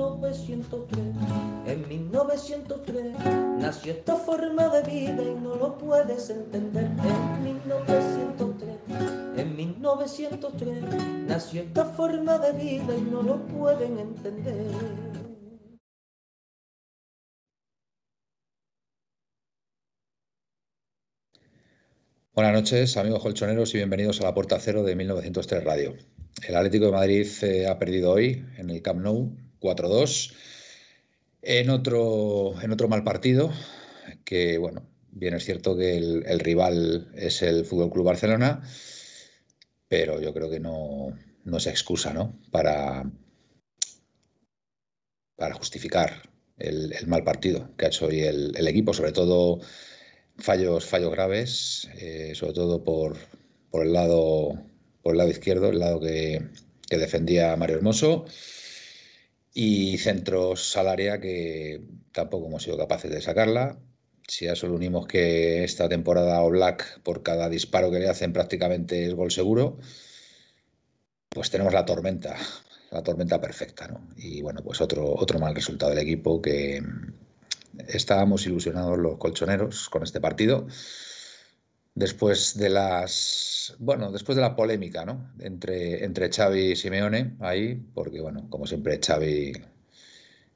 1903. 0.00 0.98
En 1.66 1.88
1903 1.88 3.14
nació 3.58 3.92
esta 3.92 4.16
forma 4.16 4.68
de 4.68 4.82
vida 4.82 5.22
y 5.22 5.34
no 5.40 5.56
lo 5.56 5.76
puedes 5.76 6.30
entender. 6.30 6.84
En 6.84 7.44
1903, 7.44 8.78
en 9.36 9.56
1903 9.56 10.84
nació 11.26 11.62
esta 11.62 11.84
forma 11.84 12.38
de 12.38 12.52
vida 12.52 12.96
y 12.96 13.02
no 13.02 13.22
lo 13.22 13.46
pueden 13.46 13.98
entender. 13.98 14.64
Buenas 22.32 22.54
noches, 22.54 22.96
amigos 22.96 23.22
colchoneros, 23.22 23.74
y 23.74 23.78
bienvenidos 23.78 24.20
a 24.20 24.24
la 24.24 24.34
Puerta 24.34 24.58
Cero 24.60 24.82
de 24.82 24.96
1903 24.96 25.62
Radio. 25.62 25.94
El 26.48 26.56
Atlético 26.56 26.86
de 26.86 26.92
Madrid 26.92 27.26
eh, 27.42 27.66
ha 27.66 27.78
perdido 27.78 28.12
hoy 28.12 28.46
en 28.56 28.70
el 28.70 28.80
Camp 28.80 29.02
Nou 29.02 29.30
4-2 29.60 30.32
en 31.42 31.70
otro, 31.70 32.60
en 32.62 32.72
otro 32.72 32.88
mal 32.88 33.04
partido, 33.04 33.52
que 34.24 34.58
bueno, 34.58 34.86
bien 35.10 35.34
es 35.34 35.44
cierto 35.44 35.76
que 35.76 35.96
el, 35.96 36.40
rival 36.40 37.10
es 37.14 37.42
el 37.42 37.64
Fútbol 37.64 37.90
Club 37.90 38.06
Barcelona, 38.06 38.62
pero 39.88 40.20
yo 40.20 40.32
creo 40.34 40.50
que 40.50 40.60
no, 40.60 41.16
no 41.44 41.56
es 41.56 41.66
excusa 41.66 42.12
¿no? 42.12 42.38
Para, 42.50 43.10
para 45.36 45.54
justificar 45.54 46.28
el, 46.58 46.94
mal 47.06 47.24
partido 47.24 47.74
que 47.76 47.86
ha 47.86 47.88
hecho 47.88 48.06
hoy 48.06 48.20
el 48.20 48.68
equipo, 48.68 48.92
sobre 48.92 49.12
todo 49.12 49.60
fallos, 50.40 50.86
fallos 50.86 51.12
graves, 51.12 51.88
eh, 51.98 52.32
sobre 52.34 52.52
todo 52.52 52.82
por, 52.82 53.16
por, 53.70 53.86
el 53.86 53.92
lado, 53.92 54.62
por 55.02 55.12
el 55.12 55.18
lado 55.18 55.30
izquierdo, 55.30 55.68
el 55.68 55.78
lado 55.78 56.00
que, 56.00 56.42
defendía 56.88 57.56
Mario 57.56 57.76
Hermoso, 57.76 58.24
y 59.52 59.98
centros 59.98 60.76
al 60.76 60.88
área 60.88 61.20
que 61.20 61.82
tampoco 62.12 62.46
hemos 62.46 62.62
sido 62.62 62.78
capaces 62.78 63.10
de 63.10 63.20
sacarla. 63.20 63.78
Si 64.26 64.46
a 64.46 64.52
eso 64.52 64.68
le 64.68 64.74
unimos 64.74 65.06
que 65.06 65.64
esta 65.64 65.88
temporada 65.88 66.42
o 66.42 66.50
Black 66.50 67.00
por 67.02 67.22
cada 67.22 67.48
disparo 67.48 67.90
que 67.90 67.98
le 67.98 68.08
hacen 68.08 68.32
prácticamente 68.32 69.06
es 69.06 69.14
gol 69.14 69.30
seguro, 69.32 69.78
pues 71.28 71.50
tenemos 71.50 71.72
la 71.72 71.84
tormenta, 71.84 72.36
la 72.90 73.02
tormenta 73.02 73.40
perfecta, 73.40 73.88
¿no? 73.88 74.08
Y 74.16 74.42
bueno, 74.42 74.62
pues 74.62 74.80
otro, 74.80 75.14
otro 75.14 75.38
mal 75.38 75.54
resultado 75.54 75.90
del 75.90 76.00
equipo 76.00 76.40
que, 76.40 76.82
estábamos 77.88 78.46
ilusionados 78.46 78.98
los 78.98 79.18
colchoneros 79.18 79.88
con 79.88 80.02
este 80.02 80.20
partido. 80.20 80.66
Después 81.94 82.56
de 82.56 82.70
las. 82.70 83.74
Bueno, 83.78 84.10
después 84.12 84.36
de 84.36 84.42
la 84.42 84.56
polémica, 84.56 85.04
¿no? 85.04 85.32
Entre, 85.40 86.04
entre 86.04 86.30
Xavi 86.30 86.72
y 86.72 86.76
Simeone, 86.76 87.36
ahí, 87.40 87.74
porque, 87.94 88.20
bueno, 88.20 88.48
como 88.48 88.66
siempre, 88.66 89.00
Xavi 89.04 89.52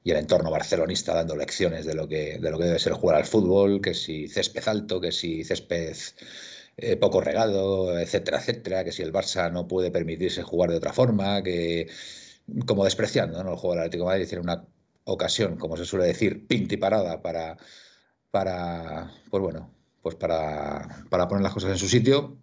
y 0.04 0.10
el 0.10 0.18
entorno 0.18 0.50
barcelonista 0.50 1.14
dando 1.14 1.34
lecciones 1.36 1.86
de 1.86 1.94
lo 1.94 2.06
que, 2.08 2.38
de 2.38 2.50
lo 2.50 2.58
que 2.58 2.64
debe 2.66 2.78
ser 2.78 2.92
jugar 2.92 3.16
al 3.16 3.24
fútbol, 3.24 3.80
que 3.80 3.94
si 3.94 4.28
césped 4.28 4.68
alto, 4.68 5.00
que 5.00 5.10
si 5.12 5.44
césped 5.44 5.96
eh, 6.76 6.96
poco 6.96 7.20
regado, 7.20 7.98
etcétera, 7.98 8.38
etcétera, 8.38 8.84
que 8.84 8.92
si 8.92 9.02
el 9.02 9.12
Barça 9.12 9.50
no 9.50 9.66
puede 9.68 9.90
permitirse 9.90 10.42
jugar 10.42 10.70
de 10.70 10.76
otra 10.76 10.92
forma, 10.92 11.42
que 11.42 11.88
como 12.66 12.84
despreciando 12.84 13.42
¿no? 13.42 13.52
el 13.52 13.56
juego 13.56 13.74
del 13.74 13.80
Atlético 13.84 14.04
de 14.04 14.10
Madrid, 14.10 14.28
tiene 14.28 14.42
una 14.42 14.66
ocasión, 15.04 15.56
como 15.56 15.76
se 15.76 15.84
suele 15.86 16.06
decir, 16.06 16.46
pintiparada 16.46 17.22
para, 17.22 17.56
para, 18.30 19.10
pues 19.30 19.42
bueno, 19.42 19.70
pues 20.04 20.16
para, 20.16 20.86
para 21.08 21.26
poner 21.28 21.42
las 21.42 21.54
cosas 21.54 21.70
en 21.70 21.78
su 21.78 21.88
sitio. 21.88 22.36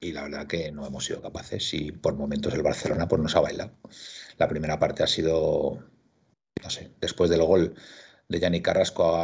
Y 0.00 0.12
la 0.12 0.22
verdad 0.22 0.46
que 0.46 0.72
no 0.72 0.86
hemos 0.86 1.04
sido 1.04 1.20
capaces 1.20 1.74
y 1.74 1.92
por 1.92 2.16
momentos 2.16 2.54
el 2.54 2.62
Barcelona 2.62 3.06
pues 3.06 3.20
nos 3.20 3.36
ha 3.36 3.40
bailado. 3.40 3.72
La 4.38 4.48
primera 4.48 4.78
parte 4.78 5.02
ha 5.02 5.06
sido, 5.06 5.78
no 6.62 6.70
sé, 6.70 6.90
después 6.98 7.28
del 7.28 7.42
gol 7.42 7.74
de 8.28 8.40
Yannick 8.40 8.64
Carrasco 8.64 9.14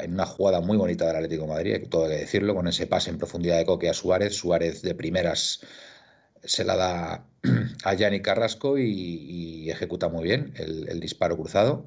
en 0.00 0.12
una 0.12 0.24
jugada 0.24 0.60
muy 0.60 0.76
bonita 0.76 1.04
del 1.04 1.16
Atlético 1.16 1.42
de 1.42 1.48
Madrid, 1.48 1.88
todo 1.90 2.04
hay 2.04 2.12
que 2.12 2.18
decirlo, 2.18 2.54
con 2.54 2.68
ese 2.68 2.86
pase 2.86 3.10
en 3.10 3.18
profundidad 3.18 3.58
de 3.58 3.66
Coque 3.66 3.88
a 3.88 3.94
Suárez. 3.94 4.36
Suárez 4.36 4.82
de 4.82 4.94
primeras 4.94 5.62
se 6.44 6.64
la 6.64 6.76
da 6.76 7.26
a 7.84 7.94
Yannick 7.94 8.24
Carrasco 8.24 8.78
y, 8.78 9.68
ejecuta 9.68 10.08
muy 10.08 10.22
bien 10.22 10.54
el 10.58 11.00
disparo 11.00 11.36
cruzado. 11.36 11.86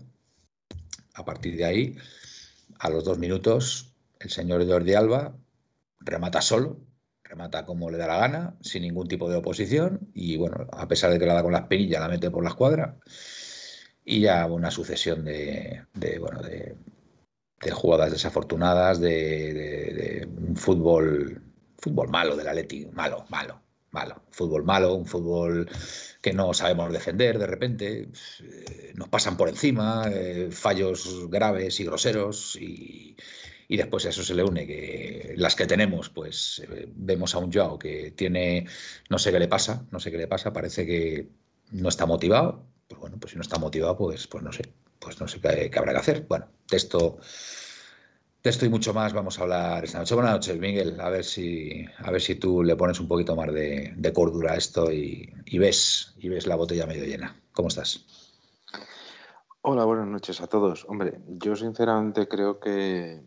A 1.13 1.23
partir 1.23 1.55
de 1.55 1.63
ahí, 1.63 1.97
a 2.77 2.89
los 2.89 3.05
dos 3.05 3.17
minutos, 3.17 3.89
el 4.19 4.29
señor 4.29 4.67
Jordi 4.67 4.93
Alba 4.93 5.35
remata 5.99 6.41
solo, 6.41 6.79
remata 7.23 7.65
como 7.65 7.89
le 7.89 7.97
da 7.97 8.07
la 8.07 8.17
gana, 8.17 8.57
sin 8.61 8.83
ningún 8.83 9.07
tipo 9.07 9.29
de 9.29 9.37
oposición, 9.37 10.11
y 10.13 10.37
bueno, 10.37 10.67
a 10.71 10.87
pesar 10.87 11.11
de 11.11 11.19
que 11.19 11.25
la 11.25 11.35
da 11.35 11.43
con 11.43 11.53
la 11.53 11.59
espinilla, 11.59 11.99
la 11.99 12.09
mete 12.09 12.31
por 12.31 12.43
la 12.43 12.49
escuadra, 12.49 12.97
y 14.03 14.21
ya 14.21 14.45
una 14.47 14.71
sucesión 14.71 15.23
de, 15.23 15.85
bueno, 16.19 16.41
de, 16.41 16.75
jugadas 17.71 18.11
desafortunadas, 18.11 18.99
de, 18.99 20.27
un 20.37 20.55
fútbol, 20.55 21.41
fútbol 21.77 22.09
malo 22.09 22.35
del 22.35 22.47
Atleti, 22.47 22.87
malo, 22.87 23.25
malo, 23.29 23.61
malo, 23.91 24.23
fútbol 24.31 24.63
malo, 24.63 24.95
un 24.95 25.05
fútbol 25.05 25.69
que 26.21 26.33
no 26.33 26.53
sabemos 26.53 26.91
defender 26.91 27.37
de 27.37 27.47
repente, 27.47 28.09
eh, 28.41 28.93
nos 28.95 29.09
pasan 29.09 29.37
por 29.37 29.49
encima, 29.49 30.05
eh, 30.11 30.49
fallos 30.51 31.29
graves 31.29 31.79
y 31.79 31.85
groseros 31.85 32.55
y, 32.55 33.15
después 33.77 34.05
a 34.05 34.09
eso 34.09 34.23
se 34.23 34.35
le 34.35 34.43
une 34.43 34.65
que 34.65 35.33
las 35.37 35.55
que 35.55 35.67
tenemos, 35.67 36.09
pues 36.09 36.61
eh, 36.67 36.87
vemos 36.95 37.35
a 37.35 37.37
un 37.37 37.51
Joao 37.51 37.77
que 37.77 38.11
tiene, 38.11 38.65
no 39.09 39.19
sé 39.19 39.31
qué 39.31 39.39
le 39.39 39.47
pasa, 39.47 39.85
no 39.91 39.99
sé 39.99 40.11
qué 40.11 40.17
le 40.17 40.27
pasa, 40.27 40.51
parece 40.53 40.85
que 40.85 41.29
no 41.71 41.89
está 41.89 42.05
motivado, 42.05 42.65
pues 42.87 42.99
bueno, 42.99 43.17
pues 43.19 43.31
si 43.31 43.37
no 43.37 43.43
está 43.43 43.59
motivado, 43.59 43.97
pues, 43.97 44.27
pues 44.27 44.43
no 44.43 44.51
sé, 44.51 44.63
pues 44.99 45.19
no 45.21 45.27
sé 45.27 45.39
qué, 45.39 45.71
habrá 45.77 45.93
que 45.93 45.99
hacer. 45.99 46.25
Bueno, 46.27 46.47
de 46.69 46.77
esto 46.77 47.19
de 48.41 48.65
y 48.65 48.69
mucho 48.69 48.93
más 48.93 49.11
vamos 49.11 49.37
a 49.37 49.43
hablar 49.43 49.83
esta 49.83 49.99
noche. 49.99 50.15
Buenas 50.15 50.33
noches, 50.33 50.57
Miguel. 50.57 50.99
A 51.01 51.09
ver 51.09 51.25
si, 51.25 51.85
a 51.97 52.09
ver 52.09 52.21
si 52.21 52.35
tú 52.35 52.63
le 52.63 52.75
pones 52.77 52.99
un 52.99 53.07
poquito 53.07 53.35
más 53.35 53.53
de, 53.53 54.11
cordura 54.13 54.53
a 54.53 54.55
esto 54.55 54.91
y, 54.91 55.29
ves, 55.57 56.13
y 56.17 56.29
ves 56.29 56.47
la 56.47 56.55
botella 56.55 56.85
medio 56.85 57.03
llena. 57.03 57.35
¿Cómo 57.51 57.67
estás? 57.67 58.05
Hola, 59.61 59.83
buenas 59.83 60.07
noches 60.07 60.39
a 60.39 60.47
todos. 60.47 60.85
Hombre, 60.87 61.19
yo 61.27 61.55
sinceramente 61.55 62.29
creo 62.29 62.61
que 62.61 63.21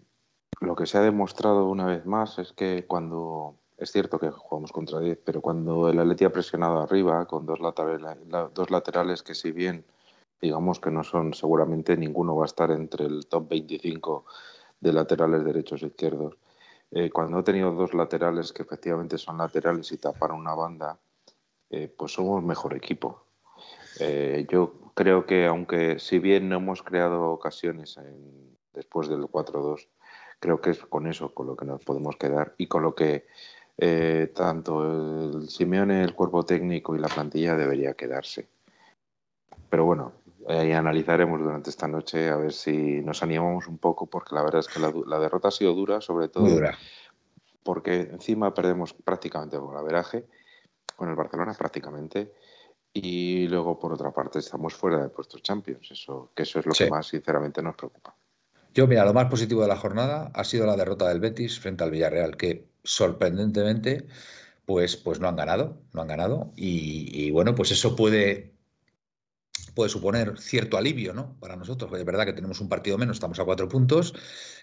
lo 0.62 0.77
que 0.77 0.87
se 0.87 0.99
ha 0.99 1.03
demostrado 1.03 1.69
una 1.69 1.87
vez 1.87 2.06
más 2.06 2.39
es 2.39 2.53
que 2.53 2.87
cuando 2.87 3.56
es 3.77 3.91
cierto 3.91 4.19
que 4.19 4.31
jugamos 4.31 4.73
contra 4.73 5.00
10, 5.00 5.19
pero 5.25 5.41
cuando 5.41 5.89
el 5.89 5.99
Atleti 5.99 6.25
ha 6.25 6.33
presionado 6.33 6.81
arriba 6.81 7.27
con 7.27 7.47
dos 7.47 7.61
laterales, 7.61 8.19
dos 8.55 8.71
laterales 8.71 9.23
que 9.23 9.34
si 9.34 9.50
bien 9.50 9.84
digamos 10.41 10.81
que 10.81 10.91
no 10.91 11.05
son 11.05 11.35
seguramente 11.35 11.97
ninguno 11.97 12.37
va 12.37 12.44
a 12.44 12.47
estar 12.47 12.70
entre 12.70 13.06
el 13.06 13.26
top 13.26 13.49
25 13.49 14.25
de 14.81 14.93
laterales 14.93 15.44
derechos 15.44 15.82
e 15.82 15.87
izquierdos. 15.87 16.37
Eh, 16.91 17.11
cuando 17.11 17.38
he 17.38 17.43
tenido 17.43 17.73
dos 17.73 17.94
laterales 17.94 18.53
que 18.53 18.62
efectivamente 18.62 19.17
son 19.17 19.38
laterales 19.38 19.91
y 19.93 19.97
tapan 19.97 20.32
una 20.32 20.55
banda, 20.55 20.99
eh, 21.70 21.88
pues 21.88 22.12
somos 22.12 22.43
mejor 22.43 22.75
equipo. 22.75 23.25
Eh, 24.00 24.47
yo 24.50 24.75
creo 24.94 25.25
que 25.25 25.47
aunque 25.47 25.99
si 26.00 26.19
bien 26.19 26.49
no 26.49 26.56
hemos 26.56 26.82
creado 26.82 27.31
ocasiones 27.31 27.99
después 28.75 29.08
del 29.08 29.23
4-2, 29.23 29.88
creo 30.43 30.61
que 30.61 30.71
es 30.71 30.81
con 30.81 31.06
eso 31.06 31.33
con 31.33 31.47
lo 31.47 31.55
que 31.55 31.65
nos 31.65 31.85
podemos 31.85 32.17
quedar 32.17 32.55
y 32.59 32.67
con 32.67 32.83
lo 32.83 32.97
que 32.97 33.27
tanto 34.35 34.85
el 34.85 35.49
Simeone, 35.49 36.03
el 36.03 36.15
cuerpo 36.15 36.44
técnico 36.44 36.94
y 36.94 36.99
la 36.99 37.09
plantilla 37.09 37.56
debería 37.56 37.94
quedarse. 37.94 38.49
Pero 39.71 39.85
bueno, 39.85 40.12
y 40.49 40.73
analizaremos 40.73 41.41
durante 41.41 41.71
esta 41.71 41.89
noche 41.89 42.29
a 42.29 42.37
ver 42.37 42.53
si 42.53 43.00
nos 43.03 43.23
animamos 43.23 43.69
un 43.69 43.79
poco, 43.79 44.06
porque 44.06 44.35
la 44.35 44.43
verdad 44.43 44.61
es 44.61 44.69
que 44.69 44.81
la, 44.81 45.19
derrota 45.19 45.49
ha 45.49 45.53
sido 45.53 45.75
dura, 45.75 46.00
sobre 46.00 46.29
todo 46.29 46.61
porque 47.62 48.00
encima 48.00 48.53
perdemos 48.53 48.93
prácticamente 48.93 49.59
por 49.59 49.77
averaje 49.77 50.27
con 50.97 51.09
el 51.09 51.15
Barcelona, 51.15 51.55
prácticamente, 51.55 52.35
y 52.93 53.47
luego 53.47 53.79
por 53.79 53.93
otra 53.93 54.11
parte 54.11 54.41
estamos 54.41 54.75
fuera 54.75 55.00
de 55.00 55.09
puestos 55.09 55.43
Champions, 55.43 55.91
eso, 55.93 56.31
que 56.35 56.43
eso 56.43 56.59
es 56.59 56.67
lo 56.67 56.73
que 56.73 56.91
más 56.91 57.06
sinceramente 57.06 57.62
nos 57.62 57.77
preocupa. 57.77 58.15
Yo, 58.74 58.86
mira, 58.86 59.04
lo 59.04 59.12
más 59.14 59.26
positivo 59.28 59.62
de 59.62 59.69
la 59.69 59.76
jornada 59.76 60.30
ha 60.34 60.44
sido 60.44 60.66
la 60.66 60.76
derrota 60.76 61.08
del 61.08 61.20
Betis 61.20 61.60
frente 61.60 61.84
al 61.84 61.90
Villarreal, 61.90 62.36
que 62.36 62.69
sorprendentemente, 62.84 64.06
pues, 64.66 64.96
pues 64.96 65.20
no 65.20 65.28
han 65.28 65.36
ganado, 65.36 65.82
no 65.92 66.02
han 66.02 66.08
ganado, 66.08 66.52
y 66.56 67.30
bueno, 67.32 67.54
pues 67.54 67.70
eso 67.72 67.96
puede 67.96 68.52
puede 69.74 69.90
suponer 69.90 70.38
cierto 70.38 70.76
alivio 70.76 71.14
¿no? 71.14 71.38
para 71.40 71.56
nosotros. 71.56 71.92
Es 71.98 72.04
verdad 72.04 72.26
que 72.26 72.32
tenemos 72.32 72.60
un 72.60 72.69
partido 72.69 72.98
menos, 72.98 73.16
estamos 73.16 73.38
a 73.40 73.44
cuatro 73.44 73.69
puntos, 73.69 74.14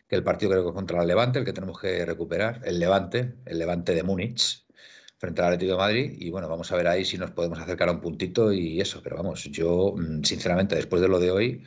que 0.08 0.16
el 0.16 0.24
partido 0.24 0.52
creo 0.52 0.66
que 0.66 0.74
contra 0.74 1.02
el 1.02 1.08
Levante, 1.08 1.40
el 1.40 1.46
que 1.46 1.54
tenemos 1.54 1.80
que 1.80 2.06
recuperar, 2.06 2.62
el 2.66 2.80
Levante, 2.80 3.36
el 3.46 3.60
Levante 3.60 3.94
de 3.96 4.04
Múnich, 4.04 4.66
frente 5.18 5.42
al 5.42 5.48
Atlético 5.48 5.74
de 5.74 5.78
Madrid. 5.78 6.16
Y 6.20 6.30
bueno, 6.32 6.50
vamos 6.50 6.72
a 6.72 6.76
ver 6.76 6.88
ahí 6.88 7.06
si 7.06 7.18
nos 7.18 7.32
podemos 7.32 7.60
acercar 7.60 7.90
a 7.90 7.92
un 7.94 8.02
puntito 8.02 8.52
y 8.54 8.82
eso. 8.82 9.02
Pero 9.04 9.18
vamos, 9.18 9.44
yo 9.46 9.96
mm, 9.98 10.24
sinceramente, 10.24 10.76
después 10.76 11.02
de 11.02 11.08
lo 11.08 11.20
de 11.20 11.32
hoy, 11.32 11.64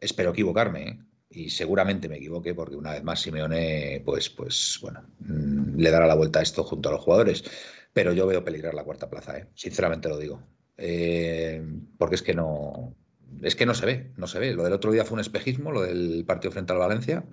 espero 0.00 0.30
equivocarme. 0.30 0.88
¿eh? 0.88 0.98
Y 1.32 1.50
seguramente 1.50 2.08
me 2.08 2.16
equivoque 2.16 2.54
porque 2.54 2.76
una 2.76 2.92
vez 2.92 3.02
más 3.02 3.20
Simeone, 3.20 4.02
pues, 4.04 4.30
pues 4.30 4.78
bueno, 4.82 5.02
mm, 5.20 5.76
le 5.78 5.90
dará 5.90 6.06
la 6.06 6.14
vuelta 6.14 6.40
a 6.40 6.42
esto 6.42 6.64
junto 6.64 6.88
a 6.88 6.92
los 6.92 7.00
jugadores. 7.00 7.44
Pero 7.92 8.12
yo 8.12 8.26
veo 8.26 8.44
peligrar 8.44 8.74
la 8.74 8.84
cuarta 8.84 9.10
plaza, 9.10 9.38
¿eh? 9.38 9.48
sinceramente 9.54 10.08
lo 10.08 10.18
digo. 10.18 10.42
Eh, 10.76 11.62
porque 11.98 12.14
es 12.16 12.22
que 12.22 12.34
no 12.34 12.96
es 13.40 13.56
que 13.56 13.66
no 13.66 13.74
se 13.74 13.86
ve, 13.86 14.12
no 14.16 14.26
se 14.26 14.38
ve. 14.38 14.54
Lo 14.54 14.64
del 14.64 14.72
otro 14.72 14.92
día 14.92 15.04
fue 15.04 15.14
un 15.14 15.20
espejismo, 15.20 15.72
lo 15.72 15.82
del 15.82 16.24
partido 16.26 16.52
frente 16.52 16.72
al 16.72 16.78
Valencia. 16.78 17.24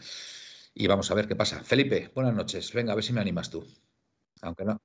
Y 0.74 0.88
vamos 0.88 1.12
a 1.12 1.16
ver 1.16 1.28
qué 1.28 1.36
pasa. 1.36 1.64
Felipe, 1.64 2.12
buenas 2.16 2.34
noches. 2.34 2.72
Venga, 2.74 2.94
a 2.94 2.96
ver 2.96 3.04
si 3.04 3.14
me 3.14 3.22
animas 3.22 3.50
tú. 3.50 3.66
Aunque 4.42 4.66
no. 4.66 4.82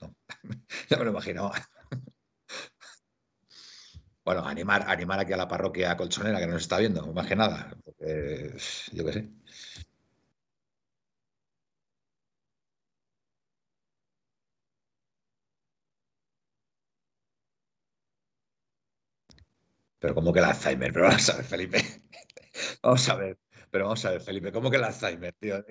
ya 0.90 0.96
me 0.98 1.04
lo 1.04 1.10
imaginaba. 1.10 1.52
Bueno, 4.26 4.44
animar, 4.46 4.84
animar 4.88 5.20
aquí 5.20 5.32
a 5.32 5.36
la 5.38 5.48
parroquia 5.48 5.96
colchonera 5.96 6.38
que 6.40 6.46
nos 6.48 6.62
está 6.62 6.78
viendo, 6.78 7.06
más 7.14 7.26
que 7.26 7.36
nada. 7.36 7.70
yo 8.92 9.04
qué 9.06 9.12
sé. 9.12 9.30
Pero 19.98 20.14
¿cómo 20.14 20.32
que 20.32 20.38
el 20.40 20.44
Alzheimer? 20.46 20.92
Pero 20.92 21.06
vamos 21.06 21.28
a 21.30 21.36
ver, 21.36 21.44
Felipe. 21.44 21.78
vamos 22.82 23.08
a 23.08 23.14
ver. 23.16 23.38
Pero 23.70 23.84
vamos 23.84 24.04
a 24.04 24.10
ver, 24.10 24.20
Felipe, 24.20 24.52
¿cómo 24.52 24.70
que 24.70 24.76
el 24.76 24.84
Alzheimer, 24.84 25.34
tío? 25.38 25.64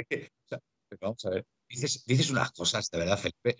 vamos 1.01 1.25
a 1.25 1.29
ver. 1.31 1.45
Dices, 1.69 2.29
unas 2.29 2.51
cosas, 2.51 2.89
de 2.91 2.99
verdad, 2.99 3.17
Felipe. 3.17 3.57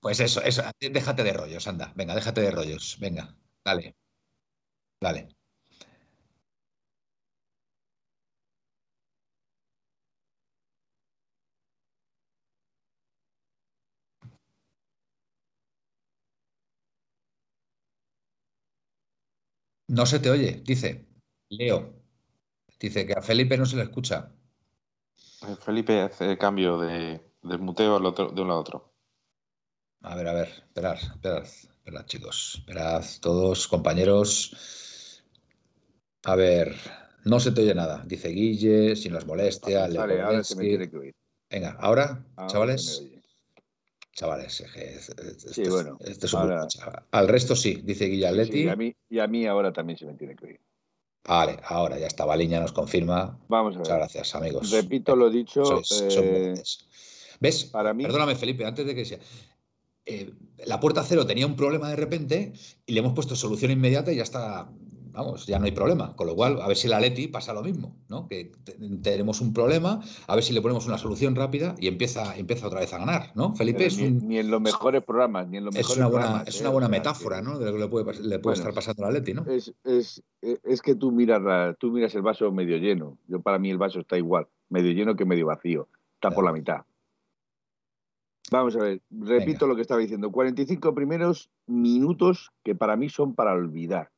Pues 0.00 0.20
eso, 0.20 0.42
eso. 0.42 0.62
Déjate 0.80 1.24
de 1.24 1.32
rollos, 1.32 1.66
anda. 1.68 1.92
Venga, 1.96 2.14
déjate 2.14 2.42
de 2.42 2.50
rollos. 2.50 2.98
Venga, 3.00 3.36
dale. 3.64 3.96
Dale. 5.00 5.28
No 19.88 20.06
se 20.06 20.20
te 20.20 20.30
oye, 20.30 20.62
dice. 20.64 21.06
Leo. 21.50 21.92
Dice 22.78 23.06
que 23.06 23.12
a 23.12 23.22
Felipe 23.22 23.58
no 23.58 23.66
se 23.66 23.76
le 23.76 23.82
escucha. 23.82 24.32
Eh, 25.42 25.56
Felipe 25.60 26.00
hace 26.00 26.38
cambio 26.38 26.78
de, 26.78 27.20
muteo 27.42 27.96
al 27.96 28.06
otro, 28.06 28.30
de 28.30 28.40
uno 28.40 28.54
a 28.54 28.60
otro. 28.60 28.94
A 30.02 30.14
ver, 30.14 30.28
a 30.28 30.32
ver, 30.32 30.48
esperad, 30.48 30.94
esperad, 30.94 31.42
esperad, 31.44 32.06
chicos. 32.06 32.54
Esperad, 32.60 33.04
todos, 33.20 33.68
compañeros. 33.68 34.89
A 36.24 36.34
ver, 36.36 36.76
no 37.24 37.40
se 37.40 37.52
te 37.52 37.62
oye 37.62 37.74
nada. 37.74 38.02
Dice 38.06 38.28
Guille, 38.28 38.96
si 38.96 39.08
nos 39.08 39.26
molestia. 39.26 39.88
Vale, 39.88 40.20
ahora 40.20 40.44
se 40.44 40.56
me 40.56 40.64
tiene 40.64 40.90
que 40.90 40.96
oír. 40.96 41.14
Venga, 41.50 41.76
¿ahora, 41.80 42.24
chavales? 42.46 43.04
Chavales, 44.12 44.64
sí, 45.52 45.62
bueno, 45.68 45.96
Al 47.10 47.28
resto 47.28 47.56
sí, 47.56 47.80
dice 47.82 48.06
Guillaletti. 48.06 48.64
y, 48.64 48.68
a 48.68 48.76
mí, 48.76 48.94
y 49.08 49.18
a 49.18 49.26
mí 49.26 49.46
ahora 49.46 49.72
también 49.72 49.98
se 49.98 50.04
me 50.04 50.14
tiene 50.14 50.36
que 50.36 50.46
oír. 50.46 50.60
Vale, 51.24 51.58
ahora 51.64 51.98
ya 51.98 52.06
está. 52.06 52.24
Baliña 52.24 52.60
nos 52.60 52.72
confirma. 52.72 53.38
Vamos 53.48 53.74
a 53.74 53.78
ver. 53.78 53.78
Muchas 53.78 53.96
gracias, 53.96 54.34
amigos. 54.34 54.70
Repito 54.70 55.16
lo 55.16 55.30
dicho. 55.30 55.80
Eh, 56.02 56.54
¿Ves? 57.40 57.64
Para 57.66 57.94
mí... 57.94 58.02
Perdóname, 58.02 58.34
Felipe, 58.36 58.64
antes 58.64 58.86
de 58.86 58.94
que 58.94 59.04
sea. 59.04 59.18
Eh, 60.06 60.32
la 60.66 60.80
puerta 60.80 61.04
cero 61.04 61.26
tenía 61.26 61.46
un 61.46 61.56
problema 61.56 61.88
de 61.88 61.96
repente 61.96 62.52
y 62.86 62.92
le 62.92 63.00
hemos 63.00 63.12
puesto 63.12 63.36
solución 63.36 63.70
inmediata 63.70 64.12
y 64.12 64.16
ya 64.16 64.22
está 64.22 64.70
vamos, 65.12 65.46
ya 65.46 65.58
no 65.58 65.64
hay 65.64 65.72
problema. 65.72 66.14
Con 66.16 66.26
lo 66.26 66.34
cual, 66.34 66.60
a 66.60 66.68
ver 66.68 66.76
si 66.76 66.88
la 66.88 67.00
Leti 67.00 67.28
pasa 67.28 67.52
lo 67.52 67.62
mismo, 67.62 67.96
¿no? 68.08 68.26
Que 68.28 68.52
tenemos 69.02 69.40
un 69.40 69.52
problema, 69.52 70.00
a 70.26 70.34
ver 70.34 70.44
si 70.44 70.52
le 70.52 70.60
ponemos 70.60 70.86
una 70.86 70.98
solución 70.98 71.34
rápida 71.34 71.74
y 71.78 71.88
empieza, 71.88 72.36
empieza 72.36 72.66
otra 72.66 72.80
vez 72.80 72.92
a 72.92 72.98
ganar, 72.98 73.32
¿no? 73.34 73.54
Felipe 73.54 73.86
es 73.86 73.98
ni, 73.98 74.38
en 74.38 74.50
los 74.50 74.60
mejores 74.60 75.02
programas, 75.02 75.48
ni 75.48 75.58
en 75.58 75.64
los 75.64 75.74
mejores 75.74 75.92
es 75.92 75.96
una 75.96 76.06
buena, 76.08 76.44
Es 76.46 76.60
una 76.60 76.68
¿eh? 76.68 76.72
buena 76.72 76.88
metáfora, 76.88 77.42
¿no? 77.42 77.58
De 77.58 77.66
lo 77.66 77.72
que 77.72 77.78
le 77.78 77.88
puede, 77.88 78.20
le 78.20 78.38
puede 78.38 78.56
estar 78.56 78.72
pasando 78.74 79.04
a 79.04 79.08
la 79.08 79.14
Leti, 79.14 79.34
¿no? 79.34 79.44
Es, 79.46 79.72
es, 79.84 80.22
es, 80.42 80.82
que 80.82 80.94
tú 80.94 81.12
miras, 81.12 81.76
tú 81.78 81.90
miras 81.90 82.14
el 82.14 82.22
vaso 82.22 82.50
medio 82.52 82.76
lleno. 82.78 83.18
Yo 83.28 83.40
para 83.40 83.58
mí 83.58 83.70
el 83.70 83.78
vaso 83.78 84.00
está 84.00 84.16
igual, 84.16 84.46
medio 84.68 84.92
lleno 84.92 85.16
que 85.16 85.24
medio 85.24 85.46
vacío. 85.46 85.88
Está 86.14 86.30
por 86.30 86.44
la 86.44 86.52
mitad. 86.52 86.82
Vamos 88.50 88.74
a 88.76 88.80
ver, 88.80 89.00
repito 89.10 89.66
lo 89.66 89.76
que 89.76 89.82
estaba 89.82 90.00
diciendo. 90.00 90.32
45 90.32 90.94
primeros 90.94 91.50
minutos 91.66 92.50
que 92.64 92.74
para 92.74 92.96
mí 92.96 93.08
son 93.08 93.34
para 93.34 93.52
olvidar 93.52 94.10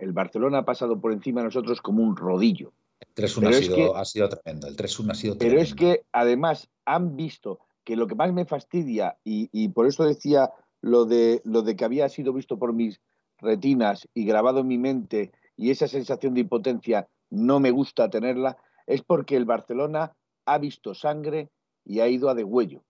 el 0.00 0.12
Barcelona 0.12 0.58
ha 0.58 0.64
pasado 0.64 1.00
por 1.00 1.12
encima 1.12 1.40
de 1.40 1.46
nosotros 1.46 1.80
como 1.80 2.02
un 2.02 2.16
rodillo. 2.16 2.72
El 3.00 3.14
3-1 3.14 3.92
ha, 3.94 4.04
sido, 4.04 4.28
tremendo. 4.28 4.66
El 4.66 4.76
3-1 4.76 5.10
ha 5.10 5.14
sido 5.14 5.36
tremendo. 5.36 5.38
Pero 5.38 5.60
es 5.60 5.74
que 5.74 6.04
además 6.12 6.68
han 6.84 7.16
visto 7.16 7.60
que 7.84 7.96
lo 7.96 8.06
que 8.06 8.14
más 8.14 8.32
me 8.32 8.44
fastidia, 8.44 9.16
y, 9.24 9.68
por 9.68 9.86
eso 9.86 10.04
decía 10.04 10.50
lo 10.80 11.04
de, 11.04 11.40
lo 11.44 11.62
de 11.62 11.76
que 11.76 11.84
había 11.84 12.08
sido 12.08 12.32
visto 12.32 12.58
por 12.58 12.72
mis 12.72 13.00
retinas 13.38 14.08
y 14.14 14.24
grabado 14.24 14.60
en 14.60 14.68
mi 14.68 14.78
mente, 14.78 15.32
y 15.56 15.70
esa 15.70 15.88
sensación 15.88 16.34
de 16.34 16.40
impotencia 16.40 17.08
no 17.30 17.60
me 17.60 17.70
gusta 17.70 18.10
tenerla, 18.10 18.56
es 18.86 19.02
porque 19.02 19.36
el 19.36 19.44
Barcelona 19.44 20.12
ha 20.46 20.58
visto 20.58 20.94
sangre 20.94 21.50
y 21.84 22.00
ha 22.00 22.08
ido 22.08 22.28
a 22.28 22.34
degüello. 22.34 22.82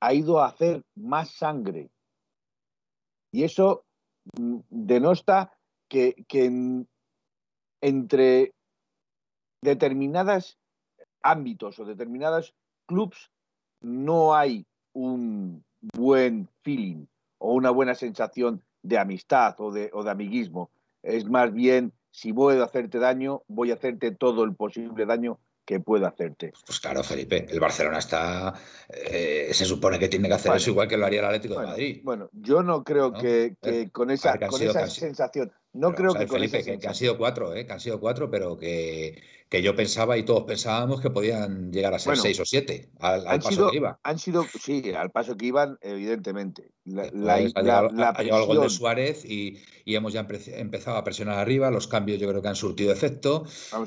Ha 0.00 0.14
ido 0.14 0.40
a 0.40 0.46
hacer 0.46 0.82
más 0.94 1.30
sangre. 1.30 1.90
Y 3.32 3.44
eso 3.44 3.84
denosta 4.70 5.52
que, 5.88 6.24
que 6.28 6.84
entre 7.80 8.54
determinados 9.62 10.58
ámbitos 11.22 11.78
o 11.78 11.84
determinados 11.84 12.54
clubs 12.86 13.30
no 13.80 14.34
hay 14.34 14.66
un 14.92 15.64
buen 15.80 16.48
feeling 16.62 17.06
o 17.38 17.54
una 17.54 17.70
buena 17.70 17.94
sensación 17.94 18.62
de 18.82 18.98
amistad 18.98 19.54
o 19.60 19.70
de, 19.72 19.90
o 19.92 20.02
de 20.02 20.10
amiguismo. 20.10 20.70
Es 21.02 21.28
más 21.28 21.52
bien, 21.52 21.92
si 22.10 22.32
voy 22.32 22.56
a 22.56 22.64
hacerte 22.64 22.98
daño, 22.98 23.42
voy 23.48 23.70
a 23.70 23.74
hacerte 23.74 24.10
todo 24.10 24.44
el 24.44 24.54
posible 24.54 25.06
daño 25.06 25.38
que 25.68 25.80
pueda 25.80 26.08
hacerte. 26.08 26.54
Pues 26.64 26.80
claro, 26.80 27.04
Felipe, 27.04 27.46
el 27.46 27.60
Barcelona 27.60 27.98
está, 27.98 28.54
eh, 28.88 29.50
se 29.52 29.66
supone 29.66 29.98
que 29.98 30.08
tiene 30.08 30.26
que 30.26 30.32
hacer 30.32 30.56
eso 30.56 30.70
igual 30.70 30.88
que 30.88 30.96
lo 30.96 31.04
haría 31.04 31.20
el 31.20 31.26
Atlético 31.26 31.60
de 31.60 31.66
Madrid. 31.66 32.00
Bueno, 32.02 32.30
yo 32.32 32.62
no 32.62 32.82
creo 32.82 33.12
Que, 33.12 33.54
con 33.92 34.10
esa, 34.10 34.38
con 34.38 34.62
esa 34.62 34.88
sensación, 34.88 35.52
no 35.74 35.94
creo 35.94 36.14
que, 36.14 36.26
Felipe, 36.26 36.64
que, 36.64 36.88
han 36.88 36.94
sido 36.94 37.18
cuatro, 37.18 37.54
eh, 37.54 37.66
que 37.66 37.72
han 37.74 37.80
sido 37.80 38.00
cuatro, 38.00 38.30
pero 38.30 38.56
que, 38.56 39.22
que 39.50 39.60
yo 39.60 39.76
pensaba 39.76 40.16
y 40.16 40.22
todos 40.22 40.44
pensábamos 40.44 41.02
que 41.02 41.10
podían 41.10 41.70
llegar 41.70 41.92
a 41.92 41.98
ser 41.98 42.16
seis 42.16 42.40
o 42.40 42.46
siete 42.46 42.88
al, 42.98 43.24
paso 43.38 43.70
que 43.70 43.76
iban. 43.76 43.96
Han 44.02 44.18
sido, 44.18 44.44
sí, 44.44 44.90
al 44.96 45.10
paso 45.10 45.36
que 45.36 45.46
iban, 45.46 45.76
evidentemente. 45.82 46.70
La, 46.88 47.34
ha, 47.34 47.38
llegado, 47.40 47.90
el 48.18 48.46
gol 48.46 48.60
de 48.62 48.70
Suárez 48.70 49.24
y, 49.24 49.58
y, 49.84 49.94
hemos 49.94 50.12
ya 50.12 50.26
empezado 50.46 50.96
a 50.96 51.04
presionar 51.04 51.38
arriba. 51.38 51.70
Los 51.70 51.86
cambios 51.86 52.18
yo 52.18 52.28
creo 52.28 52.42
que 52.42 52.48
han 52.48 52.56
surtido 52.56 52.92
efecto. 52.92 53.44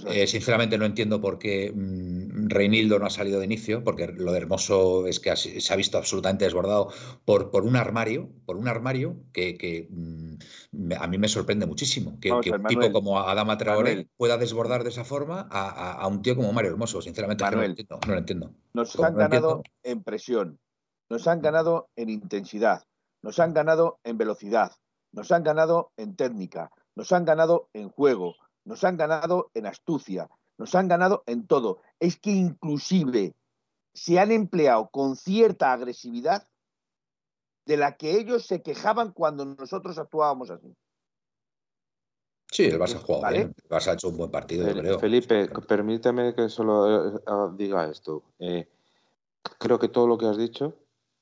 Eh, 0.08 0.28
sinceramente 0.28 0.78
no 0.78 0.86
entiendo 0.86 1.20
por 1.20 1.40
qué 1.40 1.72
mm, 1.74 2.50
Reinildo 2.50 3.00
no 3.00 3.06
ha 3.06 3.10
salido 3.10 3.40
de 3.40 3.46
inicio, 3.46 3.84
porque 3.84 4.08
lo 4.08 4.32
de 4.32 4.38
Hermoso 4.38 5.08
es 5.08 5.20
que 5.20 5.36
se 5.36 5.74
ha 5.74 5.76
visto 5.76 5.98
absolutamente 5.98 6.46
desbordado 6.46 6.90
por, 7.26 7.52
por 7.52 7.64
un 7.64 7.76
armario, 7.76 8.30
por 8.46 8.58
un 8.58 8.68
armario 8.68 9.18
que, 9.34 9.58
que 9.58 9.88
mm, 9.90 10.36
a 11.00 11.08
mí 11.08 11.18
me 11.18 11.28
sorprende 11.28 11.66
muchísimo. 11.66 12.20
Que, 12.20 12.32
un 12.32 12.64
tipo 12.66 12.92
como 12.92 13.20
Adama 13.20 13.58
Traoré 13.58 14.08
pueda 14.18 14.38
desbordar 14.38 14.84
de 14.84 14.90
esa 14.90 15.04
forma 15.04 15.48
a, 15.52 16.08
un 16.08 16.22
tío 16.22 16.36
como 16.36 16.54
Mario 16.54 16.72
Hermoso. 16.72 17.02
Sinceramente 17.02 17.44
no, 17.44 17.52
lo 17.52 17.64
entiendo, 17.64 18.00
no 18.06 18.14
lo 18.14 18.20
entiendo. 18.20 18.54
Nos 18.74 19.00
han 19.00 19.16
ganado 19.16 19.64
en 19.84 20.04
presión, 20.04 20.60
nos 21.10 21.28
han 21.28 21.42
ganado 21.42 21.90
en 21.96 22.10
intensidad, 22.10 22.84
nos 23.22 23.40
han 23.40 23.54
ganado 23.54 24.00
en 24.04 24.18
velocidad, 24.18 24.72
nos 25.12 25.32
han 25.32 25.44
ganado 25.44 25.92
en 25.98 26.16
técnica, 26.16 26.72
nos 26.96 27.12
han 27.12 27.26
ganado 27.26 27.70
en 27.74 27.90
juego, 27.90 28.36
nos 28.66 28.84
han 28.84 28.98
ganado 28.98 29.52
en 29.54 29.66
astucia, 29.66 30.30
nos 30.58 30.76
han 30.76 30.88
ganado 30.88 31.24
en 31.26 31.48
todo. 31.48 31.82
Es 32.00 32.20
que 32.20 32.32
inclusive 32.32 33.36
se 33.94 34.20
han 34.20 34.32
empleado 34.32 34.90
con 34.90 35.16
cierta 35.16 35.74
agresividad 35.74 36.48
de 37.66 37.78
la 37.78 37.96
que 37.98 38.20
ellos 38.20 38.46
se 38.46 38.62
quejaban 38.62 39.12
cuando 39.12 39.46
nosotros 39.46 39.98
actuábamos 39.98 40.50
así. 40.50 40.76
Sí, 42.52 42.66
el 42.66 42.80
Barça 42.80 42.96
ha 42.96 43.00
jugado 43.00 43.34
bien. 43.34 43.56
El 43.64 43.70
Barça 43.70 43.92
ha 43.92 43.94
hecho 43.94 44.10
un 44.10 44.18
buen 44.18 44.30
partido, 44.30 44.68
yo 44.68 44.74
creo. 44.74 45.00
Felipe, 45.00 45.48
permíteme 45.68 46.36
que 46.36 46.50
solo 46.50 47.16
eh, 47.18 47.22
diga 47.56 47.90
esto. 47.90 48.24
Eh, 48.40 48.68
creo 49.58 49.80
que 49.80 49.88
todo 49.88 50.06
lo 50.08 50.18
que 50.18 50.26
has 50.26 50.38
dicho, 50.38 50.76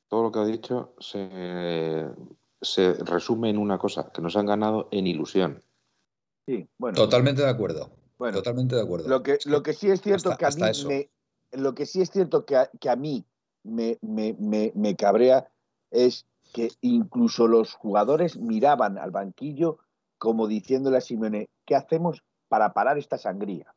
todo 0.09 0.23
lo 0.23 0.31
que 0.31 0.39
has 0.39 0.47
dicho, 0.47 0.93
se, 0.99 2.09
se 2.61 2.93
resume 2.95 3.49
en 3.49 3.57
una 3.57 3.77
cosa, 3.77 4.11
que 4.11 4.21
nos 4.21 4.35
han 4.35 4.47
ganado 4.47 4.89
en 4.91 5.07
ilusión. 5.07 5.63
Sí, 6.45 6.67
bueno. 6.77 6.95
Totalmente 6.95 7.41
de 7.43 7.49
acuerdo. 7.49 7.91
Bueno, 8.17 8.37
Totalmente 8.37 8.75
de 8.75 8.81
acuerdo. 8.81 9.07
Lo 9.07 9.23
que, 9.23 9.37
lo 9.45 9.63
que 9.63 9.73
sí 9.73 9.89
es 9.89 10.01
cierto 10.01 10.31
hasta- 10.31 10.37
que 10.37 10.45
a 10.45 10.55
mí 10.65 10.69
eso. 10.71 10.87
me, 10.89 11.09
lo 11.53 11.73
que 11.73 11.85
sí 11.85 12.01
es 12.01 12.09
cierto 12.11 12.45
que 12.45 12.57
a, 12.57 12.67
que 12.79 12.89
a 12.89 12.95
mí 12.95 13.23
me, 13.63 13.97
me- 14.01 14.35
me- 14.39 14.71
me 14.75 14.95
cabrea 14.95 15.47
es 15.91 16.25
que 16.53 16.69
incluso 16.81 17.47
los 17.47 17.73
jugadores 17.75 18.37
miraban 18.37 18.97
al 18.97 19.11
banquillo 19.11 19.77
como 20.17 20.47
diciéndole 20.47 20.97
a 20.97 21.01
Simeone, 21.01 21.49
¿qué 21.65 21.75
hacemos 21.75 22.23
para 22.49 22.73
parar 22.73 22.97
esta 22.97 23.17
sangría? 23.17 23.73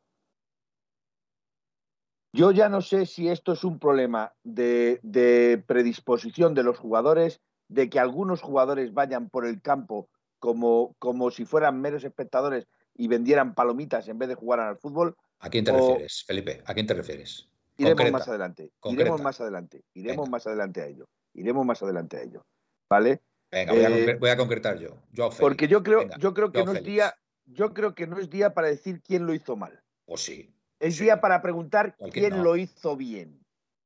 Yo 2.35 2.51
ya 2.51 2.67
no 2.67 2.81
sé 2.81 3.05
si 3.05 3.29
esto 3.29 3.53
es 3.53 3.63
un 3.63 3.77
problema 3.77 4.33
de, 4.43 4.99
de 5.03 5.63
predisposición 5.67 6.55
de 6.55 6.63
los 6.63 6.79
jugadores, 6.79 7.41
de 7.67 7.89
que 7.91 7.99
algunos 7.99 8.41
jugadores 8.41 8.91
vayan 8.91 9.29
por 9.29 9.45
el 9.45 9.61
campo 9.61 10.09
como, 10.39 10.95
como 10.97 11.29
si 11.29 11.45
fueran 11.45 11.79
meros 11.79 12.03
espectadores 12.03 12.67
y 12.95 13.07
vendieran 13.07 13.53
palomitas 13.53 14.07
en 14.07 14.17
vez 14.17 14.29
de 14.29 14.35
jugar 14.35 14.59
al 14.59 14.77
fútbol, 14.77 15.15
¿A 15.39 15.49
quién 15.49 15.63
te 15.63 15.71
o- 15.71 15.75
refieres, 15.75 16.23
Felipe? 16.25 16.63
¿A 16.65 16.73
quién 16.73 16.87
te 16.87 16.93
refieres? 16.95 17.49
Iremos 17.77 17.97
Concreta. 17.97 18.11
más 18.17 18.27
adelante. 18.27 18.71
concreta. 18.79 19.01
Iremos 19.03 19.21
más 19.21 19.41
adelante. 19.41 19.83
Iremos 19.93 20.25
Venga. 20.25 20.31
más 20.31 20.47
adelante 20.47 20.81
a 20.81 20.87
ello. 20.87 21.05
Iremos 21.33 21.65
más 21.65 21.83
adelante 21.83 22.17
a 22.17 22.21
ello. 22.23 22.45
¿Vale? 22.89 23.21
Venga, 23.51 23.73
voy, 23.73 23.83
a, 23.83 23.89
Eh, 23.89 23.91
concre- 24.07 24.19
voy 24.19 24.29
a 24.29 24.37
concretar 24.37 24.79
yo. 24.79 24.97
Félix. 25.13 25.37
Porque 25.39 25.67
yo 25.67 25.83
creo, 25.83 25.99
Venga, 25.99 26.17
yo 26.17 26.33
creo 26.33 26.51
que 26.51 26.63
no 26.63 26.71
es 26.71 26.83
día, 26.83 27.13
yo 27.45 27.73
creo 27.73 27.93
que 27.93 28.07
no 28.07 28.17
es 28.19 28.29
día 28.29 28.53
para 28.53 28.67
decir 28.69 29.01
quién 29.01 29.25
lo 29.25 29.33
hizo 29.33 29.55
mal. 29.55 29.81
Pues 30.05 30.21
sí. 30.21 30.52
Es 30.83 30.99
día 30.99 31.21
para 31.21 31.41
preguntar 31.41 31.95
Cualquier 31.95 32.31
quién 32.31 32.37
no. 32.39 32.43
lo 32.43 32.57
hizo 32.57 32.97
bien. 32.97 33.41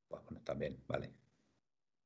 Bueno, 0.10 0.42
también, 0.44 0.84
vale. 0.88 1.14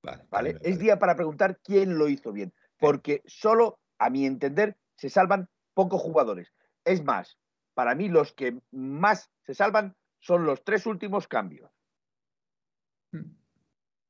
Vale. 0.04 0.28
¿Vale? 0.30 0.54
también 0.54 0.60
me 0.62 0.70
Es 0.70 0.76
vale. 0.76 0.84
día 0.84 1.00
para 1.00 1.16
preguntar 1.16 1.62
quién 1.64 1.98
lo 1.98 2.10
hizo 2.10 2.34
bien. 2.34 2.54
Porque 2.78 3.22
solo, 3.26 3.80
a 4.00 4.10
mi 4.10 4.26
entender, 4.26 4.76
se 4.98 5.10
salvan 5.10 5.48
pocos 5.74 6.02
jugadores. 6.02 6.54
Es 6.84 7.06
más, 7.06 7.38
para 7.74 7.96
mí 7.96 8.10
los 8.10 8.34
que 8.34 8.60
más 8.72 9.32
se 9.46 9.54
salvan 9.54 9.96
son 10.20 10.44
los 10.44 10.62
tres 10.66 10.86
últimos 10.86 11.26
cambios. 11.30 11.72
Mm. 13.14 13.32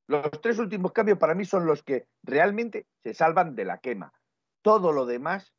Los 0.07 0.31
tres 0.41 0.57
últimos 0.57 0.93
cambios 0.93 1.19
para 1.19 1.35
mí 1.35 1.45
son 1.45 1.67
los 1.67 1.83
que 1.83 2.07
realmente 2.23 2.87
se 3.03 3.13
salvan 3.13 3.55
de 3.55 3.65
la 3.65 3.77
quema. 3.77 4.13
Todo 4.63 4.93
lo 4.93 5.05
demás, 5.05 5.53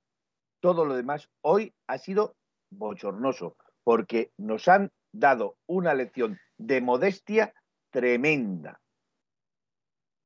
todo 0.59 0.85
lo 0.85 0.97
demás 0.97 1.31
hoy 1.43 1.73
ha 1.87 1.99
sido 1.99 2.35
bochornoso, 2.71 3.57
porque 3.85 4.33
nos 4.37 4.67
han 4.67 4.91
dado 5.13 5.59
una 5.67 5.95
lección 5.95 6.39
de 6.57 6.81
modestia 6.81 7.55
tremenda. 7.91 8.81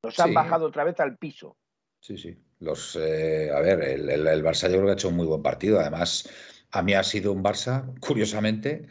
Nos 0.03 0.19
han 0.21 0.29
Sí. 0.29 0.35
bajado 0.35 0.67
otra 0.67 0.85
vez 0.85 0.99
al 1.01 1.17
piso. 1.19 1.57
Sí, 2.01 2.17
sí. 2.17 2.39
Los, 2.61 2.97
eh, 2.97 3.51
a 3.53 3.61
ver, 3.61 3.83
el, 3.83 4.09
el, 4.09 4.27
el 4.27 4.45
Barça 4.45 4.69
yo 4.69 4.75
creo 4.77 4.85
que 4.87 4.91
ha 4.91 4.95
hecho 4.95 5.09
un 5.09 5.17
muy 5.17 5.27
buen 5.27 5.43
partido. 5.43 5.81
Además, 5.81 6.29
a 6.71 6.83
mí 6.83 6.95
ha 6.95 7.03
sido 7.03 7.33
un 7.33 7.43
Barça, 7.43 7.99
curiosamente, 8.01 8.87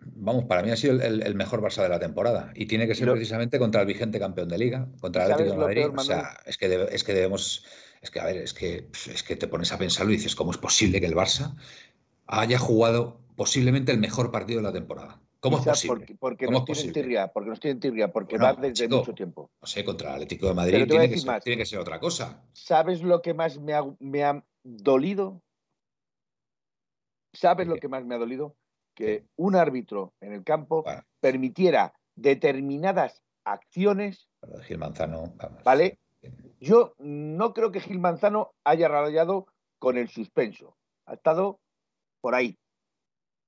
vamos, 0.00 0.44
para 0.46 0.62
mí 0.62 0.70
ha 0.70 0.76
sido 0.76 0.94
el, 1.00 1.22
el- 1.22 1.34
mejor 1.34 1.60
Barça 1.62 1.82
de 1.82 1.88
la 1.90 2.00
temporada. 2.00 2.52
Y 2.54 2.66
tiene 2.66 2.86
que 2.88 2.94
ser 2.94 3.10
precisamente 3.10 3.58
contra 3.58 3.82
el 3.82 3.86
vigente 3.86 4.18
campeón 4.18 4.48
de 4.48 4.58
Liga, 4.58 4.88
contra 5.00 5.24
el 5.24 5.28
¿Sabes 5.30 5.52
Atlético 5.52 5.60
de 5.60 5.66
Madrid. 5.66 5.82
peor, 5.82 5.98
o 5.98 6.02
sea, 6.02 6.40
es 6.46 6.56
que, 6.58 6.68
debe- 6.68 6.88
es 6.94 7.04
que 7.04 7.14
debemos, 7.14 7.66
es 8.02 8.10
que, 8.10 8.20
a 8.20 8.24
ver, 8.24 8.36
es 8.38 8.54
que, 8.54 8.90
es 9.12 9.22
que 9.22 9.36
te 9.36 9.48
pones 9.48 9.72
a 9.72 9.78
pensarlo 9.78 10.12
y 10.12 10.16
dices, 10.16 10.34
¿cómo 10.36 10.50
es 10.50 10.58
posible 10.58 11.00
que 11.00 11.06
el 11.06 11.14
Barça 11.14 11.56
haya 12.28 12.58
jugado 12.58 13.20
posiblemente 13.36 13.92
el 13.92 13.98
mejor 14.00 14.32
partido 14.32 14.60
de 14.60 14.64
la 14.64 14.74
temporada? 14.74 15.23
¿Cómo 15.44 15.58
es 15.58 15.64
posible? 15.66 15.94
Porque, 15.98 16.14
porque 16.14 16.46
¿Cómo 16.46 16.60
nos 16.60 16.70
es 16.70 16.76
tienen 16.78 16.94
tirria, 16.94 17.28
porque 17.28 17.50
nos 17.50 17.60
tienen 17.60 17.78
tirria, 17.78 18.10
porque 18.10 18.38
Bueno, 18.38 18.54
va 18.54 18.60
desde 18.62 18.84
chico, 18.86 18.96
mucho 18.96 19.12
tiempo. 19.12 19.50
No 19.60 19.66
sé, 19.66 19.84
contra 19.84 20.08
el 20.08 20.14
Atlético 20.14 20.46
de 20.46 20.52
Pero 20.54 20.56
Madrid 20.56 20.88
tiene 20.88 21.08
que, 21.10 21.18
ser, 21.18 21.26
más. 21.26 21.44
tiene 21.44 21.58
que 21.58 21.66
ser 21.66 21.78
otra 21.80 22.00
cosa. 22.00 22.42
¿Sabes 22.54 23.02
lo 23.02 23.20
que 23.20 23.34
más 23.34 23.58
me 23.60 23.74
ha, 23.74 23.84
me 23.98 24.24
ha 24.24 24.42
dolido? 24.62 25.42
¿Sabes 27.34 27.66
¿Qué 27.66 27.74
lo 27.74 27.78
que 27.78 27.88
más 27.88 28.06
me 28.06 28.14
ha 28.14 28.18
dolido? 28.18 28.56
Que 28.94 29.26
un 29.36 29.54
árbitro 29.54 30.14
en 30.22 30.32
el 30.32 30.44
campo 30.44 30.82
Bueno. 30.82 31.02
permitiera 31.20 31.92
determinadas 32.16 33.22
acciones, 33.44 34.26
de 34.40 34.62
Gil 34.64 34.78
Manzano, 34.78 35.34
vamos. 35.36 35.62
¿vale? 35.62 35.98
Yo 36.58 36.94
no 36.96 37.52
creo 37.52 37.70
que 37.70 37.80
Gil 37.80 37.98
Manzano 37.98 38.54
haya 38.64 38.88
rayado 38.88 39.46
con 39.78 39.98
el 39.98 40.08
suspenso. 40.08 40.78
Ha 41.04 41.12
estado 41.14 41.60
por 42.22 42.34
ahí, 42.34 42.56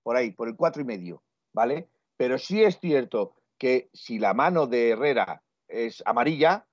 por 0.02 0.16
ahí, 0.16 0.32
por 0.32 0.48
el 0.48 0.56
cuatro 0.56 0.82
y 0.82 0.84
medio, 0.84 1.22
¿vale? 1.56 1.88
Pero 2.18 2.36
sí 2.38 2.62
es 2.62 2.78
cierto 2.78 3.34
que 3.58 3.88
si 3.94 4.18
la 4.18 4.34
mano 4.34 4.66
de 4.66 4.90
Herrera 4.90 5.42
es 5.66 6.02
amarilla, 6.06 6.68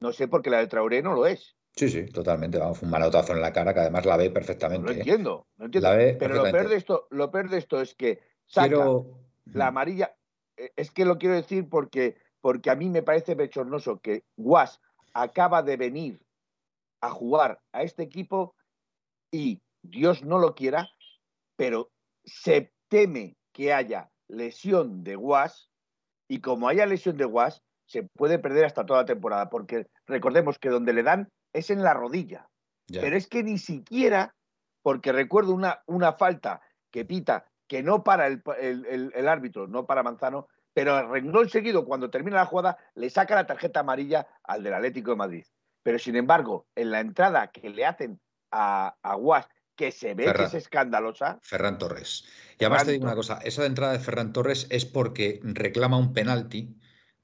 no 0.00 0.12
sé 0.12 0.26
por 0.26 0.42
qué 0.42 0.50
la 0.50 0.58
de 0.58 0.66
Traoré 0.66 1.02
no 1.02 1.14
lo 1.14 1.24
es. 1.26 1.56
Sí, 1.76 1.88
sí, 1.88 2.06
totalmente. 2.06 2.58
Vamos, 2.58 2.82
un 2.82 2.90
manotazo 2.90 3.32
en 3.32 3.40
la 3.40 3.52
cara 3.52 3.72
que 3.72 3.80
además 3.80 4.04
la 4.04 4.16
ve 4.16 4.28
No 4.28 4.34
perfectamente. 4.34 4.86
lo 4.86 4.92
¿eh? 4.92 4.98
entiendo, 4.98 5.46
no 5.56 5.64
entiendo. 5.66 5.88
La 5.88 5.96
ve 5.96 6.16
Pero 6.18 6.34
lo 6.34 6.42
peor 6.50 6.68
de 6.68 6.76
esto, 6.76 7.06
lo 7.10 7.30
peor 7.30 7.48
de 7.48 7.58
esto 7.58 7.80
es 7.80 7.94
que 7.94 8.20
saca 8.44 8.66
Quiero. 8.68 9.20
la 9.46 9.68
amarilla. 9.68 10.16
eh, 10.56 10.72
Es 10.76 10.90
que 10.90 11.04
lo 11.04 11.16
quiero 11.18 11.36
decir 11.36 11.68
porque, 11.68 12.16
porque 12.40 12.70
a 12.70 12.74
mí 12.76 12.90
me 12.90 13.02
parece 13.02 13.34
bechornoso 13.36 14.00
que 14.00 14.24
Guas 14.36 14.80
acaba 15.14 15.62
de 15.62 15.76
venir 15.76 16.20
a 17.00 17.10
jugar 17.10 17.60
a 17.72 17.82
este 17.82 18.02
equipo 18.02 18.54
y 19.30 19.60
Dios 19.82 20.22
no 20.24 20.38
lo 20.38 20.54
quiera, 20.54 20.88
pero 21.56 21.90
se 22.24 22.72
teme 22.88 23.36
que 23.52 23.72
haya 23.72 24.10
lesión 24.28 25.04
de 25.04 25.16
Guas 25.16 25.70
y 26.28 26.40
como 26.40 26.68
haya 26.68 26.86
lesión 26.86 27.16
de 27.16 27.24
Guas 27.24 27.62
se 27.86 28.02
puede 28.02 28.38
perder 28.38 28.64
hasta 28.64 28.86
toda 28.86 29.00
la 29.00 29.06
temporada 29.06 29.50
porque 29.50 29.86
recordemos 30.06 30.58
que 30.58 30.70
donde 30.70 30.92
le 30.92 31.02
dan 31.02 31.28
es 31.52 31.70
en 31.70 31.82
la 31.82 31.94
rodilla. 31.94 32.48
Ya. 32.88 33.00
Pero 33.00 33.16
es 33.16 33.26
que 33.28 33.42
ni 33.42 33.58
siquiera, 33.58 34.34
porque 34.82 35.12
recuerdo 35.12 35.52
una, 35.54 35.82
una 35.86 36.14
falta 36.14 36.60
que 36.90 37.04
pita, 37.04 37.46
que 37.66 37.82
no 37.82 38.02
para 38.04 38.26
el, 38.26 38.42
el- 38.60 38.86
el- 38.86 39.12
el 39.14 39.28
árbitro, 39.28 39.66
no 39.66 39.86
para 39.86 40.02
Manzano, 40.02 40.48
pero 40.72 40.94
al 40.94 41.08
renglón 41.08 41.48
seguido, 41.48 41.84
cuando 41.84 42.10
termina 42.10 42.36
la 42.38 42.46
jugada, 42.46 42.76
le 42.94 43.08
saca 43.10 43.34
la 43.34 43.46
tarjeta 43.46 43.80
amarilla 43.80 44.26
al 44.42 44.62
del 44.62 44.74
Atlético 44.74 45.10
de 45.12 45.16
Madrid. 45.16 45.44
Pero 45.82 45.98
sin 45.98 46.16
embargo, 46.16 46.66
en 46.74 46.90
la 46.90 47.00
entrada 47.00 47.48
que 47.48 47.68
le 47.70 47.86
hacen 47.86 48.20
a, 48.50 48.96
a 49.02 49.14
Guas, 49.14 49.46
que 49.76 49.90
se 49.92 50.14
ve 50.14 50.24
que 50.24 50.30
Ferran. 50.30 50.46
es 50.46 50.54
escandalosa, 50.54 51.38
Ferran 51.42 51.78
Torres. 51.78 52.24
Y 52.58 52.64
además 52.64 52.84
te 52.84 52.92
digo 52.92 53.04
una 53.04 53.14
cosa, 53.16 53.38
esa 53.44 53.62
de 53.62 53.68
entrada 53.68 53.92
de 53.92 53.98
Ferran 53.98 54.32
Torres 54.32 54.66
es 54.70 54.84
porque 54.84 55.40
reclama 55.42 55.96
un 55.98 56.12
penalti 56.12 56.76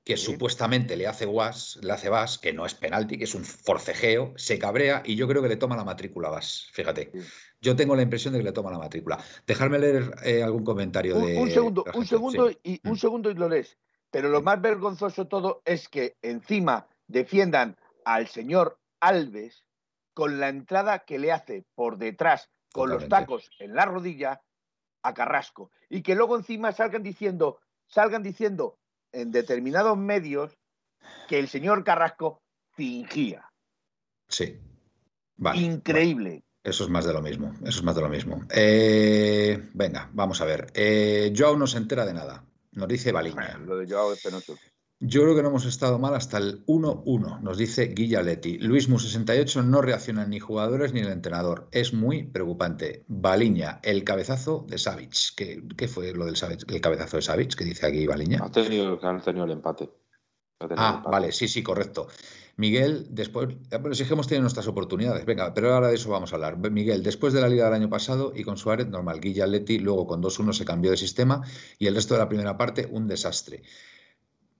que 0.02 0.16
Sí. 0.16 0.24
supuestamente 0.24 0.96
le 0.96 1.06
hace 1.06 1.26
Guas, 1.26 1.78
le 1.82 1.92
hace 1.92 2.08
Vas, 2.08 2.38
que 2.38 2.52
no 2.52 2.64
es 2.66 2.74
penalti, 2.74 3.18
que 3.18 3.24
es 3.24 3.34
un 3.34 3.44
forcejeo, 3.44 4.32
se 4.36 4.58
cabrea 4.58 5.02
y 5.04 5.14
yo 5.14 5.28
creo 5.28 5.42
que 5.42 5.48
le 5.48 5.56
toma 5.56 5.76
la 5.76 5.84
matrícula 5.84 6.28
a 6.28 6.32
Vas, 6.32 6.68
fíjate. 6.72 7.10
Sí. 7.12 7.20
Yo 7.60 7.76
tengo 7.76 7.94
la 7.94 8.02
impresión 8.02 8.32
de 8.32 8.40
que 8.40 8.44
le 8.46 8.52
toma 8.52 8.70
la 8.70 8.78
matrícula. 8.78 9.22
Dejarme 9.46 9.78
leer 9.78 10.10
eh, 10.24 10.42
algún 10.42 10.64
comentario 10.64 11.16
un, 11.16 11.26
de 11.26 11.38
un 11.38 11.50
segundo, 11.50 11.84
un 11.94 12.06
segundo 12.06 12.48
sí. 12.48 12.58
y 12.64 12.80
Mm. 12.82 12.90
un 12.90 12.98
segundo 12.98 13.30
y 13.30 13.34
lo 13.34 13.48
lees. 13.48 13.76
Pero 14.10 14.28
lo 14.30 14.40
más 14.42 14.60
vergonzoso 14.60 15.28
todo 15.28 15.62
es 15.66 15.88
que 15.88 16.16
encima 16.22 16.88
defiendan 17.06 17.76
al 18.04 18.26
señor 18.26 18.80
Alves 19.00 19.64
con 20.20 20.38
la 20.38 20.50
entrada 20.50 20.98
que 20.98 21.18
le 21.18 21.32
hace 21.32 21.64
por 21.74 21.96
detrás 21.96 22.50
con 22.74 22.90
los 22.90 23.08
tacos 23.08 23.50
en 23.58 23.74
la 23.74 23.86
rodilla 23.86 24.42
a 25.02 25.14
Carrasco 25.14 25.70
y 25.88 26.02
que 26.02 26.14
luego 26.14 26.36
encima 26.36 26.72
salgan 26.72 27.02
diciendo 27.02 27.58
salgan 27.86 28.22
diciendo 28.22 28.78
en 29.12 29.30
determinados 29.32 29.96
medios 29.96 30.58
que 31.26 31.38
el 31.38 31.48
señor 31.48 31.84
Carrasco 31.84 32.42
fingía. 32.72 33.50
Sí. 34.28 34.60
Vale. 35.36 35.58
Increíble. 35.58 36.44
Eso 36.62 36.84
es 36.84 36.90
más 36.90 37.06
de 37.06 37.14
lo 37.14 37.22
mismo, 37.22 37.54
eso 37.62 37.78
es 37.78 37.82
más 37.82 37.96
de 37.96 38.02
lo 38.02 38.10
mismo. 38.10 38.44
Eh, 38.50 39.70
venga, 39.72 40.10
vamos 40.12 40.42
a 40.42 40.44
ver. 40.44 40.70
Eh, 40.74 41.32
Joao 41.34 41.56
no 41.56 41.66
se 41.66 41.78
entera 41.78 42.04
de 42.04 42.12
nada, 42.12 42.44
nos 42.72 42.88
dice 42.88 43.10
Baliña. 43.10 43.56
Lo 43.56 43.78
de 43.78 43.90
Joao 43.90 44.12
es 44.12 44.22
penoso. 44.22 44.58
Yo 45.02 45.22
creo 45.22 45.34
que 45.34 45.42
no 45.42 45.48
hemos 45.48 45.64
estado 45.64 45.98
mal 45.98 46.14
hasta 46.14 46.36
el 46.36 46.64
1-1, 46.66 47.40
nos 47.40 47.56
dice 47.56 47.86
Guillaletti. 47.86 48.58
Luis 48.58 48.90
Mu68 48.90 49.64
no 49.64 49.80
reaccionan 49.80 50.28
ni 50.28 50.40
jugadores 50.40 50.92
ni 50.92 51.00
el 51.00 51.08
entrenador. 51.08 51.68
Es 51.72 51.94
muy 51.94 52.24
preocupante. 52.24 53.04
Baliña, 53.08 53.80
el 53.82 54.04
cabezazo 54.04 54.66
de 54.68 54.76
Savic. 54.76 55.34
¿Qué, 55.36 55.62
qué 55.74 55.88
fue 55.88 56.12
lo 56.12 56.26
del 56.26 56.36
Savic? 56.36 56.70
El 56.70 56.82
cabezazo 56.82 57.16
de 57.16 57.22
Savic 57.22 57.54
que 57.54 57.64
dice 57.64 57.86
aquí 57.86 58.06
Baliña? 58.06 58.40
Ha 58.44 58.50
tenido, 58.52 58.98
han 59.02 59.22
tenido 59.22 59.46
el 59.46 59.52
empate. 59.52 59.84
El 60.60 60.68
Ah, 60.76 60.96
empate. 60.98 61.10
vale, 61.10 61.32
sí, 61.32 61.48
sí, 61.48 61.62
correcto. 61.62 62.08
Miguel, 62.58 63.06
después, 63.08 63.48
eh, 63.70 63.78
bueno, 63.78 63.94
si 63.94 64.02
es 64.02 64.08
que 64.08 64.12
hemos 64.12 64.26
tenido 64.26 64.42
nuestras 64.42 64.66
oportunidades, 64.68 65.24
venga, 65.24 65.54
pero 65.54 65.72
ahora 65.72 65.88
de 65.88 65.94
eso 65.94 66.10
vamos 66.10 66.30
a 66.32 66.36
hablar. 66.36 66.58
Miguel, 66.70 67.02
después 67.02 67.32
de 67.32 67.40
la 67.40 67.48
liga 67.48 67.64
del 67.64 67.72
año 67.72 67.88
pasado 67.88 68.34
y 68.36 68.44
con 68.44 68.58
Suárez, 68.58 68.86
normal, 68.86 69.18
Guilla 69.18 69.46
Leti, 69.46 69.78
luego 69.78 70.06
con 70.06 70.20
2-1 70.22 70.52
se 70.52 70.66
cambió 70.66 70.90
de 70.90 70.98
sistema 70.98 71.42
y 71.78 71.86
el 71.86 71.94
resto 71.94 72.12
de 72.12 72.20
la 72.20 72.28
primera 72.28 72.58
parte, 72.58 72.86
un 72.90 73.08
desastre. 73.08 73.62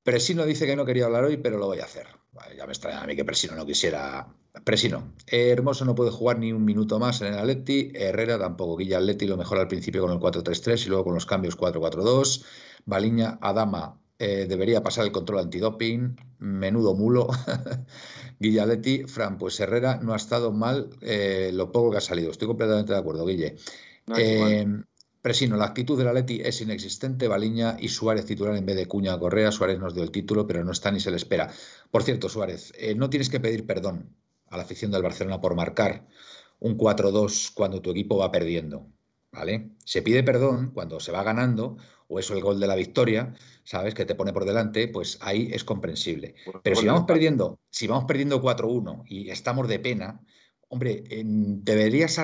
Presino 0.02 0.46
dice 0.46 0.66
que 0.66 0.76
no 0.76 0.84
quería 0.84 1.06
hablar 1.06 1.24
hoy, 1.24 1.36
pero 1.36 1.58
lo 1.58 1.66
voy 1.66 1.80
a 1.80 1.84
hacer. 1.84 2.06
Vale, 2.32 2.56
ya 2.56 2.66
me 2.66 2.72
extraña 2.72 3.02
a 3.02 3.06
mí 3.06 3.16
que 3.16 3.24
Presino 3.24 3.54
no 3.54 3.66
quisiera. 3.66 4.26
Presino, 4.64 5.14
eh, 5.26 5.50
Hermoso 5.50 5.84
no 5.84 5.94
puede 5.94 6.10
jugar 6.10 6.38
ni 6.38 6.52
un 6.52 6.64
minuto 6.64 6.98
más 6.98 7.20
en 7.20 7.34
el 7.34 7.38
Atleti, 7.38 7.92
Herrera 7.94 8.38
tampoco. 8.38 8.76
Guilla 8.76 8.98
Atleti 8.98 9.26
lo 9.26 9.36
mejor 9.36 9.58
al 9.58 9.68
principio 9.68 10.02
con 10.02 10.10
el 10.10 10.18
4-3-3 10.18 10.86
y 10.86 10.88
luego 10.88 11.04
con 11.04 11.14
los 11.14 11.26
cambios 11.26 11.56
4-4-2. 11.56 12.44
Baliña, 12.84 13.38
Adama, 13.40 14.00
eh, 14.18 14.46
debería 14.46 14.82
pasar 14.82 15.06
el 15.06 15.12
control 15.12 15.40
antidoping, 15.40 16.16
menudo 16.40 16.94
mulo. 16.94 17.28
Guillaletti, 18.38 19.04
Fran, 19.04 19.38
pues 19.38 19.60
Herrera 19.60 19.98
no 20.02 20.12
ha 20.12 20.16
estado 20.16 20.52
mal 20.52 20.90
eh, 21.00 21.50
lo 21.54 21.72
poco 21.72 21.90
que 21.90 21.98
ha 21.98 22.02
salido. 22.02 22.30
Estoy 22.30 22.48
completamente 22.48 22.92
de 22.92 22.98
acuerdo, 22.98 23.24
Guille. 23.24 23.56
Eh, 24.16 24.66
Presino, 25.22 25.56
la 25.56 25.66
actitud 25.66 25.98
de 25.98 26.04
la 26.04 26.12
Leti 26.12 26.40
es 26.42 26.60
inexistente. 26.60 27.28
Baliña 27.28 27.76
y 27.78 27.88
Suárez 27.88 28.24
titular 28.24 28.56
en 28.56 28.64
vez 28.64 28.76
de 28.76 28.86
Cuña 28.86 29.18
Correa. 29.18 29.52
Suárez 29.52 29.78
nos 29.78 29.94
dio 29.94 30.02
el 30.02 30.10
título, 30.10 30.46
pero 30.46 30.64
no 30.64 30.72
está 30.72 30.90
ni 30.90 31.00
se 31.00 31.10
le 31.10 31.16
espera. 31.18 31.50
Por 31.90 32.02
cierto, 32.02 32.28
Suárez, 32.28 32.72
no 32.96 33.10
tienes 33.10 33.28
que 33.28 33.40
pedir 33.40 33.66
perdón 33.66 34.14
a 34.48 34.56
la 34.56 34.62
afición 34.62 34.90
del 34.90 35.02
Barcelona 35.02 35.40
por 35.40 35.54
marcar 35.54 36.06
un 36.58 36.78
4-2 36.78 37.52
cuando 37.54 37.80
tu 37.80 37.90
equipo 37.90 38.16
va 38.16 38.30
perdiendo. 38.30 38.86
¿Vale? 39.32 39.70
Se 39.84 40.02
pide 40.02 40.24
perdón 40.24 40.72
cuando 40.74 40.98
se 40.98 41.12
va 41.12 41.22
ganando 41.22 41.76
o 42.08 42.18
eso 42.18 42.34
el 42.34 42.42
gol 42.42 42.58
de 42.58 42.66
la 42.66 42.74
victoria, 42.74 43.32
¿sabes? 43.62 43.94
Que 43.94 44.04
te 44.04 44.16
pone 44.16 44.32
por 44.32 44.44
delante, 44.44 44.88
pues 44.88 45.18
ahí 45.20 45.50
es 45.52 45.62
comprensible. 45.62 46.34
Pero 46.64 46.74
si 46.74 46.86
vamos 46.86 47.04
perdiendo, 47.06 47.60
si 47.70 47.86
vamos 47.86 48.06
perdiendo 48.06 48.42
4-1 48.42 49.04
y 49.06 49.30
estamos 49.30 49.68
de 49.68 49.78
pena, 49.78 50.20
hombre, 50.68 51.04
deberías 51.06 52.18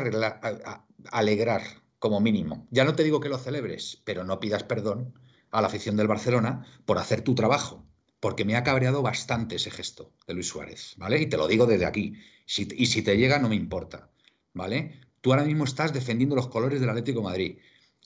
alegrar 1.13 1.63
como 2.07 2.21
mínimo. 2.21 2.67
Ya 2.71 2.85
no 2.85 2.95
te 2.95 3.05
digo 3.05 3.21
que 3.21 3.29
lo 3.29 3.39
celebres, 3.39 4.01
pero 4.05 4.25
no 4.25 4.41
pidas 4.41 4.63
perdón 4.63 5.15
a 5.51 5.61
la 5.61 5.67
afición 5.67 5.97
del 5.97 6.09
Barcelona 6.09 6.65
por 6.85 6.99
hacer 6.99 7.23
tu 7.23 7.35
trabajo, 7.35 7.85
porque 8.21 8.45
me 8.45 8.57
ha 8.57 8.63
cabreado 8.63 9.03
bastante 9.03 9.57
ese 9.57 9.71
gesto 9.71 10.13
de 10.27 10.35
Luis 10.35 10.49
Suárez, 10.49 10.95
¿vale? 10.97 11.21
Y 11.21 11.27
te 11.27 11.37
lo 11.37 11.49
digo 11.49 11.67
desde 11.67 11.87
aquí. 11.87 12.15
y 12.47 12.87
si 12.87 13.03
te 13.03 13.17
llega, 13.17 13.39
no 13.39 13.49
me 13.49 13.57
importa, 13.57 14.11
¿vale? 14.55 15.01
Tú 15.21 15.33
ahora 15.33 15.45
mismo 15.45 15.65
estás 15.65 15.93
defendiendo 15.93 16.37
los 16.37 16.49
colores 16.49 16.81
del 16.81 16.91
Atlético 16.91 17.23
Madrid 17.23 17.59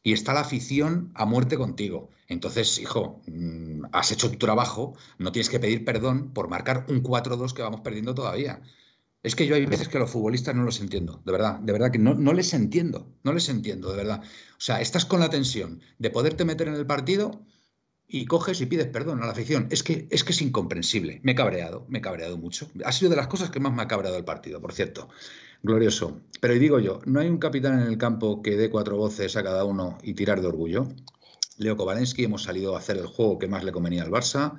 y 0.02 0.12
está 0.12 0.32
la 0.32 0.40
afición 0.40 1.12
a 1.14 1.26
muerte 1.26 1.56
contigo. 1.56 2.10
Entonces, 2.28 2.78
hijo, 2.78 3.22
mm, 3.26 3.86
has 3.92 4.12
hecho 4.12 4.30
tu 4.30 4.38
trabajo, 4.38 4.94
no 5.18 5.32
tienes 5.32 5.50
que 5.50 5.60
pedir 5.60 5.84
perdón 5.84 6.32
por 6.32 6.48
marcar 6.48 6.86
un 6.88 7.02
4-2 7.02 7.52
que 7.52 7.62
vamos 7.62 7.80
perdiendo 7.82 8.14
todavía. 8.14 8.62
Es 9.22 9.34
que 9.34 9.46
yo 9.46 9.54
hay 9.54 9.66
veces 9.66 9.88
que 9.88 9.98
los 9.98 10.10
futbolistas 10.10 10.54
no 10.54 10.62
los 10.62 10.80
entiendo, 10.80 11.20
de 11.26 11.32
verdad, 11.32 11.60
de 11.60 11.72
verdad 11.72 11.90
que 11.90 11.98
no, 11.98 12.14
no 12.14 12.32
les 12.32 12.54
entiendo, 12.54 13.12
no 13.22 13.34
les 13.34 13.50
entiendo, 13.50 13.90
de 13.90 13.96
verdad. 13.98 14.22
O 14.22 14.60
sea, 14.60 14.80
estás 14.80 15.04
con 15.04 15.20
la 15.20 15.28
tensión 15.28 15.80
de 15.98 16.10
poderte 16.10 16.46
meter 16.46 16.68
en 16.68 16.74
el 16.74 16.86
partido 16.86 17.44
y 18.08 18.24
coges 18.24 18.60
y 18.60 18.66
pides 18.66 18.86
perdón 18.86 19.22
a 19.22 19.26
la 19.26 19.32
afición. 19.32 19.68
Es 19.70 19.82
que, 19.82 20.08
es 20.10 20.24
que 20.24 20.32
es 20.32 20.40
incomprensible. 20.40 21.20
Me 21.22 21.32
he 21.32 21.34
cabreado, 21.34 21.84
me 21.88 21.98
he 21.98 22.02
cabreado 22.02 22.38
mucho. 22.38 22.68
Ha 22.84 22.92
sido 22.92 23.10
de 23.10 23.16
las 23.16 23.28
cosas 23.28 23.50
que 23.50 23.60
más 23.60 23.74
me 23.74 23.82
ha 23.82 23.88
cabreado 23.88 24.16
el 24.16 24.24
partido, 24.24 24.60
por 24.60 24.72
cierto. 24.72 25.08
Glorioso. 25.62 26.22
Pero 26.40 26.54
digo 26.54 26.80
yo, 26.80 27.00
¿no 27.04 27.20
hay 27.20 27.28
un 27.28 27.38
capitán 27.38 27.80
en 27.80 27.86
el 27.86 27.98
campo 27.98 28.40
que 28.42 28.56
dé 28.56 28.70
cuatro 28.70 28.96
voces 28.96 29.36
a 29.36 29.42
cada 29.42 29.64
uno 29.64 29.98
y 30.02 30.14
tirar 30.14 30.40
de 30.40 30.48
orgullo? 30.48 30.88
Leo 31.58 31.76
Kovalensky, 31.76 32.24
hemos 32.24 32.44
salido 32.44 32.74
a 32.74 32.78
hacer 32.78 32.96
el 32.96 33.06
juego 33.06 33.38
que 33.38 33.46
más 33.46 33.64
le 33.64 33.72
convenía 33.72 34.02
al 34.02 34.10
Barça. 34.10 34.58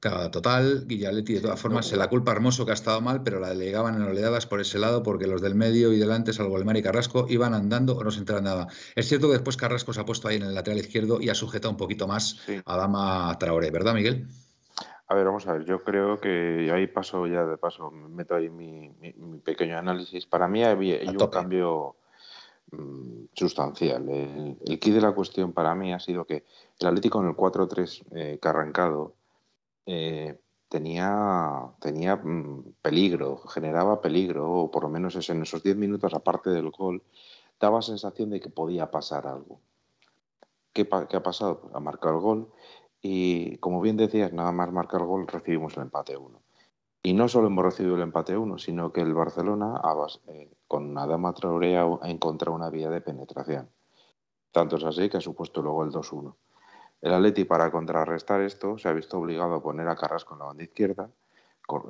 Total. 0.00 0.86
Guillaletti, 0.86 1.34
de 1.34 1.40
todas 1.40 1.60
formas, 1.60 1.86
se 1.86 1.96
la 1.96 2.08
culpa 2.08 2.32
Hermoso 2.32 2.64
que 2.64 2.70
ha 2.72 2.74
estado 2.74 3.00
mal, 3.00 3.22
pero 3.22 3.40
la 3.40 3.48
delegaban 3.48 3.94
en 3.96 4.02
oleadas 4.02 4.46
por 4.46 4.60
ese 4.60 4.78
lado 4.78 5.02
porque 5.02 5.26
los 5.26 5.40
del 5.40 5.54
medio 5.54 5.92
y 5.92 5.98
delante, 5.98 6.32
salvo 6.32 6.58
el 6.58 6.76
y 6.76 6.82
Carrasco, 6.82 7.26
iban 7.28 7.54
andando 7.54 7.96
o 7.96 8.04
no 8.04 8.10
se 8.10 8.22
nada. 8.42 8.66
Es 8.94 9.08
cierto 9.08 9.28
que 9.28 9.34
después 9.34 9.56
Carrasco 9.56 9.92
se 9.92 10.00
ha 10.00 10.04
puesto 10.04 10.28
ahí 10.28 10.36
en 10.36 10.42
el 10.42 10.54
lateral 10.54 10.78
izquierdo 10.78 11.20
y 11.20 11.30
ha 11.30 11.34
sujetado 11.34 11.70
un 11.70 11.76
poquito 11.76 12.06
más 12.06 12.46
a 12.64 12.76
Dama 12.76 13.36
Traoré, 13.38 13.70
¿verdad, 13.70 13.94
Miguel? 13.94 14.26
A 15.08 15.14
ver, 15.14 15.24
vamos 15.24 15.46
a 15.46 15.52
ver, 15.52 15.64
yo 15.64 15.82
creo 15.82 16.20
que 16.20 16.70
ahí 16.72 16.88
paso 16.88 17.26
ya 17.26 17.44
de 17.44 17.56
paso, 17.56 17.90
meto 17.90 18.34
ahí 18.34 18.50
mi, 18.50 18.90
pequeño 19.44 19.78
análisis. 19.78 20.26
Para 20.26 20.48
mí 20.48 20.64
había 20.64 20.98
un 21.08 21.16
cambio 21.28 21.96
mm, 22.72 23.26
sustancial. 23.32 24.08
El, 24.08 24.58
el 24.66 24.78
key 24.78 24.92
de 24.92 25.00
la 25.00 25.12
cuestión 25.12 25.52
para 25.52 25.74
mí 25.74 25.94
ha 25.94 26.00
sido 26.00 26.24
que 26.24 26.44
el 26.80 26.86
Atlético 26.86 27.22
en 27.22 27.28
el 27.28 27.34
4-3 27.34 28.04
eh, 28.14 28.38
que 28.42 28.48
ha 28.48 28.50
arrancado 28.50 29.14
eh, 29.86 30.38
tenía, 30.68 31.72
tenía 31.80 32.16
mm, 32.16 32.74
peligro, 32.82 33.38
generaba 33.38 34.00
peligro, 34.00 34.50
o 34.52 34.70
por 34.70 34.82
lo 34.82 34.88
menos 34.88 35.28
en 35.30 35.42
esos 35.42 35.62
10 35.62 35.76
minutos, 35.76 36.12
aparte 36.14 36.50
del 36.50 36.70
gol, 36.70 37.02
daba 37.60 37.82
sensación 37.82 38.30
de 38.30 38.40
que 38.40 38.50
podía 38.50 38.90
pasar 38.90 39.26
algo. 39.26 39.60
¿Qué, 40.72 40.86
ha 40.90 41.22
pasado? 41.22 41.60
Pues 41.60 41.74
ha 41.74 41.80
marcado 41.80 42.16
el 42.16 42.20
gol 42.20 42.52
y 43.00 43.56
como 43.58 43.80
bien 43.80 43.96
decías, 43.96 44.32
nada 44.32 44.52
más 44.52 44.70
marcar 44.72 45.00
el 45.00 45.06
gol 45.06 45.26
recibimos 45.26 45.76
el 45.76 45.84
empate 45.84 46.16
1. 46.16 46.38
Y 47.02 47.14
no 47.14 47.28
solo 47.28 47.46
hemos 47.46 47.64
recibido 47.64 47.94
el 47.94 48.02
empate 48.02 48.36
1, 48.36 48.58
sino 48.58 48.92
que 48.92 49.00
el 49.00 49.14
Barcelona, 49.14 49.80
eh, 50.26 50.50
con 50.66 50.98
Adama 50.98 51.32
Traoré, 51.32 51.78
ha 51.78 52.10
encontrado 52.10 52.56
una 52.56 52.68
vía 52.68 52.90
de 52.90 53.00
penetración. 53.00 53.70
Tanto 54.50 54.76
es 54.76 54.84
así 54.84 55.08
que 55.08 55.18
ha 55.18 55.20
supuesto 55.20 55.62
luego 55.62 55.84
el 55.84 55.90
2-1. 55.90 56.34
El 57.00 57.12
Atleti, 57.12 57.44
para 57.44 57.70
contrarrestar 57.70 58.40
esto, 58.40 58.78
se 58.78 58.88
ha 58.88 58.92
visto 58.92 59.18
obligado 59.18 59.54
a 59.54 59.62
poner 59.62 59.88
a 59.88 59.96
Carrasco 59.96 60.34
en 60.34 60.40
la 60.40 60.46
banda 60.46 60.64
izquierda, 60.64 61.10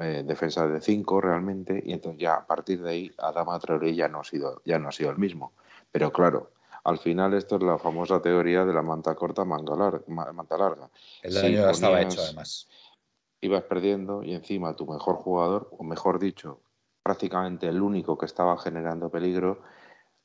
eh, 0.00 0.24
defensa 0.26 0.66
de 0.66 0.80
5 0.80 1.20
realmente, 1.20 1.82
y 1.84 1.92
entonces 1.92 2.20
ya 2.20 2.34
a 2.34 2.46
partir 2.46 2.82
de 2.82 2.90
ahí 2.90 3.12
Adama 3.18 3.58
Traoré 3.58 3.94
ya 3.94 4.08
no 4.08 4.20
ha 4.20 4.24
sido, 4.24 4.62
ya 4.64 4.78
no 4.78 4.88
ha 4.88 4.92
sido 4.92 5.10
el 5.10 5.18
mismo. 5.18 5.52
Pero 5.92 6.12
claro, 6.12 6.50
al 6.84 6.98
final, 6.98 7.34
esto 7.34 7.56
es 7.56 7.62
la 7.62 7.78
famosa 7.78 8.22
teoría 8.22 8.64
de 8.64 8.72
la 8.72 8.82
manta 8.82 9.14
corta, 9.14 9.44
manga 9.44 9.74
larga, 9.74 10.04
manta 10.06 10.56
larga. 10.56 10.88
El 11.22 11.34
daño 11.34 11.48
ya 11.48 11.70
estaba 11.70 12.00
hecho, 12.00 12.20
además. 12.20 12.68
Ibas 13.40 13.64
perdiendo 13.64 14.22
y 14.22 14.34
encima 14.34 14.74
tu 14.76 14.86
mejor 14.86 15.16
jugador, 15.16 15.68
o 15.76 15.84
mejor 15.84 16.18
dicho, 16.18 16.60
prácticamente 17.02 17.68
el 17.68 17.82
único 17.82 18.16
que 18.16 18.26
estaba 18.26 18.56
generando 18.58 19.10
peligro, 19.10 19.62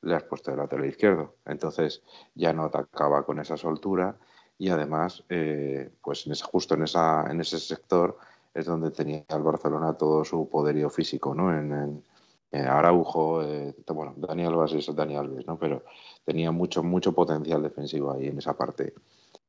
le 0.02 0.14
has 0.14 0.22
puesto 0.24 0.50
del 0.50 0.60
lateral 0.60 0.86
izquierdo. 0.86 1.34
Entonces 1.46 2.02
ya 2.34 2.52
no 2.52 2.64
atacaba 2.64 3.24
con 3.24 3.38
esa 3.38 3.56
soltura 3.56 4.16
y 4.62 4.68
además, 4.70 5.24
eh, 5.28 5.90
pues 6.00 6.24
en 6.28 6.34
justo 6.36 6.74
en, 6.76 6.84
esa, 6.84 7.26
en 7.28 7.40
ese 7.40 7.58
sector 7.58 8.16
es 8.54 8.64
donde 8.64 8.92
tenía 8.92 9.24
el 9.28 9.42
Barcelona 9.42 9.94
todo 9.94 10.24
su 10.24 10.48
poderío 10.48 10.88
físico, 10.88 11.34
¿no? 11.34 11.52
En, 11.52 12.04
Araujo, 12.52 13.42
eh, 13.42 13.74
bueno, 13.88 14.14
Daniel 14.16 14.52
Alves 14.52 14.74
es 14.74 14.94
Daniel 14.94 15.20
Alves, 15.20 15.46
¿no? 15.48 15.58
Pero 15.58 15.82
tenía 16.24 16.52
mucho, 16.52 16.84
mucho 16.84 17.12
potencial 17.12 17.60
defensivo 17.60 18.12
ahí 18.12 18.28
en 18.28 18.38
esa 18.38 18.56
parte. 18.56 18.94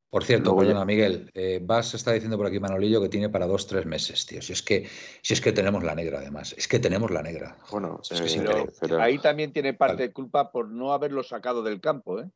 Por 0.09 0.23
cierto, 0.23 0.57
perdona, 0.57 0.83
Miguel, 0.83 1.29
eh, 1.35 1.59
Vas 1.61 1.93
está 1.93 2.11
diciendo 2.11 2.37
por 2.37 2.47
aquí 2.47 2.59
Manolillo 2.59 2.99
que 2.99 3.09
tiene 3.09 3.29
para 3.29 3.45
dos, 3.45 3.67
tres 3.67 3.85
meses, 3.85 4.25
tío. 4.25 4.41
Si 4.41 4.53
es 4.53 4.63
que, 4.63 4.89
si 5.21 5.35
es 5.35 5.41
que 5.41 5.51
tenemos 5.51 5.83
la 5.83 5.93
negra, 5.93 6.19
además. 6.19 6.55
Es 6.57 6.67
que 6.67 6.79
tenemos 6.79 7.11
la 7.11 7.21
negra. 7.21 7.55
Bueno, 7.69 8.01
eh, 8.09 8.97
ahí 8.99 9.19
también 9.19 9.53
tiene 9.53 9.75
parte 9.75 10.01
de 10.01 10.11
culpa 10.11 10.51
por 10.51 10.69
no 10.69 10.91
haberlo 10.91 11.21
sacado 11.21 11.61
del 11.61 11.81
campo, 11.81 12.19
¿eh? 12.19 12.31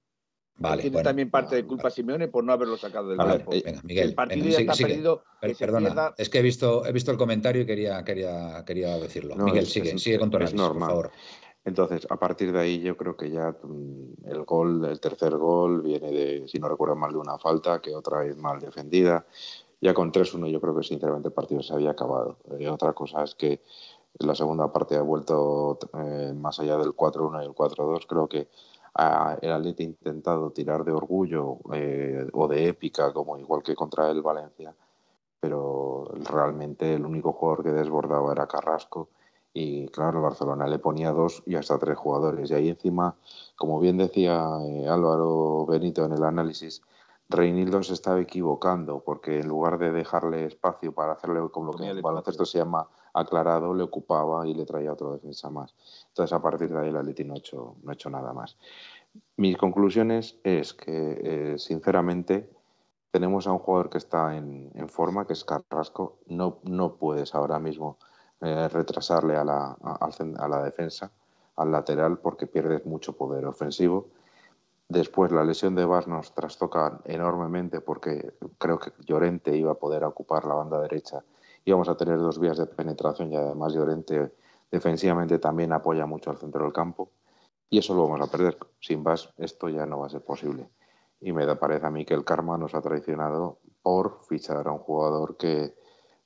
Vale, 0.59 0.81
tiene 0.81 1.03
también 1.03 1.29
parte 1.29 1.55
de 1.55 1.65
culpa 1.65 1.89
Simeone 1.91 2.27
por 2.29 2.43
no 2.43 2.51
haberlo 2.51 2.77
sacado 2.77 3.09
del 3.09 3.17
campo. 3.17 3.53
Eh, 3.53 3.61
venga, 3.63 3.81
Miguel, 3.83 4.09
el 4.09 4.15
partido 4.15 4.49
ya 4.49 4.59
está 4.59 4.73
perdido. 4.73 5.23
perdona, 5.59 6.13
es 6.17 6.29
que 6.29 6.39
he 6.39 6.41
visto, 6.41 6.85
he 6.85 6.91
visto 6.91 7.11
el 7.11 7.17
comentario 7.17 7.61
y 7.61 7.65
quería, 7.65 8.03
quería, 8.03 8.63
quería 8.65 8.97
decirlo. 8.97 9.35
Miguel, 9.35 9.67
sigue, 9.67 9.97
sigue 9.99 10.17
con 10.17 10.31
tu 10.31 10.37
análisis, 10.37 10.59
por 10.59 10.79
favor. 10.79 11.11
Entonces, 11.67 12.07
a 12.09 12.15
partir 12.17 12.53
de 12.53 12.59
ahí 12.59 12.79
yo 12.79 12.95
creo 12.95 13.17
que 13.17 13.29
ya 13.29 13.53
mm, 13.61 14.25
el 14.25 14.45
gol, 14.45 14.85
el 14.85 15.01
tercer 15.01 15.35
gol, 15.35 15.81
viene 15.81 16.11
de, 16.11 16.47
si 16.47 16.59
no 16.59 16.69
recuerdo 16.69 16.95
mal, 16.95 17.11
de 17.11 17.17
una 17.17 17.37
falta 17.37 17.81
que 17.81 17.93
otra 17.93 18.19
vez 18.19 18.37
mal 18.37 18.59
defendida. 18.59 19.27
Ya 19.81 19.93
con 19.93 20.11
3-1 20.11 20.49
yo 20.49 20.61
creo 20.61 20.75
que 20.75 20.83
sinceramente 20.83 21.27
el 21.27 21.33
partido 21.33 21.61
se 21.61 21.73
había 21.73 21.91
acabado. 21.91 22.39
Eh, 22.57 22.69
otra 22.69 22.93
cosa 22.93 23.23
es 23.23 23.35
que 23.35 23.61
la 24.19 24.33
segunda 24.33 24.71
parte 24.71 24.95
ha 24.95 25.01
vuelto 25.01 25.77
eh, 25.93 26.33
más 26.33 26.59
allá 26.59 26.77
del 26.77 26.95
4-1 26.95 27.43
y 27.43 27.45
el 27.45 27.51
4-2. 27.51 28.05
Creo 28.07 28.29
que 28.29 28.47
el 29.41 29.51
Atleti 29.51 29.83
ha 29.83 29.87
intentado 29.87 30.51
tirar 30.51 30.83
de 30.83 30.91
orgullo 30.91 31.59
eh, 31.73 32.27
o 32.33 32.47
de 32.47 32.67
épica, 32.67 33.13
como 33.13 33.37
igual 33.37 33.63
que 33.63 33.75
contra 33.75 34.09
el 34.09 34.21
Valencia, 34.21 34.73
pero 35.39 36.05
realmente 36.29 36.95
el 36.95 37.05
único 37.05 37.33
jugador 37.33 37.63
que 37.63 37.71
desbordaba 37.71 38.31
era 38.31 38.47
Carrasco 38.47 39.09
y 39.53 39.87
claro, 39.87 40.19
el 40.19 40.23
Barcelona 40.23 40.67
le 40.67 40.77
ponía 40.77 41.11
dos 41.11 41.41
y 41.45 41.55
hasta 41.55 41.79
tres 41.79 41.97
jugadores. 41.97 42.51
Y 42.51 42.53
ahí 42.53 42.69
encima, 42.69 43.15
como 43.55 43.79
bien 43.79 43.97
decía 43.97 44.59
eh, 44.63 44.87
Álvaro 44.87 45.65
Benito 45.65 46.05
en 46.05 46.11
el 46.11 46.23
análisis, 46.23 46.83
Reinildo 47.29 47.81
se 47.83 47.93
estaba 47.93 48.21
equivocando 48.21 48.99
porque 48.99 49.39
en 49.39 49.47
lugar 49.47 49.79
de 49.79 49.91
dejarle 49.91 50.45
espacio 50.45 50.93
para 50.93 51.13
hacerle 51.13 51.41
como 51.51 51.71
lo 51.71 51.77
que 51.77 51.85
en 51.85 51.97
el 51.97 52.01
baloncesto 52.01 52.45
se 52.45 52.59
llama 52.59 52.87
aclarado, 53.19 53.73
le 53.73 53.83
ocupaba 53.83 54.47
y 54.47 54.53
le 54.53 54.65
traía 54.65 54.93
otro 54.93 55.13
defensa 55.13 55.49
más. 55.49 55.73
Entonces, 56.09 56.33
a 56.33 56.41
partir 56.41 56.69
de 56.69 56.79
ahí, 56.79 56.89
el 56.89 56.97
Atleti 56.97 57.23
no 57.23 57.33
ha 57.33 57.37
hecho, 57.37 57.75
no 57.83 57.91
ha 57.91 57.93
hecho 57.93 58.09
nada 58.09 58.33
más. 58.33 58.57
Mis 59.37 59.57
conclusiones 59.57 60.37
es 60.43 60.73
que, 60.73 61.53
eh, 61.53 61.57
sinceramente, 61.57 62.49
tenemos 63.11 63.47
a 63.47 63.51
un 63.51 63.59
jugador 63.59 63.89
que 63.89 63.97
está 63.97 64.35
en, 64.35 64.71
en, 64.75 64.89
forma, 64.89 65.25
que 65.25 65.33
es 65.33 65.43
Carrasco. 65.43 66.19
No, 66.27 66.59
no 66.63 66.95
puedes 66.95 67.33
ahora 67.33 67.59
mismo 67.59 67.97
eh, 68.41 68.67
retrasarle 68.67 69.35
a 69.35 69.43
la, 69.43 69.77
a, 69.81 70.47
la 70.47 70.63
defensa, 70.63 71.11
al 71.55 71.71
lateral, 71.71 72.19
porque 72.19 72.45
pierdes 72.45 72.85
mucho 72.85 73.13
poder 73.13 73.45
ofensivo. 73.45 74.09
Después 74.89 75.31
la 75.31 75.43
lesión 75.43 75.75
de 75.75 75.85
Vaz 75.85 76.07
nos 76.07 76.33
trastoca 76.33 77.01
enormemente 77.05 77.81
porque 77.81 78.33
creo 78.57 78.79
que 78.79 78.91
Llorente 79.05 79.57
iba 79.57 79.71
a 79.71 79.79
poder 79.79 80.03
ocupar 80.03 80.45
la 80.45 80.53
banda 80.53 80.79
derecha. 80.79 81.23
Íbamos 81.67 81.89
a 81.89 81.97
tener 81.97 82.17
dos 82.17 82.39
vías 82.39 82.57
de 82.57 82.65
penetración 82.65 83.33
y 83.33 83.35
además 83.35 83.73
Llorente 83.73 84.31
defensivamente 84.71 85.37
también 85.37 85.73
apoya 85.73 86.05
mucho 86.05 86.29
al 86.29 86.37
centro 86.37 86.63
del 86.63 86.71
campo. 86.71 87.11
Y 87.69 87.79
eso 87.79 87.93
lo 87.93 88.07
vamos 88.07 88.25
a 88.25 88.31
perder. 88.31 88.57
Sin 88.79 89.03
Vaz 89.03 89.33
esto 89.37 89.67
ya 89.67 89.85
no 89.85 89.99
va 89.99 90.05
a 90.05 90.09
ser 90.09 90.21
posible. 90.21 90.69
Y 91.19 91.33
me 91.33 91.45
da, 91.45 91.59
parece 91.59 91.85
a 91.85 91.91
mí 91.91 92.05
que 92.05 92.13
el 92.13 92.23
karma 92.23 92.57
nos 92.57 92.73
ha 92.73 92.81
traicionado 92.81 93.57
por 93.81 94.21
fichar 94.29 94.65
a 94.65 94.71
un 94.71 94.77
jugador 94.77 95.35
que 95.35 95.75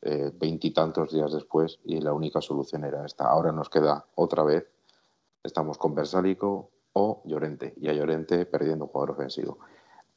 eh, 0.04 0.32
veintitantos 0.32 1.12
días 1.12 1.34
después 1.34 1.80
y 1.86 2.00
la 2.02 2.14
única 2.14 2.40
solución 2.40 2.84
era 2.84 3.04
esta. 3.04 3.26
Ahora 3.28 3.52
nos 3.52 3.68
queda 3.68 4.06
otra 4.14 4.44
vez, 4.44 4.68
estamos 5.42 5.80
con 5.80 5.96
Versálico 5.96 6.70
o 6.94 7.24
Llorente 7.26 7.74
y 7.78 7.90
a 7.90 7.94
Llorente 7.94 8.46
perdiendo 8.46 8.86
un 8.86 8.92
jugador 8.92 9.16
ofensivo. 9.16 9.58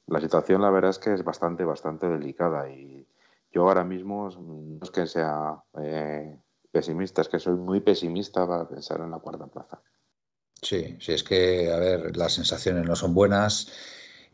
La 0.06 0.20
situación 0.20 0.60
la 0.60 0.68
verdad 0.68 0.90
es 0.90 0.98
que 0.98 1.14
es 1.14 1.24
bastante, 1.24 1.64
bastante 1.64 2.10
delicada 2.10 2.68
y 2.68 3.06
yo 3.54 3.68
ahora 3.68 3.84
mismo 3.84 4.28
no 4.30 4.80
es 4.82 4.90
que 4.90 5.06
sea 5.06 5.62
eh, 5.80 6.36
pesimista, 6.70 7.22
es 7.22 7.28
que 7.28 7.38
soy 7.38 7.54
muy 7.54 7.80
pesimista 7.80 8.46
para 8.46 8.68
pensar 8.68 9.00
en 9.00 9.10
la 9.10 9.18
cuarta 9.18 9.46
plaza. 9.46 9.80
Sí, 10.60 10.96
sí, 11.00 11.12
es 11.12 11.22
que, 11.22 11.70
a 11.72 11.78
ver, 11.78 12.16
las 12.16 12.32
sensaciones 12.32 12.86
no 12.86 12.96
son 12.96 13.14
buenas 13.14 13.70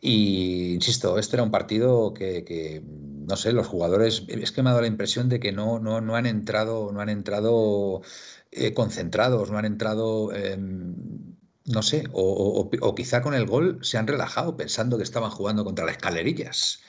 y 0.00 0.74
insisto, 0.74 1.18
este 1.18 1.36
era 1.36 1.42
un 1.42 1.50
partido 1.50 2.14
que, 2.14 2.82
no 2.86 3.36
sé, 3.36 3.52
los 3.52 3.66
jugadores, 3.66 4.24
es 4.28 4.52
que 4.52 4.62
me 4.62 4.70
ha 4.70 4.72
dado 4.72 4.82
la 4.82 4.88
impresión 4.88 5.28
de 5.28 5.40
que 5.40 5.52
no, 5.52 5.78
no, 5.78 6.00
no 6.00 6.16
han 6.16 6.26
entrado, 6.26 6.90
no 6.92 7.00
han 7.00 7.10
entrado 7.10 8.00
eh, 8.50 8.72
concentrados, 8.72 9.50
no 9.50 9.58
han 9.58 9.66
entrado, 9.66 10.32
em, 10.34 10.94
no 11.66 11.82
sé, 11.82 12.04
o, 12.12 12.94
quizá 12.96 13.20
con 13.20 13.34
el 13.34 13.46
gol 13.46 13.78
se 13.82 13.98
han 13.98 14.06
relajado 14.06 14.56
pensando 14.56 14.96
que 14.96 15.02
estaban 15.02 15.30
jugando 15.30 15.64
contra 15.64 15.84
las 15.84 15.96
escalerillas, 15.96 16.80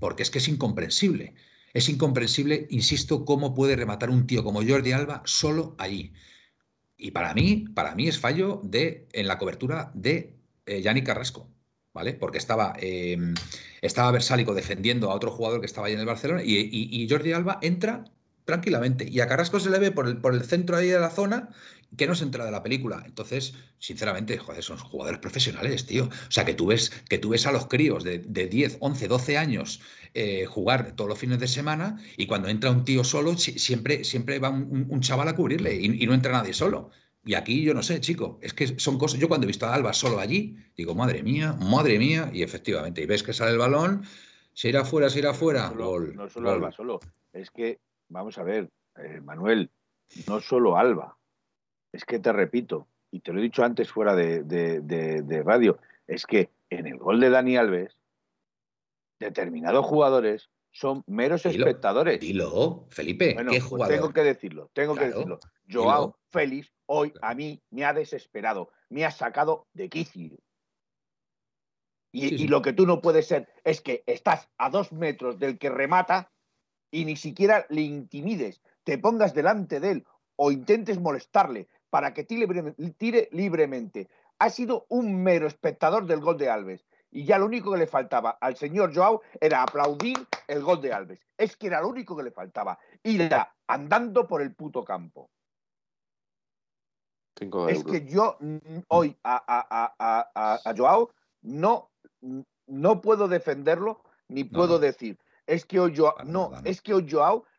porque 0.00 0.22
es 0.24 0.30
que 0.30 0.38
es 0.38 0.48
incomprensible. 0.48 1.34
Es 1.74 1.88
incomprensible, 1.88 2.66
insisto, 2.70 3.24
cómo 3.24 3.54
puede 3.54 3.76
rematar 3.76 4.10
un 4.10 4.26
tío 4.26 4.44
como 4.44 4.62
Jordi 4.66 4.92
Alba 4.92 5.22
solo 5.24 5.74
allí. 5.78 6.12
Y 6.96 7.12
para 7.12 7.34
mí, 7.34 7.66
para 7.74 7.94
mí 7.94 8.08
es 8.08 8.18
fallo 8.18 8.60
de 8.64 9.06
en 9.12 9.28
la 9.28 9.38
cobertura 9.38 9.92
de 9.94 10.36
eh, 10.66 11.02
Carrasco. 11.04 11.48
¿vale? 11.98 12.14
Porque 12.14 12.38
estaba, 12.38 12.74
eh, 12.80 13.18
estaba 13.82 14.12
Versálico 14.12 14.54
defendiendo 14.54 15.10
a 15.10 15.14
otro 15.14 15.32
jugador 15.32 15.58
que 15.58 15.66
estaba 15.66 15.88
ahí 15.88 15.94
en 15.94 16.00
el 16.00 16.06
Barcelona 16.06 16.42
y, 16.44 17.06
Jordi 17.10 17.32
Alba 17.32 17.58
entra 17.60 18.04
tranquilamente. 18.48 19.06
Y 19.06 19.20
a 19.20 19.26
Carrasco 19.26 19.60
se 19.60 19.68
le 19.68 19.78
ve 19.78 19.92
por 19.92 20.08
el, 20.08 20.16
por 20.16 20.32
el 20.32 20.42
centro 20.42 20.74
ahí 20.74 20.88
de 20.88 20.98
la 20.98 21.10
zona 21.10 21.50
que 21.98 22.06
no 22.06 22.14
se 22.14 22.24
entra 22.24 22.46
de 22.46 22.50
la 22.50 22.62
película. 22.62 23.02
Entonces, 23.04 23.52
sinceramente, 23.78 24.38
joder, 24.38 24.62
son 24.62 24.78
jugadores 24.78 25.20
profesionales, 25.20 25.84
tío. 25.84 26.04
O 26.04 26.30
sea, 26.30 26.46
que 26.46 26.54
tú 26.54 26.68
ves, 26.68 26.90
que 27.10 27.18
tú 27.18 27.28
ves 27.28 27.46
a 27.46 27.52
los 27.52 27.66
críos 27.66 28.04
de, 28.04 28.20
de 28.20 28.46
10, 28.46 28.78
11, 28.80 29.06
12 29.06 29.36
años 29.36 29.82
eh, 30.14 30.46
jugar 30.46 30.96
todos 30.96 31.10
los 31.10 31.18
fines 31.18 31.40
de 31.40 31.46
semana 31.46 32.00
y 32.16 32.26
cuando 32.26 32.48
entra 32.48 32.70
un 32.70 32.86
tío 32.86 33.04
solo, 33.04 33.36
siempre, 33.36 34.02
siempre 34.04 34.38
va 34.38 34.48
un, 34.48 35.00
chaval 35.02 35.28
a 35.28 35.36
cubrirle 35.36 35.74
y, 35.76 36.02
y 36.02 36.06
no 36.06 36.14
entra 36.14 36.32
nadie 36.32 36.54
solo. 36.54 36.90
Y 37.26 37.34
aquí 37.34 37.62
yo 37.62 37.74
no 37.74 37.82
sé, 37.82 38.00
chico, 38.00 38.38
es 38.40 38.54
que 38.54 38.78
son 38.80 38.96
cosas. 38.96 39.20
Yo 39.20 39.28
cuando 39.28 39.44
he 39.44 39.48
visto 39.48 39.66
a 39.66 39.74
Alba 39.74 39.92
solo 39.92 40.20
allí, 40.20 40.56
digo, 40.74 40.94
madre 40.94 41.22
mía, 41.22 41.52
madre 41.52 41.98
mía, 41.98 42.30
y 42.32 42.42
efectivamente, 42.42 43.02
y 43.02 43.06
ves 43.06 43.22
que 43.22 43.34
sale 43.34 43.50
el 43.50 43.58
balón, 43.58 44.04
se 44.54 44.70
irá 44.70 44.86
fuera, 44.86 45.10
se 45.10 45.18
irá 45.18 45.34
fuera. 45.34 45.68
No 45.68 45.76
solo, 45.76 46.12
no 46.14 46.30
solo 46.30 46.50
Alba, 46.50 46.72
solo. 46.72 47.00
Es 47.34 47.50
que, 47.50 47.78
vamos 48.08 48.38
a 48.38 48.42
ver, 48.42 48.70
eh, 48.96 49.20
Manuel, 49.20 49.70
no 50.26 50.40
solo 50.40 50.76
Alba. 50.76 51.16
Es 51.92 52.04
que 52.04 52.18
te 52.18 52.32
repito, 52.32 52.88
y 53.10 53.20
te 53.20 53.32
lo 53.32 53.38
he 53.38 53.42
dicho 53.42 53.64
antes 53.64 53.90
fuera 53.90 54.14
de, 54.14 55.42
radio, 55.44 55.78
es 56.06 56.26
que 56.26 56.50
en 56.70 56.86
el 56.86 56.98
gol 56.98 57.20
de 57.20 57.30
Dani 57.30 57.56
Alves, 57.56 57.96
determinados 59.18 59.86
jugadores 59.86 60.50
son 60.70 61.02
meros 61.06 61.44
espectadores. 61.46 62.20
Dilo, 62.20 62.86
Felipe, 62.90 63.34
bueno, 63.34 63.52
pues 63.68 63.88
tengo 63.88 64.12
que 64.12 64.22
decirlo, 64.22 64.70
tengo 64.74 64.94
que 64.94 65.06
decirlo. 65.06 65.40
Joao 65.70 66.16
Félix 66.30 66.72
hoy 66.86 67.12
a 67.20 67.34
mí 67.34 67.60
me 67.70 67.84
ha 67.84 67.92
desesperado, 67.92 68.70
me 68.90 69.04
ha 69.04 69.10
sacado 69.10 69.66
de 69.72 69.88
quicio. 69.88 70.36
Y, 72.10 72.48
lo 72.48 72.62
que 72.62 72.72
tú 72.72 72.86
no 72.86 73.02
puedes 73.02 73.26
ser 73.26 73.48
es 73.64 73.80
que 73.82 74.02
estás 74.06 74.48
a 74.56 74.70
dos 74.70 74.92
metros 74.92 75.38
del 75.38 75.58
que 75.58 75.68
remata 75.68 76.32
y 76.90 77.04
ni 77.04 77.16
siquiera 77.16 77.66
le 77.68 77.82
intimides, 77.82 78.62
te 78.84 78.98
pongas 78.98 79.34
delante 79.34 79.80
de 79.80 79.90
él 79.90 80.06
o 80.36 80.50
intentes 80.50 81.00
molestarle 81.00 81.68
para 81.90 82.14
que 82.14 82.24
tire 82.24 83.28
libremente. 83.32 84.08
Ha 84.38 84.50
sido 84.50 84.86
un 84.88 85.22
mero 85.22 85.46
espectador 85.46 86.06
del 86.06 86.20
gol 86.20 86.38
de 86.38 86.50
Alves. 86.50 86.86
Y 87.10 87.24
ya 87.24 87.38
lo 87.38 87.46
único 87.46 87.72
que 87.72 87.78
le 87.78 87.86
faltaba 87.86 88.36
al 88.40 88.56
señor 88.56 88.94
Joao 88.94 89.22
era 89.40 89.62
aplaudir 89.62 90.18
el 90.46 90.62
gol 90.62 90.82
de 90.82 90.92
Alves. 90.92 91.26
Es 91.38 91.56
que 91.56 91.66
era 91.68 91.80
lo 91.80 91.88
único 91.88 92.14
que 92.16 92.22
le 92.22 92.30
faltaba. 92.30 92.78
Ir 93.02 93.30
andando 93.66 94.26
por 94.26 94.42
el 94.42 94.54
puto 94.54 94.84
campo 94.84 95.30
es 97.68 97.84
que 97.84 98.04
yo 98.04 98.36
hoy 98.88 99.16
a, 99.22 100.74
Joao 100.76 101.10
no, 101.42 101.90
no 102.66 103.00
puedo 103.00 103.28
defenderlo 103.28 104.02
ni 104.28 104.44
puedo 104.44 104.78
decir. 104.78 105.18
Es 105.48 105.64
que 105.64 105.80
hoy 105.80 105.96
Joao, 105.96 106.14
no, 106.24 106.52
es 106.64 106.82
que 106.82 106.92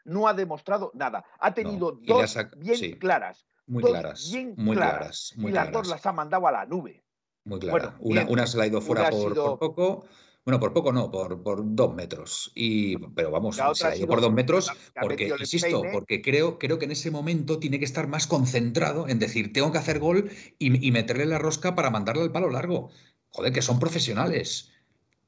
no 0.06 0.28
ha 0.28 0.34
demostrado 0.34 0.92
nada. 0.94 1.26
Ha 1.40 1.54
tenido 1.54 2.00
dos 2.04 2.38
bien 2.58 3.00
claras. 3.00 3.46
Muy 3.66 3.84
claras. 3.84 4.32
muy 4.56 4.76
claras. 4.76 5.34
y 5.36 5.50
las 5.50 5.72
dos 5.72 5.88
las 5.88 6.06
ha 6.06 6.14
mandado 6.14 6.48
a 6.48 6.52
la 6.52 6.66
nube. 6.66 7.04
Muy 7.46 7.60
claras. 7.60 7.96
una, 8.00 8.46
se 8.46 8.58
la 8.58 8.64
ha 8.64 8.68
ido 8.68 8.80
fuera 8.80 9.10
por, 9.10 9.60
poco 9.60 10.06
bueno, 10.46 10.60
por 10.60 10.74
poco 10.74 10.92
no, 10.92 11.12
por, 11.12 11.44
por 11.44 11.62
dos 11.64 11.94
metros. 11.94 12.52
Y, 12.56 12.98
pero 13.10 13.30
vamos, 13.30 13.60
por 14.08 14.22
dos 14.22 14.32
metros, 14.32 14.72
porque, 15.00 15.28
insisto, 15.40 15.84
porque 15.92 16.22
creo, 16.22 16.58
creo 16.58 16.80
que 16.80 16.86
en 16.86 16.92
ese 16.92 17.12
momento 17.12 17.60
tiene 17.60 17.78
que 17.78 17.86
estar 17.86 18.08
más 18.08 18.26
concentrado 18.26 19.08
en 19.08 19.20
decir, 19.20 19.54
tengo 19.54 19.72
que 19.72 19.78
hacer 19.78 20.00
gol 20.00 20.32
y, 20.58 20.92
meterle 20.92 21.26
la 21.26 21.38
rosca 21.38 21.76
para 21.76 21.90
mandarle 21.92 22.24
al 22.24 22.32
palo 22.32 22.50
largo. 22.50 22.90
Joder, 23.30 23.54
que 23.54 23.62
son 23.62 23.80
profesionales. 23.80 24.72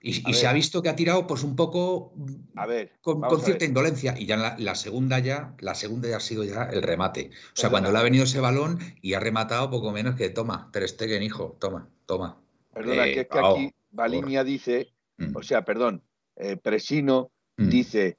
Y, 0.03 0.13
se 0.33 0.47
ha 0.47 0.53
visto 0.53 0.81
que 0.81 0.89
ha 0.89 0.95
tirado 0.95 1.27
pues 1.27 1.43
un 1.43 1.55
poco 1.55 2.13
a 2.55 2.65
ver, 2.65 2.93
con, 3.01 3.21
cierta 3.41 3.65
indolencia. 3.65 4.15
Y 4.17 4.25
ya 4.25 4.55
la, 4.57 4.75
segunda 4.75 5.19
ya, 5.19 5.53
la 5.59 5.75
segunda 5.75 6.09
ya 6.09 6.17
ha 6.17 6.19
sido 6.19 6.43
ya 6.43 6.63
el 6.63 6.81
remate. 6.81 7.29
O 7.53 7.55
sea, 7.55 7.69
cuando 7.69 7.91
le 7.91 7.99
ha 7.99 8.03
venido 8.03 8.23
ese 8.23 8.39
balón 8.39 8.79
y 9.01 9.13
ha 9.13 9.19
rematado 9.19 9.69
poco 9.69 9.91
menos 9.91 10.15
que 10.15 10.29
toma, 10.29 10.69
Ter 10.71 10.89
Stegen, 10.89 11.21
hijo, 11.21 11.55
toma, 11.59 11.87
toma. 12.07 12.41
Perdona, 12.73 13.03
que 13.03 13.19
es 13.21 13.27
que 13.27 13.39
aquí 13.39 13.73
Balinia 13.91 14.43
dice 14.43 14.91
Mm. 15.21 15.35
O 15.35 15.43
sea, 15.43 15.63
perdón, 15.63 16.01
eh, 16.35 16.57
Presino 16.57 17.31
mm. 17.57 17.69
dice, 17.69 18.17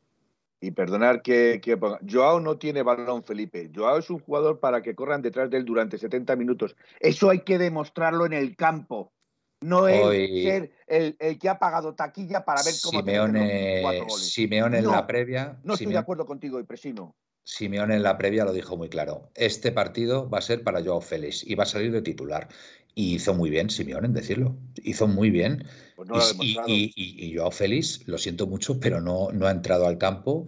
y 0.61 0.71
perdonar 0.71 1.23
que, 1.23 1.61
que, 1.63 1.79
Joao 2.09 2.41
no 2.41 2.57
tiene 2.59 2.83
balón, 2.83 3.25
Felipe. 3.25 3.71
Joao 3.75 3.99
es 3.99 4.11
un 4.11 4.21
jugador 4.21 4.61
para 4.61 4.83
que 4.83 4.95
corran 4.95 5.23
detrás 5.23 5.51
de 5.51 5.59
él 5.59 5.65
durante 5.65 5.99
70 5.99 6.37
minutos. 6.37 6.77
Eso 7.01 7.31
hay 7.31 7.41
que 7.41 7.59
demostrarlo 7.59 8.27
en 8.27 8.33
el 8.33 8.57
campo. 8.57 9.13
No 9.63 9.89
es 9.89 10.45
ser 10.45 10.71
el, 10.87 11.17
que 11.39 11.49
ha 11.49 11.59
pagado 11.59 11.95
taquilla 11.95 12.45
para 12.45 12.63
ver 12.63 12.75
cómo 12.83 13.01
Simeone, 13.01 13.81
cuatro 13.83 14.07
goles. 14.07 14.33
Simeone 14.33 14.79
en 14.79 14.87
la 14.87 15.07
previa. 15.07 15.59
No 15.65 15.75
estoy 15.75 15.93
de 15.93 15.99
acuerdo 15.99 16.27
contigo, 16.27 16.61
y 16.61 16.65
Presino. 16.65 17.17
Simeone 17.45 17.97
en 17.97 18.03
la 18.03 18.19
previa 18.19 18.45
lo 18.45 18.53
dijo 18.53 18.77
muy 18.77 18.89
claro. 18.89 19.31
Este 19.35 19.73
partido 19.73 20.31
va 20.31 20.39
a 20.39 20.43
ser 20.43 20.63
para 20.63 20.83
Joao 20.83 21.01
Félix 21.01 21.45
y 21.45 21.55
va 21.55 21.65
a 21.65 21.67
salir 21.67 21.91
de 21.91 22.03
titular. 22.03 22.49
Y 22.95 23.15
hizo 23.15 23.35
muy 23.35 23.51
bien 23.51 23.71
Simeone 23.71 24.07
en 24.07 24.13
decirlo. 24.13 24.57
Hizo 24.83 25.09
muy 25.09 25.31
bien. 25.31 25.67
Pues 25.97 26.37
y, 26.41 26.59
y, 26.67 26.93
y, 26.97 27.37
Joao 27.37 27.51
Félix, 27.51 28.07
lo 28.07 28.19
siento 28.19 28.47
mucho, 28.47 28.79
pero 28.79 29.01
no, 29.01 29.33
no 29.33 29.47
ha 29.47 29.51
entrado 29.51 29.87
al 29.87 29.99
campo 29.99 30.47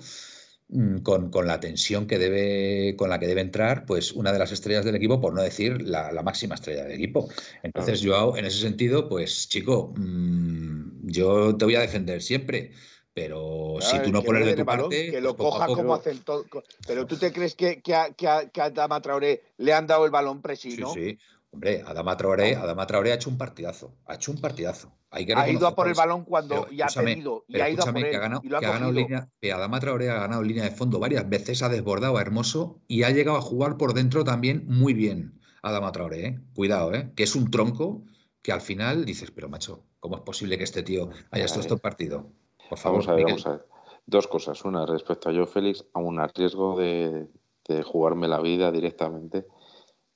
mm, 0.69 0.99
con, 0.99 1.31
la 1.47 1.61
tensión 1.61 2.07
que 2.07 2.19
debe, 2.19 2.97
con 2.97 3.11
la 3.11 3.19
que 3.19 3.27
debe 3.27 3.41
entrar, 3.41 3.87
pues 3.87 4.13
una 4.13 4.33
de 4.33 4.39
las 4.39 4.53
estrellas 4.53 4.85
del 4.85 4.97
equipo, 4.97 5.21
por 5.21 5.35
no 5.35 5.43
decir 5.43 5.83
la, 5.83 6.11
máxima 6.23 6.55
estrella 6.55 6.85
del 6.85 6.93
equipo. 6.93 7.29
Entonces, 7.63 8.03
Joao, 8.05 8.37
en 8.37 8.45
ese 8.45 8.61
sentido, 8.61 9.09
pues 9.09 9.49
chico, 9.49 9.93
mm, 9.97 11.09
yo 11.09 11.57
te 11.57 11.65
voy 11.65 11.75
a 11.77 11.81
defender 11.81 12.23
siempre. 12.23 12.73
Pero 13.15 13.77
si 13.81 13.97
tú 14.03 14.11
no 14.11 14.25
pones 14.25 14.45
de 14.45 14.57
tu 14.57 14.65
parte. 14.65 15.13
Que 15.13 15.21
lo 15.21 15.37
pues 15.37 15.49
coja 15.49 15.67
como 15.69 15.95
hacen 15.95 16.19
todo. 16.25 16.45
Pero 16.85 17.07
tú 17.07 17.17
te 17.17 17.33
crees 17.33 17.55
que, 17.55 17.81
que, 17.81 17.95
a, 17.95 18.13
que, 18.13 18.27
a, 18.61 18.71
Dama 18.71 19.01
Traoré 19.01 19.45
le 19.59 19.73
han 19.73 19.87
dado 19.87 20.05
el 20.05 20.11
balón 20.11 20.43
presino. 20.43 20.93
Sí, 20.93 21.11
sí. 21.11 21.19
Hombre, 21.55 21.85
Adama 21.87 22.17
Traoré, 22.17 22.57
Adama 22.57 22.85
Traoré 22.85 23.13
ha 23.13 23.15
hecho 23.15 23.31
un 23.31 23.39
partidazo. 23.39 23.95
Ha 24.07 24.17
hecho 24.17 24.33
un 24.33 24.41
partidazo. 24.41 24.93
Hay 25.09 25.25
que 25.25 25.35
ha 25.35 25.49
ido 25.49 25.69
a 25.69 25.75
por 25.77 25.87
el 25.87 25.95
balón 25.95 26.25
cuando 26.25 26.69
ya 26.71 26.87
ha 26.87 26.89
tenido. 26.89 27.45
Y 27.47 27.61
ha 27.61 27.71
ido 27.71 27.85
a 27.85 27.93
por 27.93 27.99
él, 27.99 28.11
que 28.11 28.17
ha 28.17 28.21
ganado, 28.21 28.43
que 28.43 28.57
ha 28.57 28.61
ganado 28.73 28.91
línea, 28.91 29.29
que 29.41 29.53
Adama 29.53 29.79
Traoré 29.79 30.11
ha 30.11 30.19
ganado 30.19 30.43
línea 30.43 30.65
de 30.65 30.73
fondo 30.73 30.99
varias 30.99 31.29
veces, 31.29 31.63
ha 31.63 31.69
desbordado 31.69 32.17
a 32.17 32.21
Hermoso 32.21 32.81
y 32.89 33.05
ha 33.05 33.11
llegado 33.11 33.39
a 33.39 33.41
jugar 33.41 33.77
por 33.77 33.95
dentro 33.95 34.25
también 34.25 34.65
muy 34.67 34.95
bien. 34.95 35.41
Adama 35.63 35.93
Traoré, 35.93 36.27
¿eh? 36.27 36.41
cuidado, 36.57 36.93
¿eh? 36.93 37.13
que 37.15 37.23
es 37.23 37.37
un 37.37 37.53
tronco 37.53 38.03
que 38.43 38.51
al 38.51 38.61
final 38.61 39.05
dices, 39.05 39.31
pero 39.31 39.49
macho, 39.49 39.85
¿cómo 40.01 40.17
es 40.17 40.23
posible 40.23 40.59
que 40.59 40.65
este 40.65 40.83
tío 40.83 41.11
haya 41.31 41.45
estado 41.45 41.61
este 41.61 41.77
partido? 41.77 42.33
Por 42.69 42.79
favor, 42.79 43.07
vamos 43.07 43.09
a 43.09 43.15
ver, 43.15 43.25
vamos 43.27 43.47
a 43.47 43.51
ver. 43.51 43.67
Dos 44.07 44.27
cosas. 44.27 44.65
Una, 44.65 44.87
respecto 44.87 45.29
a 45.29 45.33
yo, 45.33 45.47
Félix, 45.47 45.87
aún 45.95 46.19
a 46.19 46.27
riesgo 46.27 46.77
de, 46.77 47.29
de 47.69 47.83
jugarme 47.85 48.27
la 48.27 48.41
vida 48.41 48.73
directamente 48.73 49.47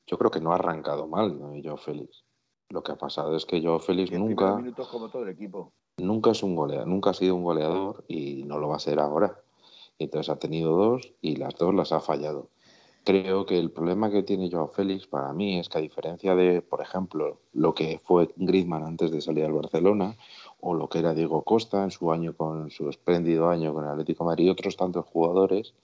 yo 0.09 0.17
creo 0.19 0.31
que 0.31 0.41
no 0.41 0.53
ha 0.53 0.57
arrancado 0.57 1.07
mal 1.07 1.39
¿no? 1.39 1.53
Joao 1.63 1.77
Félix. 1.77 2.25
Lo 2.71 2.83
que 2.83 2.93
ha 2.93 2.97
pasado 2.97 3.37
es 3.37 3.47
que 3.47 3.63
Joao 3.63 3.79
Félix 3.79 4.11
nunca. 4.13 4.57
Minutos 4.57 4.89
como 4.89 5.09
todo 5.09 5.23
el 5.23 5.31
equipo. 5.31 5.73
Nunca 5.99 6.31
es 6.31 6.43
un 6.43 6.55
goleador, 6.55 6.87
nunca 6.87 7.11
ha 7.11 7.15
sido 7.15 7.35
un 7.35 7.43
goleador 7.45 8.05
y 8.09 8.45
no 8.45 8.59
lo 8.59 8.69
va 8.69 8.77
a 8.77 8.81
ser 8.81 8.99
ahora. 8.99 9.41
Entonces 9.99 10.31
ha 10.31 10.39
tenido 10.39 10.77
dos 10.77 11.13
y 11.21 11.37
las 11.37 11.57
dos 11.57 11.75
las 11.75 11.93
ha 11.93 12.01
fallado. 12.01 12.51
creo 13.05 13.47
que 13.47 13.59
el 13.59 13.71
problema 13.71 14.11
que 14.11 14.23
tiene 14.23 14.51
Joao 14.51 14.69
Félix 14.69 15.07
para 15.07 15.33
mí 15.33 15.59
es 15.59 15.69
que 15.69 15.79
a 15.79 15.81
diferencia 15.81 16.35
de, 16.35 16.61
por 16.61 16.83
ejemplo, 16.83 17.41
lo 17.53 17.75
que 17.75 18.01
fue 18.05 18.29
Griezmann 18.37 18.85
antes 18.85 19.11
de 19.11 19.23
salir 19.23 19.45
al 19.45 19.55
Barcelona 19.55 20.17
o 20.61 20.75
lo 20.75 20.89
que 20.89 20.99
era 20.99 21.15
Diego 21.15 21.43
Costa 21.43 21.83
en 21.85 21.91
su 21.91 22.13
año 22.13 22.37
con 22.37 22.71
su 22.71 22.89
espléndido 22.89 23.49
año 23.49 23.73
con 23.73 23.85
el 23.85 23.91
Atlético 23.91 24.25
de 24.25 24.29
Madrid 24.29 24.47
y 24.47 24.51
otros 24.51 24.77
tantos 24.77 25.07
jugadores, 25.07 25.75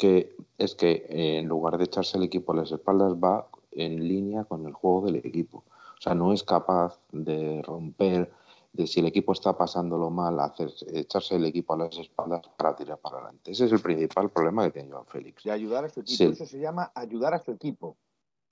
que 0.00 0.34
es 0.56 0.74
que 0.74 1.04
en 1.10 1.46
lugar 1.46 1.76
de 1.76 1.84
echarse 1.84 2.16
el 2.16 2.24
equipo 2.24 2.52
a 2.52 2.56
las 2.56 2.72
espaldas 2.72 3.12
va 3.12 3.48
en 3.72 4.08
línea 4.08 4.44
con 4.44 4.66
el 4.66 4.72
juego 4.72 5.04
del 5.04 5.16
equipo. 5.16 5.58
O 5.98 6.00
sea, 6.00 6.14
no 6.14 6.32
es 6.32 6.42
capaz 6.42 6.98
de 7.12 7.60
romper 7.60 8.32
de 8.72 8.86
si 8.86 9.00
el 9.00 9.06
equipo 9.06 9.32
está 9.32 9.58
pasándolo 9.58 10.08
mal, 10.08 10.40
hacer, 10.40 10.72
echarse 10.94 11.36
el 11.36 11.44
equipo 11.44 11.74
a 11.74 11.76
las 11.76 11.98
espaldas 11.98 12.40
para 12.56 12.74
tirar 12.74 12.96
para 12.96 13.18
adelante. 13.18 13.50
Ese 13.50 13.66
es 13.66 13.72
el 13.72 13.80
principal 13.80 14.30
problema 14.30 14.64
que 14.64 14.70
tiene 14.70 14.90
Joan 14.90 15.04
Félix. 15.04 15.44
De 15.44 15.50
ayudar 15.50 15.84
a 15.84 15.90
su 15.90 16.00
equipo. 16.00 16.24
Eso 16.24 16.46
se 16.46 16.58
llama 16.58 16.90
ayudar 16.94 17.34
a 17.34 17.40
su 17.40 17.50
equipo. 17.50 17.98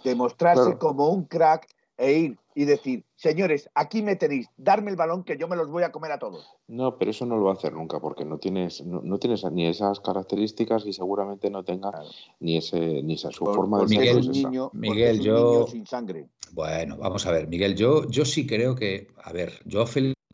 Demostrarse 0.04 0.76
como 0.76 1.08
un 1.08 1.24
crack 1.24 1.66
e 1.96 2.12
ir 2.12 2.38
y 2.58 2.64
decir, 2.64 3.04
señores, 3.14 3.70
aquí 3.76 4.02
me 4.02 4.16
tenéis, 4.16 4.48
darme 4.56 4.90
el 4.90 4.96
balón 4.96 5.22
que 5.22 5.36
yo 5.38 5.46
me 5.46 5.54
los 5.54 5.70
voy 5.70 5.84
a 5.84 5.92
comer 5.92 6.10
a 6.10 6.18
todos. 6.18 6.56
No, 6.66 6.98
pero 6.98 7.12
eso 7.12 7.24
no 7.24 7.36
lo 7.36 7.44
va 7.44 7.52
a 7.52 7.54
hacer 7.54 7.72
nunca 7.72 8.00
porque 8.00 8.24
no 8.24 8.38
tienes, 8.38 8.84
no, 8.84 9.16
tienes 9.20 9.44
ni 9.52 9.68
esas 9.68 10.00
características 10.00 10.84
y 10.84 10.92
seguramente 10.92 11.50
no 11.50 11.62
tenga 11.62 11.92
ni 12.40 12.56
ese 12.56 13.00
ni 13.04 13.14
esa 13.14 13.30
su 13.30 13.44
forma 13.44 13.78
de 13.78 13.86
Miguel, 13.86 14.24
ser. 14.24 14.32
Niño, 14.32 14.70
Miguel, 14.72 15.20
yo 15.20 15.68
sin 15.68 15.86
sangre. 15.86 16.30
Bueno, 16.50 16.96
vamos 16.96 17.24
a 17.28 17.30
ver, 17.30 17.46
Miguel, 17.46 17.76
yo, 17.76 18.08
yo 18.08 18.24
sí 18.24 18.44
creo 18.44 18.74
que, 18.74 19.06
a 19.22 19.32
ver, 19.32 19.52
yo 19.64 19.84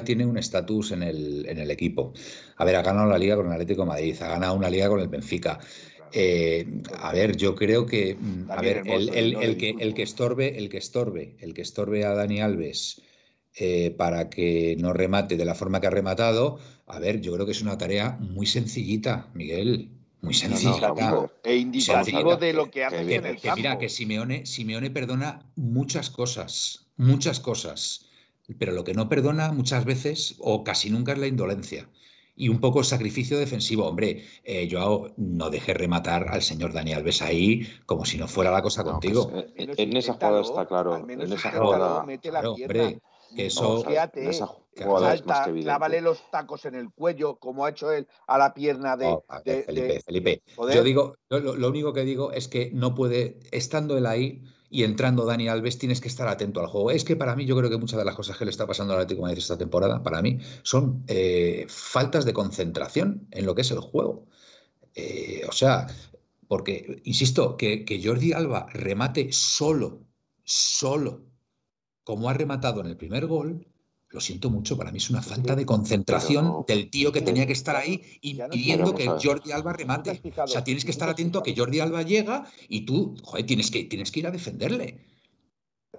tiene 0.02 0.24
un 0.24 0.38
estatus 0.38 0.92
en 0.92 1.02
el, 1.02 1.46
en 1.46 1.58
el 1.58 1.70
equipo. 1.70 2.14
A 2.56 2.64
ver, 2.64 2.76
ha 2.76 2.82
ganado 2.82 3.06
la 3.06 3.18
liga 3.18 3.36
con 3.36 3.48
el 3.48 3.52
Atlético 3.52 3.82
de 3.82 3.88
Madrid, 3.88 4.16
ha 4.22 4.28
ganado 4.28 4.54
una 4.54 4.70
liga 4.70 4.88
con 4.88 4.98
el 4.98 5.08
Benfica. 5.08 5.60
Eh, 6.16 6.64
a 7.00 7.12
ver, 7.12 7.36
yo 7.36 7.56
creo 7.56 7.86
que, 7.86 8.14
mm, 8.14 8.48
a 8.48 8.60
ver, 8.60 8.82
el, 8.86 9.56
que, 9.56 9.74
el 9.76 9.94
que 9.94 10.02
estorbe, 10.04 10.56
el 10.56 10.68
que 10.68 10.78
estorbe, 10.78 11.36
el 11.40 11.54
que 11.54 11.62
estorbe 11.62 12.04
a 12.04 12.14
Dani 12.14 12.40
Alves 12.40 13.02
eh, 13.56 13.92
para 13.98 14.30
que 14.30 14.76
no 14.78 14.92
remate 14.92 15.36
de 15.36 15.44
la 15.44 15.56
forma 15.56 15.80
que 15.80 15.88
ha 15.88 15.90
rematado, 15.90 16.60
a 16.86 17.00
ver, 17.00 17.20
yo 17.20 17.32
creo 17.34 17.46
que 17.46 17.52
es 17.52 17.62
una 17.62 17.78
tarea 17.78 18.16
muy 18.20 18.46
sencillita, 18.46 19.28
Miguel. 19.34 19.90
Muy 20.20 20.34
sencillita. 20.34 20.94
e 21.42 21.56
indicativo 21.56 22.36
de 22.36 22.52
lo 22.52 22.70
que 22.70 22.84
hace 22.84 23.00
en 23.00 23.26
el 23.26 23.40
campo. 23.40 23.56
Mira, 23.56 23.78
que 23.78 23.88
Simeone, 23.88 24.46
Simeone 24.46 24.90
perdona 24.90 25.50
muchas 25.56 26.10
cosas, 26.10 26.86
muchas 26.96 27.40
cosas, 27.40 28.06
pero 28.56 28.70
lo 28.70 28.84
que 28.84 28.94
no 28.94 29.08
perdona 29.08 29.50
muchas 29.50 29.84
veces 29.84 30.36
o 30.38 30.62
casi 30.62 30.90
nunca 30.90 31.12
es 31.12 31.18
la 31.18 31.26
indolencia 31.26 31.88
y 32.36 32.48
un 32.48 32.60
poco 32.60 32.80
el 32.80 32.84
sacrificio 32.84 33.38
defensivo. 33.38 33.86
Hombre, 33.86 34.24
eh, 34.44 34.68
Joao, 34.70 35.12
no 35.16 35.50
deje 35.50 35.74
rematar 35.74 36.28
al 36.28 36.42
señor 36.42 36.72
Daniel 36.72 36.98
Alves 36.98 37.22
ahí 37.22 37.66
como 37.86 38.04
si 38.04 38.18
no 38.18 38.28
fuera 38.28 38.50
la 38.50 38.62
cosa 38.62 38.84
contigo. 38.84 39.30
Pues, 39.30 39.44
eh, 39.56 39.74
en, 39.76 39.96
esa 39.96 40.14
jugada 40.14 40.40
está 40.40 40.66
claro. 40.66 40.96
En 41.08 41.20
esa 41.20 41.52
jugada. 41.52 42.04
Mete 42.04 42.32
la 42.32 42.40
hombre, 42.48 43.00
que 43.36 43.46
eso. 43.46 43.84
en 43.88 44.28
esa 44.28 44.46
jugada 44.46 45.16
salta, 45.16 45.52
clávale 45.52 46.00
los 46.00 46.30
tacos 46.30 46.64
en 46.64 46.74
el 46.74 46.90
cuello, 46.90 47.36
como 47.36 47.64
ha 47.64 47.70
hecho 47.70 47.92
él 47.92 48.08
a 48.26 48.38
la 48.38 48.54
pierna 48.54 48.96
de. 48.96 49.16
Felipe, 49.66 50.00
Felipe. 50.00 50.42
Yo 50.72 50.82
digo, 50.82 51.16
lo 51.28 51.68
único 51.68 51.92
que 51.92 52.02
digo 52.02 52.32
es 52.32 52.48
que 52.48 52.70
no 52.72 52.94
puede, 52.94 53.38
estando 53.52 53.96
él 53.96 54.06
ahí 54.06 54.42
y 54.74 54.82
entrando 54.82 55.24
Dani 55.24 55.46
Alves 55.46 55.78
tienes 55.78 56.00
que 56.00 56.08
estar 56.08 56.26
atento 56.26 56.58
al 56.60 56.66
juego. 56.66 56.90
Es 56.90 57.04
que 57.04 57.14
para 57.14 57.36
mí 57.36 57.46
yo 57.46 57.56
creo 57.56 57.70
que 57.70 57.78
muchas 57.78 57.96
de 57.96 58.04
las 58.04 58.16
cosas 58.16 58.36
que 58.36 58.44
le 58.44 58.50
está 58.50 58.66
pasando 58.66 58.92
al 58.92 58.98
Atlético 58.98 59.18
de 59.18 59.28
Madrid 59.28 59.38
esta 59.38 59.56
temporada, 59.56 60.02
para 60.02 60.20
mí, 60.20 60.40
son 60.64 61.04
eh, 61.06 61.64
faltas 61.68 62.24
de 62.24 62.32
concentración 62.32 63.28
en 63.30 63.46
lo 63.46 63.54
que 63.54 63.60
es 63.60 63.70
el 63.70 63.78
juego. 63.78 64.26
Eh, 64.96 65.42
o 65.48 65.52
sea, 65.52 65.86
porque, 66.48 67.00
insisto, 67.04 67.56
que, 67.56 67.84
que 67.84 68.02
Jordi 68.04 68.32
Alba 68.32 68.66
remate 68.72 69.32
solo, 69.32 70.00
solo, 70.42 71.22
como 72.02 72.28
ha 72.28 72.34
rematado 72.34 72.80
en 72.80 72.88
el 72.88 72.96
primer 72.96 73.26
gol, 73.26 73.68
lo 74.14 74.20
siento 74.20 74.48
mucho, 74.48 74.78
para 74.78 74.92
mí 74.92 74.98
es 74.98 75.10
una 75.10 75.20
falta 75.20 75.56
de 75.56 75.66
concentración 75.66 76.64
del 76.68 76.88
tío 76.88 77.10
que 77.10 77.20
tenía 77.20 77.48
que 77.48 77.52
estar 77.52 77.74
ahí 77.74 78.00
impidiendo 78.20 78.94
que 78.94 79.08
Jordi 79.08 79.50
Alba 79.50 79.72
remate. 79.72 80.22
O 80.38 80.46
sea, 80.46 80.62
tienes 80.62 80.84
que 80.84 80.92
estar 80.92 81.08
atento 81.08 81.40
a 81.40 81.42
que 81.42 81.52
Jordi 81.56 81.80
Alba 81.80 82.02
llega 82.02 82.46
y 82.68 82.82
tú, 82.82 83.16
joder, 83.24 83.44
tienes 83.44 83.72
que, 83.72 83.82
tienes 83.84 84.12
que 84.12 84.20
ir 84.20 84.28
a 84.28 84.30
defenderle. 84.30 85.00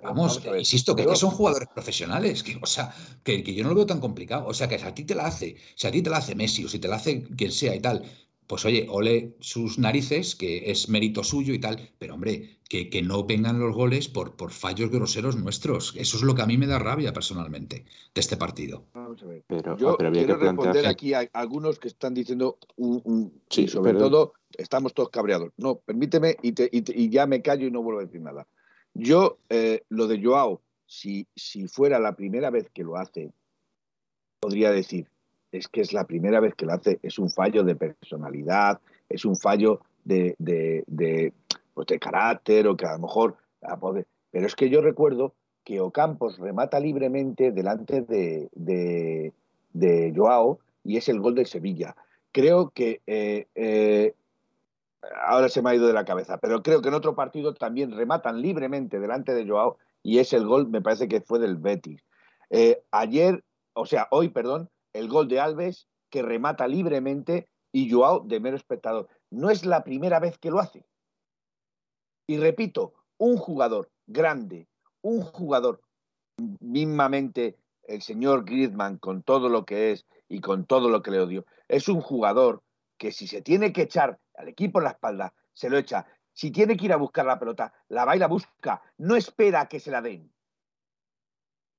Vamos, 0.01 0.41
insisto, 0.57 0.95
que, 0.95 1.13
son 1.15 1.31
jugadores 1.31 1.67
profesionales, 1.73 2.41
que, 2.41 2.57
o 2.61 2.65
sea, 2.65 2.93
que, 3.23 3.43
que, 3.43 3.53
yo 3.53 3.63
no 3.63 3.69
lo 3.69 3.75
veo 3.75 3.85
tan 3.85 3.99
complicado. 3.99 4.47
O 4.47 4.53
sea, 4.53 4.69
que 4.69 4.79
si 4.79 4.85
a 4.85 4.93
ti 4.93 5.03
te 5.03 5.15
la 5.15 5.25
hace, 5.25 5.57
si 5.75 5.87
a 5.87 5.91
ti 5.91 6.01
te 6.01 6.09
la 6.09 6.17
hace 6.17 6.35
Messi 6.35 6.63
o 6.63 6.69
si 6.69 6.79
te 6.79 6.87
la 6.87 6.95
hace 6.95 7.23
quien 7.23 7.51
sea 7.51 7.75
y 7.75 7.81
tal, 7.81 8.03
pues 8.47 8.65
oye, 8.65 8.87
ole 8.89 9.35
sus 9.39 9.79
narices, 9.79 10.35
que 10.35 10.69
es 10.71 10.89
mérito 10.89 11.23
suyo 11.23 11.53
y 11.53 11.59
tal, 11.59 11.89
pero 11.97 12.13
hombre, 12.13 12.59
que, 12.69 12.89
que, 12.89 13.01
no 13.01 13.25
vengan 13.25 13.59
los 13.59 13.75
goles 13.75 14.07
por, 14.07 14.35
por 14.35 14.51
fallos 14.51 14.89
groseros 14.89 15.35
nuestros. 15.35 15.95
Eso 15.95 16.17
es 16.17 16.23
lo 16.23 16.35
que 16.35 16.41
a 16.41 16.45
mí 16.45 16.57
me 16.57 16.67
da 16.67 16.79
rabia 16.79 17.13
personalmente 17.13 17.85
de 18.13 18.21
este 18.21 18.37
partido. 18.37 18.85
Vamos 18.93 19.21
a 19.23 19.25
ver. 19.27 19.43
Pero, 19.47 19.77
Yo 19.77 19.97
quiero 19.97 20.39
que 20.39 20.45
responder 20.45 20.87
aquí 20.87 21.13
a 21.13 21.29
algunos 21.33 21.79
que 21.79 21.87
están 21.87 22.13
diciendo 22.13 22.57
un, 22.75 23.41
sí, 23.49 23.67
sobre 23.67 23.93
todo 23.93 24.33
estamos 24.57 24.93
todos 24.93 25.09
cabreados. 25.09 25.51
No, 25.57 25.77
permíteme 25.77 26.37
y, 26.41 26.53
y, 26.71 27.09
ya 27.09 27.27
me 27.27 27.41
callo 27.41 27.67
y 27.67 27.71
no 27.71 27.81
vuelvo 27.81 27.99
a 27.99 28.05
decir 28.05 28.21
nada. 28.21 28.47
Yo, 28.93 29.39
eh, 29.49 29.83
lo 29.89 30.07
de 30.07 30.23
Joao, 30.23 30.61
si, 30.85 31.27
si 31.35 31.67
fuera 31.67 31.99
la 31.99 32.15
primera 32.15 32.49
vez 32.49 32.69
que 32.73 32.83
lo 32.83 32.95
hace, 32.95 33.33
podría 34.39 34.71
decir, 34.71 35.09
es 35.57 35.67
que 35.67 35.81
es 35.81 35.93
la 35.93 36.05
primera 36.05 36.39
vez 36.39 36.53
que 36.55 36.65
lo 36.65 36.73
hace, 36.73 36.99
es 37.01 37.19
un 37.19 37.29
fallo 37.29 37.63
de 37.63 37.75
personalidad, 37.75 38.79
es 39.09 39.25
un 39.25 39.35
fallo 39.35 39.81
de, 40.03 40.35
de, 40.37 41.33
pues 41.73 41.87
de 41.87 41.99
carácter 41.99 42.67
o 42.67 42.75
que 42.75 42.85
a 42.85 42.93
lo 42.93 42.99
mejor... 42.99 43.37
Pero 44.31 44.45
es 44.45 44.55
que 44.55 44.69
yo 44.69 44.81
recuerdo 44.81 45.33
que 45.63 45.79
Ocampos 45.79 46.37
remata 46.37 46.79
libremente 46.79 47.51
delante 47.51 48.01
de, 48.01 48.49
de, 48.53 50.13
Joao 50.15 50.59
y 50.83 50.97
es 50.97 51.09
el 51.09 51.19
gol 51.19 51.33
de 51.33 51.45
Sevilla. 51.45 51.95
Creo 52.31 52.69
que 52.69 53.01
eh, 53.07 53.47
eh, 53.55 54.13
ahora 55.25 55.49
se 55.49 55.61
me 55.61 55.71
ha 55.71 55.75
ido 55.75 55.87
de 55.87 55.93
la 55.93 56.05
cabeza, 56.05 56.37
pero 56.37 56.61
creo 56.61 56.81
que 56.81 56.89
en 56.89 56.93
otro 56.93 57.15
partido 57.15 57.53
también 57.53 57.91
rematan 57.91 58.41
libremente 58.41 58.99
delante 58.99 59.33
de 59.33 59.47
Joao 59.47 59.77
y 60.03 60.19
es 60.19 60.33
el 60.33 60.45
gol, 60.45 60.67
me 60.67 60.81
parece 60.81 61.07
que 61.07 61.21
fue 61.21 61.39
del 61.39 61.55
Betis. 61.55 62.03
Eh, 62.51 62.83
ayer, 62.91 63.43
o 63.73 63.87
sea, 63.87 64.07
hoy, 64.11 64.29
perdón, 64.29 64.69
el 64.95 65.09
gol 65.09 65.27
de 65.27 65.39
Alves, 65.39 65.87
que 66.09 66.21
remata 66.21 66.67
libremente, 66.67 67.49
y 67.71 67.91
Joao 67.91 68.21
de 68.21 68.39
mero 68.39 68.55
espectador. 68.55 69.09
No 69.29 69.49
es 69.49 69.65
la 69.65 69.83
primera 69.83 70.19
vez 70.19 70.37
que 70.37 70.49
lo 70.49 70.59
hace. 70.59 70.85
Y 72.27 72.37
repito, 72.37 72.93
un 73.17 73.37
jugador 73.37 73.91
grande, 74.07 74.69
un 75.01 75.21
jugador 75.21 75.81
mismamente 76.59 77.57
el 77.83 78.01
señor 78.01 78.45
Griezmann 78.45 78.97
con 78.97 79.23
todo 79.23 79.49
lo 79.49 79.65
que 79.65 79.91
es 79.91 80.05
y 80.27 80.39
con 80.39 80.65
todo 80.65 80.89
lo 80.89 81.01
que 81.01 81.11
le 81.11 81.19
odio, 81.19 81.45
es 81.67 81.87
un 81.87 82.01
jugador 82.01 82.63
que 82.97 83.11
si 83.11 83.27
se 83.27 83.41
tiene 83.41 83.73
que 83.73 83.83
echar 83.83 84.19
al 84.35 84.47
equipo 84.47 84.79
en 84.79 84.85
la 84.85 84.91
espalda, 84.91 85.33
se 85.53 85.69
lo 85.69 85.77
echa. 85.77 86.07
Si 86.33 86.51
tiene 86.51 86.75
que 86.75 86.85
ir 86.85 86.93
a 86.93 86.97
buscar 86.97 87.25
la 87.25 87.39
pelota, 87.39 87.73
la 87.89 88.05
va 88.05 88.15
y 88.15 88.19
la 88.19 88.27
busca. 88.27 88.81
No 88.97 89.15
espera 89.15 89.61
a 89.61 89.67
que 89.67 89.79
se 89.79 89.91
la 89.91 90.01
den. 90.01 90.33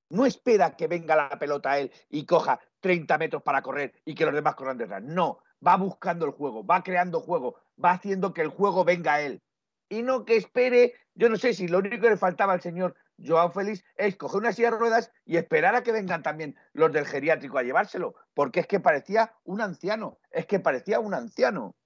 No 0.08 0.24
espera 0.26 0.76
que 0.76 0.86
venga 0.86 1.16
la 1.16 1.38
pelota 1.38 1.72
a 1.72 1.78
él 1.78 1.92
y 2.08 2.24
coja 2.26 2.60
30 2.80 3.18
metros 3.18 3.42
para 3.42 3.62
correr 3.62 3.92
y 4.04 4.14
que 4.14 4.24
los 4.24 4.34
demás 4.34 4.54
corran 4.54 4.78
detrás. 4.78 5.02
No, 5.02 5.40
va 5.66 5.76
buscando 5.76 6.26
el 6.26 6.32
juego, 6.32 6.64
va 6.64 6.82
creando 6.82 7.20
juego, 7.20 7.56
va 7.82 7.92
haciendo 7.92 8.32
que 8.32 8.42
el 8.42 8.48
juego 8.48 8.84
venga 8.84 9.14
a 9.14 9.22
él. 9.22 9.42
Y 9.88 10.02
no 10.02 10.24
que 10.24 10.36
espere, 10.36 10.94
yo 11.14 11.28
no 11.28 11.36
sé 11.36 11.54
si 11.54 11.68
lo 11.68 11.78
único 11.78 12.00
que 12.00 12.10
le 12.10 12.16
faltaba 12.16 12.52
al 12.52 12.60
señor 12.60 12.94
Joao 13.24 13.50
Félix 13.50 13.84
es 13.96 14.16
coger 14.16 14.40
una 14.40 14.52
silla 14.52 14.70
de 14.70 14.78
ruedas 14.78 15.10
y 15.24 15.36
esperar 15.36 15.74
a 15.74 15.82
que 15.82 15.92
vengan 15.92 16.22
también 16.22 16.56
los 16.72 16.92
del 16.92 17.06
geriátrico 17.06 17.58
a 17.58 17.62
llevárselo, 17.62 18.14
porque 18.34 18.60
es 18.60 18.66
que 18.66 18.80
parecía 18.80 19.32
un 19.44 19.60
anciano, 19.60 20.18
es 20.30 20.46
que 20.46 20.60
parecía 20.60 21.00
un 21.00 21.14
anciano. 21.14 21.76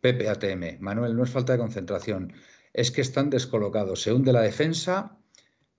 Pepe 0.00 0.28
ATM, 0.28 0.80
Manuel, 0.80 1.16
no 1.16 1.24
es 1.24 1.30
falta 1.30 1.52
de 1.52 1.58
concentración, 1.58 2.32
es 2.72 2.90
que 2.90 3.00
están 3.00 3.30
descolocados, 3.30 4.02
se 4.02 4.12
hunde 4.12 4.32
la 4.32 4.42
defensa 4.42 5.18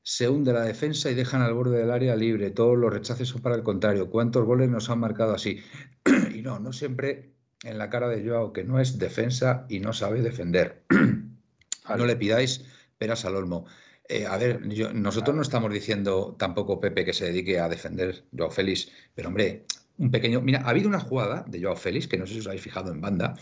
se 0.08 0.30
hunde 0.30 0.54
la 0.54 0.62
defensa 0.62 1.12
y 1.12 1.16
dejan 1.16 1.42
al 1.42 1.54
borde 1.54 1.80
del 1.80 1.92
área 1.92 2.16
libre. 2.16 2.50
Todos 2.50 2.78
los 2.78 2.94
rechaces 2.94 3.28
son 3.28 3.42
para 3.42 3.56
el 3.56 3.64
contrario. 3.64 4.10
¿Cuántos 4.10 4.46
goles 4.46 4.70
nos 4.70 4.90
han 4.90 5.00
marcado 5.00 5.34
así? 5.34 5.60
y 6.34 6.42
no, 6.42 6.60
no 6.60 6.72
siempre 6.72 7.34
en 7.62 7.78
la 7.78 7.90
cara 7.90 8.08
de 8.08 8.26
Joao, 8.26 8.54
que 8.54 8.64
no 8.64 8.80
es 8.80 8.98
defensa 8.98 9.66
y 9.68 9.82
no 9.82 9.92
sabe 9.92 10.22
defender. 10.22 10.86
no 11.90 12.06
le 12.06 12.16
pidáis 12.16 12.64
peras 12.98 13.26
al 13.26 13.36
olmo. 13.36 13.66
Eh, 14.08 14.26
a 14.26 14.38
ver, 14.38 14.62
nosotros 14.96 15.36
no 15.36 15.42
estamos 15.42 15.74
diciendo 15.74 16.38
tampoco 16.40 16.80
Pepe 16.80 17.04
que 17.04 17.12
se 17.12 17.26
dedique 17.26 17.60
a 17.60 17.68
defender 17.68 18.24
Joao 18.34 18.50
Félix, 18.50 18.90
pero 19.14 19.28
hombre, 19.28 19.66
un 19.98 20.10
pequeño. 20.10 20.40
Mira, 20.40 20.62
ha 20.62 20.70
habido 20.70 20.88
una 20.88 21.02
jugada 21.02 21.44
de 21.50 21.62
Joao 21.62 21.76
Félix, 21.76 22.08
que 22.08 22.18
no 22.18 22.26
sé 22.26 22.36
si 22.36 22.40
os 22.40 22.48
habéis 22.48 22.62
fijado 22.62 22.94
en 22.94 23.02
banda, 23.02 23.36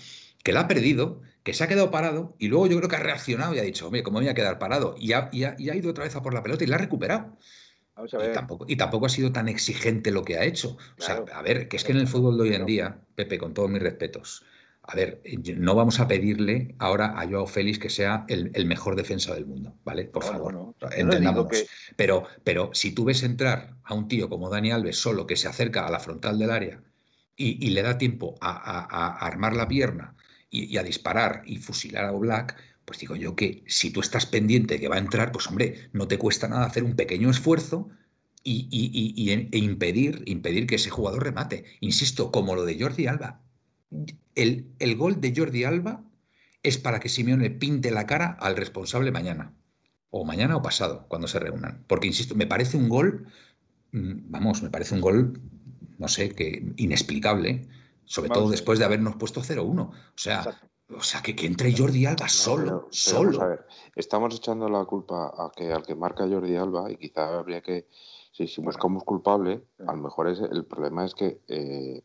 que 0.46 0.54
la 0.54 0.62
ha 0.62 0.68
perdido, 0.68 1.24
que 1.42 1.56
se 1.56 1.64
ha 1.64 1.68
quedado 1.68 1.90
parado 1.90 2.36
y 2.38 2.50
luego 2.50 2.68
yo 2.68 2.78
creo 2.78 2.88
que 2.88 2.98
ha 2.98 3.00
reaccionado 3.00 3.56
y 3.56 3.60
ha 3.60 3.64
dicho, 3.64 3.88
hombre, 3.88 4.04
¿cómo 4.04 4.20
voy 4.20 4.28
a 4.28 4.36
quedar 4.36 4.60
parado? 4.60 4.94
Y 5.00 5.14
ha, 5.14 5.32
ido 5.34 5.90
otra 5.90 6.04
vez 6.04 6.16
a 6.16 6.22
por 6.22 6.36
la 6.36 6.44
pelota 6.44 6.64
y 6.64 6.68
la 6.68 6.76
ha 6.76 6.80
recuperado. 6.80 7.36
Y, 7.98 8.34
tampoco, 8.34 8.66
y 8.68 8.76
tampoco 8.76 9.08
ha 9.08 9.10
sido 9.10 9.32
tan 9.32 9.50
exigente 9.50 10.12
lo 10.12 10.24
que 10.24 10.38
ha 10.38 10.44
hecho. 10.44 10.78
O 11.00 11.02
sea, 11.02 11.24
a 11.34 11.42
ver, 11.42 11.68
que 11.68 11.78
es 11.78 11.84
que 11.84 11.94
en 11.94 11.98
el 11.98 12.08
fútbol 12.08 12.38
de 12.38 12.44
hoy 12.44 12.54
en 12.54 12.66
día, 12.68 13.00
Pepe, 13.16 13.40
con 13.40 13.56
todos 13.56 13.72
mis 13.72 13.82
respetos, 13.82 14.46
a 14.84 14.96
ver, 14.96 15.24
no 15.58 15.74
vamos 15.74 16.00
a 16.00 16.08
pedirle 16.08 16.76
ahora 16.78 17.20
a 17.20 17.28
Joao 17.28 17.48
Félix 17.48 17.80
que 17.80 17.90
sea 17.90 18.26
el, 18.28 18.66
mejor 18.68 18.96
defensa 18.96 19.34
del 19.34 19.48
mundo, 19.48 19.74
¿vale? 19.84 20.06
Por 20.06 20.24
favor, 20.24 20.76
entendámonos. 20.92 21.66
Pero, 21.96 22.28
pero 22.44 22.70
si 22.74 22.94
tú 22.94 23.06
ves 23.06 23.24
entrar 23.24 23.74
a 23.84 23.96
un 23.96 24.08
tío 24.08 24.30
como 24.30 24.52
Dani 24.52 24.72
Alves 24.72 24.98
solo 24.98 25.26
que 25.26 25.38
se 25.38 25.48
acerca 25.48 25.88
a 25.88 25.90
la 25.90 26.00
frontal 26.00 26.38
del 26.38 26.52
área 26.52 26.84
y, 27.36 27.72
le 27.72 27.82
da 27.82 27.98
tiempo 27.98 28.36
a, 28.42 29.26
armar 29.26 29.56
la 29.56 29.68
pierna 29.68 30.15
y, 30.64 30.78
a 30.78 30.84
disparar 30.84 31.44
y 31.46 31.58
fusilar 31.58 32.06
a 32.06 32.12
Black, 32.12 32.56
pues 32.86 33.00
digo 33.00 33.16
yo 33.16 33.36
que 33.36 33.64
si 33.68 33.92
tú 33.92 34.00
estás 34.00 34.26
pendiente 34.26 34.80
que 34.80 34.88
va 34.88 34.96
a 34.96 35.00
entrar, 35.00 35.32
pues 35.32 35.48
hombre, 35.48 35.90
no 35.94 36.08
te 36.08 36.18
cuesta 36.18 36.48
nada 36.48 36.66
hacer 36.66 36.84
un 36.84 36.96
pequeño 36.96 37.30
esfuerzo 37.30 37.90
y, 38.44 39.32
e 39.52 39.58
impedir, 39.58 40.22
impedir 40.28 40.68
que 40.68 40.76
ese 40.76 40.92
jugador 40.92 41.24
remate. 41.24 41.66
Insisto, 41.80 42.32
como 42.32 42.56
lo 42.56 42.64
de 42.64 42.80
Jordi 42.80 43.08
Alba. 43.08 43.42
El, 44.36 44.68
el, 44.78 44.96
gol 44.96 45.20
de 45.20 45.34
Jordi 45.36 45.64
Alba 45.64 46.04
es 46.62 46.78
para 46.78 47.00
que 47.00 47.10
Simeone 47.10 47.50
pinte 47.50 47.90
la 47.90 48.06
cara 48.06 48.38
al 48.40 48.56
responsable 48.56 49.12
mañana. 49.12 49.54
O 50.12 50.26
mañana 50.26 50.56
o 50.56 50.62
pasado, 50.62 51.08
cuando 51.08 51.28
se 51.28 51.40
reúnan. 51.40 51.84
Porque, 51.88 52.08
insisto, 52.08 52.36
me 52.36 52.46
parece 52.46 52.78
un 52.78 52.88
gol, 52.88 53.28
mm, 53.92 54.30
vamos, 54.30 54.62
me 54.62 54.70
parece 54.70 54.94
un 54.94 55.02
gol, 55.02 55.42
no 55.98 56.08
sé, 56.08 56.30
que 56.30 56.72
inexplicable. 56.78 57.68
Sobre 58.06 58.30
todo 58.30 58.50
después 58.50 58.80
de 58.80 58.86
habernos 58.86 59.16
puesto 59.16 59.42
0-1. 59.42 59.82
O 59.82 59.94
sea, 60.16 60.62
o 60.96 61.02
sea, 61.02 61.22
que, 61.22 61.36
que 61.36 61.48
entre 61.48 61.76
Jordi 61.76 62.06
Alba 62.06 62.30
solo, 62.30 62.88
solo. 62.92 63.42
a 63.42 63.48
ver, 63.48 63.68
estamos 63.96 64.36
echando 64.36 64.70
la 64.70 64.86
culpa 64.86 65.34
a 65.36 65.52
que, 65.56 65.74
al 65.74 65.84
que 65.84 65.96
marca 65.96 66.28
Jordi 66.28 66.56
Alba 66.56 66.92
y 66.92 66.98
quizá 66.98 67.40
habría 67.40 67.62
que 67.62 67.88
Sí, 68.36 68.48
si 68.48 68.60
buscamos 68.60 69.06
culpable, 69.06 69.64
a 69.88 69.94
lo 69.94 69.98
mejor 69.98 70.28
es, 70.28 70.42
el 70.42 70.66
problema 70.66 71.06
es 71.06 71.16
que 71.16 71.40
eh, 71.48 72.04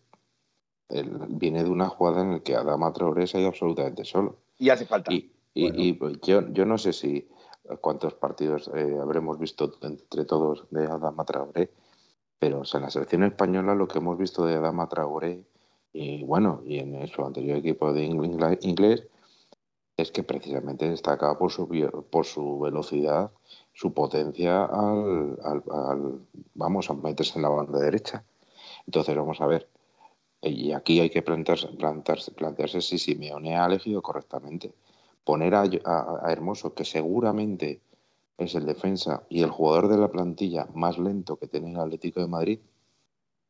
viene 1.28 1.64
de 1.64 1.70
una 1.70 1.88
jugada 1.88 2.22
en 2.22 2.32
la 2.34 2.38
que 2.38 2.54
Adama 2.54 2.92
Traoré 2.92 3.26
se 3.26 3.36
ha 3.36 3.40
ido 3.40 3.48
absolutamente 3.48 4.04
solo. 4.04 4.36
Y 4.56 4.70
hace 4.70 4.86
falta. 4.86 5.10
Y, 5.12 5.92
pues, 5.94 6.20
yo, 6.22 6.48
yo 6.52 6.64
no 6.66 6.78
sé 6.78 6.92
si 6.92 7.28
cuántos 7.80 8.14
partidos 8.14 8.70
eh, 8.72 8.96
habremos 9.02 9.40
visto 9.40 9.72
entre 9.82 10.24
todos 10.24 10.68
de 10.70 10.86
Adama 10.86 11.24
Traoré, 11.24 11.72
pero 12.38 12.62
en 12.72 12.80
la 12.80 12.90
selección 12.90 13.24
española 13.24 13.74
lo 13.74 13.88
que 13.88 13.98
hemos 13.98 14.16
visto 14.16 14.46
de 14.46 14.54
Adama 14.54 14.88
Traoré 14.88 15.42
y 15.92 16.24
bueno, 16.24 16.62
y 16.66 16.78
en 16.78 17.06
su 17.08 17.24
anterior 17.24 17.58
equipo 17.58 17.92
de 17.92 18.04
inglés, 18.04 19.06
es 19.96 20.10
que 20.10 20.22
precisamente 20.22 20.88
destaca 20.88 21.36
por 21.38 21.50
su, 21.50 21.68
por 22.10 22.24
su 22.24 22.58
velocidad 22.60 23.30
su 23.72 23.92
potencia 23.92 24.64
al, 24.64 26.20
vamos 26.54 26.90
a 26.90 26.94
meterse 26.94 27.38
en 27.38 27.42
la 27.42 27.48
banda 27.48 27.78
derecha. 27.78 28.24
Entonces 28.86 29.16
vamos 29.16 29.40
a 29.40 29.46
ver. 29.46 29.68
Y 30.42 30.72
aquí 30.72 31.00
hay 31.00 31.10
que 31.10 31.22
plantearse, 31.22 31.68
plantearse, 31.68 32.32
plantearse 32.32 32.80
si 32.80 32.98
Simeone 32.98 33.56
ha 33.56 33.66
elegido 33.66 34.02
correctamente. 34.02 34.72
Poner 35.24 35.54
a, 35.54 35.62
a, 35.62 36.32
Hermoso, 36.32 36.74
que 36.74 36.84
seguramente 36.84 37.80
es 38.38 38.54
el 38.54 38.64
defensa 38.64 39.22
y 39.28 39.42
el 39.42 39.50
jugador 39.50 39.88
de 39.88 39.98
la 39.98 40.08
plantilla 40.08 40.66
más 40.74 40.98
lento 40.98 41.36
que 41.36 41.46
tiene 41.46 41.70
el 41.70 41.78
Atlético 41.78 42.20
de 42.20 42.26
Madrid, 42.26 42.60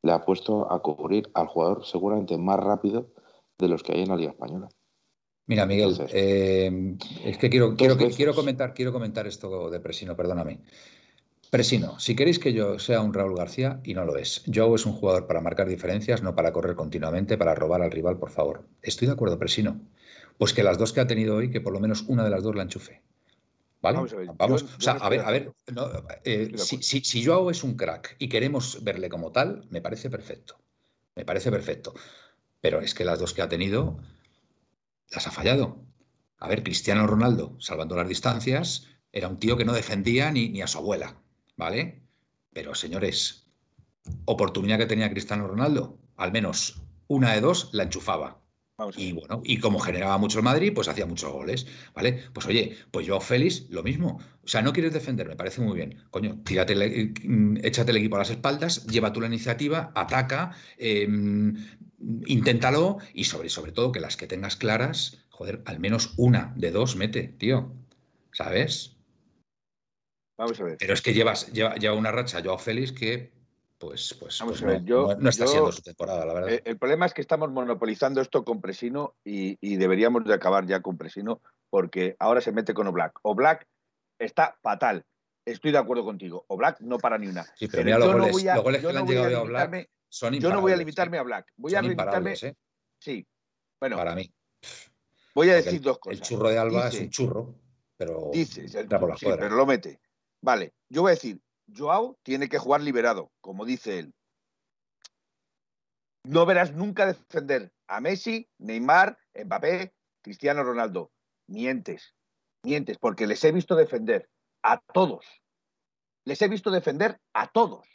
le 0.02 0.12
ha 0.12 0.24
puesto 0.24 0.72
a 0.72 0.80
cubrir 0.80 1.30
al 1.34 1.46
jugador 1.46 1.84
seguramente 1.84 2.36
más 2.38 2.58
rápido 2.58 3.12
de 3.58 3.68
los 3.68 3.82
que 3.82 3.92
hay 3.92 4.02
en 4.02 4.08
la 4.08 4.16
Liga 4.16 4.30
Española. 4.30 4.68
Mira, 5.46 5.66
Miguel, 5.66 5.96
eh, 6.12 6.96
es 7.24 7.38
que 7.38 7.50
quiero, 7.50 7.74
quiero, 7.74 7.96
quiero, 7.96 8.34
comentar, 8.34 8.72
quiero 8.72 8.92
comentar 8.92 9.26
esto 9.26 9.68
de 9.68 9.80
Presino, 9.80 10.16
perdóname. 10.16 10.60
Presino, 11.50 11.98
si 11.98 12.14
queréis 12.14 12.38
que 12.38 12.52
yo 12.52 12.78
sea 12.78 13.00
un 13.00 13.12
Raúl 13.12 13.34
García, 13.34 13.80
y 13.82 13.94
no 13.94 14.04
lo 14.04 14.16
es. 14.16 14.44
Joe 14.54 14.76
es 14.76 14.86
un 14.86 14.92
jugador 14.92 15.26
para 15.26 15.40
marcar 15.40 15.66
diferencias, 15.66 16.22
no 16.22 16.36
para 16.36 16.52
correr 16.52 16.76
continuamente, 16.76 17.36
para 17.36 17.56
robar 17.56 17.82
al 17.82 17.90
rival, 17.90 18.18
por 18.18 18.30
favor. 18.30 18.68
Estoy 18.82 19.08
de 19.08 19.14
acuerdo, 19.14 19.40
Presino. 19.40 19.80
Pues 20.38 20.54
que 20.54 20.62
las 20.62 20.78
dos 20.78 20.92
que 20.92 21.00
ha 21.00 21.08
tenido 21.08 21.34
hoy, 21.34 21.50
que 21.50 21.60
por 21.60 21.72
lo 21.72 21.80
menos 21.80 22.04
una 22.06 22.22
de 22.22 22.30
las 22.30 22.44
dos 22.44 22.54
la 22.54 22.62
enchufe. 22.62 23.02
¿Vale? 23.82 23.96
Vamos 23.96 24.12
a 24.12 24.16
ver. 24.16 24.30
o 24.30 24.80
sea, 24.80 24.92
a 24.92 25.08
ver, 25.08 25.20
a 25.20 25.30
ver. 25.30 25.52
Eh, 26.24 26.52
si, 26.56 26.82
si, 26.82 27.00
si 27.00 27.24
Joao 27.24 27.50
es 27.50 27.64
un 27.64 27.76
crack 27.76 28.16
y 28.18 28.28
queremos 28.28 28.84
verle 28.84 29.08
como 29.08 29.32
tal, 29.32 29.66
me 29.70 29.80
parece 29.80 30.10
perfecto. 30.10 30.60
Me 31.14 31.24
parece 31.24 31.50
perfecto. 31.50 31.94
Pero 32.60 32.80
es 32.80 32.94
que 32.94 33.04
las 33.04 33.18
dos 33.18 33.32
que 33.32 33.42
ha 33.42 33.48
tenido, 33.48 33.98
las 35.10 35.26
ha 35.26 35.30
fallado. 35.30 35.84
A 36.38 36.48
ver, 36.48 36.62
Cristiano 36.62 37.06
Ronaldo, 37.06 37.56
salvando 37.58 37.96
las 37.96 38.08
distancias, 38.08 38.86
era 39.12 39.28
un 39.28 39.38
tío 39.38 39.56
que 39.56 39.64
no 39.64 39.72
defendía 39.72 40.30
ni, 40.30 40.48
ni 40.48 40.62
a 40.62 40.66
su 40.66 40.78
abuela, 40.78 41.20
¿vale? 41.56 42.02
Pero 42.52 42.74
señores, 42.74 43.46
oportunidad 44.24 44.78
que 44.78 44.86
tenía 44.86 45.10
Cristiano 45.10 45.46
Ronaldo, 45.46 45.98
al 46.16 46.32
menos 46.32 46.82
una 47.08 47.32
de 47.32 47.40
dos 47.40 47.70
la 47.72 47.84
enchufaba. 47.84 48.39
Y 48.96 49.12
bueno, 49.12 49.42
y 49.44 49.58
como 49.58 49.78
generaba 49.78 50.18
mucho 50.18 50.38
el 50.38 50.44
Madrid, 50.44 50.72
pues 50.74 50.88
hacía 50.88 51.06
muchos 51.06 51.32
goles, 51.32 51.66
¿vale? 51.94 52.24
Pues 52.32 52.46
oye, 52.46 52.76
pues 52.90 53.06
yo, 53.06 53.20
Félix, 53.20 53.66
lo 53.70 53.82
mismo. 53.82 54.20
O 54.42 54.48
sea, 54.48 54.62
no 54.62 54.72
quieres 54.72 54.92
defender, 54.92 55.28
me 55.28 55.36
parece 55.36 55.60
muy 55.60 55.76
bien. 55.76 56.02
Coño, 56.10 56.40
tírate, 56.44 56.74
mm, 56.74 57.58
échate 57.62 57.90
el 57.90 57.98
equipo 57.98 58.16
a 58.16 58.20
las 58.20 58.30
espaldas, 58.30 58.86
lleva 58.86 59.12
tú 59.12 59.20
la 59.20 59.26
iniciativa, 59.26 59.92
ataca, 59.94 60.56
eh, 60.78 61.08
inténtalo 62.26 62.98
y 63.12 63.24
sobre, 63.24 63.48
sobre 63.48 63.72
todo 63.72 63.92
que 63.92 64.00
las 64.00 64.16
que 64.16 64.26
tengas 64.26 64.56
claras, 64.56 65.26
joder, 65.28 65.62
al 65.66 65.80
menos 65.80 66.14
una 66.16 66.52
de 66.56 66.70
dos 66.70 66.96
mete, 66.96 67.28
tío. 67.38 67.72
¿Sabes? 68.32 68.96
Vamos 70.38 70.60
a 70.60 70.64
ver. 70.64 70.76
Pero 70.78 70.94
es 70.94 71.02
que 71.02 71.12
llevas, 71.12 71.52
lleva, 71.52 71.74
lleva 71.74 71.94
una 71.94 72.12
racha 72.12 72.42
Joao 72.42 72.58
Félix 72.58 72.92
que 72.92 73.39
pues, 73.80 74.16
pues, 74.20 74.38
pues 74.44 74.62
no, 74.62 75.28
está 75.28 75.46
siendo 75.46 75.72
su 75.72 75.82
temporada, 75.82 76.24
la 76.24 76.34
verdad. 76.34 76.50
Eh, 76.50 76.62
el, 76.64 76.78
problema 76.78 77.06
es 77.06 77.14
que 77.14 77.20
estamos 77.20 77.50
monopolizando 77.50 78.20
esto 78.20 78.44
con 78.44 78.60
Presino 78.60 79.16
y, 79.24 79.76
deberíamos 79.76 80.24
de 80.24 80.34
acabar 80.34 80.66
ya 80.66 80.80
con 80.80 80.96
Presino 80.96 81.40
porque 81.68 82.14
ahora 82.18 82.40
se 82.40 82.52
mete 82.52 82.74
con 82.74 82.86
Oblak. 82.86 83.18
Oblak 83.22 83.66
está 84.18 84.56
fatal. 84.62 85.04
Estoy 85.44 85.72
de 85.72 85.78
acuerdo 85.78 86.04
contigo. 86.04 86.44
Oblak 86.48 86.80
no 86.80 86.98
para 86.98 87.18
ni 87.18 87.26
una. 87.26 87.44
Sí, 87.56 87.66
pero, 87.66 87.84
mira 87.84 87.98
los 87.98 88.12
goles, 88.12 88.44
los 88.44 88.62
goles 88.62 88.80
que 88.82 88.92
le 88.92 88.98
han 88.98 89.06
llegado 89.06 89.38
a 89.38 89.42
Oblak 89.42 89.88
yo 90.10 90.50
no 90.50 90.60
voy 90.60 90.72
a 90.72 90.76
limitarme 90.76 91.18
a 91.18 91.22
Black. 91.22 91.52
Voy 91.56 91.74
a 91.74 91.82
limitarme. 91.82 92.34
¿eh? 92.42 92.54
Sí. 92.98 93.26
Bueno. 93.78 93.96
Para 93.96 94.14
mí. 94.14 94.32
Voy 95.34 95.50
a 95.50 95.54
decir 95.54 95.80
dos 95.80 95.98
cosas. 95.98 96.18
El 96.18 96.26
churro 96.26 96.48
de 96.48 96.58
Alba 96.58 96.88
es 96.88 97.00
un 97.00 97.10
churro, 97.10 97.54
pero. 97.96 98.30
Dice, 98.32 98.66
pero 98.88 99.56
lo 99.56 99.66
mete. 99.66 100.00
Vale. 100.42 100.74
Yo 100.88 101.02
voy 101.02 101.10
a 101.10 101.14
decir, 101.14 101.40
Joao 101.76 102.18
tiene 102.22 102.48
que 102.48 102.58
jugar 102.58 102.80
liberado, 102.80 103.30
como 103.40 103.64
dice 103.64 103.98
él. 103.98 104.14
No 106.24 106.44
verás 106.46 106.72
nunca 106.74 107.06
defender 107.06 107.72
a 107.86 108.00
Messi, 108.00 108.48
Neymar, 108.58 109.18
Mbappé, 109.34 109.94
Cristiano 110.22 110.62
Ronaldo. 110.62 111.10
Mientes, 111.46 112.14
mientes, 112.62 112.98
porque 112.98 113.26
les 113.26 113.42
he 113.44 113.52
visto 113.52 113.74
defender 113.74 114.28
a 114.62 114.80
todos. 114.92 115.26
Les 116.24 116.40
he 116.42 116.48
visto 116.48 116.70
defender 116.70 117.18
a 117.32 117.50
todos. 117.50 117.86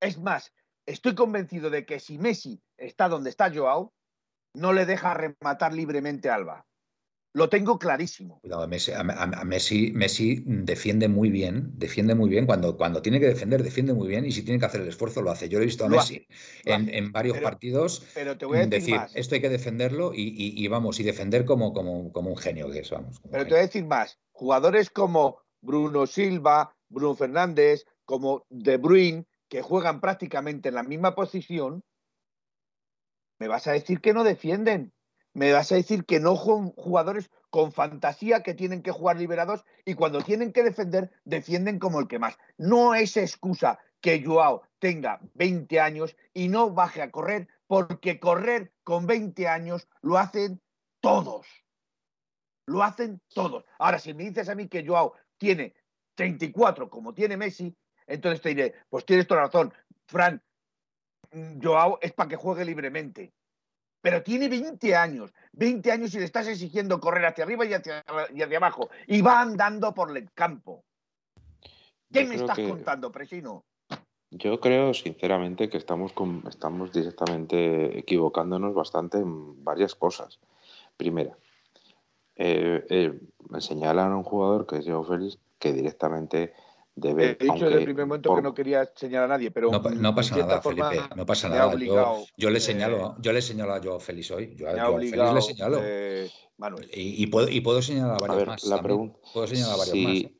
Es 0.00 0.18
más, 0.18 0.52
estoy 0.84 1.14
convencido 1.14 1.70
de 1.70 1.86
que 1.86 1.98
si 1.98 2.18
Messi 2.18 2.62
está 2.76 3.08
donde 3.08 3.30
está 3.30 3.52
Joao, 3.52 3.94
no 4.54 4.72
le 4.72 4.86
deja 4.86 5.14
rematar 5.14 5.72
libremente 5.72 6.28
a 6.30 6.34
Alba. 6.34 6.66
Lo 7.36 7.50
tengo 7.50 7.78
clarísimo. 7.78 8.40
Cuidado, 8.40 8.66
Messi, 8.66 8.92
a, 8.92 9.04
Messi, 9.44 9.92
Messi, 9.92 10.42
defiende 10.46 11.06
muy 11.06 11.28
bien, 11.28 11.70
defiende 11.74 12.14
muy 12.14 12.30
bien. 12.30 12.46
Cuando, 12.46 12.78
cuando 12.78 13.02
tiene 13.02 13.20
que 13.20 13.26
defender, 13.26 13.62
defiende 13.62 13.92
muy 13.92 14.08
bien. 14.08 14.24
Y 14.24 14.32
si 14.32 14.42
tiene 14.42 14.58
que 14.58 14.64
hacer 14.64 14.80
el 14.80 14.88
esfuerzo, 14.88 15.20
lo 15.20 15.30
hace. 15.30 15.46
Yo 15.50 15.58
lo 15.58 15.64
he 15.64 15.66
visto 15.66 15.84
a 15.84 15.88
Messi 15.90 16.26
en, 16.64 17.12
varios 17.12 17.36
partidos 17.40 18.06
pero 18.14 18.38
te 18.38 18.46
voy 18.46 18.60
a 18.60 18.66
decir, 18.66 18.96
más. 18.96 19.14
esto 19.14 19.34
hay 19.34 19.42
que 19.42 19.50
defenderlo 19.50 20.12
y, 20.14 20.66
vamos, 20.68 20.98
y 20.98 21.02
defender 21.02 21.44
como, 21.44 21.74
como, 21.74 22.10
como, 22.10 22.30
un 22.30 22.38
genio 22.38 22.70
que 22.70 22.78
es, 22.78 22.90
vamos. 22.90 23.20
Pero 23.30 23.44
te 23.44 23.50
voy 23.50 23.58
a 23.58 23.66
decir 23.66 23.84
más. 23.84 24.18
Jugadores 24.32 24.88
como 24.88 25.42
Bruno 25.60 26.06
Silva, 26.06 26.74
Bruno 26.88 27.16
Fernández, 27.16 27.84
como 28.06 28.46
De 28.48 28.78
Bruyne, 28.78 29.26
que 29.50 29.60
juegan 29.60 30.00
prácticamente 30.00 30.70
en 30.70 30.74
la 30.74 30.84
misma 30.84 31.14
posición, 31.14 31.84
me 33.38 33.46
vas 33.46 33.66
a 33.66 33.72
decir 33.72 34.00
que 34.00 34.14
no 34.14 34.24
defienden. 34.24 34.94
Me 35.36 35.52
vas 35.52 35.70
a 35.70 35.74
decir 35.74 36.06
que 36.06 36.18
no 36.18 36.34
son 36.34 36.70
jugadores 36.70 37.30
con 37.50 37.70
fantasía 37.70 38.42
que 38.42 38.54
tienen 38.54 38.80
que 38.80 38.90
jugar 38.90 39.18
liberados 39.18 39.66
y 39.84 39.92
cuando 39.92 40.22
tienen 40.22 40.50
que 40.50 40.62
defender, 40.62 41.12
defienden 41.26 41.78
como 41.78 42.00
el 42.00 42.08
que 42.08 42.18
más. 42.18 42.38
No 42.56 42.94
es 42.94 43.18
excusa 43.18 43.78
que 44.00 44.24
Joao 44.24 44.62
tenga 44.78 45.20
20 45.34 45.78
años 45.78 46.16
y 46.32 46.48
no 46.48 46.70
baje 46.70 47.02
a 47.02 47.10
correr, 47.10 47.48
porque 47.66 48.18
correr 48.18 48.72
con 48.82 49.06
20 49.06 49.46
años 49.46 49.86
lo 50.00 50.16
hacen 50.16 50.62
todos. 51.00 51.46
Lo 52.64 52.82
hacen 52.82 53.20
todos. 53.34 53.66
Ahora, 53.78 53.98
si 53.98 54.14
me 54.14 54.24
dices 54.24 54.48
a 54.48 54.54
mí 54.54 54.68
que 54.68 54.86
Joao 54.86 55.12
tiene 55.36 55.74
34 56.14 56.88
como 56.88 57.12
tiene 57.12 57.36
Messi, 57.36 57.76
entonces 58.06 58.40
te 58.40 58.48
diré, 58.48 58.74
pues 58.88 59.04
tienes 59.04 59.26
toda 59.26 59.42
razón, 59.42 59.74
Fran, 60.06 60.42
mm, 61.32 61.60
Joao 61.62 61.98
es 62.00 62.14
para 62.14 62.30
que 62.30 62.36
juegue 62.36 62.64
libremente. 62.64 63.34
Pero 64.06 64.22
tiene 64.22 64.48
20 64.48 64.94
años, 64.94 65.34
20 65.50 65.90
años 65.90 66.14
y 66.14 66.20
le 66.20 66.26
estás 66.26 66.46
exigiendo 66.46 67.00
correr 67.00 67.26
hacia 67.26 67.42
arriba 67.42 67.66
y 67.66 67.74
hacia, 67.74 68.04
abajo. 68.56 68.88
Y 69.08 69.20
va 69.20 69.40
andando 69.40 69.92
por 69.92 70.16
el 70.16 70.30
campo. 70.30 70.84
¿Qué 72.12 72.24
me 72.24 72.36
estás 72.36 72.56
contando, 72.56 73.10
Presino? 73.10 73.64
Yo 74.30 74.60
creo, 74.60 74.94
sinceramente, 74.94 75.68
que 75.68 75.78
estamos, 75.78 76.12
estamos 76.48 76.92
directamente 76.92 77.98
equivocándonos 77.98 78.74
bastante 78.74 79.18
en 79.18 79.64
varias 79.64 79.96
cosas. 79.96 80.38
Primera, 80.96 81.36
eh, 82.36 82.86
eh, 82.88 83.20
señalan 83.58 84.12
a 84.12 84.16
un 84.18 84.22
jugador 84.22 84.68
que 84.68 84.76
es 84.76 84.86
Joe 84.86 85.04
Félix 85.04 85.40
que 85.58 85.72
directamente 85.72 86.52
debe. 86.96 87.36
He 87.38 87.44
dicho 87.44 87.66
desde 87.66 87.78
el 87.78 87.84
primer 87.84 88.06
momento 88.06 88.34
que 88.34 88.42
no 88.42 88.54
quería 88.54 88.90
señalar 88.94 89.30
a 89.30 89.34
nadie, 89.34 89.50
pero. 89.50 89.70
No, 89.70 90.14
pasa 90.14 90.36
nada, 90.36 90.60
Felipe, 90.60 91.00
no 91.14 91.24
pasa 91.24 91.48
nada. 91.48 91.72
yo, 92.36 92.50
le 92.50 92.60
señalo, 92.60 93.14
yo 93.20 93.32
le 93.32 93.42
señalo 93.42 93.74
a 93.74 93.80
Joe 93.82 94.00
Félix 94.00 94.30
hoy. 94.30 94.54
Yo 94.56 94.68
a 94.68 94.98
Félix 94.98 95.16
le 95.16 95.42
señalo. 95.42 95.80
Eh, 95.82 96.30
y, 96.92 97.26
puedo, 97.26 97.48
y 97.48 97.60
puedo 97.60 97.82
señalar 97.82 98.16
a 98.16 98.26
varios 98.26 98.46
más. 98.46 98.64
La 98.64 98.82
pregunta, 98.82 99.18
puedo 99.32 99.46
señalar 99.46 99.74
a 99.74 99.76
varios 99.76 99.96
más. 99.96 100.32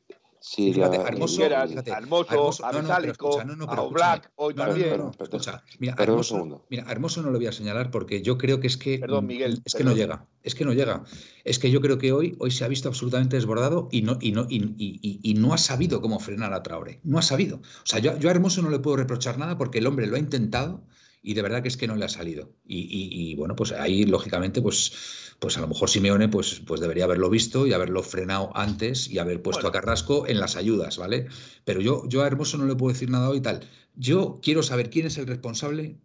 Sí, 0.49 0.73
fíjate, 0.73 0.95
Hermoso, 0.95 1.41
fíjate, 1.41 1.91
Hermoso, 1.91 2.65
a 2.65 2.71
no, 2.71 2.81
no, 2.81 3.55
no, 3.57 3.67
pero 3.67 3.89
Black, 3.89 4.31
hoy 4.35 4.53
también. 4.53 5.11
escucha, 5.19 5.61
mira, 5.77 5.93
Hermoso, 5.99 6.65
mira, 6.69 6.85
Hermoso 6.89 7.21
no 7.21 7.31
lo 7.31 7.37
voy 7.37 7.47
a 7.47 7.51
señalar 7.51 7.91
porque 7.91 8.21
yo 8.21 8.37
creo 8.37 8.61
que 8.61 8.67
es 8.67 8.77
que 8.77 8.97
perdón, 8.97 9.27
Miguel, 9.27 9.61
es 9.65 9.75
que 9.75 9.83
no 9.83 9.93
llega, 9.93 10.25
es 10.43 10.55
que 10.55 10.63
no 10.63 10.71
llega. 10.71 11.03
Es 11.43 11.59
que 11.59 11.69
yo 11.69 11.81
creo 11.81 11.97
que 11.97 12.13
hoy, 12.13 12.37
hoy 12.39 12.51
se 12.51 12.63
ha 12.63 12.69
visto 12.69 12.87
absolutamente 12.87 13.35
desbordado 13.35 13.89
y 13.91 14.03
no, 14.03 14.17
y 14.21 14.31
no, 14.31 14.47
y, 14.49 14.73
y, 14.77 15.19
y 15.21 15.33
no 15.33 15.53
ha 15.53 15.57
sabido 15.57 16.01
cómo 16.01 16.19
frenar 16.19 16.53
a 16.53 16.63
Traore. 16.63 17.01
No 17.03 17.19
ha 17.19 17.23
sabido. 17.23 17.57
O 17.57 17.85
sea, 17.85 17.99
yo, 17.99 18.17
yo 18.17 18.29
a 18.29 18.31
Hermoso 18.31 18.61
no 18.61 18.69
le 18.69 18.79
puedo 18.79 18.95
reprochar 18.95 19.37
nada 19.37 19.57
porque 19.57 19.79
el 19.79 19.87
hombre 19.87 20.07
lo 20.07 20.15
ha 20.15 20.19
intentado 20.19 20.81
y 21.27 21.33
de 21.33 21.41
verdad 21.41 21.61
que 21.61 21.67
es 21.67 21.75
que 21.75 21.87
no 21.87 21.97
le 21.97 22.05
ha 22.05 22.09
salido. 22.09 22.53
Y, 22.63 23.35
bueno, 23.35 23.53
pues 23.53 23.73
ahí 23.73 24.05
lógicamente, 24.05 24.61
pues, 24.61 25.35
pues 25.39 25.57
a 25.57 25.61
lo 25.61 25.67
mejor 25.67 25.89
Simeone 25.89 26.29
pues, 26.29 26.61
pues 26.65 26.79
debería 26.79 27.03
haberlo 27.03 27.29
visto 27.29 27.67
y 27.67 27.73
haberlo 27.73 28.01
frenado 28.01 28.55
antes 28.55 29.09
y 29.09 29.19
haber 29.19 29.41
puesto 29.41 29.67
a 29.67 29.73
Carrasco 29.73 30.25
en 30.25 30.39
las 30.39 30.55
ayudas, 30.55 30.97
¿vale? 30.97 31.27
Pero 31.65 31.81
yo, 31.81 32.07
yo 32.07 32.23
a 32.23 32.27
Hermoso 32.27 32.57
no 32.57 32.65
le 32.65 32.75
puedo 32.75 32.93
decir 32.93 33.09
nada 33.09 33.27
hoy 33.27 33.41
tal. 33.41 33.67
Yo 33.93 34.39
quiero 34.41 34.63
saber 34.63 34.89
quién 34.89 35.05
es 35.05 35.17
el 35.17 35.27
responsable 35.27 35.99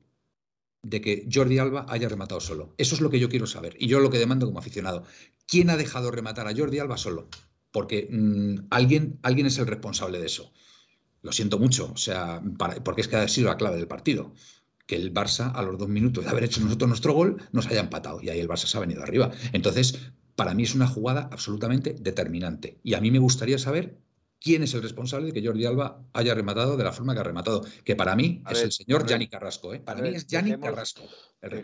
de 0.83 1.01
que 1.01 1.29
Jordi 1.33 1.59
Alba 1.59 1.87
haya 1.89 2.09
rematado 2.09 2.41
solo. 2.41 2.75
Eso 2.77 2.97
es 2.97 3.01
lo 3.01 3.09
que 3.09 3.21
yo 3.21 3.29
quiero 3.29 3.47
saber. 3.47 3.77
Y 3.79 3.87
yo 3.87 4.01
lo 4.01 4.11
que 4.11 4.19
demando 4.19 4.47
como 4.47 4.59
aficionado. 4.59 5.05
¿Quién 5.47 5.71
ha 5.71 5.77
dejado 5.77 6.11
rematar 6.11 6.49
a 6.49 6.57
Jordi 6.57 6.81
Alba 6.81 6.97
solo? 6.97 7.29
Porque 7.71 8.09
mm, 8.11 8.67
alguien, 8.71 9.21
alguien 9.23 9.47
es 9.47 9.57
el 9.59 9.69
responsable 9.69 10.19
de 10.19 10.27
eso. 10.27 10.53
Lo 11.21 11.31
siento 11.31 11.61
mucho, 11.61 11.93
o 11.95 11.97
sea, 11.97 12.43
porque 12.85 13.03
es 13.03 13.07
que 13.07 13.15
ha 13.15 13.29
sido 13.29 13.49
la 13.49 13.57
clave 13.57 13.77
del 13.77 13.87
partido 13.87 14.33
que 14.93 14.99
el 14.99 15.15
Barça 15.15 15.51
a 15.55 15.63
los 15.63 15.79
dos 15.79 15.89
minutos 15.89 16.25
de 16.25 16.31
haber 16.31 16.45
hecho 16.45 16.61
nosotros 16.61 16.87
nuestro 16.87 17.15
gol 17.15 17.43
nos 17.51 17.67
haya 17.67 17.81
empatado 17.81 18.21
y 18.21 18.29
ahí 18.29 18.41
el 18.41 18.49
Barça 18.49 18.67
se 18.67 18.77
ha 18.77 18.81
venido 18.81 19.03
arriba. 19.03 19.31
Entonces, 19.55 19.99
para 20.37 20.53
mí 20.53 20.65
es 20.65 20.75
una 20.75 20.87
jugada 20.87 21.31
absolutamente 21.33 21.97
determinante 21.99 22.79
y 22.83 22.93
a 22.93 23.01
mí 23.01 23.11
me 23.11 23.19
gustaría 23.19 23.59
saber 23.59 23.97
quién 24.39 24.63
es 24.63 24.75
el 24.75 24.83
responsable 24.83 25.29
de 25.29 25.33
que 25.33 25.47
Jordi 25.47 25.65
Alba 25.65 26.03
haya 26.13 26.35
rematado 26.35 26.77
de 26.77 26.85
la 26.85 26.93
forma 26.93 27.15
que 27.15 27.21
ha 27.21 27.23
rematado, 27.23 27.65
que 27.85 27.97
para 27.97 28.15
mí 28.15 28.43
es 28.51 28.63
el 28.63 28.73
señor 28.73 29.07
Yanni 29.07 29.29
Carrasco. 29.29 29.73
¿eh? 29.73 29.81
Para 29.81 30.03
mí 30.03 30.11
es 30.11 30.27
Yanni 30.27 30.59
Carrasco. 30.59 31.05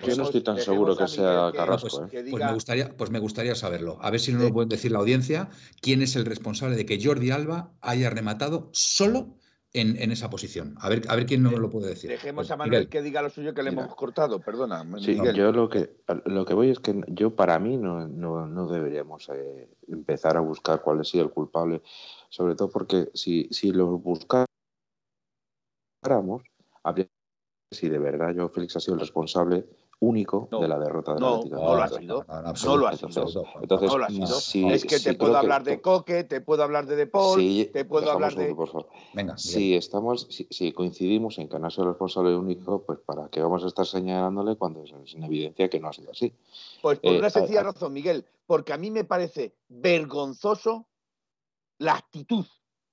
Yo 0.06 0.16
no 0.16 0.22
estoy 0.22 0.42
tan 0.42 0.58
seguro 0.58 0.96
que 0.96 1.06
sea 1.06 1.52
Carrasco. 1.54 1.88
Pues, 2.08 2.14
¿eh? 2.14 2.30
pues, 2.30 2.42
me 2.42 2.52
gustaría, 2.54 2.96
pues 2.96 3.10
me 3.10 3.18
gustaría 3.18 3.54
saberlo. 3.54 3.98
A 4.00 4.10
ver 4.10 4.20
si 4.20 4.32
no 4.32 4.38
lo 4.38 4.52
pueden 4.54 4.70
decir 4.70 4.90
la 4.92 5.00
audiencia, 5.00 5.50
quién 5.82 6.00
es 6.00 6.16
el 6.16 6.24
responsable 6.24 6.76
de 6.76 6.86
que 6.86 6.98
Jordi 7.04 7.30
Alba 7.30 7.74
haya 7.82 8.08
rematado 8.08 8.70
solo 8.72 9.36
en, 9.72 10.10
esa 10.10 10.30
posición. 10.30 10.74
A 10.80 10.88
ver, 10.88 11.02
a 11.08 11.16
ver 11.16 11.26
quién 11.26 11.42
nos 11.42 11.52
lo 11.54 11.70
puede 11.70 11.88
decir. 11.88 12.10
Dejemos 12.10 12.50
a 12.50 12.56
Manuel 12.56 12.88
que 12.88 13.02
diga 13.02 13.22
lo 13.22 13.30
suyo 13.30 13.54
que 13.54 13.62
le 13.62 13.70
hemos 13.70 13.94
cortado, 13.94 14.40
perdona. 14.40 14.84
Sí, 14.98 15.18
yo 15.34 15.52
lo 15.52 15.68
que, 15.68 15.96
lo 16.24 16.44
que 16.44 16.54
voy 16.54 16.70
es 16.70 16.80
que 16.80 17.00
yo 17.08 17.36
para 17.36 17.58
mí 17.58 17.76
no, 17.76 18.08
no, 18.08 18.68
deberíamos 18.68 19.28
eh, 19.28 19.68
empezar 19.88 20.36
a 20.36 20.40
buscar 20.40 20.80
cuál 20.82 21.00
es 21.00 21.14
el 21.14 21.30
culpable, 21.30 21.82
sobre 22.28 22.54
todo 22.54 22.70
porque 22.70 23.10
si, 23.14 23.48
si 23.50 23.72
lo 23.72 23.98
buscáramos, 23.98 24.48
habría 26.82 27.08
si 27.70 27.88
de 27.88 27.98
verdad 27.98 28.34
yo 28.34 28.48
Félix 28.48 28.76
ha 28.76 28.80
sido 28.80 28.94
el 28.94 29.00
responsable 29.00 29.66
único 30.00 30.48
de 30.50 30.68
la 30.68 30.78
derrota 30.78 31.14
de 31.14 31.20
no, 31.20 31.34
Atlético. 31.34 31.56
No, 31.56 31.76
lo 31.76 31.82
ha 31.82 31.88
sido. 31.88 32.24
No, 32.28 32.76
lo 32.76 32.88
ha 32.88 32.96
sido. 32.96 33.44
Entonces, 33.60 34.54
es 34.54 34.84
que 34.84 35.00
te 35.00 35.14
puedo 35.14 35.36
hablar 35.36 35.64
de 35.64 35.80
Coque, 35.80 36.24
te 36.24 36.40
puedo 36.40 36.62
hablar 36.62 36.86
de 36.86 36.96
De 36.96 37.06
Paul, 37.06 37.70
te 37.72 37.84
puedo 37.84 38.10
hablar 38.10 38.34
de. 38.34 38.54
Por 38.54 38.68
favor. 38.68 38.88
Venga, 39.14 39.36
si 39.36 39.74
estamos, 39.74 40.26
si, 40.28 40.72
coincidimos 40.72 41.38
en 41.38 41.48
que 41.48 41.58
no 41.58 41.66
ha 41.66 41.70
sido 41.70 41.84
el 41.84 41.90
responsable 41.90 42.36
único, 42.36 42.84
pues 42.84 42.98
para 43.00 43.28
qué 43.28 43.40
vamos 43.40 43.64
a 43.64 43.68
estar 43.68 43.86
señalándole 43.86 44.56
cuando 44.56 44.82
es 44.84 45.14
en 45.14 45.24
evidencia 45.24 45.68
que 45.68 45.80
no 45.80 45.88
ha 45.88 45.92
sido 45.92 46.10
así. 46.12 46.32
Pues 46.80 47.00
por 47.00 47.12
eh, 47.12 47.18
una 47.18 47.30
sencilla 47.30 47.62
razón, 47.62 47.92
Miguel, 47.92 48.24
porque 48.46 48.72
a 48.72 48.78
mí 48.78 48.90
me 48.90 49.04
parece 49.04 49.56
vergonzoso 49.68 50.86
la 51.78 51.94
actitud, 51.94 52.46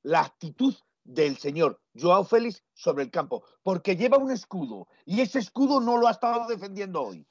la 0.03 0.21
actitud 0.21 0.73
del 1.05 1.37
señor 1.37 1.79
Joao 1.99 2.25
Félix 2.25 2.63
sobre 2.73 3.03
el 3.03 3.11
campo, 3.11 3.43
porque 3.63 3.95
lleva 3.95 4.17
un 4.17 4.31
escudo 4.31 4.87
y 5.05 5.21
ese 5.21 5.39
escudo 5.39 5.79
no 5.79 5.97
lo 5.97 6.07
ha 6.07 6.11
estado 6.11 6.47
defendiendo 6.47 7.01
hoy. 7.01 7.25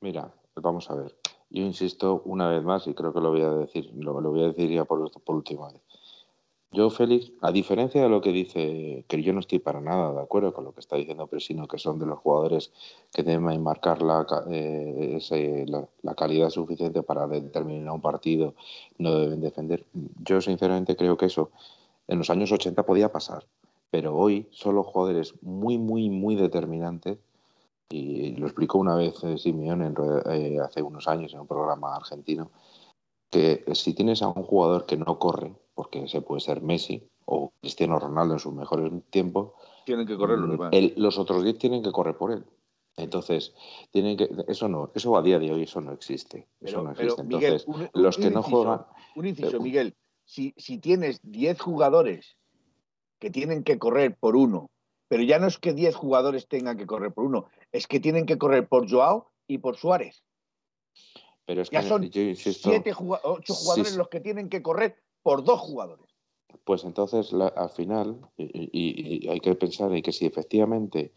Mira, 0.00 0.32
vamos 0.56 0.88
a 0.90 0.94
ver. 0.94 1.14
Yo 1.50 1.62
insisto 1.62 2.22
una 2.24 2.48
vez 2.48 2.62
más 2.62 2.86
y 2.86 2.94
creo 2.94 3.12
que 3.12 3.20
lo 3.20 3.30
voy 3.30 3.42
a 3.42 3.50
decir, 3.50 3.90
lo, 3.94 4.20
voy 4.20 4.44
a 4.44 4.48
decir 4.48 4.70
ya 4.70 4.84
por, 4.84 5.10
por 5.22 5.36
última 5.36 5.70
vez. 5.72 5.82
Yo, 6.70 6.90
Félix, 6.90 7.32
a 7.40 7.50
diferencia 7.50 8.02
de 8.02 8.10
lo 8.10 8.20
que 8.20 8.30
dice, 8.30 9.06
que 9.08 9.22
yo 9.22 9.32
no 9.32 9.40
estoy 9.40 9.58
para 9.58 9.80
nada 9.80 10.12
de 10.12 10.20
acuerdo 10.20 10.52
con 10.52 10.64
lo 10.64 10.72
que 10.72 10.80
está 10.80 10.96
diciendo 10.96 11.26
Presino, 11.26 11.66
que 11.66 11.78
son 11.78 11.98
de 11.98 12.04
los 12.04 12.18
jugadores 12.18 12.72
que 13.10 13.22
deben 13.22 13.62
marcar 13.62 14.02
la, 14.02 14.26
eh, 14.50 15.66
la, 16.02 16.14
calidad 16.14 16.50
suficiente 16.50 17.02
para 17.02 17.26
determinar 17.26 17.94
un 17.94 18.02
partido, 18.02 18.54
no 18.98 19.14
deben 19.16 19.40
defender. 19.40 19.86
Yo, 20.22 20.42
sinceramente, 20.42 20.94
creo 20.94 21.16
que 21.16 21.26
eso 21.26 21.50
en 22.08 22.18
los 22.18 22.30
años 22.30 22.50
80 22.50 22.84
podía 22.84 23.12
pasar, 23.12 23.46
pero 23.90 24.16
hoy 24.16 24.48
solo 24.50 24.82
jugadores 24.82 25.34
muy, 25.42 25.78
muy, 25.78 26.10
muy 26.10 26.34
determinantes, 26.34 27.18
y 27.90 28.32
lo 28.36 28.46
explicó 28.46 28.78
una 28.78 28.96
vez 28.96 29.22
eh, 29.24 29.38
Simeone 29.38 29.94
eh, 30.30 30.58
hace 30.62 30.82
unos 30.82 31.06
años 31.08 31.32
en 31.32 31.40
un 31.40 31.46
programa 31.46 31.94
argentino, 31.94 32.50
que 33.30 33.64
si 33.74 33.94
tienes 33.94 34.22
a 34.22 34.28
un 34.28 34.42
jugador 34.42 34.86
que 34.86 34.96
no 34.96 35.18
corre, 35.18 35.54
porque 35.74 36.08
se 36.08 36.22
puede 36.22 36.40
ser 36.40 36.62
Messi 36.62 37.06
o 37.26 37.52
Cristiano 37.60 37.98
Ronaldo 37.98 38.34
en 38.34 38.40
sus 38.40 38.54
mejores 38.54 38.90
tiempos, 39.10 39.52
tienen 39.84 40.06
que 40.06 40.16
correr 40.16 40.38
los 40.38 40.58
mm, 40.58 41.00
los 41.00 41.18
otros 41.18 41.44
10 41.44 41.58
tienen 41.58 41.82
que 41.82 41.92
correr 41.92 42.16
por 42.16 42.32
él. 42.32 42.44
Entonces, 42.96 43.54
tienen 43.90 44.16
que, 44.16 44.28
eso 44.48 44.68
no, 44.68 44.90
eso 44.94 45.16
a 45.16 45.22
día 45.22 45.38
de 45.38 45.52
hoy 45.52 45.62
eso 45.62 45.80
no 45.80 45.92
existe. 45.92 46.48
Eso 46.60 46.82
no 46.82 46.90
existe. 46.90 47.22
Entonces, 47.22 47.64
los 47.94 48.16
que 48.18 48.30
no 48.30 48.42
juegan. 48.42 48.86
Un 49.14 49.26
inciso, 49.26 49.60
Miguel 49.60 49.94
si, 50.28 50.52
si 50.58 50.76
tienes 50.78 51.20
10 51.22 51.58
jugadores 51.58 52.36
que 53.18 53.30
tienen 53.30 53.64
que 53.64 53.78
correr 53.78 54.14
por 54.14 54.36
uno, 54.36 54.70
pero 55.08 55.22
ya 55.22 55.38
no 55.38 55.46
es 55.46 55.58
que 55.58 55.72
10 55.72 55.96
jugadores 55.96 56.46
tengan 56.46 56.76
que 56.76 56.86
correr 56.86 57.12
por 57.12 57.24
uno, 57.24 57.46
es 57.72 57.86
que 57.86 57.98
tienen 57.98 58.26
que 58.26 58.36
correr 58.36 58.68
por 58.68 58.88
Joao 58.88 59.30
y 59.46 59.58
por 59.58 59.76
Suárez. 59.76 60.22
Pero 61.46 61.62
es 61.62 61.70
ya 61.70 61.82
son 61.82 62.10
7, 62.12 62.92
8 62.94 63.54
jugadores 63.54 63.96
los 63.96 64.08
que 64.08 64.20
tienen 64.20 64.50
que 64.50 64.62
correr 64.62 65.02
por 65.22 65.42
dos 65.44 65.60
jugadores. 65.60 66.06
Pues 66.64 66.84
entonces, 66.84 67.32
al 67.32 67.70
final, 67.70 68.20
y, 68.36 69.26
hay 69.28 69.40
que 69.40 69.54
pensar 69.54 69.90
en 69.94 70.02
que 70.02 70.12
si 70.12 70.26
efectivamente 70.26 71.14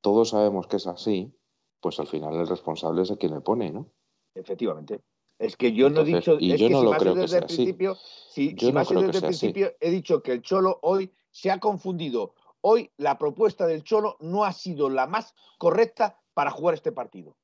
todos 0.00 0.30
sabemos 0.30 0.66
que 0.66 0.76
es 0.76 0.88
así, 0.88 1.32
pues 1.80 2.00
al 2.00 2.08
final 2.08 2.34
el 2.34 2.48
responsable 2.48 3.02
es 3.02 3.10
el 3.10 3.18
quien 3.18 3.34
le 3.34 3.40
pone, 3.40 3.70
¿no? 3.70 3.88
Efectivamente. 4.34 5.00
Es 5.38 5.56
que 5.56 5.72
yo 5.72 5.88
no 5.88 6.00
he 6.00 6.04
dicho, 6.04 6.36
y 6.40 6.52
es 6.52 6.60
yo 6.60 6.66
que 6.66 6.72
no 6.72 6.80
si 6.80 6.84
lo 6.86 6.92
creo 6.92 7.14
desde 7.14 7.38
el 7.38 7.44
principio, 7.44 7.96
si, 8.30 8.56
si 8.58 8.72
desde 8.72 9.18
el 9.18 9.22
principio, 9.22 9.72
he 9.80 9.90
dicho 9.90 10.22
que 10.22 10.32
el 10.32 10.42
Cholo 10.42 10.78
hoy 10.82 11.12
se 11.30 11.50
ha 11.50 11.60
confundido. 11.60 12.34
Hoy 12.60 12.90
la 12.96 13.18
propuesta 13.18 13.66
del 13.66 13.84
Cholo 13.84 14.16
no 14.20 14.44
ha 14.44 14.52
sido 14.52 14.90
la 14.90 15.06
más 15.06 15.34
correcta 15.58 16.18
para 16.34 16.50
jugar 16.50 16.74
este 16.74 16.90
partido. 16.90 17.36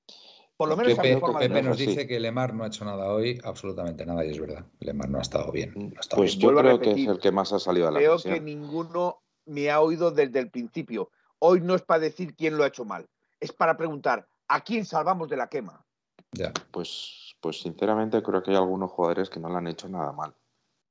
Por 0.57 0.69
lo 0.69 0.77
menos 0.77 0.95
Pepe, 0.95 1.21
Pepe 1.39 1.63
nos 1.63 1.79
dice 1.79 2.07
que 2.07 2.21
Lemar 2.21 2.55
no 2.55 2.63
ha 2.63 2.69
hecho 2.69 2.85
nada 2.85 3.13
hoy, 3.13 3.41
absolutamente 3.43 4.07
nada, 4.07 4.25
y 4.25 4.31
es 4.31 4.41
verdad. 4.41 4.65
Lemar 4.81 5.09
no 5.09 5.19
ha 5.19 5.23
estado 5.23 5.51
bien. 5.51 5.73
Mm, 5.75 5.93
pues 6.15 6.37
yo 6.37 6.55
creo 6.55 6.79
que 6.79 6.93
es 6.93 7.07
el 7.09 7.19
que 7.19 7.33
más 7.33 7.53
ha 7.53 7.59
salido 7.59 7.89
a 7.89 7.91
la 7.91 7.99
Creo 7.99 8.19
que 8.19 8.41
ninguno 8.41 9.23
me 9.47 9.71
ha 9.71 9.81
oído 9.81 10.11
desde 10.11 10.39
el 10.39 10.51
principio. 10.51 11.11
Hoy 11.41 11.61
no 11.61 11.75
es 11.75 11.83
para 11.83 12.01
decir 12.01 12.35
quién 12.37 12.57
lo 12.57 12.65
ha 12.65 12.69
hecho 12.69 12.85
mal, 12.85 13.09
es 13.41 13.53
para 13.53 13.77
preguntar 13.77 14.29
a 14.47 14.63
quién 14.63 14.85
salvamos 14.85 15.29
de 15.29 15.37
la 15.37 15.49
quema. 15.49 15.85
Ya. 16.33 16.53
Pues 16.71 17.24
pues 17.45 17.61
sinceramente 17.61 18.23
creo 18.23 18.43
que 18.43 18.53
hay 18.53 18.57
algunos 18.57 18.91
jugadores 18.91 19.29
que 19.29 19.39
no 19.39 19.51
le 19.51 19.57
han 19.57 19.67
hecho 19.67 19.87
nada 19.87 20.13
mal, 20.13 20.35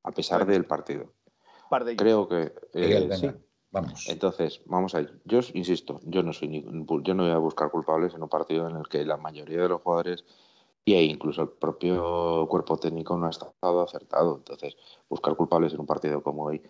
a 0.03 0.11
pesar 0.11 0.45
del 0.45 0.65
partido. 0.65 1.11
creo 1.97 2.27
que 2.27 2.53
eh, 2.75 3.39
Vamos. 3.71 4.07
Entonces, 4.07 4.61
vamos 4.67 4.93
a 4.93 5.01
ir. 5.01 5.19
Yo 5.25 5.39
insisto, 5.55 5.99
yo 6.03 6.21
no 6.21 6.31
soy 6.31 6.63
yo 7.01 7.13
no 7.15 7.23
voy 7.23 7.31
a 7.31 7.39
buscar 7.39 7.71
culpables 7.71 8.13
en 8.13 8.21
un 8.21 8.29
partido 8.29 8.69
en 8.69 8.75
el 8.75 8.87
que 8.87 9.03
la 9.03 9.17
mayoría 9.17 9.63
de 9.63 9.69
los 9.69 9.81
jugadores 9.81 10.25
y 10.85 10.93
incluso 10.93 11.41
el 11.41 11.49
propio 11.49 12.45
cuerpo 12.47 12.77
técnico 12.77 13.17
no 13.17 13.25
ha 13.25 13.31
estado 13.31 13.81
acertado. 13.81 14.35
Entonces, 14.37 14.77
buscar 15.09 15.35
culpables 15.35 15.73
en 15.73 15.79
un 15.79 15.87
partido 15.87 16.21
como 16.21 16.43
hoy, 16.43 16.61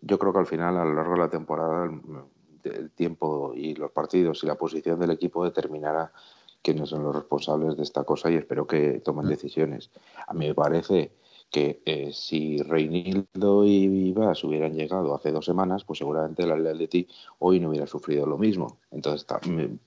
yo 0.00 0.18
creo 0.18 0.32
que 0.32 0.40
al 0.40 0.46
final, 0.46 0.78
a 0.78 0.84
lo 0.84 0.94
largo 0.94 1.12
de 1.12 1.20
la 1.20 1.30
temporada, 1.30 1.84
el, 1.84 2.72
el 2.72 2.90
tiempo 2.90 3.52
y 3.54 3.76
los 3.76 3.92
partidos 3.92 4.42
y 4.42 4.48
la 4.48 4.56
posición 4.56 4.98
del 4.98 5.12
equipo 5.12 5.44
determinará 5.44 6.12
quiénes 6.68 6.90
son 6.90 7.02
los 7.02 7.16
responsables 7.16 7.78
de 7.78 7.82
esta 7.82 8.04
cosa 8.04 8.30
y 8.30 8.34
espero 8.34 8.66
que 8.66 9.00
tomen 9.00 9.24
mm. 9.24 9.28
decisiones. 9.30 9.90
A 10.26 10.34
mí 10.34 10.48
me 10.48 10.54
parece 10.54 11.12
que 11.50 11.80
eh, 11.86 12.12
si 12.12 12.58
Reinildo 12.58 13.64
y 13.64 13.88
Vivas 13.88 14.44
hubieran 14.44 14.74
llegado 14.74 15.14
hace 15.14 15.32
dos 15.32 15.46
semanas, 15.46 15.84
pues 15.84 16.00
seguramente 16.00 16.42
el 16.42 16.52
Atleti 16.52 17.08
hoy 17.38 17.58
no 17.58 17.70
hubiera 17.70 17.86
sufrido 17.86 18.26
lo 18.26 18.36
mismo. 18.36 18.80
Entonces, 18.90 19.26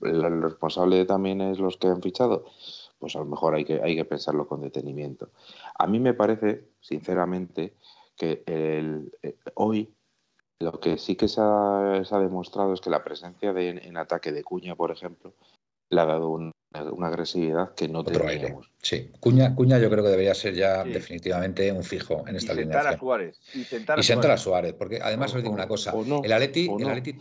el 0.00 0.42
responsable 0.42 1.04
también 1.04 1.40
es 1.40 1.60
los 1.60 1.76
que 1.76 1.86
han 1.86 2.02
fichado. 2.02 2.46
Pues 2.98 3.14
a 3.14 3.20
lo 3.20 3.26
mejor 3.26 3.54
hay 3.54 3.64
que, 3.64 3.80
hay 3.80 3.94
que 3.94 4.04
pensarlo 4.04 4.48
con 4.48 4.60
detenimiento. 4.60 5.30
A 5.78 5.86
mí 5.86 6.00
me 6.00 6.14
parece, 6.14 6.64
sinceramente, 6.80 7.74
que 8.16 8.42
el, 8.46 9.12
eh, 9.22 9.36
hoy 9.54 9.94
lo 10.58 10.80
que 10.80 10.98
sí 10.98 11.14
que 11.14 11.28
se 11.28 11.40
ha, 11.40 12.18
demostrado 12.18 12.72
es 12.72 12.80
que 12.80 12.90
la 12.90 13.04
presencia 13.04 13.52
de, 13.52 13.68
en 13.68 13.96
ataque 13.96 14.32
de 14.32 14.42
Cuña, 14.42 14.74
por 14.74 14.90
ejemplo, 14.90 15.32
le 15.90 16.00
ha 16.00 16.06
dado 16.06 16.30
una 16.80 17.08
agresividad 17.08 17.74
que 17.74 17.88
no 17.88 18.00
Otro 18.00 18.24
teníamos. 18.24 18.70
Sí, 18.80 19.10
Cuña, 19.20 19.54
Cuña 19.54 19.78
yo 19.78 19.90
creo 19.90 20.02
que 20.02 20.10
debería 20.10 20.34
ser 20.34 20.54
ya 20.54 20.84
definitivamente 20.84 21.70
un 21.70 21.84
fijo 21.84 22.24
en 22.26 22.36
esta 22.36 22.54
línea. 22.54 22.80
A 22.80 22.98
Suárez, 22.98 23.40
y 23.54 23.64
sentar 23.64 23.98
a, 23.98 24.02
Suárez. 24.02 24.30
a 24.30 24.36
Suárez. 24.36 24.74
Porque 24.74 25.00
además 25.02 25.34
os 25.34 25.42
digo 25.42 25.54
una 25.54 25.68
cosa, 25.68 25.92
el 26.24 26.32
Atleti, 26.32 26.70
el 26.78 26.88
Atleti 26.88 27.16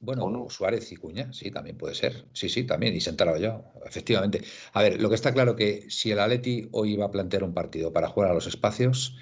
bueno, 0.00 0.48
Suárez 0.48 0.90
y 0.90 0.96
Cuña, 0.96 1.32
sí, 1.32 1.50
también 1.50 1.76
puede 1.78 1.94
ser. 1.94 2.24
Sí, 2.32 2.48
sí, 2.48 2.64
también. 2.64 2.94
Y 2.94 3.00
sentar 3.00 3.38
yo, 3.38 3.64
efectivamente. 3.86 4.42
A 4.72 4.82
ver, 4.82 5.00
lo 5.00 5.08
que 5.08 5.14
está 5.14 5.32
claro 5.32 5.54
que 5.54 5.88
si 5.90 6.10
el 6.10 6.18
Atleti 6.18 6.68
hoy 6.72 6.94
iba 6.94 7.04
a 7.04 7.10
plantear 7.10 7.44
un 7.44 7.54
partido 7.54 7.92
para 7.92 8.08
jugar 8.08 8.30
a 8.30 8.34
los 8.34 8.48
espacios, 8.48 9.16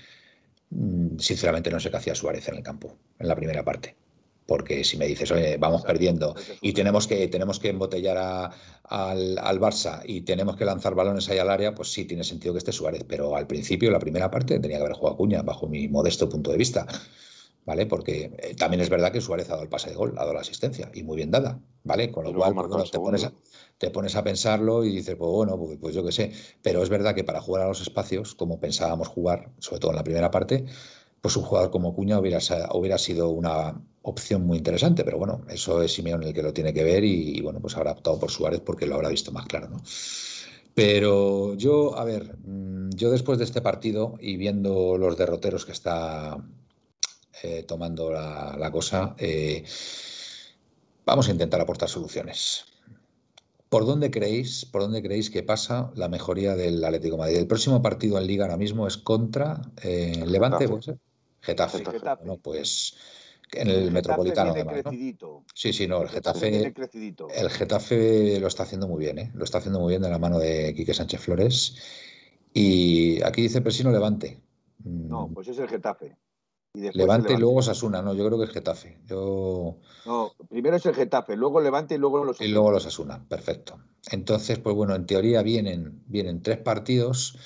mm, 0.70 1.18
sinceramente 1.18 1.70
no 1.70 1.80
sé 1.80 1.90
qué 1.90 1.98
hacía 1.98 2.14
Suárez 2.14 2.48
en 2.48 2.57
el 2.57 2.62
campo, 2.62 2.96
en 3.18 3.28
la 3.28 3.36
primera 3.36 3.62
parte 3.62 3.96
porque 4.51 4.82
si 4.82 4.96
me 4.96 5.07
dices, 5.07 5.30
oye, 5.30 5.59
vamos 5.59 5.82
perdiendo 5.82 6.34
y 6.61 6.72
tenemos 6.72 7.07
que, 7.07 7.28
tenemos 7.28 7.61
que 7.61 7.68
embotellar 7.68 8.51
al, 8.82 9.38
al, 9.38 9.61
Barça 9.61 10.03
y 10.05 10.22
tenemos 10.22 10.57
que 10.57 10.64
lanzar 10.64 10.96
balones 10.96 11.28
ahí 11.28 11.38
al 11.38 11.51
área, 11.51 11.72
pues 11.72 11.92
sí 11.92 12.05
tiene 12.05 12.24
sentido 12.24 12.53
que 12.55 12.59
esté 12.59 12.72
Suárez, 12.72 13.05
pero 13.07 13.36
al 13.36 13.46
principio, 13.46 13.92
la 13.92 14.01
primera 14.01 14.28
parte, 14.28 14.59
tenía 14.59 14.78
que 14.78 14.82
haber 14.82 14.96
jugado 14.96 15.18
Cuña, 15.18 15.42
bajo 15.42 15.68
mi 15.68 15.86
modesto 15.86 16.28
punto 16.28 16.51
de 16.51 16.59
vista. 16.59 16.84
¿Vale? 17.64 17.86
Porque 17.86 18.32
eh, 18.38 18.57
también 18.57 18.80
es 18.80 18.88
verdad 18.88 19.12
que 19.12 19.20
Suárez 19.20 19.46
ha 19.46 19.51
dado 19.51 19.62
el 19.62 19.68
pase 19.68 19.90
de 19.90 19.94
gol, 19.94 20.14
ha 20.16 20.22
dado 20.22 20.32
la 20.32 20.40
asistencia 20.40 20.90
y 20.94 21.05
muy 21.05 21.16
bien 21.16 21.30
dada, 21.30 21.61
¿vale? 21.84 22.11
Con 22.11 22.24
lo 22.24 22.34
cual 22.34 22.53
te, 22.90 22.98
pones 22.98 23.22
a, 23.22 23.32
te 23.78 23.90
pones 23.90 24.16
a 24.16 24.24
pensarlo 24.24 24.82
y 24.84 24.96
dices, 24.96 25.14
pues 25.14 25.30
bueno, 25.30 25.57
pues, 25.59 25.78
pues 25.80 25.94
yo 25.94 26.05
qué 26.05 26.11
sé. 26.11 26.32
Pero 26.62 26.82
es 26.82 26.88
verdad 26.88 27.14
que 27.14 27.22
para 27.22 27.40
jugar 27.40 27.62
a 27.62 27.68
los 27.68 27.82
espacios, 27.82 28.34
como 28.34 28.59
pensábamos 28.59 29.07
jugar, 29.07 29.53
sobre 29.59 29.78
todo 29.78 29.92
en 29.92 29.98
la 29.98 30.03
primera 30.03 30.32
parte, 30.32 30.64
pues 31.20 31.36
un 31.36 31.44
jugador 31.44 31.70
como 31.70 31.94
Cuña 31.94 32.18
hubiera, 32.18 32.40
hubiera 32.72 32.98
sido 32.98 33.28
una 33.28 33.80
opción 34.03 34.46
muy 34.46 34.59
interesante, 34.59 35.05
pero 35.05 35.18
bueno, 35.18 35.42
eso 35.48 35.82
es 35.82 35.92
Simeón 35.92 36.22
el 36.22 36.32
que 36.32 36.42
lo 36.42 36.53
tiene 36.53 36.72
que 36.72 36.84
ver 36.84 37.05
y, 37.05 37.40
bueno, 37.40 37.61
pues 37.61 37.76
habrá 37.76 37.92
optado 37.92 38.18
por 38.18 38.30
Suárez 38.30 38.61
porque 38.61 38.86
lo 38.86 38.94
habrá 38.94 39.09
visto 39.09 39.32
más 39.32 39.46
claro, 39.46 39.68
¿no? 39.68 39.82
Pero 40.74 41.55
yo, 41.55 41.98
a 41.98 42.05
ver, 42.05 42.36
mm, 42.38 42.90
yo 42.90 43.11
después 43.11 43.38
de 43.38 43.44
este 43.44 43.61
partido 43.61 44.14
y 44.20 44.36
viendo 44.36 44.96
los 44.96 45.16
derroteros 45.16 45.66
que 45.66 45.72
está 45.72 46.38
eh, 47.42 47.64
tomando 47.64 48.11
la, 48.11 48.70
cosa, 48.72 49.14
eh, 49.18 49.64
vamos 51.05 51.28
a 51.28 51.32
intentar 51.32 51.61
aportar 51.61 51.88
soluciones. 51.88 52.64
¿Por 53.68 53.86
dónde 53.86 54.11
creéis, 54.11 54.64
por 54.64 54.82
dónde 54.82 55.03
creéis 55.03 55.30
que 55.30 55.42
pasa 55.42 55.92
la 55.94 56.09
mejoría 56.09 56.57
del 56.57 56.82
Atlético 56.84 57.16
Madrid? 57.16 57.36
El 57.36 57.46
próximo 57.46 57.82
partido 57.82 58.18
en 58.18 58.26
Liga 58.26 58.44
ahora 58.44 58.57
mismo 58.57 58.86
es 58.86 58.96
contra 58.96 59.61
eh, 59.82 60.24
Levante, 60.26 60.68
¿puede 60.68 60.98
Getafe. 61.40 61.82
Bueno, 61.82 62.38
pues 62.42 62.94
en 63.53 63.68
el, 63.68 63.90
Metropolitano 63.90 64.55
Sí, 65.55 65.72
sí, 65.72 65.86
no, 65.86 66.03
el 66.03 66.09
Getafe, 66.09 66.72
el 67.36 67.51
Getafe 67.51 68.38
lo 68.40 68.46
está 68.46 68.62
haciendo 68.62 68.88
muy 68.88 68.98
bien, 68.98 69.18
¿eh? 69.18 69.30
lo 69.34 69.44
está 69.44 69.59
haciendo 69.59 69.80
muy 69.80 69.90
bien 69.90 70.03
de 70.03 70.11
la 70.11 70.18
mano 70.18 70.38
de 70.38 70.74
Quique 70.74 70.94
Sánchez 70.94 71.20
Flores. 71.20 71.76
Y 72.53 73.22
aquí 73.22 73.42
dice 73.42 73.61
Presino 73.61 73.90
Levante. 73.90 74.40
No, 74.84 75.28
mm. 75.28 75.34
pues 75.34 75.48
es 75.48 75.59
el 75.59 75.68
Getafe. 75.68 76.16
levante, 76.74 77.34
y 77.34 77.36
luego 77.36 77.62
Sasuna, 77.62 78.03
no, 78.03 78.14
yo 78.14 78.26
creo 78.26 78.38
que 78.38 78.44
es 78.44 78.51
Getafe. 78.51 78.98
Yo... 79.07 79.78
No, 80.07 80.32
primero 80.48 80.76
es 80.76 80.86
el 80.86 80.94
Getafe, 80.94 81.36
luego 81.36 81.61
Levante 81.61 81.94
y 81.94 81.98
luego 81.98 82.24
los 82.24 82.40
Y 82.40 82.48
luego 82.48 82.70
los 82.70 82.86
Asuna, 82.86 83.24
perfecto. 83.28 83.78
Entonces, 84.11 84.59
pues 84.59 84.74
bueno, 84.74 84.94
en 84.94 85.07
teoría 85.07 85.42
vienen, 85.42 86.03
vienen 86.07 86.42
tres 86.42 86.59
partidos 86.59 87.36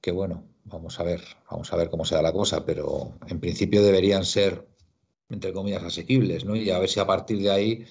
que 0.00 0.12
bueno, 0.12 0.44
vamos 0.64 1.00
a 1.00 1.02
ver, 1.02 1.22
vamos 1.50 1.72
a 1.72 1.76
ver 1.76 1.90
cómo 1.90 2.04
se 2.04 2.14
da 2.14 2.22
la 2.22 2.32
cosa, 2.32 2.64
pero 2.64 3.12
en 3.26 3.40
principio 3.40 3.82
deberían 3.82 4.24
ser, 4.24 4.67
entre 5.30 5.52
comillas, 5.52 5.82
asequibles, 5.82 6.44
¿no? 6.44 6.56
Y 6.56 6.70
a 6.70 6.78
ver 6.78 6.88
si 6.88 7.00
a 7.00 7.06
partir 7.06 7.40
de 7.42 7.50
ahí, 7.50 7.86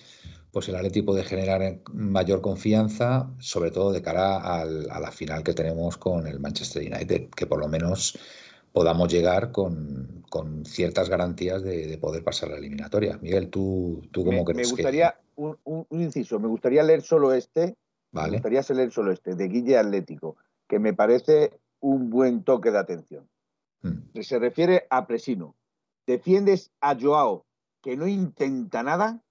pues 0.51 0.69
el 0.69 0.75
Atleti 0.75 1.01
puede 1.01 1.23
generar 1.23 1.79
mayor 1.93 2.41
confianza, 2.41 3.29
sobre 3.39 3.71
todo 3.71 3.91
de 3.91 4.01
cara 4.01 4.37
al, 4.37 4.89
a 4.89 4.99
la 4.99 5.11
final 5.11 5.43
que 5.43 5.53
tenemos 5.53 5.97
con 5.97 6.27
el 6.27 6.39
Manchester 6.39 6.81
United, 6.91 7.29
que 7.29 7.45
por 7.45 7.59
lo 7.59 7.67
menos 7.67 8.17
podamos 8.71 9.11
llegar 9.11 9.51
con, 9.51 10.23
con 10.29 10.65
ciertas 10.65 11.09
garantías 11.09 11.63
de, 11.63 11.97
poder 11.97 12.23
pasar 12.23 12.49
la 12.49 12.57
eliminatoria. 12.57 13.17
Miguel, 13.21 13.49
¿tú, 13.49 14.01
tú 14.11 14.23
cómo 14.23 14.45
crees? 14.45 14.67
Me 14.67 14.71
gustaría, 14.71 15.15
un, 15.35 15.57
un, 15.63 16.01
inciso, 16.01 16.39
me 16.39 16.47
gustaría 16.47 16.83
leer 16.83 17.01
solo 17.01 17.33
este, 17.33 17.75
vale. 18.11 18.31
me 18.31 18.37
gustaría 18.37 18.61
leer 18.75 18.91
solo 18.91 19.11
este, 19.11 19.35
de 19.35 19.47
Guille 19.47 19.77
Atlético, 19.77 20.37
que 20.67 20.79
me 20.79 20.93
parece 20.93 21.59
un 21.79 22.09
buen 22.09 22.43
toque 22.43 22.71
de 22.71 22.77
atención. 22.77 23.27
Hmm. 23.81 24.21
Se 24.21 24.39
refiere 24.39 24.85
a 24.89 25.07
Presino. 25.07 25.55
Defiendes 26.07 26.71
a 26.81 26.95
Joao, 26.99 27.45
que 27.83 27.97
no 27.97 28.07
intenta 28.07 28.81
nada, 28.81 29.21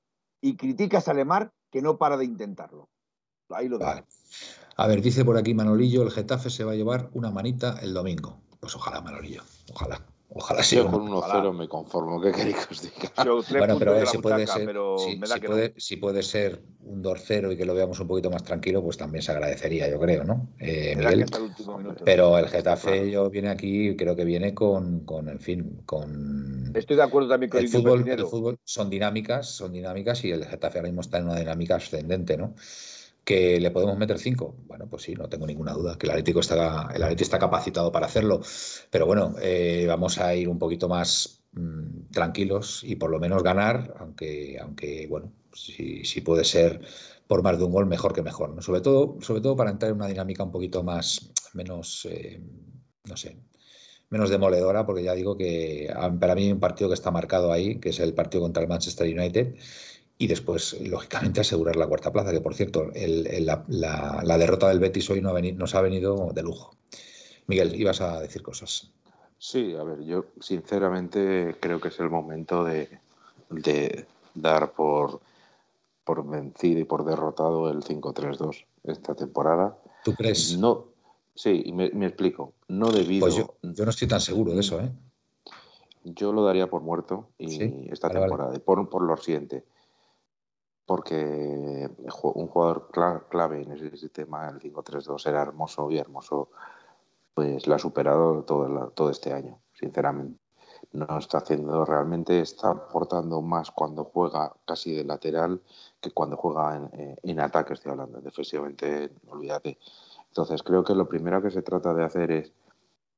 y 0.42 0.56
criticas 0.56 1.08
a 1.08 1.14
Lemar, 1.14 1.52
que 1.72 1.82
no 1.82 1.96
para 1.98 2.16
de 2.16 2.26
intentarlo. 2.26 2.88
Ahí 3.48 3.68
lo 3.68 3.78
vale. 3.78 4.04
A 4.76 4.86
ver, 4.86 5.00
dice 5.00 5.24
por 5.24 5.38
aquí 5.38 5.54
Manolillo, 5.54 6.02
el 6.02 6.10
Getafe 6.10 6.50
se 6.50 6.64
va 6.64 6.72
a 6.72 6.76
llevar 6.76 7.08
una 7.14 7.30
manita 7.30 7.78
el 7.80 7.94
domingo. 7.94 8.40
Pues 8.60 8.76
ojalá, 8.76 9.00
Manolillo, 9.00 9.42
ojalá. 9.72 10.04
Ojalá 10.28 10.62
sea. 10.62 10.82
Yo 10.82 10.90
con 10.90 11.08
1-0 11.08 11.52
me 11.56 11.68
conformo, 11.68 12.20
¿qué 12.20 12.32
queréis 12.32 12.56
que 12.56 12.74
os 12.74 12.82
diga? 12.82 13.12
Bueno, 13.58 13.78
pero 13.78 14.04
si 14.06 14.18
puede 14.18 14.46
ser, 14.46 14.76
si, 15.76 15.96
puede, 15.96 16.22
ser 16.22 16.62
un 16.80 17.02
2-0 17.02 17.52
y 17.52 17.56
que 17.56 17.64
lo 17.64 17.74
veamos 17.74 18.00
un 18.00 18.08
poquito 18.08 18.30
más 18.30 18.42
tranquilo, 18.42 18.82
pues 18.82 18.96
también 18.96 19.22
se 19.22 19.32
agradecería, 19.32 19.88
yo 19.88 20.00
creo, 20.00 20.24
¿no? 20.24 20.48
Eh, 20.58 20.96
pero 22.04 22.38
el 22.38 22.48
Getafe 22.48 23.10
yo 23.10 23.30
viene 23.30 23.50
aquí, 23.50 23.94
creo 23.96 24.16
que 24.16 24.24
viene 24.24 24.52
con, 24.52 25.00
con, 25.00 25.28
en 25.28 25.38
fin, 25.38 25.82
con... 25.86 26.72
Estoy 26.74 26.96
de 26.96 27.02
acuerdo 27.02 27.28
también 27.28 27.50
con 27.50 27.60
el 27.60 27.68
fútbol. 27.68 28.08
El 28.08 28.26
fútbol 28.26 28.58
son 28.64 28.90
dinámicas, 28.90 29.48
son 29.48 29.72
dinámicas 29.72 30.24
y 30.24 30.32
el 30.32 30.44
Getafe 30.44 30.78
ahora 30.78 30.88
mismo 30.88 31.02
está 31.02 31.18
en 31.18 31.26
una 31.26 31.38
dinámica 31.38 31.76
ascendente, 31.76 32.36
¿no? 32.36 32.54
¿Que 33.26 33.58
le 33.58 33.72
podemos 33.72 33.98
meter 33.98 34.20
cinco? 34.20 34.54
Bueno, 34.68 34.86
pues 34.88 35.02
sí, 35.02 35.14
no 35.14 35.28
tengo 35.28 35.48
ninguna 35.48 35.72
duda, 35.72 35.98
que 35.98 36.06
el 36.06 36.12
Atlético 36.12 36.38
está, 36.38 36.88
el 36.94 37.02
Atlético 37.02 37.24
está 37.24 37.40
capacitado 37.40 37.90
para 37.90 38.06
hacerlo. 38.06 38.40
Pero 38.88 39.04
bueno, 39.04 39.34
eh, 39.42 39.84
vamos 39.88 40.18
a 40.18 40.32
ir 40.36 40.48
un 40.48 40.60
poquito 40.60 40.88
más 40.88 41.42
mm, 41.50 42.12
tranquilos 42.12 42.84
y 42.84 42.94
por 42.94 43.10
lo 43.10 43.18
menos 43.18 43.42
ganar, 43.42 43.96
aunque, 43.98 44.56
aunque 44.60 45.08
bueno, 45.08 45.32
si, 45.52 46.04
si, 46.04 46.20
puede 46.20 46.44
ser 46.44 46.80
por 47.26 47.42
más 47.42 47.58
de 47.58 47.64
un 47.64 47.72
gol, 47.72 47.86
mejor 47.86 48.12
que 48.12 48.22
mejor. 48.22 48.54
¿no? 48.54 48.62
Sobre, 48.62 48.80
todo, 48.80 49.18
sobre 49.20 49.40
todo 49.40 49.56
para 49.56 49.72
entrar 49.72 49.90
en 49.90 49.96
una 49.96 50.06
dinámica 50.06 50.44
un 50.44 50.52
poquito 50.52 50.84
más, 50.84 51.32
menos, 51.52 52.06
eh, 52.08 52.40
no 53.08 53.16
sé, 53.16 53.38
menos 54.08 54.30
demoledora, 54.30 54.86
porque 54.86 55.02
ya 55.02 55.14
digo 55.14 55.36
que 55.36 55.92
para 56.20 56.36
mí 56.36 56.44
hay 56.44 56.52
un 56.52 56.60
partido 56.60 56.90
que 56.90 56.94
está 56.94 57.10
marcado 57.10 57.50
ahí, 57.50 57.80
que 57.80 57.88
es 57.88 57.98
el 57.98 58.14
partido 58.14 58.42
contra 58.42 58.62
el 58.62 58.68
Manchester 58.68 59.08
United 59.08 59.56
y 60.18 60.26
después, 60.26 60.80
lógicamente, 60.80 61.40
asegurar 61.40 61.76
la 61.76 61.86
cuarta 61.86 62.12
plaza, 62.12 62.32
que 62.32 62.40
por 62.40 62.54
cierto, 62.54 62.90
la, 62.94 64.38
derrota 64.38 64.68
del 64.68 64.80
Betis 64.80 65.10
hoy 65.10 65.20
no 65.20 65.34
ha 65.34 65.40
nos 65.40 65.74
ha 65.74 65.80
venido 65.82 66.30
de 66.32 66.42
lujo. 66.42 66.74
Miguel, 67.46 67.78
ibas 67.78 68.00
a 68.00 68.20
decir 68.20 68.42
cosas. 68.42 68.90
Sí, 69.38 69.76
a 69.78 69.82
ver, 69.82 70.02
yo 70.04 70.26
sinceramente 70.40 71.56
creo 71.60 71.80
que 71.80 71.88
es 71.88 72.00
el 72.00 72.08
momento 72.08 72.64
de, 72.64 72.88
dar 74.34 74.72
por, 74.72 75.20
por 76.04 76.26
vencido 76.26 76.80
y 76.80 76.84
por 76.84 77.04
derrotado 77.04 77.70
el 77.70 77.82
5-3-2 77.82 78.64
esta 78.84 79.14
temporada. 79.14 79.76
¿Tú 80.02 80.14
crees? 80.14 80.56
No, 80.56 80.86
sí, 81.34 81.72
me, 81.74 81.90
me 81.90 82.06
explico. 82.06 82.54
No 82.68 82.90
debido. 82.90 83.26
Pues 83.26 83.36
yo, 83.36 83.54
no 83.62 83.90
estoy 83.90 84.08
tan 84.08 84.20
seguro 84.20 84.52
de 84.52 84.60
eso, 84.60 84.80
¿eh? 84.80 84.90
Yo 86.04 86.32
lo 86.32 86.44
daría 86.44 86.68
por 86.68 86.82
muerto 86.82 87.28
y 87.36 87.90
esta 87.92 88.08
temporada, 88.08 88.56
Por, 88.60 88.88
por 88.88 89.02
lo 89.02 89.16
siguiente 89.16 89.64
porque 90.86 91.90
un 92.22 92.46
jugador 92.46 92.88
clave 93.28 93.62
en 93.62 93.72
ese 93.72 93.96
sistema, 93.96 94.48
el 94.48 94.60
5-3-2, 94.60 95.26
era 95.26 95.42
hermoso 95.42 95.90
y 95.90 95.98
hermoso, 95.98 96.48
pues 97.34 97.66
lo 97.66 97.74
ha 97.74 97.78
superado 97.78 98.44
todo, 98.44 99.10
este 99.10 99.32
año, 99.32 99.60
sinceramente. 99.74 100.38
No 100.92 101.18
está 101.18 101.38
haciendo 101.38 101.84
realmente, 101.84 102.40
está 102.40 102.70
aportando 102.70 103.42
más 103.42 103.70
cuando 103.70 104.04
juega 104.04 104.54
casi 104.64 104.94
de 104.94 105.04
lateral 105.04 105.60
que 106.00 106.12
cuando 106.12 106.36
juega 106.36 106.76
en, 106.76 107.18
en 107.22 107.40
ataque, 107.40 107.74
estoy 107.74 107.92
hablando, 107.92 108.20
defensivamente, 108.20 109.10
olvídate. 109.28 109.78
Entonces 110.28 110.62
creo 110.62 110.84
que 110.84 110.94
lo 110.94 111.08
primero 111.08 111.42
que 111.42 111.50
se 111.50 111.62
trata 111.62 111.92
de 111.94 112.04
hacer 112.04 112.30
es 112.30 112.52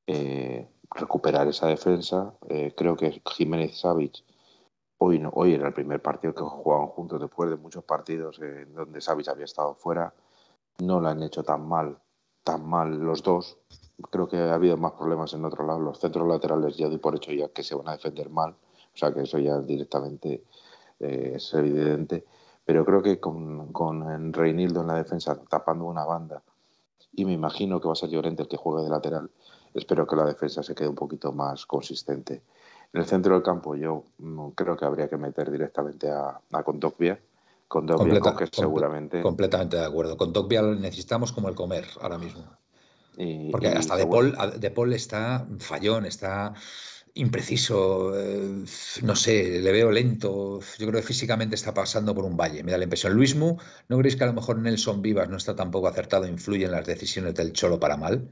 eh, 0.07 0.67
recuperar 0.95 1.49
esa 1.49 1.67
defensa. 1.67 2.33
Eh, 2.49 2.73
creo 2.77 2.97
que 2.97 3.21
Jiménez 3.27 3.79
Savic 3.79 4.25
Hoy, 5.01 5.55
era 5.55 5.69
el 5.69 5.75
primer 5.75 6.03
partido 6.03 6.35
que 6.35 6.43
jugaban 6.43 6.89
juntos 6.89 7.21
después 7.21 7.49
de 7.49 7.57
muchos 7.57 7.85
partidos 7.85 8.41
en 8.41 8.75
donde 8.75 9.01
Savic 9.01 9.29
había 9.29 9.45
estado 9.45 9.75
fuera. 9.75 10.13
No 10.79 11.01
lo 11.01 11.09
han 11.09 11.23
hecho 11.23 11.45
tan 11.45 11.69
mal, 11.69 11.99
tan 12.43 12.69
mal 12.69 12.99
los 12.99 13.23
dos. 13.23 13.59
creo 14.11 14.29
que 14.29 14.39
ha 14.39 14.55
habido 14.55 14.77
más 14.77 14.93
problemas 14.93 15.33
en 15.35 15.45
otro 15.45 15.65
lado. 15.65 15.79
Los 15.79 16.01
centros 16.01 16.27
laterales 16.27 16.77
ya 16.77 16.89
doy 16.89 16.99
por 16.99 17.15
hecho 17.15 17.33
ya 17.33 17.49
que 17.49 17.63
se 17.63 17.77
van 17.77 17.89
a 17.89 17.93
defender 17.93 18.29
mal, 18.29 18.51
o 18.53 18.97
sea 18.97 19.15
que 19.15 19.23
eso 19.23 19.39
ya 19.39 19.61
directamente 19.61 20.45
eh, 20.99 21.33
es 21.37 21.55
evidente. 21.55 22.25
Pero 22.65 22.85
creo 22.85 23.01
que 23.03 23.21
con, 23.21 23.73
con 23.73 24.33
Reinildo 24.33 24.81
en 24.81 24.89
la 24.89 24.95
defensa 24.95 25.41
tapando 25.49 25.85
una 25.85 26.05
banda, 26.05 26.43
y 27.13 27.25
me 27.25 27.33
imagino 27.33 27.81
que 27.81 27.87
va 27.87 27.93
a 27.93 27.97
ser 27.97 28.11
Llorente 28.11 28.43
el 28.43 28.49
que 28.49 28.57
juegue 28.57 28.83
de 28.85 28.91
lateral, 28.91 29.31
espero 29.75 30.07
que 30.07 30.17
la 30.17 30.25
defensa 30.25 30.63
se 30.63 30.75
quede 30.75 30.89
un 30.89 30.95
poquito 30.95 31.33
más 31.33 31.67
consistente. 31.67 32.43
En 32.93 33.01
el 33.01 33.07
centro 33.07 33.35
del 33.35 33.43
campo 33.43 33.77
yo 33.77 34.05
mm, 34.19 34.51
creo 34.51 34.77
que 34.77 34.85
habría 34.85 35.09
que 35.09 35.17
meter 35.17 35.51
directamente 35.51 36.11
a, 36.11 36.41
a 36.53 36.63
Condogbia, 36.63 37.21
con 37.69 37.87
que 37.87 38.47
seguramente... 38.51 39.23
Completamente 39.23 39.77
de 39.77 39.85
acuerdo. 39.85 40.17
Con 40.17 40.33
Tokvia 40.33 40.63
lo 40.63 40.75
necesitamos 40.75 41.33
como 41.33 41.49
el 41.49 41.55
comer 41.55 41.87
ahora 42.01 42.19
mismo. 42.19 42.45
Porque 43.51 43.69
hasta 43.69 43.97
De, 43.97 44.07
Paul, 44.07 44.35
de 44.59 44.71
Paul 44.71 44.93
está 44.95 45.47
fallón, 45.59 46.07
está 46.07 46.55
impreciso, 47.15 48.13
eh, 48.17 48.65
no 49.03 49.17
sé, 49.17 49.61
le 49.61 49.73
veo 49.73 49.91
lento. 49.91 50.61
Yo 50.79 50.87
creo 50.87 51.01
que 51.01 51.07
físicamente 51.07 51.57
está 51.57 51.75
pasando 51.75 52.15
por 52.15 52.25
un 52.25 52.37
valle, 52.37 52.63
me 52.63 52.71
da 52.71 52.79
la 52.79 52.85
impresión. 52.85 53.13
Luismu, 53.13 53.59
¿no 53.89 53.99
creéis 53.99 54.17
que 54.17 54.25
a 54.25 54.29
lo 54.29 54.35
mejor 54.35 54.59
Nelson 54.59 55.03
Vivas 55.03 55.29
no 55.29 55.37
está 55.37 55.57
tampoco 55.57 55.89
acertado, 55.89 56.27
influye 56.27 56.65
en 56.65 56.71
las 56.71 56.87
decisiones 56.87 57.35
del 57.35 57.53
Cholo 57.53 57.81
para 57.81 57.97
mal? 57.97 58.31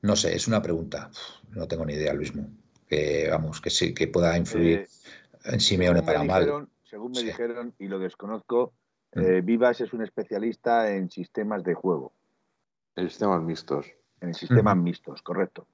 No 0.00 0.16
sé, 0.16 0.34
es 0.34 0.48
una 0.48 0.62
pregunta. 0.62 1.10
No 1.50 1.68
tengo 1.68 1.84
ni 1.84 1.92
idea, 1.92 2.14
Luismu. 2.14 2.48
Que 2.92 3.30
vamos, 3.30 3.62
que 3.62 3.70
sí, 3.70 3.94
que 3.94 4.06
pueda 4.06 4.36
influir 4.36 4.80
eh, 4.80 4.86
en 5.46 5.60
Simeone 5.60 6.02
para 6.02 6.24
mal. 6.24 6.68
Según 6.82 7.12
me 7.12 7.22
dijeron, 7.22 7.74
y 7.78 7.88
lo 7.88 7.98
desconozco, 7.98 8.74
mm. 9.14 9.20
eh, 9.20 9.40
Vivas 9.40 9.80
es 9.80 9.94
un 9.94 10.02
especialista 10.02 10.94
en 10.94 11.08
sistemas 11.08 11.64
de 11.64 11.72
juego. 11.72 12.12
En 12.94 13.08
sistemas 13.08 13.40
mixtos. 13.40 13.86
En 14.20 14.34
sistemas 14.34 14.76
mixtos, 14.76 15.22
correcto. 15.22 15.66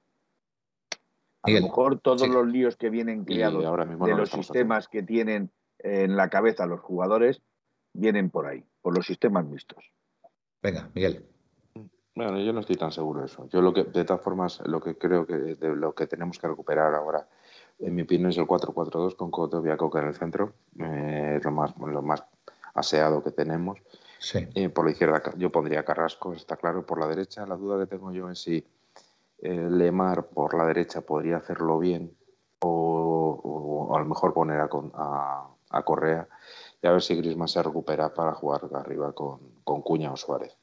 A 1.41 1.51
lo 1.51 1.61
mejor 1.61 1.99
todos 1.99 2.29
los 2.29 2.47
líos 2.47 2.77
que 2.77 2.89
vienen 2.89 3.25
creados 3.25 3.61
de 3.61 4.15
los 4.15 4.29
sistemas 4.29 4.87
que 4.87 5.03
tienen 5.03 5.51
en 5.79 6.15
la 6.15 6.29
cabeza 6.29 6.67
los 6.67 6.79
jugadores 6.79 7.41
vienen 7.91 8.29
por 8.29 8.47
ahí, 8.47 8.63
por 8.81 8.95
los 8.95 9.05
sistemas 9.05 9.45
mixtos. 9.45 9.83
Venga, 10.61 10.89
Miguel. 10.95 11.25
Bueno, 12.19 12.37
yo 12.37 12.51
no 12.51 12.59
estoy 12.59 12.75
tan 12.75 12.91
seguro 12.91 13.21
de 13.21 13.27
eso. 13.27 13.47
Yo 13.47 13.61
lo 13.61 13.73
que, 13.73 13.85
de 13.85 14.03
todas 14.03 14.21
formas, 14.21 14.61
lo 14.65 14.81
que 14.81 14.97
creo 14.97 15.25
que 15.25 15.37
de 15.37 15.73
lo 15.73 15.95
que 15.95 16.05
tenemos 16.05 16.37
que 16.37 16.49
recuperar 16.49 16.93
ahora 16.93 17.25
en 17.79 17.95
mi 17.95 18.01
opinión 18.01 18.29
es 18.29 18.37
el 18.37 18.45
4-4-2 18.45 19.15
con 19.15 19.31
Coto 19.31 19.63
Coca 19.77 19.99
en 19.99 20.07
el 20.07 20.15
centro, 20.15 20.51
eh, 20.79 21.39
lo, 21.41 21.51
más, 21.51 21.77
lo 21.77 22.01
más 22.01 22.21
aseado 22.73 23.23
que 23.23 23.31
tenemos. 23.31 23.79
Eh, 24.33 24.67
por 24.67 24.83
la 24.83 24.91
izquierda 24.91 25.23
yo 25.37 25.49
pondría 25.49 25.85
Carrasco, 25.85 26.33
está 26.33 26.57
claro. 26.57 26.85
Por 26.85 26.99
la 26.99 27.07
derecha 27.07 27.45
la 27.45 27.55
duda 27.55 27.79
que 27.79 27.85
tengo 27.85 28.11
yo 28.11 28.29
es 28.29 28.41
si 28.41 28.67
eh, 29.41 29.67
Lemar 29.69 30.25
por 30.25 30.57
la 30.57 30.65
derecha 30.65 30.99
podría 30.99 31.37
hacerlo 31.37 31.79
bien 31.79 32.13
o, 32.59 33.93
a 33.95 33.99
lo 33.99 34.05
mejor 34.05 34.33
poner 34.33 34.59
a, 34.59 35.47
a, 35.69 35.83
Correa 35.83 36.27
y 36.81 36.87
a 36.87 36.91
ver 36.91 37.01
si 37.01 37.15
Grisman 37.15 37.47
se 37.47 37.63
recupera 37.63 38.13
para 38.13 38.33
jugar 38.33 38.63
arriba 38.73 39.13
con, 39.13 39.39
con 39.63 39.81
Cuña 39.81 40.11
o 40.11 40.17
Suárez. 40.17 40.58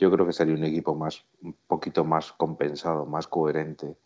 Yo 0.00 0.10
creo 0.10 0.26
que 0.26 0.32
sería 0.32 0.54
un 0.54 0.64
equipo 0.64 0.94
más, 0.94 1.24
un 1.42 1.54
poquito 1.66 2.04
más 2.04 2.32
compensado, 2.32 3.04
más 3.04 3.28
coherente 3.28 3.98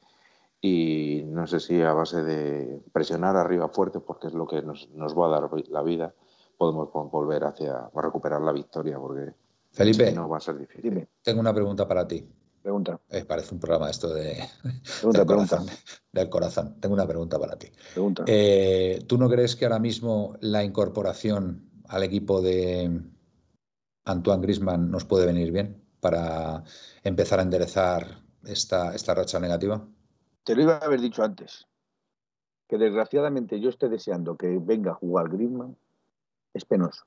y 0.61 1.23
no 1.27 1.47
sé 1.47 1.61
si 1.61 1.81
a 1.83 1.93
base 1.93 2.23
de 2.23 2.81
presionar 2.91 3.37
arriba 3.37 3.69
fuerte, 3.69 4.01
porque 4.01 4.27
es 4.27 4.33
lo 4.33 4.47
que 4.47 4.63
nos, 4.63 4.89
va 5.15 5.27
a 5.27 5.41
dar 5.41 5.51
la 5.69 5.83
vida, 5.83 6.15
podemos 6.57 6.91
volver 6.91 7.45
hacia 7.45 7.91
a 7.95 8.03
recuperar 8.03 8.41
la 8.41 8.51
victoria, 8.51 8.99
porque 8.99 9.35
Felipe, 9.71 10.11
no 10.13 10.29
va 10.29 10.39
a 10.39 10.41
ser 10.41 10.59
difícil. 10.59 11.07
Tengo 11.23 11.41
una 11.41 11.53
pregunta 11.53 11.87
para 11.87 12.09
ti. 12.09 12.27
Pregunta. 12.63 12.99
Eh, 13.11 13.25
parece 13.27 13.55
un 13.55 13.61
programa 13.61 13.91
esto 13.91 14.13
de 14.13 14.43
pregunta, 15.01 15.19
del, 15.19 15.27
Corazón, 15.27 15.67
del 16.11 16.29
corazón. 16.31 16.81
Tengo 16.81 16.95
una 16.95 17.07
pregunta 17.07 17.39
para 17.39 17.57
ti. 17.57 17.71
Pregunta. 17.93 18.25
Eh, 18.27 19.05
¿Tú 19.07 19.19
no 19.19 19.29
crees 19.29 19.55
que 19.55 19.67
ahora 19.67 19.79
mismo 19.79 20.35
la 20.41 20.65
incorporación 20.65 21.71
al 21.89 22.03
equipo 22.03 22.41
de 22.41 23.03
Antoine 24.07 24.43
Grisman 24.43 24.91
nos 24.91 25.05
puede 25.05 25.27
venir 25.27 25.53
bien 25.53 25.84
para 26.05 26.63
empezar 27.03 27.39
a 27.39 27.43
enderezar 27.43 28.21
esta, 28.45 28.95
esta 28.95 29.15
racha 29.15 29.41
negativa? 29.41 29.83
Te 30.45 30.55
lo 30.55 30.61
iba 30.61 30.75
a 30.75 30.85
haber 30.85 31.01
dicho 31.01 31.25
antes. 31.25 31.67
Que 32.69 32.77
desgraciadamente 32.77 33.59
yo 33.59 33.71
esté 33.71 33.89
deseando 33.89 34.37
que 34.37 34.59
venga 34.61 34.91
a 34.91 34.95
jugar 34.97 35.31
Griezmann 35.31 35.79
es 36.53 36.67
penoso. 36.67 37.07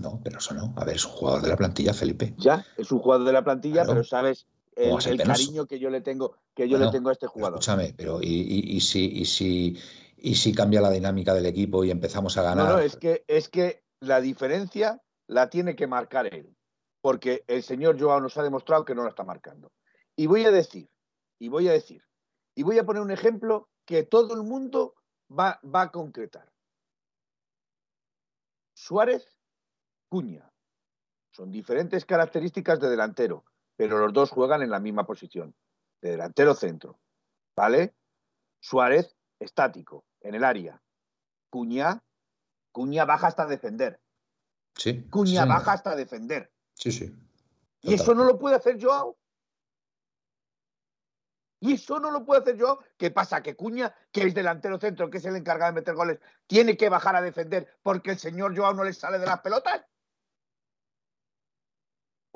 No, 0.00 0.20
pero 0.24 0.38
eso 0.38 0.54
no. 0.54 0.74
A 0.76 0.84
ver, 0.84 0.96
es 0.96 1.04
un 1.04 1.12
jugador 1.12 1.42
de 1.42 1.48
la 1.50 1.56
plantilla, 1.56 1.94
Felipe. 1.94 2.34
Ya, 2.36 2.66
es 2.76 2.90
un 2.90 2.98
jugador 2.98 3.24
de 3.24 3.32
la 3.32 3.44
plantilla, 3.44 3.84
pero 3.86 4.02
sabes 4.02 4.48
el, 4.74 5.22
cariño 5.22 5.66
que 5.66 5.78
yo 5.78 5.88
le 5.88 6.00
tengo, 6.00 6.36
que 6.54 6.68
yo 6.68 6.78
le 6.78 6.90
tengo 6.90 7.10
a 7.10 7.12
este 7.12 7.28
jugador. 7.28 7.60
Escúchame, 7.60 7.94
pero 7.96 8.18
y, 8.20 8.80
si, 8.80 9.06
y, 9.06 9.24
si, 9.24 9.78
y 10.16 10.34
si 10.34 10.52
cambia 10.52 10.80
la 10.80 10.90
dinámica 10.90 11.32
del 11.32 11.46
equipo 11.46 11.84
y 11.84 11.92
empezamos 11.92 12.36
a 12.38 12.42
ganar. 12.42 12.66
No, 12.66 12.72
no, 12.74 12.78
es 12.80 12.96
que, 12.96 13.24
es 13.28 13.48
que 13.48 13.84
la 14.00 14.20
diferencia 14.20 15.00
la 15.28 15.48
tiene 15.48 15.76
que 15.76 15.86
marcar 15.86 16.26
él. 16.26 16.57
Porque 17.00 17.44
el 17.46 17.62
señor 17.62 17.98
Joao 18.00 18.20
nos 18.20 18.36
ha 18.36 18.42
demostrado 18.42 18.84
que 18.84 18.94
no 18.94 19.04
la 19.04 19.10
está 19.10 19.24
marcando. 19.24 19.72
Y 20.16 20.26
voy 20.26 20.44
a 20.44 20.50
decir, 20.50 20.90
y 21.38 21.48
voy 21.48 21.68
a 21.68 21.72
decir, 21.72 22.02
y 22.54 22.64
voy 22.64 22.78
a 22.78 22.84
poner 22.84 23.02
un 23.02 23.12
ejemplo 23.12 23.68
que 23.84 24.02
todo 24.02 24.34
el 24.34 24.42
mundo 24.42 24.94
va, 25.30 25.60
a 25.62 25.90
concretar. 25.92 26.52
Suárez, 28.74 29.38
Cuña. 30.08 30.50
Son 31.30 31.52
diferentes 31.52 32.04
características 32.04 32.80
de 32.80 32.90
delantero, 32.90 33.44
pero 33.76 33.98
los 33.98 34.12
dos 34.12 34.30
juegan 34.30 34.62
en 34.62 34.70
la 34.70 34.80
misma 34.80 35.06
posición, 35.06 35.54
de 36.00 36.10
delantero 36.10 36.54
centro. 36.54 36.98
¿Vale? 37.56 37.94
Suárez, 38.60 39.16
estático, 39.38 40.04
en 40.20 40.34
el 40.34 40.44
área. 40.44 40.82
Cuña, 41.50 42.02
Cuña 42.72 43.04
baja 43.04 43.28
hasta 43.28 43.46
defender. 43.46 44.00
Sí. 44.74 45.08
Cuña 45.08 45.44
baja 45.44 45.72
hasta 45.72 45.94
defender. 45.94 46.52
Sí, 46.78 46.92
sí. 46.92 47.12
¿Y 47.82 47.94
eso 47.94 48.14
no 48.14 48.24
lo 48.24 48.38
puede 48.38 48.56
hacer 48.56 48.78
Joao? 48.80 49.18
Y 51.60 51.74
eso 51.74 51.98
no 51.98 52.12
lo 52.12 52.24
puede 52.24 52.42
hacer 52.42 52.56
yo. 52.56 52.78
¿Qué 52.96 53.10
pasa? 53.10 53.42
Que 53.42 53.56
Cuña, 53.56 53.92
que 54.12 54.22
es 54.22 54.34
delantero 54.34 54.78
centro, 54.78 55.10
que 55.10 55.18
es 55.18 55.24
el 55.24 55.34
encargado 55.34 55.72
de 55.72 55.80
meter 55.80 55.94
goles, 55.96 56.20
tiene 56.46 56.76
que 56.76 56.88
bajar 56.88 57.16
a 57.16 57.22
defender 57.22 57.78
porque 57.82 58.12
el 58.12 58.18
señor 58.18 58.56
Joao 58.56 58.74
no 58.74 58.84
le 58.84 58.92
sale 58.92 59.18
de 59.18 59.26
las 59.26 59.40
pelotas. 59.40 59.84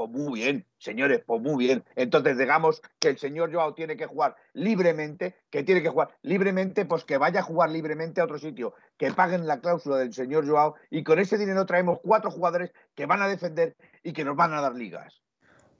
Pues 0.02 0.10
muy 0.10 0.40
bien, 0.40 0.66
señores, 0.78 1.22
pues 1.24 1.40
muy 1.40 1.64
bien. 1.64 1.84
Entonces 1.94 2.36
digamos 2.36 2.82
que 2.98 3.10
el 3.10 3.18
señor 3.18 3.52
Joao 3.52 3.74
tiene 3.74 3.96
que 3.96 4.06
jugar 4.06 4.34
libremente, 4.52 5.36
que 5.48 5.62
tiene 5.62 5.80
que 5.80 5.90
jugar 5.90 6.08
libremente, 6.22 6.84
pues 6.86 7.04
que 7.04 7.18
vaya 7.18 7.38
a 7.38 7.44
jugar 7.44 7.70
libremente 7.70 8.20
a 8.20 8.24
otro 8.24 8.36
sitio, 8.40 8.74
que 8.96 9.12
paguen 9.12 9.46
la 9.46 9.60
cláusula 9.60 9.98
del 9.98 10.12
señor 10.12 10.48
Joao 10.48 10.74
y 10.90 11.04
con 11.04 11.20
ese 11.20 11.38
dinero 11.38 11.66
traemos 11.66 12.00
cuatro 12.02 12.32
jugadores 12.32 12.72
que 12.96 13.06
van 13.06 13.22
a 13.22 13.28
defender 13.28 13.76
y 14.02 14.12
que 14.12 14.24
nos 14.24 14.34
van 14.34 14.54
a 14.54 14.60
dar 14.60 14.74
ligas 14.74 15.22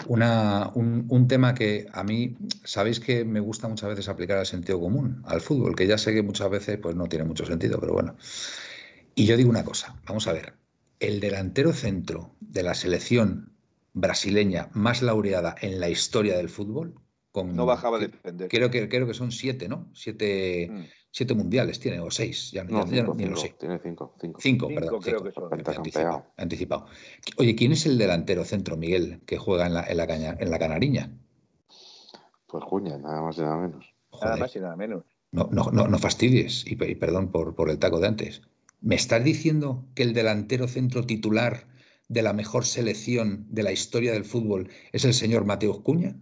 un, 0.06 1.26
tema 1.28 1.54
que 1.54 1.86
a 1.92 2.04
mí, 2.04 2.36
sabéis 2.64 3.00
que 3.00 3.24
me 3.24 3.40
gusta 3.40 3.68
muchas 3.68 3.90
veces 3.90 4.08
aplicar 4.08 4.38
al 4.38 4.46
sentido 4.46 4.80
común, 4.80 5.22
al 5.26 5.40
fútbol, 5.40 5.74
que 5.74 5.86
ya 5.86 5.98
sé 5.98 6.14
que 6.14 6.22
muchas 6.22 6.48
veces 6.50 6.78
pues, 6.80 6.94
no 6.94 7.08
tiene 7.08 7.24
mucho 7.24 7.44
sentido, 7.44 7.80
pero 7.80 7.92
bueno. 7.94 8.16
Y 9.14 9.26
yo 9.26 9.36
digo 9.36 9.50
una 9.50 9.64
cosa, 9.64 9.96
vamos 10.06 10.26
a 10.26 10.32
ver, 10.32 10.54
el 11.00 11.20
delantero 11.20 11.72
centro 11.72 12.34
de 12.40 12.62
la 12.62 12.74
selección 12.74 13.51
brasileña 13.93 14.70
más 14.72 15.03
laureada 15.03 15.55
en 15.61 15.80
la 15.80 15.88
historia 15.88 16.36
del 16.36 16.49
fútbol, 16.49 16.95
con, 17.30 17.55
no 17.55 17.66
bajaba 17.66 17.99
de 17.99 18.09
defender. 18.09 18.49
Creo 18.49 18.70
que, 18.70 18.88
creo 18.88 19.07
que 19.07 19.14
son 19.14 19.32
siete, 19.32 19.68
¿no? 19.68 19.90
Siete, 19.95 20.68
mm 20.70 20.82
siete 21.12 21.34
mundiales 21.34 21.78
tiene, 21.78 22.01
o 22.01 22.11
seis, 22.11 22.51
ya, 22.51 22.64
no, 22.64 22.84
ni 22.84 23.26
lo 23.26 23.36
sé. 23.36 23.55
Tiene 23.61 23.78
cinco. 23.78 24.16
Cinco, 24.18 24.40
cinco, 24.40 24.68
perdón. 24.68 25.01
Creo 25.03 25.22
que 25.22 25.30
son. 25.30 25.53
Anticipado, 25.53 26.24
anticipado, 26.36 26.86
Oye, 27.36 27.55
¿quién 27.55 27.72
es 27.72 27.86
el 27.86 27.99
delantero 27.99 28.45
centro, 28.45 28.76
Miguel, 28.76 29.20
que 29.26 29.36
juega 29.36 29.66
en 29.66 29.74
la, 29.74 29.84
en 29.84 29.97
la, 29.99 30.07
caña, 30.07 30.36
en 30.40 30.51
la 30.51 30.59
Canariña? 30.59 31.12
Pues 32.47 32.64
Cuña, 32.64 32.97
nada 32.99 33.22
más 33.22 33.36
y 33.36 33.43
nada 33.43 33.57
menos. 33.59 33.95
Nada 34.20 34.36
más 34.36 34.57
y 34.57 34.61
nada 34.61 34.76
menos. 34.76 35.05
No, 35.30 35.49
no, 35.53 35.70
no, 35.70 35.86
no 35.86 35.99
fastidies, 35.99 36.64
y, 36.66 36.76
perdón 36.76 37.30
por, 37.30 37.55
por 37.55 37.70
el 37.70 37.78
taco 37.78 38.01
de 38.01 38.09
antes. 38.09 38.43
¿Me 38.80 38.95
estás 38.95 39.22
diciendo 39.22 39.86
que 39.95 40.03
el 40.03 40.14
delantero 40.14 40.66
centro 40.66 41.05
titular 41.05 41.66
de 42.09 42.22
la 42.22 42.32
mejor 42.32 42.64
selección 42.66 43.46
de 43.48 43.62
la 43.62 43.72
historia 43.72 44.12
del 44.12 44.24
fútbol 44.24 44.70
es 44.92 45.05
el 45.05 45.14
señor 45.14 45.44
Mateo 45.44 45.82
Cuña? 45.82 46.16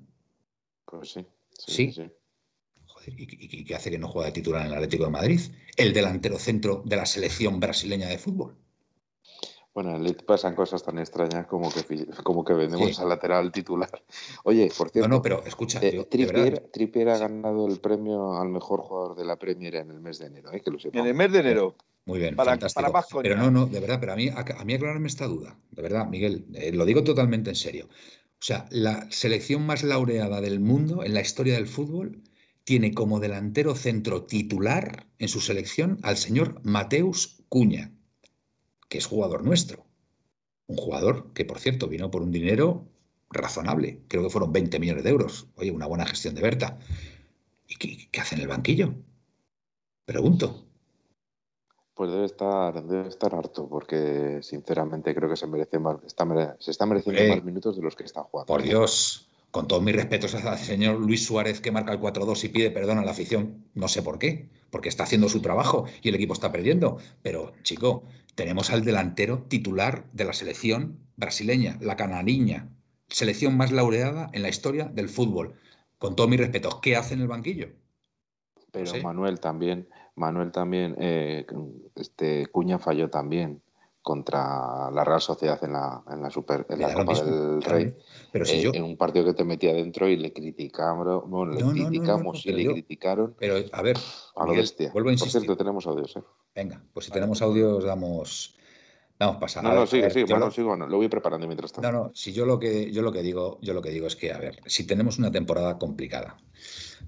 Pues 0.85 1.13
sí. 1.13 1.27
¿Sí? 1.59 1.93
sí 1.93 2.11
¿y, 3.07 3.65
qué 3.65 3.75
hace 3.75 3.91
que 3.91 3.99
no 3.99 4.09
juega 4.09 4.27
de 4.27 4.33
titular 4.33 4.63
en 4.63 4.69
el 4.69 4.75
Atlético 4.75 5.05
de 5.05 5.11
Madrid? 5.11 5.41
El 5.77 5.93
delantero 5.93 6.39
centro 6.39 6.83
de 6.85 6.97
la 6.97 7.07
selección 7.07 7.61
brasileña 7.61 8.09
de 8.09 8.19
fútbol. 8.19 8.57
Bueno, 9.73 9.97
le 9.99 10.15
pasan 10.15 10.57
cosas 10.57 10.83
tan 10.83 10.99
extrañas 10.99 11.47
como 11.47 11.71
que, 11.71 12.07
como 12.25 12.45
que 12.45 12.53
vendemos 12.55 12.99
al 12.99 13.09
lateral 13.09 13.53
titular. 13.53 14.03
Oye, 14.43 14.69
por 14.77 14.91
cierto. 14.91 15.09
No, 15.09 15.17
no, 15.17 15.23
pero 15.23 15.45
escucha. 15.45 15.79
Eh, 15.81 16.05
Trippier, 16.73 17.09
ha 17.09 17.19
ganado 17.19 17.69
el 17.69 17.79
premio 17.79 18.37
al 18.37 18.49
mejor 18.49 18.81
jugador 18.81 19.17
de 19.17 19.25
la 19.25 19.37
Premier 19.37 19.77
en 19.77 19.93
el 19.93 20.01
mes 20.01 20.19
de 20.19 20.27
enero, 20.27 20.53
¿eh? 20.53 20.61
que 20.61 20.73
lo 20.73 20.79
En 20.83 21.07
el 21.07 21.15
mes 21.15 21.33
de 21.33 21.39
enero. 21.39 21.77
Muy 22.11 22.19
bien, 22.19 22.35
para, 22.35 22.59
fantástico. 22.59 23.23
pero 23.23 23.37
no, 23.37 23.53
no, 23.53 23.67
de 23.67 23.79
verdad, 23.79 24.01
pero 24.01 24.15
a 24.15 24.17
mí, 24.17 24.29
a, 24.31 24.65
mí 24.65 24.75
aclararme 24.75 25.07
esta 25.07 25.29
duda, 25.29 25.57
de 25.71 25.81
verdad, 25.81 26.09
Miguel, 26.09 26.45
eh, 26.55 26.73
lo 26.73 26.85
digo 26.85 27.05
totalmente 27.05 27.51
en 27.51 27.57
serio. 27.57 27.87
O 27.89 28.43
sea, 28.43 28.67
la 28.71 29.07
selección 29.13 29.65
más 29.65 29.85
laureada 29.85 30.41
del 30.41 30.59
mundo 30.59 31.05
en 31.05 31.15
la 31.15 31.21
historia 31.21 31.55
del 31.55 31.69
fútbol 31.69 32.21
tiene 32.65 32.95
como 32.95 33.21
delantero 33.21 33.77
centro 33.77 34.25
titular 34.25 35.07
en 35.21 35.29
su 35.29 35.41
selección 35.41 36.01
al 36.03 36.17
señor 36.17 36.61
Mateus 36.65 37.45
Cuña, 37.49 37.93
que 38.89 38.99
es 38.99 39.07
jugador 39.07 39.45
nuestro. 39.45 39.87
Un 40.67 40.79
jugador 40.79 41.33
que, 41.33 41.45
por 41.45 41.61
cierto, 41.61 41.87
vino 41.87 42.11
por 42.11 42.23
un 42.23 42.33
dinero 42.33 42.89
razonable. 43.31 44.01
Creo 44.09 44.25
que 44.25 44.31
fueron 44.31 44.51
20 44.53 44.81
millones 44.81 45.05
de 45.05 45.11
euros. 45.11 45.47
Oye, 45.55 45.71
una 45.71 45.87
buena 45.87 46.07
gestión 46.07 46.35
de 46.35 46.43
Berta. 46.43 46.77
¿Y 47.69 47.77
qué, 47.77 48.09
qué 48.11 48.21
hace 48.21 48.35
en 48.35 48.41
el 48.41 48.49
banquillo? 48.49 48.97
Pregunto. 50.07 50.70
Pues 52.01 52.13
debe 52.13 52.25
estar, 52.25 52.83
debe 52.83 53.09
estar 53.09 53.35
harto, 53.35 53.69
porque 53.69 54.39
sinceramente 54.41 55.15
creo 55.15 55.29
que 55.29 55.37
se 55.37 55.47
merece 55.47 55.79
más, 55.79 56.03
está, 56.03 56.57
se 56.59 56.71
está 56.71 56.87
mereciendo 56.87 57.35
más 57.35 57.45
minutos 57.45 57.77
de 57.77 57.83
los 57.83 57.95
que 57.95 58.05
está 58.05 58.23
jugando. 58.23 58.47
Por 58.47 58.63
Dios, 58.63 59.29
con 59.51 59.69
todos 59.69 59.83
mis 59.83 59.95
respetos 59.95 60.35
al 60.35 60.57
señor 60.57 60.99
Luis 60.99 61.27
Suárez 61.27 61.61
que 61.61 61.71
marca 61.71 61.93
el 61.93 62.01
4-2 62.01 62.43
y 62.45 62.49
pide 62.49 62.71
perdón 62.71 62.97
a 62.97 63.05
la 63.05 63.11
afición, 63.11 63.67
no 63.75 63.87
sé 63.87 64.01
por 64.01 64.19
qué, 64.19 64.49
porque 64.71 64.89
está 64.89 65.03
haciendo 65.03 65.29
su 65.29 65.43
trabajo 65.43 65.85
y 66.01 66.09
el 66.09 66.15
equipo 66.15 66.33
está 66.33 66.51
perdiendo. 66.51 66.97
Pero, 67.21 67.53
chico, 67.65 68.05
tenemos 68.35 68.71
al 68.71 68.83
delantero 68.83 69.43
titular 69.43 70.07
de 70.15 70.25
la 70.25 70.33
selección 70.33 71.01
brasileña, 71.17 71.77
la 71.83 71.97
canariña, 71.97 72.71
selección 73.09 73.59
más 73.59 73.73
laureada 73.73 74.31
en 74.33 74.41
la 74.41 74.49
historia 74.49 74.87
del 74.87 75.11
fútbol. 75.11 75.53
Con 75.99 76.17
todos 76.17 76.31
mis 76.31 76.41
respetos, 76.41 76.77
¿qué 76.81 76.97
hace 76.97 77.13
en 77.13 77.21
el 77.21 77.29
banquillo? 77.29 77.69
Pero 78.73 79.03
Manuel 79.03 79.39
también, 79.39 79.87
Manuel 80.21 80.53
también, 80.53 80.95
eh, 80.99 81.47
este 81.97 82.47
Cuña 82.47 82.79
falló 82.79 83.09
también 83.09 83.63
contra 84.03 84.91
la 84.91 85.03
Real 85.03 85.21
Sociedad 85.21 85.59
en 85.65 85.73
la, 85.73 86.03
en 86.11 86.23
la 86.23 86.31
Super 86.31 86.67
en 86.69 86.81
la 86.81 86.93
Copa 86.93 87.15
del 87.23 87.63
Rey. 87.63 87.95
Pero 88.31 88.45
si 88.45 88.57
eh, 88.57 88.63
yo... 88.63 88.71
En 88.75 88.85
un 88.85 88.97
partido 88.97 89.25
que 89.25 89.35
te 89.35 89.45
metía 89.45 89.73
dentro 89.73 90.09
y 90.09 90.17
le 90.17 90.33
criticamos, 90.33 91.29
bueno, 91.29 91.53
le 91.53 91.63
criticamos 91.63 92.45
y 92.45 92.53
le 92.53 92.73
criticaron. 92.73 93.35
Pero 93.39 93.57
a 93.73 93.83
ver, 93.83 93.97
a 94.37 94.47
lo 94.47 94.53
bestia. 94.53 94.91
Vuelvo 94.93 95.09
a 95.09 95.13
insistir. 95.13 95.41
Por 95.41 95.47
cierto, 95.47 95.57
tenemos 95.57 95.87
audios. 95.87 96.17
¿eh? 96.17 96.23
Venga, 96.55 96.83
pues 96.93 97.07
si 97.07 97.13
tenemos 97.13 97.41
audios, 97.43 97.85
damos. 97.85 98.57
Vamos 99.19 99.37
pasar. 99.37 99.63
No, 99.63 99.75
no, 99.75 99.87
sigue, 99.87 100.09
sigue, 100.11 100.25
bueno, 100.25 100.51
sigo, 100.51 100.77
lo 100.77 100.97
voy 100.97 101.09
preparando 101.09 101.47
mientras 101.47 101.73
tanto. 101.73 101.93
No, 101.93 102.05
no, 102.05 102.11
si 102.15 102.33
yo 102.33 102.47
lo 102.47 102.59
que 102.59 102.91
yo 102.91 103.03
lo 103.03 103.13
que 103.13 103.21
digo, 103.23 103.59
yo 103.61 103.75
lo 103.75 103.83
que 103.83 103.91
digo 103.91 104.07
es 104.07 104.17
que, 104.17 104.33
a 104.33 104.39
ver, 104.39 104.61
si 104.65 104.87
tenemos 104.87 105.19
una 105.19 105.31
temporada 105.31 105.79
complicada, 105.79 106.39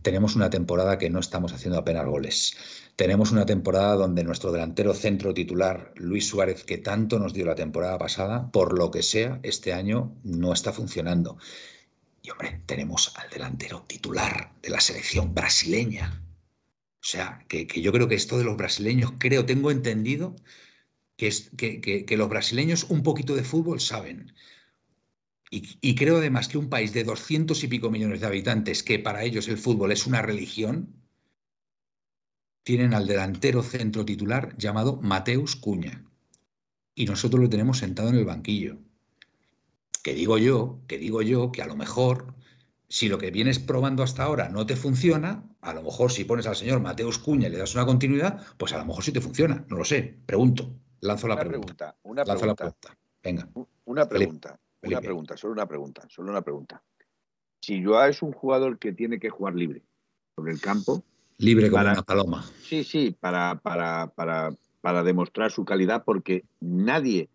tenemos 0.03 0.37
una 0.37 0.51
temporada 0.51 0.99
que 0.99 1.11
no 1.11 1.21
estamos 1.21 1.53
haciendo 1.53 1.79
apenas 1.79 2.07
goles. 2.07 2.57
Tenemos 2.97 3.33
una 3.33 3.47
temporada 3.47 3.95
donde 3.95 4.25
nuestro 4.25 4.53
delantero 4.53 4.95
centro 4.95 5.33
titular, 5.33 5.93
Luis 5.97 6.27
Suárez, 6.29 6.65
que 6.65 6.79
tanto 6.79 7.19
nos 7.19 7.33
dio 7.33 7.47
la 7.47 7.55
temporada 7.55 7.99
pasada, 7.99 8.51
por 8.51 8.77
lo 8.77 8.91
que 8.91 9.03
sea, 9.03 9.41
este 9.43 9.73
año 9.73 10.15
no 10.25 10.53
está 10.53 10.73
funcionando. 10.73 11.39
Y 12.23 12.31
hombre, 12.31 12.63
tenemos 12.67 13.13
al 13.17 13.31
delantero 13.31 13.85
titular 13.87 14.53
de 14.63 14.71
la 14.71 14.81
selección 14.81 15.35
brasileña. 15.35 16.23
O 17.01 17.05
sea, 17.05 17.45
que, 17.49 17.67
yo 17.67 17.93
creo 17.93 18.07
que 18.07 18.15
esto 18.15 18.39
de 18.39 18.45
los 18.45 18.57
brasileños, 18.57 19.15
creo, 19.19 19.45
tengo 19.45 19.71
entendido 19.71 20.37
que, 21.17 22.17
los 22.17 22.29
brasileños 22.29 22.85
un 22.85 23.03
poquito 23.03 23.35
de 23.35 23.43
fútbol 23.43 23.81
saben. 23.81 24.33
Y, 25.55 25.95
creo 25.97 26.17
además 26.17 26.49
que 26.49 26.57
un 26.57 26.71
país 26.71 26.95
de 26.95 27.05
doscientos 27.05 27.63
y 27.63 27.69
pico 27.69 27.91
millones 27.91 28.21
de 28.21 28.27
habitantes, 28.27 28.83
que 28.83 28.99
para 28.99 29.23
ellos 29.23 29.49
el 29.49 29.59
fútbol 29.59 29.93
es 29.93 30.07
una 30.07 30.23
religión, 30.23 30.95
tienen 32.63 32.95
al 32.95 33.07
delantero 33.07 33.63
centro 33.63 34.03
titular 34.07 34.57
llamado 34.57 34.99
Mateus 35.03 35.55
Cuña. 35.55 36.07
Y 36.95 37.05
nosotros 37.05 37.43
lo 37.43 37.51
tenemos 37.51 37.77
sentado 37.77 38.09
en 38.09 38.15
el 38.15 38.25
banquillo. 38.25 38.79
Que 40.03 40.15
digo 40.15 40.39
yo, 40.39 40.81
que 40.87 40.97
digo 40.97 41.21
yo, 41.21 41.53
que 41.53 41.61
a 41.61 41.67
lo 41.67 41.77
mejor, 41.77 42.35
si 42.89 43.11
lo 43.11 43.19
que 43.19 43.31
vienes 43.31 43.59
probando 43.59 44.03
hasta 44.03 44.23
ahora 44.23 44.49
no 44.49 44.65
te 44.65 44.75
funciona, 44.75 45.45
a 45.61 45.75
lo 45.75 45.83
mejor 45.83 46.13
si 46.13 46.25
pones 46.25 46.47
al 46.47 46.57
señor 46.57 46.81
Mateus 46.81 47.19
Cuña 47.19 47.49
y 47.49 47.51
le 47.51 47.59
das 47.59 47.75
una 47.75 47.85
continuidad, 47.85 48.43
pues 48.57 48.73
a 48.73 48.79
lo 48.79 48.87
mejor 48.87 49.05
sí 49.05 49.13
te 49.13 49.21
funciona. 49.21 49.67
No 49.69 49.77
lo 49.77 49.85
sé. 49.85 50.17
Pregunto. 50.25 50.75
Lanzo 51.01 51.29
la 51.29 51.37
pregunta. 51.37 51.95
Una 52.05 52.25
pregunta. 52.25 52.47
La 52.47 52.55
pregunta. 52.55 52.97
Venga. 53.23 53.49
Una 53.85 54.09
pregunta. 54.09 54.59
Una 54.83 55.01
pregunta, 55.01 55.37
solo 55.37 55.53
una 55.53 55.67
pregunta, 55.67 56.03
solo 56.09 56.31
una 56.31 56.43
pregunta. 56.43 56.83
Si 57.61 57.83
Joao 57.83 58.09
es 58.09 58.21
un 58.23 58.33
jugador 58.33 58.79
que 58.79 58.93
tiene 58.93 59.21
que 59.21 59.31
jugar 59.31 59.55
libre 59.55 59.83
sobre 60.35 60.53
el 60.53 60.61
campo. 60.61 61.05
Libre 61.39 61.71
como 61.71 61.83
una 61.83 62.03
paloma. 62.03 62.43
Sí, 62.63 62.83
sí, 62.83 63.17
para, 63.19 63.61
para, 63.61 64.09
para, 64.09 64.51
para 64.81 65.03
demostrar 65.05 65.53
su 65.53 65.65
calidad, 65.65 66.05
porque 66.05 66.45
nadie 66.61 67.29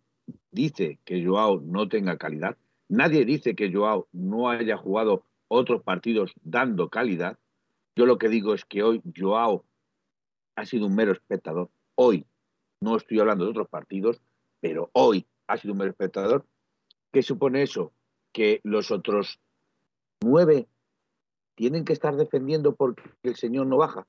dice 0.52 1.00
que 1.06 1.26
Joao 1.26 1.62
no 1.62 1.88
tenga 1.88 2.18
calidad, 2.18 2.58
nadie 2.90 3.24
dice 3.24 3.56
que 3.56 3.72
Joao 3.72 4.08
no 4.12 4.50
haya 4.50 4.76
jugado 4.76 5.24
otros 5.48 5.82
partidos 5.84 6.34
dando 6.44 6.90
calidad. 6.90 7.38
Yo 7.96 8.06
lo 8.06 8.18
que 8.18 8.28
digo 8.28 8.54
es 8.54 8.66
que 8.66 8.84
hoy 8.84 9.02
Joao 9.18 9.64
ha 10.58 10.66
sido 10.66 10.88
un 10.88 10.96
mero 10.96 11.14
espectador. 11.14 11.70
Hoy, 11.96 12.26
no 12.82 12.98
estoy 12.98 13.20
hablando 13.20 13.46
de 13.46 13.52
otros 13.52 13.70
partidos, 13.70 14.22
pero 14.60 14.90
hoy 14.92 15.26
ha 15.48 15.58
sido 15.58 15.74
un 15.74 15.80
mero 15.80 15.92
espectador 15.92 16.46
¿Qué 17.12 17.24
supone 17.24 17.64
eso? 17.64 17.94
Que 18.34 18.60
los 18.64 18.92
otros 18.92 19.40
nueve 20.22 20.68
tienen 21.56 21.86
que 21.86 21.94
estar 21.94 22.16
defendiendo 22.16 22.76
porque 22.76 23.04
el 23.24 23.36
señor 23.36 23.68
no 23.68 23.78
baja, 23.78 24.08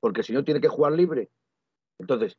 porque 0.00 0.20
el 0.20 0.26
señor 0.26 0.44
tiene 0.44 0.60
que 0.60 0.68
jugar 0.68 0.92
libre. 0.92 1.30
Entonces, 1.98 2.38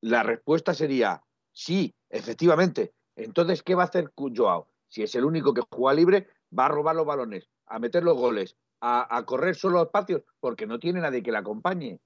la 0.00 0.22
respuesta 0.22 0.72
sería 0.74 1.22
sí, 1.52 1.94
efectivamente. 2.08 2.94
Entonces, 3.16 3.62
¿qué 3.62 3.74
va 3.74 3.82
a 3.82 3.86
hacer 3.86 4.12
Joao? 4.16 4.68
Si 4.88 5.02
es 5.02 5.14
el 5.14 5.24
único 5.24 5.52
que 5.54 5.62
juega 5.70 5.94
libre, 5.94 6.28
va 6.56 6.66
a 6.66 6.68
robar 6.68 6.96
los 6.96 7.06
balones, 7.06 7.48
a 7.66 7.78
meter 7.78 8.04
los 8.04 8.16
goles, 8.16 8.56
a, 8.80 9.16
a 9.16 9.24
correr 9.26 9.54
solo 9.54 9.78
los 9.78 9.88
patios, 9.88 10.22
porque 10.40 10.66
no 10.66 10.78
tiene 10.78 11.00
nadie 11.00 11.22
que 11.22 11.32
le 11.32 11.38
acompañe. 11.38 12.00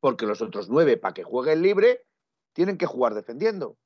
Porque 0.00 0.26
los 0.26 0.42
otros 0.42 0.68
nueve, 0.68 0.96
para 0.96 1.14
que 1.14 1.22
jueguen 1.22 1.62
libre, 1.62 2.04
tienen 2.52 2.76
que 2.76 2.86
jugar 2.86 3.14
defendiendo. 3.14 3.76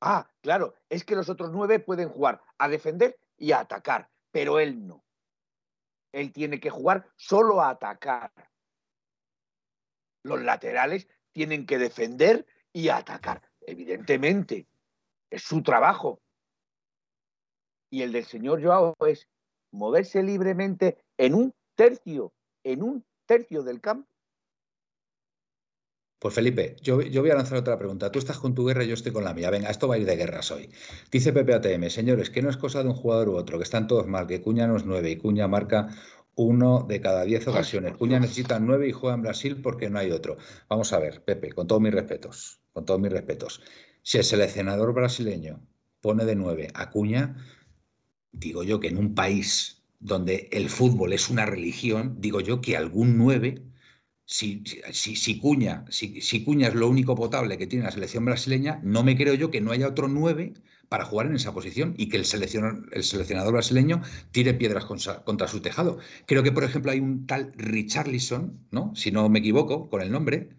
Ah, 0.00 0.30
claro, 0.40 0.74
es 0.88 1.04
que 1.04 1.16
los 1.16 1.28
otros 1.28 1.50
nueve 1.52 1.80
pueden 1.80 2.08
jugar 2.08 2.40
a 2.58 2.68
defender 2.68 3.18
y 3.36 3.52
a 3.52 3.60
atacar, 3.60 4.10
pero 4.30 4.60
él 4.60 4.86
no. 4.86 5.04
Él 6.12 6.32
tiene 6.32 6.60
que 6.60 6.70
jugar 6.70 7.10
solo 7.16 7.60
a 7.60 7.70
atacar. 7.70 8.32
Los 10.22 10.42
laterales 10.42 11.08
tienen 11.32 11.66
que 11.66 11.78
defender 11.78 12.46
y 12.72 12.88
atacar. 12.88 13.42
Evidentemente, 13.60 14.68
es 15.30 15.42
su 15.42 15.62
trabajo. 15.62 16.20
Y 17.90 18.02
el 18.02 18.12
del 18.12 18.24
señor 18.24 18.62
Joao 18.62 18.94
es 19.06 19.28
moverse 19.72 20.22
libremente 20.22 21.04
en 21.16 21.34
un 21.34 21.54
tercio, 21.74 22.32
en 22.62 22.82
un 22.82 23.06
tercio 23.26 23.62
del 23.62 23.80
campo 23.80 24.08
pues 26.18 26.34
Felipe, 26.34 26.74
yo, 26.82 26.96
voy 26.96 27.30
a 27.30 27.34
lanzar 27.34 27.58
otra 27.58 27.78
pregunta. 27.78 28.10
Tú 28.10 28.18
estás 28.18 28.38
con 28.38 28.54
tu 28.54 28.66
guerra 28.66 28.82
y 28.82 28.88
yo 28.88 28.94
estoy 28.94 29.12
con 29.12 29.22
la 29.22 29.34
mía. 29.34 29.50
Venga, 29.50 29.70
esto 29.70 29.86
va 29.86 29.94
a 29.94 29.98
ir 29.98 30.04
de 30.04 30.16
guerras 30.16 30.50
hoy. 30.50 30.68
Dice 31.12 31.32
PPATM, 31.32 31.88
señores, 31.90 32.30
que 32.30 32.42
no 32.42 32.50
es 32.50 32.56
cosa 32.56 32.82
de 32.82 32.88
un 32.88 32.94
jugador 32.94 33.28
u 33.28 33.36
otro, 33.36 33.58
que 33.58 33.64
están 33.64 33.86
todos 33.86 34.08
mal, 34.08 34.26
que 34.26 34.40
Cuña 34.40 34.66
no 34.66 34.76
es 34.76 34.84
nueve 34.84 35.10
y 35.10 35.16
Cuña 35.16 35.46
marca 35.46 35.88
uno 36.34 36.84
de 36.88 37.00
cada 37.00 37.22
diez 37.22 37.46
ocasiones. 37.46 37.96
Cuña 37.96 38.18
necesita 38.18 38.58
nueve 38.58 38.88
y 38.88 38.92
juega 38.92 39.14
en 39.14 39.22
Brasil 39.22 39.60
porque 39.62 39.90
no 39.90 40.00
hay 40.00 40.10
otro. 40.10 40.38
Vamos 40.68 40.92
a 40.92 40.98
ver, 40.98 41.22
Pepe, 41.24 41.52
con 41.52 41.68
todos 41.68 41.80
mis 41.80 41.94
respetos, 41.94 42.60
con 42.72 42.84
todos 42.84 43.00
mis 43.00 43.12
respetos. 43.12 43.62
Si 44.02 44.18
el 44.18 44.24
seleccionador 44.24 44.92
brasileño 44.94 45.60
pone 46.00 46.24
de 46.24 46.34
nueve 46.34 46.68
a 46.74 46.90
Cuña, 46.90 47.36
digo 48.32 48.64
yo 48.64 48.80
que 48.80 48.88
en 48.88 48.98
un 48.98 49.14
país 49.14 49.84
donde 50.00 50.48
el 50.52 50.68
fútbol 50.68 51.12
es 51.12 51.28
una 51.28 51.46
religión, 51.46 52.16
digo 52.18 52.40
yo 52.40 52.60
que 52.60 52.76
algún 52.76 53.18
nueve 53.18 53.67
si, 54.30 54.62
si, 54.92 55.40
Cuña, 55.40 55.86
si, 55.88 56.44
Cuña 56.44 56.68
es 56.68 56.74
lo 56.74 56.86
único 56.86 57.14
potable 57.14 57.56
que 57.56 57.66
tiene 57.66 57.86
la 57.86 57.90
selección 57.90 58.26
brasileña, 58.26 58.78
no 58.84 59.02
me 59.02 59.16
creo 59.16 59.32
yo 59.32 59.50
que 59.50 59.62
no 59.62 59.72
haya 59.72 59.88
otro 59.88 60.06
nueve 60.06 60.52
para 60.90 61.06
jugar 61.06 61.28
en 61.28 61.36
esa 61.36 61.54
posición 61.54 61.94
y 61.96 62.10
que 62.10 62.18
el, 62.18 62.26
seleccionador, 62.26 62.90
el 62.92 63.04
seleccionador 63.04 63.54
brasileño 63.54 64.02
tire 64.30 64.52
piedras 64.52 64.84
contra, 64.84 65.48
su 65.48 65.60
tejado. 65.62 65.98
Creo 66.26 66.42
que, 66.42 66.52
por 66.52 66.62
ejemplo, 66.62 66.92
hay 66.92 67.00
un 67.00 67.26
tal 67.26 67.54
Richarlison, 67.56 68.66
¿no? 68.70 68.94
si 68.94 69.10
no 69.10 69.30
me 69.30 69.38
equivoco 69.38 69.88
con 69.88 70.02
el 70.02 70.12
nombre, 70.12 70.50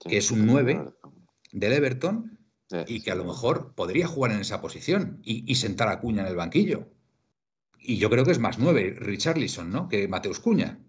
que 0.00 0.16
es 0.16 0.32
un 0.32 0.44
9 0.44 0.84
del 1.52 1.72
Everton 1.74 2.36
y 2.88 3.00
que 3.00 3.12
a 3.12 3.14
lo 3.14 3.24
mejor 3.24 3.76
podría 3.76 4.08
jugar 4.08 4.32
en 4.32 4.40
esa 4.40 4.60
posición 4.60 5.20
y, 5.22 5.44
y, 5.46 5.54
sentar 5.54 5.86
a 5.88 6.00
Cuña 6.00 6.22
en 6.22 6.28
el 6.28 6.36
banquillo. 6.36 6.88
Y 7.78 7.98
yo 7.98 8.10
creo 8.10 8.24
que 8.24 8.32
es 8.32 8.40
más 8.40 8.58
9 8.58 8.96
Richarlison 8.98 9.70
¿no? 9.70 9.88
que 9.88 10.08
Mateus 10.08 10.40
Cuña 10.40 10.80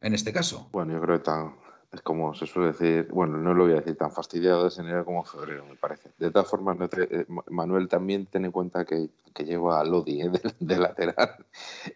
en 0.00 0.14
este 0.14 0.32
caso. 0.32 0.68
Bueno, 0.72 0.92
yo 0.92 1.00
creo 1.00 1.22
que 1.22 1.30
Es 1.92 2.02
como 2.02 2.34
se 2.34 2.46
suele 2.46 2.68
decir, 2.68 3.08
bueno, 3.10 3.38
no 3.38 3.52
lo 3.52 3.64
voy 3.64 3.72
a 3.72 3.76
decir 3.76 3.96
tan 3.96 4.12
fastidiado 4.12 4.68
de 4.68 4.80
enero 4.80 5.04
como 5.04 5.24
febrero, 5.24 5.64
me 5.66 5.76
parece. 5.76 6.10
De 6.18 6.30
todas 6.30 6.48
formas, 6.48 6.76
eh, 6.96 7.26
Manuel 7.48 7.88
también 7.88 8.26
ten 8.26 8.44
en 8.44 8.52
cuenta 8.52 8.84
que, 8.84 9.10
que 9.34 9.44
lleva 9.44 9.80
a 9.80 9.84
Lodi 9.84 10.22
¿eh? 10.22 10.30
de, 10.60 10.78
lateral. 10.78 11.44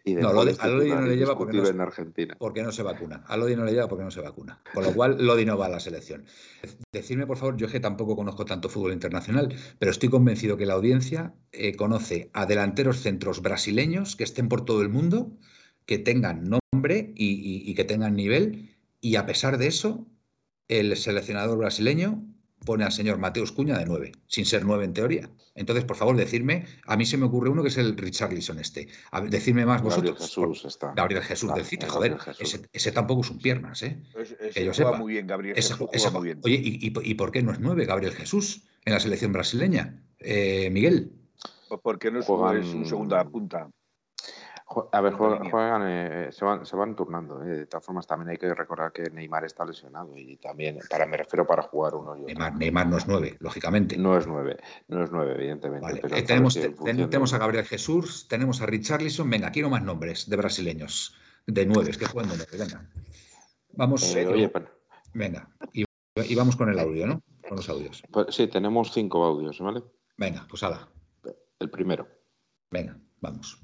Y 0.04 0.14
no, 0.14 0.32
Lodi, 0.32 0.56
a 0.58 0.66
Lodi 0.66 0.90
no 0.90 1.00
le 1.02 1.16
lleva 1.16 1.38
porque 1.38 1.58
no, 1.58 1.68
en 1.68 1.80
Argentina. 1.80 2.36
porque 2.38 2.62
no 2.62 2.72
se 2.72 2.82
vacuna. 2.82 3.22
A 3.28 3.36
Lodi 3.36 3.54
no 3.54 3.64
le 3.64 3.72
lleva 3.72 3.86
porque 3.86 4.04
no 4.04 4.10
se 4.10 4.20
vacuna. 4.20 4.60
Con 4.74 4.84
lo 4.84 4.92
cual, 4.92 5.24
Lodi 5.24 5.44
no 5.44 5.56
va 5.56 5.66
a 5.66 5.70
la 5.70 5.80
selección. 5.80 6.24
Decidme, 6.92 7.26
por 7.26 7.36
favor, 7.36 7.56
yo 7.56 7.68
que 7.68 7.80
tampoco 7.80 8.16
conozco 8.16 8.44
tanto 8.44 8.68
fútbol 8.68 8.92
internacional, 8.92 9.54
pero 9.78 9.90
estoy 9.92 10.08
convencido 10.08 10.56
que 10.56 10.66
la 10.66 10.74
audiencia 10.74 11.34
eh, 11.52 11.76
conoce 11.76 12.30
a 12.32 12.46
delanteros 12.46 13.00
centros 13.00 13.42
brasileños 13.42 14.16
que 14.16 14.24
estén 14.24 14.48
por 14.48 14.64
todo 14.64 14.82
el 14.82 14.88
mundo, 14.88 15.30
que 15.86 15.98
tengan 15.98 16.48
nombre 16.48 17.12
y 17.16 17.74
que 17.74 17.84
tengan 17.84 18.16
nivel 18.16 18.74
y 19.04 19.16
a 19.16 19.26
pesar 19.26 19.58
de 19.58 19.66
eso, 19.66 20.06
el 20.66 20.96
seleccionador 20.96 21.58
brasileño 21.58 22.24
pone 22.64 22.84
al 22.84 22.92
señor 22.92 23.18
Mateus 23.18 23.52
Cuña 23.52 23.76
de 23.76 23.84
9, 23.84 24.12
sin 24.26 24.46
ser 24.46 24.64
9 24.64 24.82
en 24.82 24.94
teoría. 24.94 25.30
Entonces, 25.54 25.84
por 25.84 25.96
favor, 25.96 26.16
decirme, 26.16 26.64
a 26.86 26.96
mí 26.96 27.04
se 27.04 27.18
me 27.18 27.26
ocurre 27.26 27.50
uno 27.50 27.62
que 27.62 27.68
es 27.68 27.76
el 27.76 27.98
Richarlison 27.98 28.58
este. 28.58 28.88
A 29.10 29.20
decirme 29.20 29.66
más 29.66 29.82
Gabriel 29.82 30.14
vosotros. 30.14 30.26
Jesús 30.26 30.64
está. 30.64 30.94
Gabriel 30.96 31.22
Jesús, 31.22 31.50
ah, 31.52 31.54
decirte, 31.54 31.86
joder, 31.86 32.16
Ese, 32.72 32.92
tampoco 32.92 33.20
es 33.20 33.30
un 33.30 33.40
piernas, 33.40 33.82
¿eh? 33.82 34.02
que 34.54 34.64
yo 34.64 34.72
sepa. 34.72 34.96
muy 34.96 35.12
bien, 35.12 35.26
Gabriel 35.26 35.54
Jesús. 35.54 35.78
muy 36.10 36.22
bien. 36.22 36.40
Oye, 36.42 36.58
¿y, 36.64 36.78
y, 36.80 37.14
por 37.14 37.30
qué 37.30 37.42
no 37.42 37.52
es 37.52 37.60
9 37.60 37.84
Gabriel 37.84 38.14
Jesús 38.14 38.62
en 38.86 38.94
la 38.94 39.00
selección 39.00 39.32
brasileña? 39.32 40.02
Eh, 40.18 40.70
Miguel. 40.70 41.12
Pues 41.68 41.80
porque 41.82 42.10
no 42.10 42.20
es, 42.20 42.28
un 42.28 42.86
segunda 42.86 43.22
punta. 43.28 43.68
A 44.92 45.00
ver, 45.02 45.12
juegan, 45.12 45.82
eh, 45.84 46.28
se, 46.32 46.44
van, 46.44 46.64
se 46.64 46.74
van 46.74 46.96
turnando. 46.96 47.42
Eh. 47.42 47.48
De 47.48 47.66
todas 47.66 47.84
formas, 47.84 48.06
también 48.06 48.30
hay 48.30 48.38
que 48.38 48.52
recordar 48.54 48.92
que 48.92 49.10
Neymar 49.10 49.44
está 49.44 49.64
lesionado 49.64 50.16
y 50.16 50.36
también, 50.36 50.78
para 50.88 51.04
me 51.04 51.18
refiero 51.18 51.46
para 51.46 51.62
jugar 51.62 51.94
uno. 51.94 52.16
Neymar, 52.16 52.56
Neymar, 52.56 52.86
no 52.86 52.96
es 52.96 53.06
nueve, 53.06 53.36
lógicamente. 53.40 53.98
No 53.98 54.16
es 54.16 54.26
nueve, 54.26 54.56
no 54.88 55.04
es 55.04 55.10
nueve, 55.12 55.34
evidentemente. 55.34 56.00
Eh, 56.16 56.22
tenemos, 56.22 56.58
tenemos 56.82 57.34
a 57.34 57.38
Gabriel 57.38 57.66
Jesús, 57.66 58.26
tenemos 58.26 58.62
a 58.62 58.66
Richarlison. 58.66 59.28
Venga, 59.28 59.50
quiero 59.50 59.68
más 59.68 59.82
nombres 59.82 60.30
de 60.30 60.36
brasileños, 60.36 61.14
de 61.46 61.66
nueve, 61.66 61.90
que 61.98 62.06
juegan 62.06 62.30
de 62.30 62.38
nueve. 62.38 62.58
Venga. 62.58 62.90
Vamos. 63.72 64.16
Venga, 65.12 65.48
y, 65.72 65.84
y, 66.16 66.34
vamos 66.34 66.56
con 66.56 66.70
el 66.70 66.78
audio, 66.78 67.06
¿no? 67.06 67.22
Con 67.46 67.58
los 67.58 67.68
audios. 67.68 68.02
Pues, 68.10 68.34
sí, 68.34 68.48
tenemos 68.48 68.92
cinco 68.92 69.24
audios, 69.24 69.60
¿vale? 69.60 69.82
Venga, 70.16 70.46
pues 70.48 70.62
hala. 70.62 70.88
El 71.60 71.70
primero. 71.70 72.08
Venga, 72.70 72.98
vamos 73.20 73.60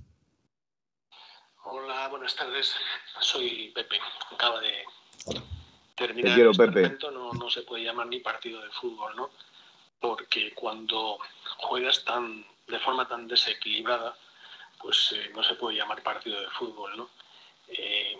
buenas 2.20 2.36
tardes. 2.36 2.76
Soy 3.18 3.72
Pepe. 3.74 3.98
Acaba 4.30 4.60
de 4.60 4.84
terminar. 5.94 6.34
Quiero, 6.34 6.52
Pepe. 6.52 6.98
No, 7.10 7.32
no 7.32 7.48
se 7.48 7.62
puede 7.62 7.84
llamar 7.84 8.08
ni 8.08 8.20
partido 8.20 8.60
de 8.60 8.68
fútbol, 8.72 9.16
¿no? 9.16 9.30
Porque 9.98 10.52
cuando 10.52 11.18
juegas 11.56 12.04
tan 12.04 12.44
de 12.68 12.78
forma 12.78 13.08
tan 13.08 13.26
desequilibrada, 13.26 14.14
pues 14.78 15.14
eh, 15.16 15.30
no 15.34 15.42
se 15.42 15.54
puede 15.54 15.78
llamar 15.78 16.02
partido 16.02 16.38
de 16.38 16.50
fútbol, 16.50 16.94
¿no? 16.94 17.08
Eh, 17.68 18.18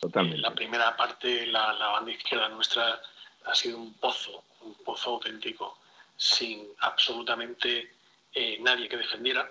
Totalmente. 0.00 0.40
la 0.40 0.54
primera 0.54 0.96
parte, 0.96 1.46
la, 1.48 1.74
la, 1.74 1.88
banda 1.88 2.12
izquierda 2.12 2.48
nuestra 2.48 2.98
ha 3.44 3.54
sido 3.54 3.76
un 3.76 3.92
pozo, 3.92 4.42
un 4.62 4.74
pozo 4.76 5.10
auténtico, 5.10 5.78
sin 6.16 6.66
absolutamente 6.78 7.94
eh, 8.32 8.56
nadie 8.62 8.88
que 8.88 8.96
defendiera, 8.96 9.50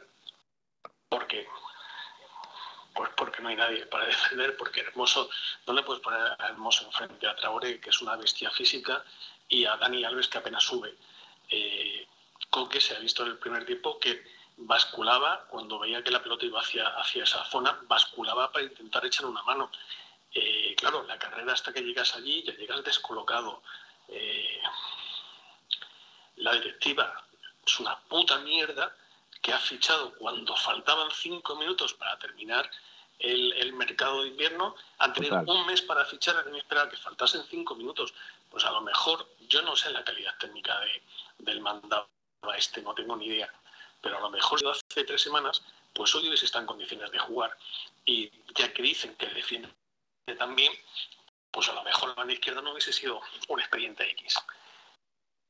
porque 1.10 1.48
pues 2.94 3.10
porque 3.16 3.42
no 3.42 3.50
hay 3.50 3.56
nadie 3.56 3.86
para 3.86 4.06
defender, 4.14 4.56
porque 4.58 4.82
Hermoso, 4.82 5.30
no 5.68 5.74
le 5.74 5.84
puedes 5.84 6.02
poner 6.02 6.22
a 6.22 6.48
Hermoso 6.48 6.86
enfrente 6.86 7.28
a 7.28 7.36
Traoré, 7.36 7.80
que 7.80 7.90
es 7.90 8.02
una 8.02 8.16
bestia 8.16 8.52
física, 8.52 9.04
y 9.48 9.66
a 9.66 9.78
Dani 9.78 10.04
Alves, 10.04 10.28
que 10.28 10.38
apenas 10.38 10.64
sube. 10.64 10.96
Eh, 11.50 12.08
Coque 12.50 12.82
se 12.82 12.96
ha 12.96 13.00
visto 13.00 13.24
en 13.24 13.32
el 13.32 13.38
primer 13.38 13.66
tiempo 13.66 14.00
que 14.00 14.24
basculaba, 14.58 15.46
cuando 15.48 15.80
veía 15.80 16.04
que 16.04 16.12
la 16.12 16.22
pelota 16.22 16.46
iba 16.46 16.60
hacia, 16.60 16.88
hacia 16.88 17.24
esa 17.24 17.44
zona, 17.46 17.80
basculaba 17.84 18.52
para 18.52 18.66
intentar 18.66 19.06
echar 19.06 19.26
una 19.26 19.42
mano. 19.44 19.72
Eh, 20.34 20.76
claro, 20.78 21.04
la 21.04 21.18
carrera 21.18 21.54
hasta 21.54 21.74
que 21.74 21.82
llegas 21.82 22.16
allí 22.16 22.44
ya 22.44 22.54
llegas 22.54 22.84
descolocado. 22.84 23.64
Eh, 24.08 24.62
la 26.38 26.54
directiva 26.54 27.24
es 27.66 27.80
una 27.80 27.98
puta 28.00 28.40
mierda 28.40 28.96
que 29.42 29.54
ha 29.54 29.60
fichado 29.60 30.14
cuando 30.16 30.56
faltaban 30.56 31.10
cinco 31.12 31.56
minutos 31.56 31.94
para 31.96 32.18
terminar 32.20 32.70
el, 33.20 33.74
mercado 33.74 34.24
de 34.24 34.30
invierno, 34.30 34.76
han 34.98 35.14
tenido 35.14 35.42
un 35.42 35.66
mes 35.68 35.82
para 35.82 36.06
fichar, 36.06 36.36
han 36.38 36.56
esperar 36.56 36.90
que 36.90 36.98
faltasen 36.98 37.44
cinco 37.50 37.76
minutos. 37.76 38.14
Pues 38.50 38.66
a 38.66 38.72
lo 38.72 38.82
mejor, 38.82 39.28
yo 39.48 39.62
no 39.62 39.76
sé 39.76 39.92
la 39.92 40.04
calidad 40.04 40.38
técnica 40.40 40.80
de, 40.80 41.02
del 41.40 41.62
mandado 41.62 42.08
a 42.42 42.58
este, 42.58 42.82
no 42.82 42.94
tengo 42.94 43.16
ni 43.16 43.28
idea, 43.28 43.54
pero 44.02 44.18
a 44.18 44.22
lo 44.22 44.30
mejor 44.30 44.60
hace 44.68 45.04
tres 45.04 45.22
semanas, 45.22 45.64
pues 45.94 46.14
hoy 46.16 46.28
hubiese 46.28 46.46
está 46.46 46.60
en 46.60 46.66
condiciones 46.66 47.12
de 47.12 47.20
jugar. 47.20 47.56
Y 48.06 48.32
ya 48.56 48.74
que 48.74 48.82
dicen 48.82 49.16
que 49.16 49.28
defiende 49.28 49.70
también, 50.38 50.74
pues 51.52 51.70
a 51.70 51.74
lo 51.74 51.84
mejor 51.84 52.10
la 52.10 52.16
banda 52.16 52.34
izquierda 52.34 52.62
no 52.62 52.72
hubiese 52.72 52.94
sido 52.94 53.22
un 53.48 53.60
expediente 53.60 54.10
X. 54.12 54.36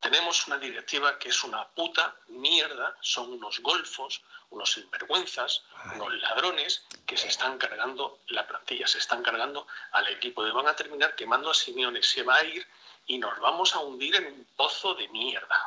Tenemos 0.02 0.48
una 0.48 0.58
directiva 0.58 1.20
que 1.20 1.30
es 1.30 1.44
una 1.44 1.68
puta 1.68 2.16
mierda, 2.30 2.98
son 3.02 3.34
unos 3.34 3.60
golfos, 3.60 4.24
unos 4.50 4.74
sinvergüenzas, 4.74 5.64
unos 5.96 6.14
ladrones 6.16 6.86
que 7.06 7.16
se 7.16 7.28
están 7.28 7.60
cargando 7.60 8.20
la 8.30 8.48
plantilla, 8.48 8.88
se 8.88 8.98
están 8.98 9.22
cargando 9.22 9.68
al 9.92 10.08
equipo. 10.08 10.46
Y 10.46 10.52
van 10.52 10.68
a 10.68 10.76
terminar 10.76 11.16
quemando 11.16 11.52
a 11.52 11.54
Simeone, 11.54 12.02
se 12.02 12.24
va 12.24 12.38
a 12.38 12.44
ir 12.44 12.66
y 13.06 13.20
nos 13.20 13.40
vamos 13.40 13.76
a 13.76 13.80
hundir 13.80 14.16
en 14.16 14.26
un 14.26 14.48
pozo 14.56 14.96
de 14.96 15.08
mierda. 15.10 15.62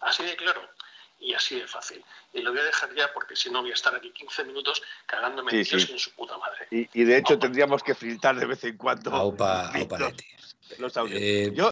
Así 0.00 0.24
de 0.24 0.34
claro 0.34 0.68
y 1.20 1.32
así 1.32 1.58
de 1.58 1.66
fácil. 1.66 2.04
Y 2.32 2.40
lo 2.42 2.50
voy 2.50 2.60
a 2.60 2.64
dejar 2.64 2.92
ya 2.94 3.12
porque 3.12 3.36
si 3.36 3.50
no 3.50 3.62
voy 3.62 3.70
a 3.70 3.74
estar 3.74 3.94
aquí 3.94 4.10
15 4.10 4.44
minutos 4.44 4.82
cagándome 5.06 5.52
en 5.52 5.62
Dios 5.62 5.90
en 5.90 5.98
su 5.98 6.10
puta 6.12 6.36
madre. 6.38 6.66
Y, 6.70 7.04
de 7.04 7.16
hecho 7.18 7.38
tendríamos 7.38 7.82
que 7.82 7.94
filtrar 7.94 8.36
de 8.36 8.46
vez 8.46 8.64
en 8.64 8.76
cuando 8.76 9.10
los, 10.78 10.96
audios. 10.96 11.20
Eh, 11.20 11.52
Yo 11.54 11.70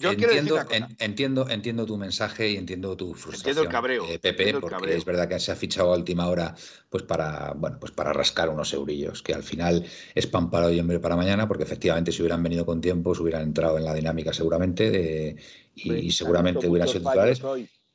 entiendo, 0.00 0.58
entiendo, 0.98 1.48
entiendo 1.48 1.86
tu 1.86 1.96
mensaje 1.96 2.50
y 2.50 2.56
entiendo 2.56 2.96
tu 2.96 3.14
frustración, 3.14 3.50
entiendo 3.50 3.62
el 3.62 3.68
cabreo, 3.68 4.04
eh, 4.08 4.18
Pepe, 4.18 4.54
porque 4.60 4.96
es 4.96 5.04
verdad 5.04 5.28
que 5.28 5.38
se 5.38 5.52
ha 5.52 5.56
fichado 5.56 5.92
a 5.92 5.96
última 5.96 6.28
hora 6.28 6.54
pues 6.88 7.02
para, 7.04 7.52
bueno, 7.56 7.78
pues 7.78 7.92
para 7.92 8.12
rascar 8.12 8.48
unos 8.48 8.72
eurillos, 8.72 9.22
que 9.22 9.34
al 9.34 9.42
final 9.42 9.84
es 10.14 10.26
pan 10.26 10.50
para 10.50 10.66
hoy 10.66 10.76
y 10.76 10.80
hombre 10.80 11.00
para 11.00 11.16
mañana, 11.16 11.46
porque 11.46 11.64
efectivamente 11.64 12.12
si 12.12 12.22
hubieran 12.22 12.42
venido 12.42 12.66
con 12.66 12.80
tiempo, 12.80 13.14
se 13.14 13.22
hubieran 13.22 13.42
entrado 13.42 13.78
en 13.78 13.84
la 13.84 13.94
dinámica 13.94 14.32
seguramente 14.32 15.36
y, 15.74 16.10
seguramente 16.10 16.68
hubieran 16.68 16.88
sido 16.88 17.00
titulares 17.00 17.40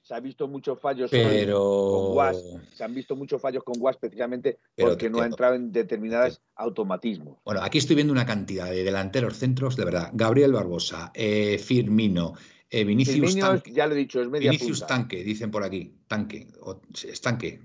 se 0.09 0.15
ha 0.15 0.19
visto 0.19 0.47
muchos 0.47 0.79
fallos 0.79 1.11
con 1.11 2.13
Guas, 2.13 2.43
se 2.73 2.83
han 2.83 2.95
visto 2.95 3.15
muchos 3.15 3.39
fallos 3.39 3.63
con 3.63 3.77
Guas 3.77 3.95
precisamente 3.97 4.57
porque 4.75 5.07
no 5.07 5.21
ha 5.21 5.27
entrado 5.27 5.53
en 5.53 5.71
determinados 5.71 6.41
automatismos. 6.55 7.37
Bueno, 7.45 7.61
aquí 7.61 7.77
estoy 7.77 7.95
viendo 7.95 8.11
una 8.11 8.25
cantidad 8.25 8.71
de 8.71 8.83
delanteros 8.83 9.37
centros, 9.37 9.75
de 9.75 9.85
verdad. 9.85 10.09
Gabriel 10.13 10.51
Barbosa, 10.51 11.11
eh, 11.13 11.59
Firmino, 11.59 12.33
eh, 12.71 12.85
Vinicius 12.85 13.37
Tanque. 13.37 13.71
ya 13.71 13.85
lo 13.85 13.93
he 13.93 13.97
dicho, 13.99 14.19
es 14.19 14.27
media 14.29 14.49
Vinicius 14.49 14.87
Tanque, 14.87 15.23
dicen 15.23 15.51
por 15.51 15.63
aquí. 15.63 15.93
Tanque, 16.07 16.47
es 17.07 17.21
Tanque. 17.21 17.61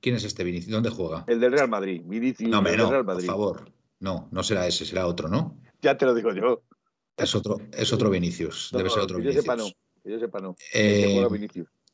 ¿Quién 0.00 0.16
es 0.16 0.24
este 0.24 0.44
Vinicius? 0.44 0.72
¿Dónde 0.72 0.88
juega? 0.88 1.24
El 1.26 1.40
del 1.40 1.52
Real 1.52 1.68
Madrid. 1.68 2.00
Vinicius 2.06 2.48
no, 2.48 2.62
Real 2.62 3.04
Madrid. 3.04 3.26
por 3.26 3.34
favor. 3.36 3.72
No, 4.00 4.28
no 4.30 4.42
será 4.42 4.66
ese, 4.66 4.86
será 4.86 5.06
otro, 5.06 5.28
¿no? 5.28 5.58
Ya 5.82 5.98
te 5.98 6.06
lo 6.06 6.14
digo 6.14 6.32
yo. 6.32 6.62
Es 7.18 7.34
otro, 7.34 7.58
es 7.70 7.92
otro 7.92 8.08
Vinicius, 8.08 8.70
debe 8.72 8.88
ser 8.88 9.02
otro 9.02 9.18
Vinicius. 9.18 9.44
Sepa, 9.44 9.56
no 9.56 9.66
yo 10.10 10.18
sepa 10.18 10.40
no. 10.40 10.56
Eh, 10.72 11.28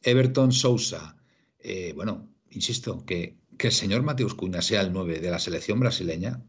Everton 0.03 0.53
Sousa. 0.53 1.17
Eh, 1.59 1.93
bueno, 1.95 2.29
insisto, 2.51 3.05
que, 3.05 3.37
que, 3.57 3.69
el 3.69 3.73
señor 3.73 4.03
Mateus 4.03 4.35
Cuña 4.35 4.63
sea 4.63 4.81
el 4.81 4.93
9 4.93 5.21
de 5.21 5.31
la 5.31 5.39
selección 5.39 5.81
brasileña 5.81 6.43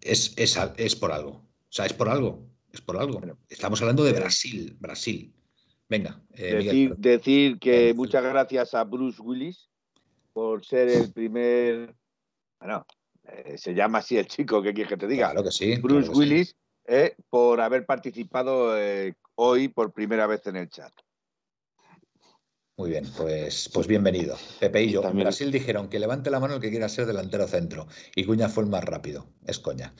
es, 0.00 0.34
es, 0.36 0.58
es, 0.76 0.96
por 0.96 1.12
algo. 1.12 1.30
O 1.30 1.70
sea, 1.70 1.86
es 1.86 1.92
por 1.92 2.08
algo. 2.08 2.46
Es 2.72 2.80
por 2.80 2.96
algo. 2.96 3.20
Estamos 3.48 3.80
hablando 3.80 4.04
de 4.04 4.12
Brasil, 4.12 4.76
Brasil. 4.78 5.32
Venga. 5.88 6.22
Eh, 6.34 6.90
decir, 6.98 7.58
que 7.58 7.94
muchas 7.94 8.22
gracias 8.22 8.74
a 8.74 8.84
Bruce 8.84 9.20
Willis 9.20 9.68
por 10.32 10.64
ser 10.64 10.88
el 10.88 11.12
primer. 11.12 11.94
Bueno, 12.60 12.86
se 13.56 13.74
llama 13.74 13.98
así 13.98 14.16
el 14.16 14.26
chico, 14.26 14.62
que 14.62 14.72
quieres 14.72 14.90
que 14.90 14.96
te 14.96 15.06
diga? 15.06 15.30
Claro 15.30 15.44
que 15.44 15.52
sí. 15.52 15.76
Bruce 15.76 16.10
Willis, 16.10 16.56
por 17.30 17.60
haber 17.60 17.86
participado 17.86 18.74
hoy 19.34 19.68
por 19.68 19.92
primera 19.92 20.26
vez 20.26 20.46
en 20.46 20.56
el 20.56 20.68
chat. 20.68 20.92
Muy 22.78 22.90
bien, 22.90 23.06
pues, 23.16 23.70
pues 23.72 23.86
bienvenido. 23.86 24.36
Pepe 24.60 24.82
y 24.82 24.90
yo. 24.90 25.02
En 25.02 25.18
Brasil 25.18 25.50
dijeron 25.50 25.88
que 25.88 25.98
levante 25.98 26.30
la 26.30 26.40
mano 26.40 26.56
el 26.56 26.60
que 26.60 26.68
quiera 26.68 26.90
ser 26.90 27.06
delantero 27.06 27.48
centro. 27.48 27.86
Y 28.14 28.24
Cuña 28.24 28.50
fue 28.50 28.64
el 28.64 28.70
más 28.70 28.84
rápido. 28.84 29.28
Es 29.46 29.58
coña. 29.58 29.94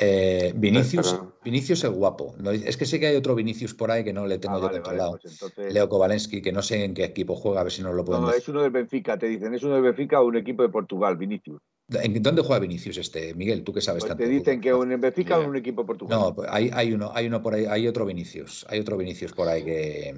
Eh, 0.00 0.54
Vinicius, 0.56 1.20
Vinicius 1.44 1.84
el 1.84 1.90
guapo. 1.90 2.34
es 2.52 2.78
que 2.78 2.86
sé 2.86 2.98
que 2.98 3.08
hay 3.08 3.16
otro 3.16 3.34
Vinicius 3.34 3.74
por 3.74 3.90
ahí 3.90 4.02
que 4.02 4.14
no 4.14 4.26
le 4.26 4.38
tengo 4.38 4.56
ah, 4.56 4.60
yo 4.60 4.70
controlado. 4.70 5.18
Pues 5.20 5.74
Leo 5.74 5.90
Kovalensky, 5.90 6.40
que 6.40 6.52
no 6.52 6.62
sé 6.62 6.84
en 6.84 6.94
qué 6.94 7.04
equipo 7.04 7.36
juega, 7.36 7.60
a 7.60 7.64
ver 7.64 7.72
si 7.72 7.82
nos 7.82 7.94
lo 7.94 8.02
podemos. 8.02 8.30
No, 8.30 8.34
es 8.34 8.48
uno 8.48 8.62
del 8.62 8.70
Benfica, 8.70 9.18
te 9.18 9.26
dicen. 9.26 9.52
Es 9.52 9.62
uno 9.62 9.74
del 9.74 9.82
Benfica 9.82 10.22
o 10.22 10.26
un 10.26 10.36
equipo 10.36 10.62
de 10.62 10.70
Portugal, 10.70 11.18
Vinicius. 11.18 11.60
¿En 11.92 12.22
dónde 12.22 12.42
juega 12.42 12.60
Vinicius 12.60 12.96
este, 12.98 13.34
Miguel? 13.34 13.64
Tú 13.64 13.72
que 13.72 13.80
sabes 13.80 14.02
Pues 14.04 14.10
tanto. 14.10 14.22
te 14.24 14.28
dicen 14.30 14.60
que 14.60 14.72
un 14.72 15.00
Benfica 15.00 15.38
o 15.38 15.42
en 15.42 15.48
un 15.50 15.56
equipo 15.56 15.84
portugués. 15.84 16.16
No, 16.16 16.34
pues 16.34 16.48
hay, 16.50 16.70
hay 16.72 16.92
uno, 16.92 17.10
hay 17.14 17.26
uno 17.26 17.42
por 17.42 17.54
ahí, 17.54 17.66
hay 17.66 17.88
otro 17.88 18.04
Vinicius, 18.06 18.64
hay 18.68 18.80
otro 18.80 18.96
Vinicius 18.96 19.32
por 19.32 19.48
ahí 19.48 19.64
que 19.64 20.14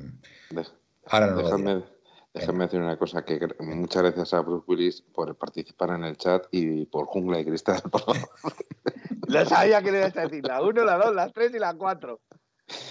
ahora 1.07 1.27
no 1.29 1.37
lo 1.37 1.43
diré. 1.43 1.57
Déjame, 1.57 1.85
déjame 2.35 2.65
decir 2.65 2.81
una 2.81 2.99
cosa, 2.99 3.25
que 3.25 3.41
muchas 3.61 4.03
gracias 4.03 4.35
a 4.35 4.41
Bruce 4.41 4.65
Willis 4.67 5.03
por 5.03 5.35
participar 5.37 5.91
en 5.91 6.05
el 6.05 6.17
chat 6.17 6.45
y 6.51 6.85
por 6.87 7.07
Jungla 7.07 7.41
y 7.41 7.45
Cristal. 7.47 7.81
por 7.91 8.01
favor. 8.03 8.29
La 9.29 9.47
sabía 9.47 9.81
que 9.83 9.93
le 9.93 9.99
ibas 10.01 10.17
a 10.17 10.23
decir, 10.23 10.45
la 10.47 10.61
1, 10.63 10.85
la 10.85 10.99
2, 10.99 11.15
la 11.15 11.31
3 11.31 11.55
y 11.55 11.59
la 11.59 11.73
4. 11.75 12.21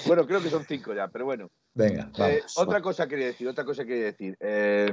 Bueno, 0.07 0.25
creo 0.25 0.41
que 0.41 0.49
son 0.49 0.63
5 0.67 0.93
ya, 0.95 1.07
pero 1.07 1.25
bueno. 1.25 1.49
Venga, 1.73 2.09
Eh, 2.17 2.37
vamos. 2.39 2.57
otra 2.57 2.81
cosa 2.81 3.07
quería 3.07 3.27
decir, 3.27 3.47
otra 3.47 3.63
cosa 3.63 3.85
quería 3.85 4.05
decir. 4.05 4.35
Eh, 4.39 4.91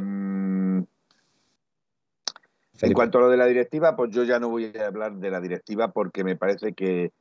en 2.81 2.93
cuanto 2.93 3.18
a 3.18 3.22
lo 3.22 3.29
de 3.29 3.37
la 3.37 3.47
directiva, 3.47 3.97
pues 3.97 4.11
yo 4.11 4.24
ya 4.24 4.39
no 4.39 4.49
voy 4.49 4.72
a 4.76 4.87
hablar 4.87 5.14
de 5.16 5.31
la 5.31 5.41
directiva 5.41 5.93
porque 5.93 6.24
me 6.24 6.37
parece 6.37 6.74
que 6.74 7.12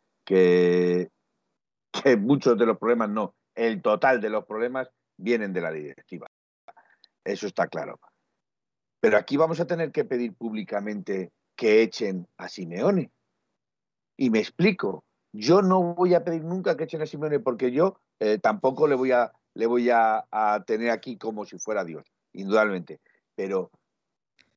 muchos 2.20 2.58
de 2.58 2.66
los 2.66 2.78
problemas, 2.78 3.10
no, 3.10 3.36
el 3.56 3.82
total 3.82 4.22
de 4.22 4.30
los 4.30 4.46
problemas 4.46 4.90
vienen 5.18 5.54
de 5.54 5.62
la 5.62 5.72
directiva. 5.72 6.28
Eso 7.24 7.48
está 7.48 7.68
claro. 7.68 8.00
Pero 9.00 9.18
aquí 9.18 9.38
vamos 9.38 9.60
a 9.60 9.68
tener 9.68 9.92
que 9.92 10.06
pedir 10.06 10.34
públicamente 10.36 11.32
que 11.56 11.82
echen 11.82 12.28
a 12.38 12.48
Simeone. 12.48 13.12
Y 14.16 14.30
me 14.30 14.40
explico. 14.40 15.04
Yo 15.34 15.62
no 15.62 15.94
voy 15.94 16.14
a 16.14 16.24
pedir 16.24 16.44
nunca 16.44 16.78
que 16.78 16.86
echen 16.86 17.02
a 17.02 17.06
Simeone 17.06 17.40
porque 17.40 17.72
yo 17.72 18.00
eh, 18.20 18.40
tampoco 18.40 18.88
le 18.88 18.96
voy 18.96 19.12
a 19.12 19.32
le 19.54 19.66
voy 19.66 19.90
a, 19.90 20.24
a 20.32 20.64
tener 20.66 20.92
aquí 20.92 21.18
como 21.18 21.44
si 21.46 21.58
fuera 21.58 21.84
Dios, 21.84 22.06
indudablemente. 22.34 23.02
Pero 23.36 23.72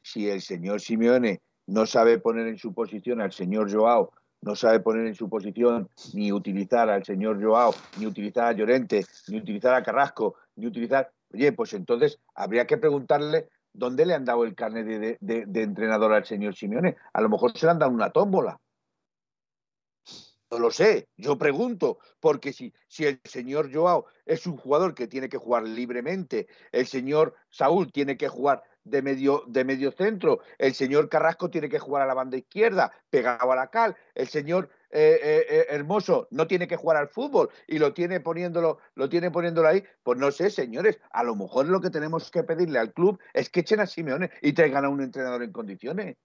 si 0.03 0.29
el 0.29 0.41
señor 0.41 0.81
Simeone 0.81 1.41
no 1.67 1.87
sabe 1.87 2.19
poner 2.19 2.47
en 2.49 2.59
su 2.59 2.73
posición 2.75 3.21
al 3.21 3.33
señor 3.33 3.73
Joao, 3.73 4.13
no 4.43 4.57
sabe 4.57 4.81
poner 4.81 5.07
en 5.07 5.15
su 5.15 5.29
posición 5.29 5.89
ni 6.15 6.33
utilizar 6.33 6.89
al 6.89 7.05
señor 7.05 7.43
Joao, 7.43 7.75
ni 7.99 8.07
utilizar 8.07 8.47
a 8.47 8.53
Llorente, 8.53 9.05
ni 9.29 9.39
utilizar 9.39 9.75
a 9.75 9.83
Carrasco, 9.83 10.37
ni 10.57 10.67
utilizar. 10.67 11.13
Oye, 11.33 11.53
pues 11.53 11.75
entonces 11.75 12.19
habría 12.35 12.67
que 12.67 12.79
preguntarle 12.79 13.49
dónde 13.73 14.07
le 14.07 14.15
han 14.15 14.25
dado 14.25 14.45
el 14.45 14.55
carnet 14.55 14.87
de, 15.21 15.47
de- 15.47 15.63
entrenador 15.63 16.13
al 16.13 16.25
señor 16.25 16.55
Simeone. 16.57 16.97
A 17.13 17.21
lo 17.21 17.29
mejor 17.29 17.57
se 17.57 17.67
le 17.67 17.73
han 17.73 17.79
dado 17.79 17.93
una 17.93 18.11
tómbola. 18.11 18.59
No 20.51 20.59
lo 20.59 20.73
sé, 20.73 21.07
yo 21.17 21.39
pregunto, 21.39 21.99
porque 22.19 22.53
si, 22.53 22.73
si 22.89 23.05
el 23.05 23.21
señor 23.23 23.73
Joao 23.73 24.07
es 24.27 24.49
un 24.49 24.57
jugador 24.57 24.95
que 24.97 25.07
tiene 25.07 25.29
que 25.29 25.39
jugar 25.39 25.63
libremente, 25.63 26.49
el 26.73 26.87
señor 26.87 27.37
Saúl 27.51 27.93
tiene 27.93 28.17
que 28.17 28.27
jugar 28.27 28.65
de 28.91 29.03
medio, 29.03 29.45
de 29.47 29.65
medio 29.65 29.93
centro, 29.93 30.41
el 30.59 30.75
señor 30.75 31.09
Carrasco 31.09 31.51
tiene 31.51 31.69
que 31.69 31.79
jugar 31.79 32.03
a 32.03 32.07
la 32.07 32.15
banda 32.15 32.37
izquierda, 32.37 32.93
pegado 33.09 33.51
a 33.51 33.57
la 33.57 33.69
cal, 33.69 33.97
el 34.15 34.29
señor 34.29 34.69
eh, 34.91 35.21
eh, 35.23 35.47
eh, 35.49 35.67
Hermoso 35.71 36.27
no 36.33 36.49
tiene 36.49 36.67
que 36.67 36.77
jugar 36.77 36.97
al 36.97 37.09
fútbol 37.09 37.51
y 37.69 37.79
lo 37.79 37.95
tiene 37.95 38.19
poniéndolo, 38.19 38.79
lo 38.97 39.09
tiene 39.09 39.31
poniéndolo 39.31 39.69
ahí, 39.69 39.85
pues 40.03 40.19
no 40.19 40.33
sé, 40.33 40.51
señores, 40.51 40.99
a 41.13 41.23
lo 41.23 41.37
mejor 41.37 41.67
lo 41.67 41.81
que 41.81 41.91
tenemos 41.91 42.31
que 42.31 42.43
pedirle 42.43 42.81
al 42.81 42.93
club 42.93 43.21
es 43.33 43.51
que 43.51 43.61
echen 43.61 43.81
a 43.81 43.87
Simeone 43.87 44.31
y 44.43 44.53
traigan 44.53 44.85
a 44.85 44.89
un 44.89 45.01
entrenador 45.01 45.43
en 45.45 45.53
condiciones. 45.53 46.17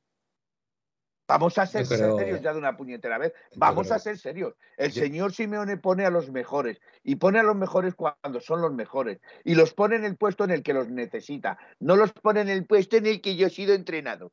Vamos 1.27 1.57
a 1.57 1.65
ser 1.65 1.87
creo- 1.87 2.17
serios 2.17 2.41
ya 2.41 2.53
de 2.53 2.59
una 2.59 2.77
puñetera 2.77 3.17
vez. 3.17 3.33
Vamos 3.55 3.87
creo- 3.87 3.95
a 3.95 3.99
ser 3.99 4.17
serios. 4.17 4.53
El 4.77 4.91
Yo- 4.91 5.01
señor 5.01 5.33
Simeone 5.33 5.77
pone 5.77 6.05
a 6.05 6.09
los 6.11 6.29
mejores 6.31 6.79
y 7.03 7.15
pone 7.15 7.39
a 7.39 7.43
los 7.43 7.55
mejores 7.55 7.95
cuando 7.95 8.39
son 8.39 8.61
los 8.61 8.73
mejores 8.73 9.19
y 9.43 9.55
los 9.55 9.73
pone 9.73 9.95
en 9.95 10.05
el 10.05 10.17
puesto 10.17 10.43
en 10.43 10.51
el 10.51 10.61
que 10.61 10.73
los 10.73 10.89
necesita. 10.89 11.57
No 11.79 11.95
los 11.95 12.11
pone 12.13 12.41
en 12.41 12.49
el 12.49 12.65
puesto 12.65 12.97
en 12.97 13.07
el 13.07 13.21
que 13.21 13.35
yo 13.35 13.47
he 13.47 13.49
sido 13.49 13.73
entrenado. 13.73 14.31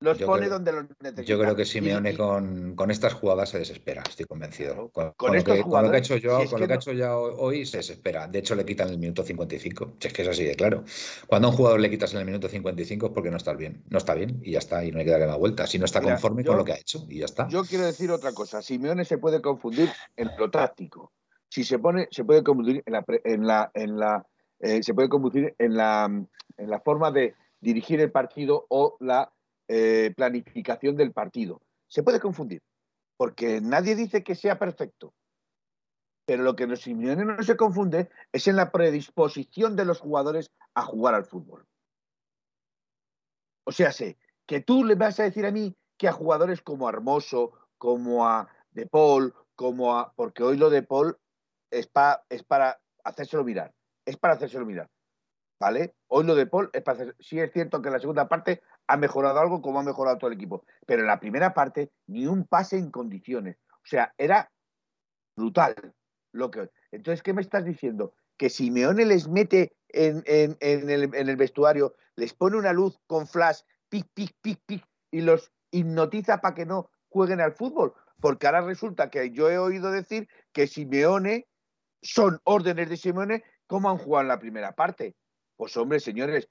Los 0.00 0.16
Yo 0.18 0.26
pone 0.26 0.42
creo- 0.42 0.52
donde 0.52 0.72
los 0.72 0.84
necesita. 1.00 1.22
Yo 1.22 1.38
creo 1.40 1.56
que 1.56 1.64
Simeone 1.64 2.12
y- 2.12 2.16
con, 2.16 2.76
con 2.76 2.90
estas 2.92 3.14
jugadas 3.14 3.48
se 3.48 3.58
desespera, 3.58 4.02
estoy 4.08 4.26
convencido. 4.26 4.90
Con, 4.90 5.12
con 5.16 5.34
lo 5.34 5.42
que, 5.42 5.60
con 5.62 5.82
lo 5.82 5.90
que 5.90 5.96
ha 5.96 5.98
hecho 5.98 6.14
Joao, 6.22 6.38
si 6.38 6.44
es 6.44 6.50
con 6.50 6.58
que 6.58 6.62
lo 6.62 6.68
que 6.68 6.72
ha 6.74 6.76
hecho 6.76 6.92
ya 6.92 7.16
hoy 7.16 7.66
se 7.66 7.78
desespera. 7.78 8.28
De 8.28 8.38
hecho, 8.38 8.54
le 8.54 8.64
quitan 8.64 8.88
el 8.90 8.98
minuto 8.98 9.24
55. 9.24 9.94
Si 9.98 10.06
es 10.06 10.12
que 10.14 10.22
es 10.22 10.28
así 10.28 10.44
de 10.44 10.54
claro. 10.54 10.84
Cuando 11.26 11.48
a 11.48 11.50
un 11.50 11.56
jugador 11.56 11.80
le 11.80 11.90
quitas 11.90 12.12
en 12.14 12.20
el 12.20 12.26
minuto 12.26 12.48
55 12.48 13.06
es 13.06 13.12
porque 13.12 13.30
no 13.30 13.36
está 13.38 13.54
bien. 13.54 13.82
No 13.88 13.98
está 13.98 14.14
bien 14.14 14.40
y 14.44 14.52
ya 14.52 14.60
está. 14.60 14.84
Y 14.84 14.92
no 14.92 15.00
hay 15.00 15.04
que 15.04 15.10
darle 15.10 15.26
más 15.26 15.38
vuelta. 15.38 15.66
Si 15.66 15.78
no 15.80 15.84
está 15.84 16.00
Mira, 16.00 16.12
conforme 16.14 16.44
yo- 16.44 16.48
con 16.52 16.58
lo 16.58 16.64
que 16.64 16.72
ha 16.72 16.76
hecho 16.78 17.04
y 17.08 17.18
ya 17.18 17.24
está. 17.24 17.48
Yo 17.48 17.64
quiero 17.64 17.84
decir 17.84 18.10
otra 18.12 18.32
cosa. 18.32 18.62
Simeone 18.62 19.04
se 19.04 19.18
puede 19.18 19.42
confundir 19.42 19.90
en 20.16 20.30
lo 20.38 20.48
táctico. 20.48 21.12
Si 21.50 21.64
se 21.64 21.78
pone, 21.80 22.06
se 22.12 22.24
puede 22.24 22.44
confundir 22.44 22.84
en 22.86 22.92
la, 22.92 23.04
en 23.24 23.46
la, 23.46 23.70
en 23.74 23.98
la, 23.98 24.26
eh, 24.60 24.80
se 24.82 24.94
puede 24.94 25.08
confundir 25.08 25.56
en 25.58 25.74
la, 25.76 26.04
en 26.04 26.70
la 26.70 26.80
forma 26.80 27.10
de 27.10 27.34
dirigir 27.60 28.00
el 28.00 28.12
partido 28.12 28.66
o 28.68 28.96
la 29.00 29.32
eh, 29.68 30.12
planificación 30.16 30.96
del 30.96 31.12
partido. 31.12 31.60
Se 31.86 32.02
puede 32.02 32.20
confundir, 32.20 32.62
porque 33.16 33.60
nadie 33.60 33.94
dice 33.94 34.22
que 34.24 34.34
sea 34.34 34.58
perfecto. 34.58 35.14
Pero 36.26 36.42
lo 36.42 36.56
que 36.56 36.66
los 36.66 36.82
Simeone 36.82 37.24
no 37.24 37.42
se 37.42 37.56
confunde 37.56 38.10
es 38.32 38.48
en 38.48 38.56
la 38.56 38.70
predisposición 38.70 39.76
de 39.76 39.86
los 39.86 40.00
jugadores 40.00 40.50
a 40.74 40.82
jugar 40.82 41.14
al 41.14 41.24
fútbol. 41.24 41.66
O 43.64 43.72
sea, 43.72 43.92
sé 43.92 44.18
que 44.46 44.60
tú 44.60 44.84
le 44.84 44.94
vas 44.94 45.20
a 45.20 45.24
decir 45.24 45.46
a 45.46 45.50
mí 45.50 45.76
que 45.98 46.08
a 46.08 46.12
jugadores 46.12 46.62
como 46.62 46.86
a 46.86 46.90
Hermoso, 46.90 47.52
como 47.76 48.26
a 48.26 48.48
De 48.70 48.86
Paul, 48.86 49.34
como 49.54 49.96
a. 49.96 50.12
Porque 50.14 50.42
hoy 50.42 50.56
lo 50.56 50.70
de 50.70 50.82
Paul 50.82 51.18
es, 51.70 51.86
pa- 51.86 52.24
es 52.28 52.44
para 52.44 52.80
hacérselo 53.04 53.44
mirar. 53.44 53.72
Es 54.06 54.16
para 54.16 54.34
hacérselo 54.34 54.64
mirar. 54.64 54.88
¿Vale? 55.60 55.94
Hoy 56.06 56.24
lo 56.24 56.34
de 56.34 56.46
Paul 56.46 56.70
es. 56.72 56.84
Sí, 57.18 57.40
es 57.40 57.52
cierto 57.52 57.82
que 57.82 57.88
en 57.88 57.94
la 57.94 58.00
segunda 58.00 58.28
parte 58.28 58.62
ha 58.86 58.96
mejorado 58.96 59.40
algo 59.40 59.60
como 59.60 59.80
ha 59.80 59.82
mejorado 59.82 60.18
todo 60.18 60.30
el 60.30 60.36
equipo. 60.36 60.64
Pero 60.86 61.00
en 61.00 61.08
la 61.08 61.18
primera 61.18 61.52
parte, 61.52 61.90
ni 62.06 62.26
un 62.26 62.46
pase 62.46 62.78
en 62.78 62.90
condiciones. 62.90 63.56
O 63.70 63.86
sea, 63.86 64.14
era 64.18 64.50
brutal. 65.36 65.74
Lo 66.32 66.50
que... 66.50 66.70
Entonces, 66.92 67.22
¿qué 67.22 67.32
me 67.32 67.40
estás 67.40 67.64
diciendo? 67.64 68.14
Que 68.36 68.50
Simeone 68.50 69.04
les 69.04 69.28
mete 69.28 69.76
en 69.88 70.22
el 70.28 71.36
vestuario, 71.36 71.94
les 72.14 72.34
pone 72.34 72.56
una 72.56 72.72
luz 72.72 73.00
con 73.06 73.26
flash, 73.26 73.62
pic, 73.88 74.06
pic, 74.14 74.36
pic, 74.40 74.60
pic, 74.64 74.84
y 75.10 75.22
los 75.22 75.50
hipnotiza 75.70 76.40
para 76.40 76.54
que 76.54 76.66
no 76.66 76.90
jueguen 77.08 77.40
al 77.40 77.54
fútbol. 77.54 77.94
Porque 78.20 78.46
ahora 78.46 78.60
resulta 78.60 79.10
que 79.10 79.30
yo 79.30 79.50
he 79.50 79.58
oído 79.58 79.90
decir 79.90 80.28
que 80.52 80.66
Simeone 80.66 81.48
son 82.02 82.40
órdenes 82.44 82.88
de 82.90 82.96
Simeone 82.96 83.44
como 83.66 83.90
han 83.90 83.98
jugado 83.98 84.22
en 84.22 84.28
la 84.28 84.38
primera 84.38 84.72
parte. 84.74 85.16
Pues 85.58 85.76
hombre, 85.76 85.98
señores, 85.98 86.48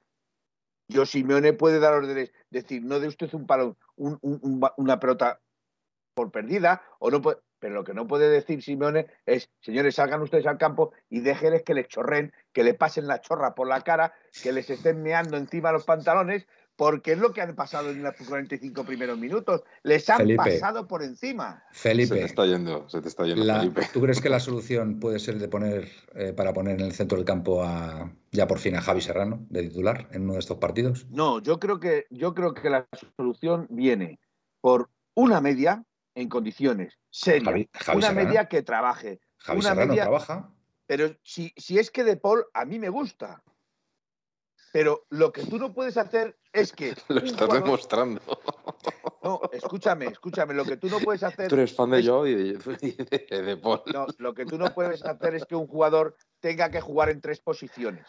yo 0.89 1.05
Simeone 1.05 1.53
puede 1.53 1.79
dar 1.79 1.93
órdenes, 1.93 2.33
decir, 2.49 2.83
no 2.83 2.99
de 2.99 3.07
usted 3.07 3.33
un 3.33 3.47
palo, 3.47 3.77
un- 3.95 4.19
una 4.75 4.99
pelota 4.99 5.39
por 6.13 6.29
perdida, 6.29 6.81
o 6.99 7.09
no 7.09 7.21
puede, 7.21 7.37
pero 7.59 7.73
lo 7.73 7.83
que 7.85 7.93
no 7.93 8.05
puede 8.05 8.27
decir 8.29 8.61
Simeone 8.61 9.07
es, 9.25 9.49
señores, 9.61 9.95
salgan 9.95 10.21
ustedes 10.21 10.45
al 10.45 10.57
campo 10.57 10.91
y 11.09 11.21
déjenles 11.21 11.63
que 11.63 11.73
les 11.73 11.87
chorren, 11.87 12.33
que 12.51 12.65
le 12.65 12.73
pasen 12.73 13.07
la 13.07 13.21
chorra 13.21 13.55
por 13.55 13.67
la 13.67 13.81
cara, 13.81 14.13
que 14.43 14.51
les 14.51 14.69
estén 14.69 15.01
meando 15.01 15.37
encima 15.37 15.71
los 15.71 15.85
pantalones, 15.85 16.45
porque 16.77 17.13
es 17.13 17.17
lo 17.17 17.33
que 17.33 17.41
han 17.41 17.55
pasado 17.55 17.89
en 17.89 18.01
los 18.03 18.13
45 18.15 18.85
primeros 18.85 19.17
minutos. 19.17 19.63
Les 19.83 20.07
han 20.09 20.17
Felipe. 20.19 20.37
pasado 20.37 20.87
por 20.87 21.03
encima. 21.03 21.63
Se 21.71 21.89
te 21.89 21.89
Felipe, 21.89 22.23
está 22.23 22.45
yendo, 22.45 22.87
se 22.87 23.01
te 23.01 23.07
está 23.09 23.25
yendo, 23.25 23.43
la- 23.43 23.59
Felipe. 23.59 23.81
¿tú 23.91 23.99
crees 23.99 24.21
que 24.21 24.29
la 24.29 24.39
solución 24.39 24.99
puede 24.99 25.17
ser 25.19 25.39
de 25.39 25.47
poner 25.49 25.89
eh, 26.15 26.33
para 26.33 26.53
poner 26.53 26.79
en 26.79 26.85
el 26.85 26.93
centro 26.93 27.17
del 27.17 27.25
campo 27.25 27.63
a 27.63 28.13
ya 28.31 28.47
por 28.47 28.59
fin 28.59 28.75
a 28.75 28.81
Javi 28.81 29.01
Serrano 29.01 29.45
de 29.49 29.63
titular 29.63 30.07
en 30.11 30.21
uno 30.23 30.33
de 30.33 30.39
estos 30.39 30.57
partidos? 30.59 31.07
No, 31.09 31.41
yo 31.41 31.59
creo 31.59 31.79
que 31.79 32.05
yo 32.11 32.33
creo 32.35 32.53
que 32.53 32.69
la 32.69 32.87
solución 33.17 33.65
viene 33.71 34.19
por 34.61 34.89
una 35.15 35.41
media 35.41 35.83
en 36.13 36.29
condiciones 36.29 36.93
serias, 37.09 37.43
Javi- 37.53 37.69
Javi 37.73 37.97
una 37.97 38.07
Serrano. 38.09 38.27
media 38.27 38.45
que 38.47 38.61
trabaje, 38.61 39.19
Javi 39.39 39.59
una 39.61 39.69
Serrano 39.69 39.89
media- 39.89 40.03
trabaja. 40.03 40.51
pero 40.85 41.09
si, 41.23 41.51
si 41.57 41.79
es 41.79 41.89
que 41.89 42.03
De 42.03 42.17
Paul 42.17 42.45
a 42.53 42.65
mí 42.65 42.77
me 42.77 42.89
gusta. 42.89 43.41
Pero 44.73 45.05
lo 45.09 45.31
que 45.31 45.43
tú 45.43 45.57
no 45.57 45.73
puedes 45.73 45.97
hacer 45.97 46.37
es 46.53 46.71
que 46.73 46.93
Lo 47.07 47.19
estás 47.19 47.47
jugador- 47.47 47.63
demostrando. 47.63 48.21
no, 49.23 49.41
escúchame, 49.51 50.05
escúchame, 50.07 50.53
lo 50.53 50.65
que 50.65 50.77
tú 50.77 50.87
no 50.89 50.99
puedes 50.99 51.23
hacer 51.23 51.47
Tú 51.47 51.55
eres 51.55 51.73
fan 51.73 51.89
de 51.91 51.99
es- 51.99 52.07
Joao 52.07 52.27
y 52.27 52.35
de, 52.35 52.53
de, 53.29 53.41
de 53.41 53.57
Paul. 53.57 53.81
no, 53.93 54.07
lo 54.17 54.33
que 54.33 54.45
tú 54.45 54.57
no 54.57 54.73
puedes 54.73 55.03
hacer 55.03 55.35
es 55.35 55.45
que 55.45 55.55
un 55.55 55.67
jugador 55.67 56.15
tenga 56.39 56.69
que 56.69 56.81
jugar 56.81 57.09
en 57.09 57.21
tres 57.21 57.39
posiciones. 57.39 58.05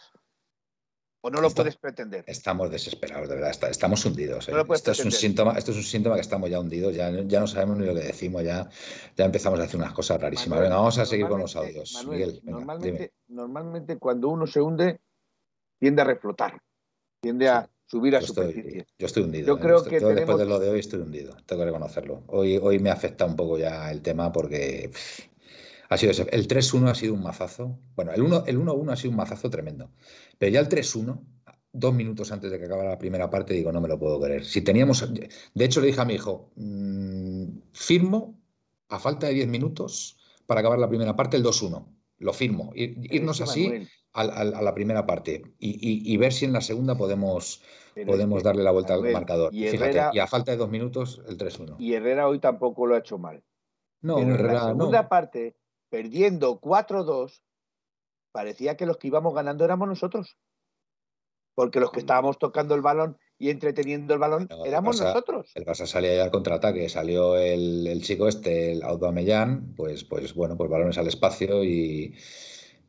O 1.21 1.29
no 1.29 1.41
lo 1.41 1.47
Está- 1.49 1.63
puedes 1.63 1.75
pretender. 1.75 2.23
Estamos 2.27 2.71
desesperados, 2.71 3.27
de 3.27 3.35
verdad. 3.35 3.49
está- 3.51 3.69
estamos 3.69 4.05
hundidos. 4.05 4.47
¿eh? 4.47 4.53
No 4.53 4.73
esto, 4.73 4.91
es 4.91 5.03
un 5.03 5.11
síntoma, 5.11 5.51
esto 5.57 5.71
es 5.71 5.77
un 5.77 5.83
síntoma 5.83 6.15
que 6.15 6.21
estamos 6.21 6.49
ya 6.49 6.61
hundidos. 6.61 6.95
Ya, 6.95 7.11
ya 7.11 7.41
no 7.41 7.47
sabemos 7.47 7.77
ni 7.77 7.85
lo 7.85 7.93
que 7.93 7.99
decimos. 8.01 8.41
Ya, 8.43 8.69
ya 9.17 9.25
empezamos 9.25 9.59
a 9.59 9.63
hacer 9.63 9.75
unas 9.77 9.91
cosas 9.91 10.21
rarísimas. 10.21 10.51
Manuel, 10.51 10.69
venga, 10.69 10.77
vamos 10.77 10.97
a 10.97 11.05
seguir 11.05 11.27
con 11.27 11.41
los 11.41 11.55
audios. 11.57 11.91
Manuel, 11.95 12.19
Miguel, 12.19 12.39
venga, 12.41 12.51
normalmente, 12.51 12.91
dime. 12.91 13.11
normalmente 13.27 13.97
cuando 13.97 14.29
uno 14.29 14.47
se 14.47 14.61
hunde, 14.61 15.01
tiende 15.79 16.01
a 16.01 16.05
reflotar, 16.05 16.61
tiende 17.21 17.47
a 17.49 17.69
subir 17.85 18.15
a 18.15 18.19
Yo 18.19 18.27
superficie. 18.27 18.79
estoy, 18.79 18.95
yo 18.99 19.05
estoy 19.07 19.23
hundido. 19.23 19.47
Yo 19.47 19.57
¿eh? 19.57 19.59
creo 19.61 19.77
Estoy- 19.77 19.89
que 19.91 19.99
todo 19.99 20.09
Después 20.09 20.25
tenemos- 20.37 20.39
de 20.39 20.45
lo 20.45 20.59
de 20.59 20.69
hoy 20.69 20.79
estoy 20.79 20.99
hundido. 21.01 21.35
Tengo 21.45 21.61
que 21.61 21.65
reconocerlo. 21.65 22.23
Hoy, 22.27 22.57
hoy 22.61 22.79
me 22.79 22.89
afecta 22.91 23.25
un 23.25 23.35
poco 23.35 23.57
ya 23.57 23.89
el 23.91 24.01
tema 24.01 24.31
porque 24.31 24.89
pff, 24.91 25.19
ha 25.89 25.97
sido 25.97 26.11
ese- 26.11 26.27
el 26.31 26.47
3-1 26.47 26.89
ha 26.89 26.95
sido 26.95 27.13
un 27.15 27.23
mazazo. 27.23 27.79
Bueno, 27.95 28.11
el 28.11 28.21
1 28.21 28.43
el 28.45 28.57
1-1 28.57 28.91
ha 28.91 28.95
sido 28.95 29.09
un 29.11 29.17
mazazo 29.17 29.49
tremendo. 29.49 29.89
Pero 30.37 30.51
ya 30.51 30.59
el 30.59 30.69
3-1 30.69 31.23
dos 31.71 31.93
minutos 31.93 32.31
antes 32.31 32.51
de 32.51 32.59
que 32.59 32.65
acabara 32.65 32.89
la 32.89 32.97
primera 32.97 33.29
parte, 33.29 33.53
digo, 33.53 33.71
no 33.71 33.79
me 33.81 33.87
lo 33.87 33.97
puedo 33.99 34.19
creer. 34.19 34.43
Si 34.45 34.61
teníamos, 34.61 35.07
de 35.13 35.65
hecho 35.65 35.81
le 35.81 35.87
dije 35.87 36.01
a 36.01 36.05
mi 36.05 36.15
hijo, 36.15 36.51
mm, 36.55 37.43
firmo 37.73 38.39
a 38.89 38.99
falta 38.99 39.27
de 39.27 39.33
diez 39.33 39.47
minutos 39.47 40.17
para 40.47 40.61
acabar 40.61 40.79
la 40.79 40.89
primera 40.89 41.15
parte 41.15 41.37
el 41.37 41.43
2-1. 41.43 41.87
Lo 42.17 42.33
firmo. 42.33 42.71
irnos 42.75 43.39
así 43.41 43.87
a, 44.19 44.43
la 44.43 44.73
primera 44.73 45.05
parte 45.05 45.43
y, 45.59 46.17
ver 46.17 46.33
si 46.33 46.45
en 46.45 46.53
la 46.53 46.61
segunda 46.61 46.95
podemos, 46.95 47.61
podemos 48.05 48.43
darle 48.43 48.63
la 48.63 48.71
vuelta 48.71 48.93
al 48.93 49.11
marcador. 49.11 49.53
Y, 49.53 49.65
y 49.65 50.19
a 50.19 50.27
falta 50.27 50.51
de 50.51 50.57
dos 50.57 50.69
minutos 50.69 51.21
el 51.27 51.37
3-1. 51.37 51.75
Y 51.79 51.93
Herrera 51.93 52.27
hoy 52.27 52.39
tampoco 52.39 52.85
lo 52.85 52.95
ha 52.95 52.99
hecho 52.99 53.17
mal. 53.17 53.43
No, 54.01 54.19
en 54.19 54.45
la 54.45 54.67
segunda 54.67 55.09
parte, 55.09 55.55
perdiendo 55.89 56.59
4-2, 56.61 57.41
parecía 58.31 58.77
que 58.77 58.85
los 58.85 58.97
que 58.97 59.07
íbamos 59.07 59.33
ganando 59.33 59.65
éramos 59.65 59.87
nosotros. 59.87 60.37
Porque 61.55 61.79
los 61.79 61.91
que 61.91 61.99
estábamos 61.99 62.39
tocando 62.39 62.75
el 62.75 62.81
balón 62.81 63.17
y 63.37 63.49
entreteniendo 63.49 64.13
el 64.13 64.19
balón 64.19 64.47
éramos 64.65 65.01
nosotros. 65.01 65.51
El 65.55 65.65
Barça 65.65 65.85
salía 65.85 66.15
ya 66.15 66.23
al 66.23 66.31
contraataque, 66.31 66.87
salió 66.87 67.37
el, 67.37 68.01
chico 68.01 68.27
este, 68.27 68.73
el 68.73 68.83
Aubameyang, 68.83 69.75
pues, 69.75 70.05
pues 70.05 70.33
bueno, 70.33 70.55
pues 70.55 70.69
balones 70.69 70.97
al 70.97 71.07
espacio 71.07 71.63
y 71.63 72.15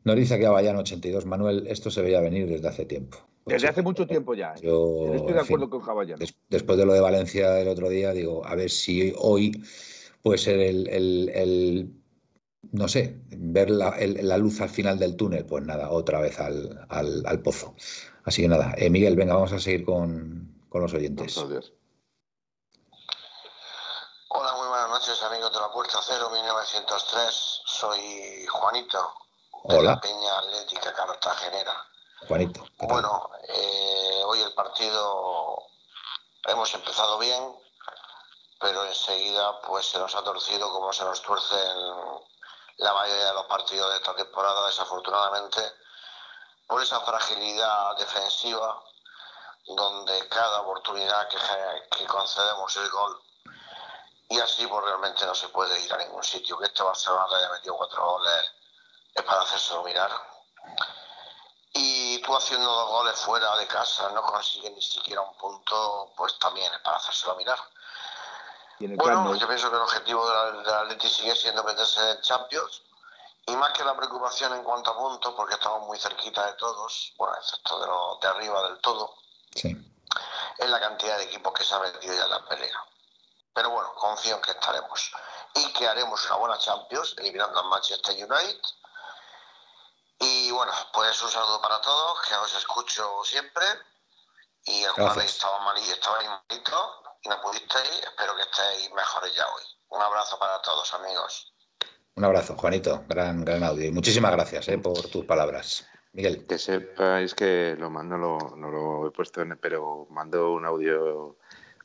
nos 0.03 0.15
dice 0.15 0.39
que 0.39 0.45
a 0.45 0.51
Bayán 0.51 0.77
82, 0.77 1.25
Manuel, 1.25 1.67
esto 1.67 1.91
se 1.91 2.01
veía 2.01 2.21
venir 2.21 2.47
desde 2.47 2.67
hace 2.67 2.85
tiempo. 2.85 3.17
Pues 3.43 3.55
desde 3.55 3.69
hace 3.69 3.81
mucho 3.81 4.05
tiempo 4.05 4.33
ya. 4.33 4.53
¿eh? 4.53 4.61
Yo, 4.61 5.13
estoy 5.13 5.33
de 5.33 5.39
acuerdo 5.39 5.69
con 5.69 5.81
Javallán. 5.81 6.19
después 6.49 6.77
de 6.77 6.85
lo 6.85 6.93
de 6.93 7.01
Valencia 7.01 7.59
el 7.59 7.67
otro 7.67 7.89
día, 7.89 8.11
digo, 8.11 8.45
a 8.45 8.55
ver 8.55 8.69
si 8.69 9.13
hoy 9.17 9.63
puede 10.21 10.37
ser 10.37 10.59
el 10.59 11.91
no 12.71 12.87
sé, 12.87 13.19
ver 13.29 13.69
la, 13.69 14.37
luz 14.37 14.61
al 14.61 14.69
final 14.69 14.99
del 14.99 15.17
túnel, 15.17 15.45
pues 15.45 15.65
nada, 15.65 15.89
otra 15.89 16.21
vez 16.21 16.39
al, 16.39 17.41
pozo. 17.43 17.75
Así 18.23 18.43
que 18.43 18.47
nada, 18.47 18.73
eh, 18.77 18.89
Miguel, 18.89 19.15
venga, 19.15 19.33
vamos 19.33 19.51
a 19.51 19.59
seguir 19.59 19.83
con, 19.83 20.55
los 20.71 20.93
oyentes. 20.93 21.35
Hola, 21.37 21.59
muy 24.55 24.67
buenas 24.67 24.89
noches, 24.89 25.21
amigos 25.23 25.51
de 25.51 25.59
la 25.59 25.71
Puerta 25.71 25.97
Cero 26.01 26.29
1903. 26.31 27.61
Soy 27.65 28.45
Juanito, 28.47 28.99
de 29.63 29.81
la 29.81 29.99
Peña 29.99 30.39
Atlética 30.39 30.93
Cartagenera. 30.93 31.87
Juanito. 32.27 32.65
Bueno, 32.77 33.29
eh, 33.47 34.21
hoy 34.25 34.41
el 34.41 34.53
partido 34.53 35.63
hemos 36.45 36.73
empezado 36.73 37.17
bien, 37.19 37.55
pero 38.59 38.85
enseguida 38.85 39.59
pues 39.61 39.85
se 39.87 39.99
nos 39.99 40.15
ha 40.15 40.23
torcido 40.23 40.71
como 40.71 40.91
se 40.93 41.03
nos 41.03 41.21
tuerce 41.21 41.55
en 41.55 42.21
la 42.77 42.93
mayoría 42.93 43.27
de 43.27 43.33
los 43.33 43.45
partidos 43.45 43.91
de 43.91 43.97
esta 43.97 44.15
temporada, 44.15 44.65
desafortunadamente, 44.67 45.61
por 46.67 46.81
esa 46.81 46.99
fragilidad 47.01 47.95
defensiva, 47.97 48.83
donde 49.65 50.27
cada 50.29 50.61
oportunidad 50.61 51.27
que, 51.29 52.07
concedemos 52.07 52.75
el 52.77 52.89
gol, 52.89 53.21
y 54.29 54.39
así 54.39 54.65
pues 54.65 54.83
realmente 54.85 55.25
no 55.25 55.35
se 55.35 55.49
puede 55.49 55.79
ir 55.83 55.93
a 55.93 55.97
ningún 55.97 56.23
sitio. 56.23 56.57
Que 56.57 56.65
este 56.65 56.81
Barcelona 56.81 57.25
haya 57.35 57.51
metido 57.51 57.75
cuatro 57.75 58.03
goles 58.03 58.60
es 59.13 59.23
para 59.23 59.41
hacérselo 59.41 59.83
mirar. 59.83 60.11
Y 61.73 62.21
tú 62.21 62.35
haciendo 62.35 62.69
dos 62.69 62.89
goles 62.89 63.19
fuera 63.19 63.55
de 63.57 63.67
casa 63.67 64.09
no 64.09 64.21
consigues 64.23 64.71
ni 64.73 64.81
siquiera 64.81 65.21
un 65.21 65.37
punto, 65.37 66.11
pues 66.17 66.37
también 66.39 66.71
es 66.73 66.79
para 66.79 66.97
hacérselo 66.97 67.35
mirar 67.35 67.59
bueno, 68.87 69.35
yo 69.35 69.47
pienso 69.47 69.69
que 69.69 69.75
el 69.75 69.81
objetivo 69.81 70.29
del 70.29 70.63
la 70.63 70.79
Atleti 70.81 71.09
sigue 71.09 71.35
siendo 71.35 71.63
meterse 71.63 72.11
en 72.11 72.21
Champions. 72.21 72.81
Y 73.47 73.55
más 73.55 73.71
que 73.71 73.83
la 73.83 73.95
preocupación 73.95 74.53
en 74.53 74.63
cuanto 74.63 74.91
a 74.91 74.97
puntos, 74.97 75.33
porque 75.35 75.55
estamos 75.55 75.87
muy 75.87 75.99
cerquita 75.99 76.45
de 76.45 76.53
todos, 76.53 77.13
bueno, 77.17 77.35
excepto 77.35 77.79
de 77.79 77.87
los 77.87 78.19
de 78.19 78.27
arriba 78.27 78.69
del 78.69 78.79
todo, 78.79 79.15
sí. 79.55 79.75
es 80.57 80.69
la 80.69 80.79
cantidad 80.79 81.17
de 81.17 81.23
equipos 81.23 81.51
que 81.53 81.63
se 81.63 81.73
ha 81.73 81.79
metido 81.79 82.13
ya 82.13 82.25
en 82.25 82.29
la 82.29 82.45
pelea. 82.45 82.85
Pero 83.53 83.71
bueno, 83.71 83.93
confío 83.95 84.35
en 84.35 84.41
que 84.41 84.51
estaremos. 84.51 85.11
Y 85.55 85.73
que 85.73 85.87
haremos 85.87 86.23
una 86.27 86.35
buena 86.35 86.57
Champions, 86.59 87.15
eliminando 87.17 87.59
a 87.59 87.63
Manchester 87.63 88.15
United. 88.15 88.61
Y 90.21 90.51
bueno, 90.51 90.71
pues 90.93 91.21
un 91.23 91.29
saludo 91.29 91.59
para 91.61 91.81
todos, 91.81 92.19
que 92.27 92.35
os 92.35 92.55
escucho 92.55 93.03
siempre. 93.23 93.63
Y 94.65 94.83
el 94.83 94.91
jueves 94.91 95.25
estaba 95.25 95.59
malito, 95.65 95.91
estaba 95.91 96.17
malito 96.47 96.77
y 97.23 97.29
no 97.29 97.41
pudisteis, 97.41 98.03
espero 98.03 98.35
que 98.35 98.43
estéis 98.43 98.93
mejores 98.93 99.35
ya 99.35 99.45
hoy. 99.47 99.63
Un 99.89 100.01
abrazo 100.01 100.37
para 100.37 100.61
todos, 100.61 100.93
amigos. 100.93 101.53
Un 102.15 102.25
abrazo, 102.25 102.55
Juanito. 102.55 103.03
Gran, 103.07 103.43
gran 103.43 103.63
audio. 103.63 103.87
Y 103.87 103.91
muchísimas 103.91 104.31
gracias 104.31 104.67
eh, 104.67 104.77
por 104.77 105.01
tus 105.07 105.25
palabras. 105.25 105.87
Miguel. 106.13 106.45
Que 106.47 106.59
sepáis 106.59 107.33
que 107.33 107.75
lo 107.79 107.89
mando, 107.89 108.17
no 108.17 108.69
lo 108.69 109.07
he 109.07 109.11
puesto, 109.11 109.41
en, 109.41 109.57
pero 109.57 110.07
mando 110.11 110.51
un 110.51 110.65
audio 110.65 111.37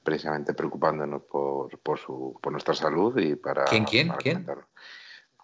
precisamente 0.02 0.52
preocupándonos 0.52 1.22
por, 1.22 1.78
por, 1.78 1.98
su, 1.98 2.38
por 2.42 2.52
nuestra 2.52 2.74
salud 2.74 3.16
y 3.18 3.36
para. 3.36 3.64
¿Quién, 3.64 3.84
quién? 3.84 4.10
¿Quién? 4.18 4.46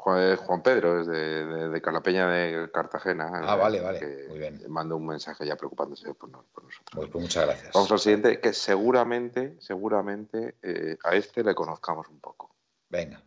Juan, 0.02 0.62
Pedro, 0.64 1.00
es 1.00 1.06
de, 1.06 1.68
de, 1.68 1.80
Calapeña 1.80 2.26
de 2.28 2.68
Cartagena. 2.72 3.30
Ah, 3.44 3.54
vale, 3.54 3.80
vale. 3.80 4.26
Muy 4.28 4.38
bien. 4.38 4.60
Mando 4.68 4.96
un 4.96 5.06
mensaje 5.06 5.46
ya 5.46 5.54
preocupándose 5.54 6.12
por, 6.14 6.28
nosotros. 6.28 6.74
Pues, 6.92 7.08
pues, 7.08 7.22
muchas 7.22 7.46
gracias. 7.46 7.72
Vamos 7.72 7.92
al 7.92 8.00
siguiente, 8.00 8.40
que 8.40 8.52
seguramente, 8.52 9.56
seguramente 9.60 10.56
eh, 10.60 10.96
a 11.04 11.14
este 11.14 11.44
le 11.44 11.54
conozcamos 11.54 12.08
un 12.08 12.18
poco. 12.18 12.50
Venga. 12.88 13.22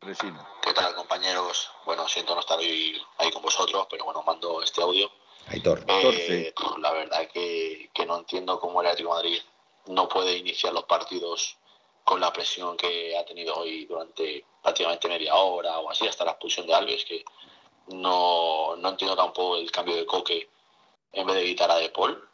¿Qué 0.00 0.72
tal, 0.74 0.94
compañeros? 0.94 1.70
Bueno, 1.86 2.06
siento 2.06 2.34
no 2.34 2.40
estar 2.40 2.58
hoy 2.58 3.00
ahí 3.16 3.30
con 3.32 3.42
vosotros, 3.42 3.86
pero 3.90 4.04
bueno, 4.04 4.22
mando 4.22 4.62
este 4.62 4.82
audio. 4.82 5.10
Aitor. 5.46 5.82
Eh, 5.88 6.52
la 6.80 6.92
verdad 6.92 7.26
que, 7.32 7.90
que 7.94 8.04
no 8.04 8.18
entiendo 8.18 8.60
cómo 8.60 8.82
el 8.82 8.88
Atlético 8.88 9.16
de 9.16 9.22
Madrid 9.22 9.42
no 9.86 10.08
puede 10.10 10.36
iniciar 10.36 10.74
los 10.74 10.84
partidos 10.84 11.56
con 12.08 12.20
la 12.20 12.32
presión 12.32 12.74
que 12.74 13.14
ha 13.18 13.22
tenido 13.26 13.54
hoy 13.54 13.84
durante 13.84 14.42
prácticamente 14.62 15.08
media 15.08 15.34
hora 15.34 15.78
o 15.78 15.90
así, 15.90 16.08
hasta 16.08 16.24
la 16.24 16.30
expulsión 16.30 16.66
de 16.66 16.72
Alves, 16.72 17.04
que 17.04 17.22
no, 17.88 18.76
no 18.76 18.88
entiendo 18.88 19.14
tampoco 19.14 19.58
el 19.58 19.70
cambio 19.70 19.94
de 19.94 20.06
Coque 20.06 20.48
en 21.12 21.26
vez 21.26 21.36
de 21.36 21.42
evitar 21.42 21.70
a 21.70 21.76
De 21.76 21.90
Paul. 21.90 22.26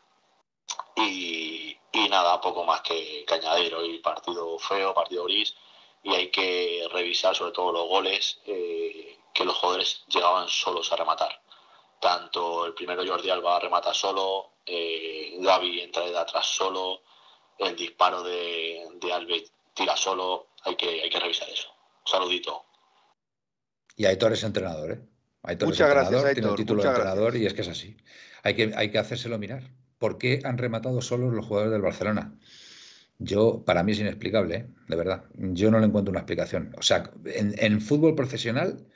Y, 0.94 1.76
nada, 2.08 2.40
poco 2.40 2.62
más 2.62 2.82
que, 2.82 3.24
que 3.26 3.34
añadir. 3.34 3.74
Hoy 3.74 3.98
partido 3.98 4.56
feo, 4.60 4.94
partido 4.94 5.24
gris, 5.24 5.56
y 6.04 6.14
hay 6.14 6.30
que 6.30 6.86
revisar 6.92 7.34
sobre 7.34 7.50
todo 7.50 7.72
los 7.72 7.88
goles 7.88 8.38
eh, 8.46 9.18
que 9.32 9.44
los 9.44 9.56
jugadores 9.56 10.04
llegaban 10.06 10.48
solos 10.48 10.92
a 10.92 10.96
rematar. 10.96 11.42
Tanto 11.98 12.66
el 12.66 12.74
primero 12.74 13.04
Jordi 13.04 13.28
Alba 13.28 13.58
remata 13.58 13.92
solo, 13.92 14.52
eh, 14.64 15.34
Gaby 15.40 15.80
entra 15.80 16.04
de 16.04 16.16
atrás 16.16 16.46
solo, 16.46 17.00
el 17.58 17.74
disparo 17.74 18.22
de, 18.22 18.86
de 19.00 19.12
Alves 19.12 19.53
tira 19.74 19.96
solo, 19.96 20.48
hay 20.64 20.76
que, 20.76 21.02
hay 21.02 21.10
que 21.10 21.20
revisar 21.20 21.48
eso. 21.48 21.68
saludito. 22.04 22.64
Y 23.96 24.06
Aitor 24.06 24.32
es 24.32 24.42
entrenador, 24.42 24.92
¿eh? 24.92 25.00
Aitor 25.42 25.68
Muchas 25.68 25.88
es 25.88 25.94
entrenador, 25.94 26.32
tiene 26.32 26.48
el 26.48 26.54
título 26.54 26.82
de 26.82 26.88
entrenador 26.88 27.36
y 27.36 27.46
es 27.46 27.54
que 27.54 27.62
es 27.62 27.68
así. 27.68 27.96
Hay 28.42 28.54
que, 28.54 28.72
hay 28.74 28.90
que 28.90 28.98
hacérselo 28.98 29.38
mirar. 29.38 29.70
¿Por 29.98 30.18
qué 30.18 30.40
han 30.44 30.58
rematado 30.58 31.00
solos 31.00 31.32
los 31.32 31.46
jugadores 31.46 31.72
del 31.72 31.82
Barcelona? 31.82 32.36
Yo, 33.18 33.64
para 33.64 33.82
mí 33.82 33.92
es 33.92 34.00
inexplicable, 34.00 34.56
¿eh? 34.56 34.66
de 34.88 34.96
verdad. 34.96 35.24
Yo 35.34 35.70
no 35.70 35.78
le 35.78 35.86
encuentro 35.86 36.10
una 36.10 36.20
explicación. 36.20 36.74
O 36.76 36.82
sea, 36.82 37.10
en, 37.26 37.54
en 37.58 37.80
fútbol 37.80 38.14
profesional 38.14 38.86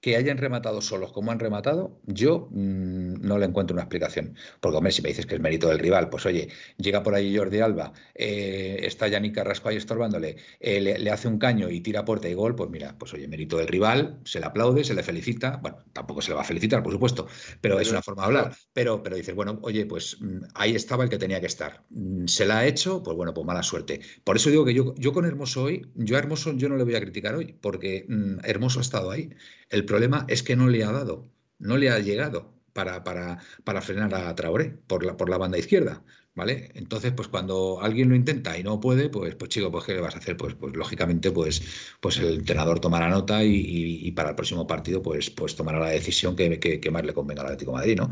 que 0.00 0.16
hayan 0.16 0.38
rematado 0.38 0.80
solos 0.80 1.12
como 1.12 1.32
han 1.32 1.40
rematado, 1.40 2.00
yo 2.04 2.48
mm, 2.52 3.20
no 3.20 3.38
le 3.38 3.46
encuentro 3.46 3.74
una 3.74 3.82
explicación. 3.82 4.36
Porque, 4.60 4.76
hombre, 4.76 4.92
si 4.92 5.02
me 5.02 5.08
dices 5.08 5.26
que 5.26 5.34
es 5.34 5.40
mérito 5.40 5.68
del 5.68 5.80
rival, 5.80 6.08
pues 6.08 6.24
oye, 6.26 6.48
llega 6.76 7.02
por 7.02 7.14
ahí 7.14 7.36
Jordi 7.36 7.60
Alba, 7.60 7.92
eh, 8.14 8.80
está 8.82 9.08
Yannick 9.08 9.34
Carrasco 9.34 9.68
ahí 9.68 9.76
estorbándole, 9.76 10.36
eh, 10.60 10.80
le, 10.80 11.10
hace 11.10 11.26
un 11.26 11.38
caño 11.38 11.68
y 11.68 11.80
tira 11.80 12.04
puerta 12.04 12.28
y 12.28 12.34
gol, 12.34 12.54
pues 12.54 12.70
mira, 12.70 12.96
pues 12.96 13.12
oye, 13.14 13.26
mérito 13.26 13.56
del 13.56 13.66
rival, 13.66 14.20
se 14.24 14.38
le 14.38 14.46
aplaude, 14.46 14.84
se 14.84 14.94
le 14.94 15.02
felicita. 15.02 15.56
Bueno, 15.56 15.78
tampoco 15.92 16.22
se 16.22 16.30
le 16.30 16.36
va 16.36 16.42
a 16.42 16.44
felicitar, 16.44 16.82
por 16.82 16.92
supuesto, 16.92 17.26
pero, 17.60 17.80
es 17.80 17.90
una 17.90 18.02
forma 18.02 18.22
de 18.22 18.26
hablar. 18.26 18.56
Pero, 18.72 19.02
pero 19.02 19.16
dices, 19.16 19.34
bueno, 19.34 19.58
oye, 19.62 19.84
pues 19.84 20.18
mm, 20.20 20.44
ahí 20.54 20.76
estaba 20.76 21.02
el 21.02 21.10
que 21.10 21.18
tenía 21.18 21.40
que 21.40 21.46
estar. 21.46 21.84
Mm, 21.90 22.26
se 22.26 22.46
la 22.46 22.58
ha 22.58 22.66
hecho, 22.66 23.02
pues 23.02 23.16
bueno, 23.16 23.34
pues 23.34 23.44
mala 23.46 23.64
suerte. 23.64 24.00
Por 24.22 24.36
eso 24.36 24.50
digo 24.50 24.64
que 24.64 24.74
yo, 24.74 24.94
yo 24.96 25.12
con 25.12 25.24
Hermoso 25.24 25.64
hoy, 25.64 25.90
yo 25.96 26.14
a 26.14 26.20
Hermoso 26.20 26.52
yo 26.52 26.68
no 26.68 26.76
le 26.76 26.84
voy 26.84 26.94
a 26.94 27.00
criticar 27.00 27.34
hoy, 27.34 27.56
porque 27.60 28.06
Hermoso 28.44 28.78
ha 28.78 28.82
estado 28.82 29.10
ahí. 29.10 29.30
El 29.70 29.84
problema 29.84 30.24
es 30.28 30.42
que 30.42 30.56
no 30.56 30.68
le 30.68 30.84
ha 30.84 30.92
dado, 30.92 31.30
no 31.58 31.76
le 31.76 31.90
ha 31.90 31.98
llegado 31.98 32.54
para, 32.72 33.02
para, 33.04 33.38
para 33.64 33.82
frenar 33.82 34.14
a 34.14 34.34
Traoré 34.34 34.70
por 34.86 35.04
la, 35.04 35.16
por 35.16 35.28
la 35.28 35.38
banda 35.38 35.58
izquierda. 35.58 36.02
¿Vale? 36.34 36.70
Entonces, 36.74 37.12
pues 37.16 37.26
cuando 37.26 37.80
alguien 37.82 38.08
lo 38.08 38.14
intenta 38.14 38.56
y 38.56 38.62
no 38.62 38.78
puede, 38.78 39.08
pues, 39.08 39.34
pues 39.34 39.48
chico, 39.50 39.72
pues 39.72 39.84
¿qué 39.84 39.94
le 39.94 40.00
vas 40.00 40.14
a 40.14 40.18
hacer? 40.18 40.36
Pues, 40.36 40.54
pues 40.54 40.76
lógicamente, 40.76 41.32
pues, 41.32 41.60
pues 42.00 42.16
el 42.18 42.34
entrenador 42.36 42.78
tomará 42.78 43.08
nota 43.08 43.42
y, 43.42 44.08
para 44.12 44.30
el 44.30 44.36
próximo 44.36 44.64
partido, 44.64 45.02
pues, 45.02 45.30
pues 45.30 45.56
tomará 45.56 45.80
la 45.80 45.88
decisión 45.88 46.36
que, 46.36 46.60
que, 46.60 46.90
más 46.92 47.04
le 47.04 47.12
convenga 47.12 47.40
al 47.42 47.48
Atlético 47.48 47.72
de 47.72 47.78
Madrid, 47.78 47.96
¿no? 47.96 48.10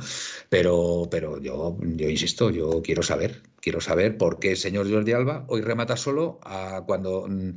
Pero, 0.48 1.06
pero 1.08 1.40
yo, 1.40 1.78
yo 1.80 2.10
insisto, 2.10 2.50
yo 2.50 2.82
quiero 2.82 3.04
saber, 3.04 3.42
quiero 3.60 3.80
saber 3.80 4.18
por 4.18 4.40
qué 4.40 4.50
el 4.50 4.56
señor 4.56 4.90
Jordi 4.90 5.12
Alba 5.12 5.44
hoy 5.48 5.60
remata 5.60 5.96
solo 5.96 6.40
a 6.42 6.82
cuando 6.84 7.28
mm, 7.28 7.54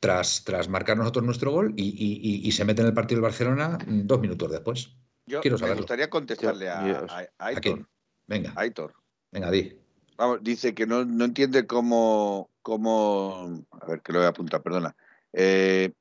tras, 0.00 0.44
tras 0.44 0.68
marcar 0.68 0.96
nosotros 0.96 1.24
nuestro 1.24 1.50
gol 1.50 1.74
y, 1.76 2.50
se 2.52 2.64
mete 2.64 2.82
en 2.82 2.88
el 2.88 2.94
partido 2.94 3.16
del 3.16 3.30
Barcelona 3.30 3.78
dos 3.86 4.20
minutos 4.20 4.50
después. 4.50 4.96
Yo 5.26 5.40
Quiero 5.40 5.58
me 5.58 5.74
gustaría 5.74 6.08
contestarle 6.08 6.70
a, 6.70 7.28
Aitor. 7.38 7.86
Venga. 8.26 8.52
Aitor. 8.56 8.94
Venga, 9.30 9.50
di. 9.50 9.78
Vamos, 10.16 10.42
dice 10.42 10.74
que 10.74 10.86
no, 10.86 11.04
no 11.04 11.24
entiende 11.26 11.66
cómo, 11.66 12.50
cómo. 12.62 13.64
A 13.70 13.86
ver, 13.86 14.00
que 14.00 14.12
lo 14.12 14.20
voy 14.20 14.26
a 14.26 14.30
apuntar, 14.30 14.62
perdona. 14.62 14.96
Eh, 15.32 15.92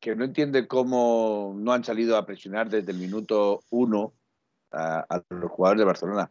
que 0.00 0.14
no 0.14 0.24
entiende 0.24 0.68
cómo 0.68 1.54
no 1.56 1.72
han 1.72 1.82
salido 1.82 2.16
a 2.16 2.26
presionar 2.26 2.68
desde 2.68 2.92
el 2.92 2.98
minuto 2.98 3.64
uno 3.70 4.12
a, 4.70 5.06
a 5.08 5.22
los 5.30 5.50
jugadores 5.50 5.80
de 5.80 5.86
Barcelona. 5.86 6.30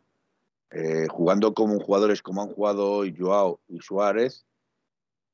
Eh, 0.71 1.07
jugando 1.09 1.53
como 1.53 1.79
jugadores 1.79 2.21
como 2.21 2.41
han 2.41 2.49
jugado 2.49 2.91
hoy 2.91 3.15
Joao 3.17 3.61
y 3.67 3.79
Suárez, 3.79 4.45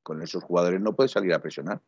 con 0.03 0.21
esos 0.21 0.43
jugadores 0.43 0.81
no 0.81 0.95
puede 0.95 1.09
salir 1.09 1.33
a 1.33 1.41
presionar. 1.41 1.81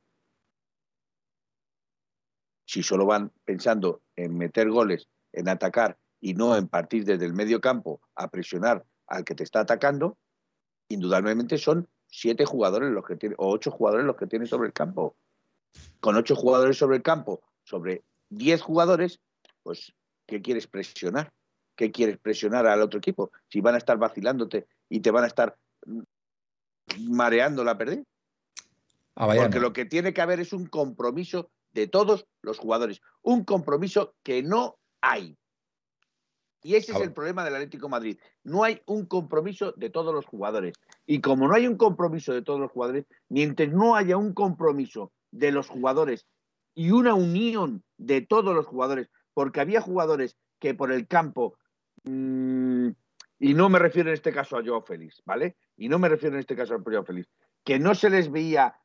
Si 2.66 2.82
solo 2.82 3.06
van 3.06 3.32
pensando 3.44 4.02
en 4.16 4.38
meter 4.38 4.70
goles, 4.70 5.08
en 5.32 5.50
atacar 5.50 5.98
y 6.20 6.34
no 6.34 6.56
en 6.56 6.68
partir 6.68 7.06
desde 7.06 7.26
el 7.26 7.34
medio 7.34 7.60
campo 7.60 8.02
a 8.16 8.30
presionar 8.30 8.86
al 9.08 9.26
que 9.26 9.36
te 9.36 9.44
está 9.44 9.62
atacando, 9.62 10.18
indudablemente 10.88 11.58
son 11.58 11.90
siete 12.08 12.46
jugadores 12.46 12.92
los 12.92 13.04
que 13.06 13.16
tiene, 13.16 13.36
o 13.38 13.52
ocho 13.52 13.72
jugadores 13.72 14.06
los 14.06 14.16
que 14.16 14.28
tiene 14.28 14.46
sobre 14.46 14.68
el 14.68 14.74
campo. 14.74 15.16
Con 16.00 16.16
ocho 16.16 16.36
jugadores 16.36 16.78
sobre 16.78 16.98
el 16.98 17.04
campo, 17.04 17.42
sobre 17.64 18.04
diez 18.30 18.62
jugadores, 18.62 19.20
pues, 19.64 19.94
¿qué 20.28 20.42
quieres 20.42 20.68
presionar? 20.68 21.34
¿Qué 21.76 21.92
quieres 21.92 22.20
presionar 22.20 22.68
al 22.68 22.82
otro 22.82 23.00
equipo? 23.00 23.32
Si 23.50 23.62
van 23.62 23.76
a 23.76 23.80
estar 23.80 23.98
vacilándote 23.98 24.68
y 24.90 25.00
te 25.00 25.10
van 25.10 25.24
a 25.24 25.28
estar 25.28 25.58
mareando 27.00 27.64
la 27.64 27.78
pérdida. 27.78 28.04
Porque 29.16 29.60
lo 29.60 29.74
que 29.74 29.86
tiene 29.86 30.14
que 30.14 30.22
haber 30.22 30.40
es 30.40 30.54
un 30.54 30.66
compromiso 30.66 31.52
de 31.72 31.88
todos 31.88 32.28
los 32.42 32.58
jugadores. 32.58 33.02
Un 33.22 33.44
compromiso 33.44 34.16
que 34.24 34.42
no 34.44 34.78
hay. 35.02 35.38
Y 36.64 36.76
ese 36.76 36.94
es 36.94 37.02
el 37.02 37.12
problema 37.12 37.44
del 37.44 37.56
Atlético 37.56 37.88
de 37.88 37.92
Madrid. 37.92 38.20
No 38.44 38.64
hay 38.64 38.82
un 38.86 39.06
compromiso 39.06 39.74
de 39.76 39.90
todos 39.90 40.14
los 40.14 40.26
jugadores. 40.26 40.74
Y 41.06 41.20
como 41.20 41.48
no 41.48 41.54
hay 41.54 41.68
un 41.68 41.76
compromiso 41.76 42.34
de 42.34 42.42
todos 42.42 42.60
los 42.60 42.72
jugadores, 42.72 43.06
mientras 43.28 43.70
no 43.70 43.96
haya 43.96 44.16
un 44.16 44.34
compromiso 44.34 45.12
de 45.32 45.52
los 45.52 45.68
jugadores 45.68 46.26
y 46.74 46.92
una 46.92 47.16
unión 47.16 47.84
de 47.98 48.22
todos 48.22 48.56
los 48.56 48.66
jugadores, 48.66 49.10
porque 49.34 49.60
había 49.60 49.82
jugadores 49.82 50.38
que 50.60 50.74
por 50.74 50.92
el 50.92 51.08
campo, 51.08 51.58
mmm, 52.04 52.90
y 53.44 53.56
no 53.56 53.68
me 53.68 53.78
refiero 53.78 54.10
en 54.10 54.14
este 54.14 54.32
caso 54.32 54.56
a 54.56 54.64
Joao 54.64 54.84
Félix, 54.84 55.22
¿vale? 55.26 55.58
Y 55.76 55.90
no 55.90 56.00
me 56.00 56.08
refiero 56.08 56.36
en 56.36 56.40
este 56.40 56.56
caso 56.56 56.76
a 56.76 56.82
Joao 56.82 57.04
Félix, 57.04 57.28
que 57.66 57.78
no 57.78 57.94
se 57.94 58.10
les 58.10 58.32
veía 58.32 58.80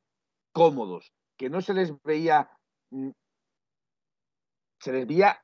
cómodos, 0.51 1.13
que 1.37 1.49
no 1.49 1.61
se 1.61 1.75
les 1.75 1.93
veía, 2.03 2.51
mmm, 2.91 3.11
se 4.81 4.93
les 4.93 5.07
veía 5.07 5.41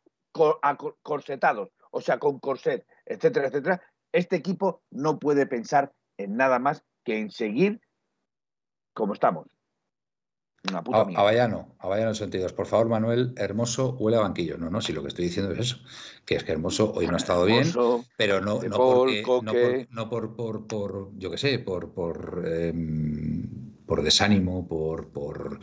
corsetados, 1.05 1.71
o 1.93 2.01
sea, 2.01 2.19
con 2.19 2.41
corset, 2.41 2.85
etcétera, 3.07 3.47
etcétera, 3.47 3.83
este 4.11 4.35
equipo 4.35 4.83
no 4.91 5.21
puede 5.21 5.47
pensar 5.47 5.95
en 6.17 6.37
nada 6.37 6.59
más 6.59 6.85
que 7.05 7.17
en 7.17 7.31
seguir 7.31 7.81
como 8.95 9.13
estamos. 9.13 9.47
Una 10.69 10.83
puta 10.83 10.99
a, 10.99 11.21
Avallano, 11.21 11.75
Avallano 11.79 12.13
82. 12.13 12.53
Por 12.55 12.67
favor, 12.67 12.89
Manuel, 12.89 13.35
Hermoso 13.37 13.97
huele 13.99 14.17
a 14.17 14.21
banquillo. 14.21 14.57
No, 14.57 14.71
no, 14.71 14.81
si 14.81 14.93
lo 14.93 15.03
que 15.03 15.09
estoy 15.09 15.27
diciendo 15.27 15.53
es 15.53 15.59
eso, 15.59 15.77
que 16.25 16.37
es 16.37 16.45
que 16.45 16.53
Hermoso 16.53 16.93
hoy 16.95 17.07
no 17.07 17.15
ha 17.15 17.19
estado 17.19 17.45
bien, 17.45 17.71
pero 18.17 18.41
no, 18.41 18.63
no, 18.63 18.77
porque, 18.77 19.23
no, 19.23 19.53
por, 19.53 19.87
no 19.91 20.09
por, 20.09 20.37
por, 20.37 20.67
por, 20.67 21.11
yo 21.19 21.31
qué 21.31 21.37
sé, 21.37 21.59
por, 21.59 21.93
por, 21.93 22.45
eh, 22.47 22.73
por 23.87 24.03
desánimo, 24.03 24.67
por, 24.67 25.09
por, 25.09 25.61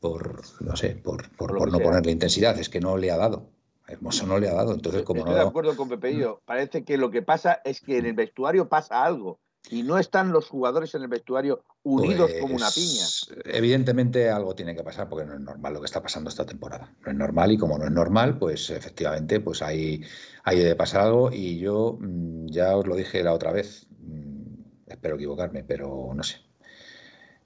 por, 0.00 0.42
no 0.60 0.76
sé, 0.76 0.96
por, 0.96 1.28
por, 1.36 1.56
por 1.56 1.70
no 1.70 1.78
ponerle 1.78 2.12
intensidad, 2.12 2.58
es 2.58 2.70
que 2.70 2.80
no 2.80 2.96
le 2.96 3.10
ha 3.10 3.18
dado. 3.18 3.50
Hermoso 3.86 4.26
no 4.26 4.38
le 4.38 4.48
ha 4.48 4.54
dado. 4.54 4.72
Entonces, 4.72 5.02
como 5.02 5.20
Estoy 5.20 5.34
de 5.34 5.40
acuerdo 5.40 5.76
con 5.76 5.88
Pepeillo. 5.88 6.40
Parece 6.44 6.84
que 6.84 6.98
lo 6.98 7.10
que 7.10 7.22
pasa 7.22 7.60
es 7.64 7.80
que 7.80 7.98
en 7.98 8.06
el 8.06 8.12
vestuario 8.12 8.68
pasa 8.68 9.04
algo 9.04 9.40
y 9.70 9.82
no 9.82 9.98
están 9.98 10.32
los 10.32 10.48
jugadores 10.48 10.94
en 10.94 11.02
el 11.02 11.08
vestuario 11.08 11.62
unidos 11.82 12.30
como 12.40 12.56
una 12.56 12.70
piña. 12.70 13.04
Pues, 13.04 13.28
evidentemente 13.44 14.30
algo 14.30 14.54
tiene 14.54 14.74
que 14.74 14.82
pasar 14.82 15.08
porque 15.08 15.26
no 15.26 15.34
es 15.34 15.40
normal 15.40 15.74
lo 15.74 15.80
que 15.80 15.86
está 15.86 16.02
pasando 16.02 16.30
esta 16.30 16.46
temporada. 16.46 16.94
No 17.04 17.10
es 17.10 17.16
normal 17.16 17.52
y 17.52 17.58
como 17.58 17.78
no 17.78 17.84
es 17.84 17.90
normal, 17.90 18.38
pues 18.38 18.70
efectivamente 18.70 19.40
pues 19.40 19.62
hay, 19.62 20.02
hay 20.44 20.58
de 20.58 20.76
pasar 20.76 21.02
algo 21.02 21.30
y 21.32 21.58
yo 21.58 21.98
mm, 22.00 22.46
ya 22.46 22.76
os 22.76 22.86
lo 22.86 22.96
dije 22.96 23.22
la 23.22 23.32
otra 23.32 23.52
vez, 23.52 23.86
mm, 24.00 24.88
espero 24.88 25.16
equivocarme, 25.16 25.64
pero 25.64 26.12
no 26.14 26.22
sé. 26.22 26.36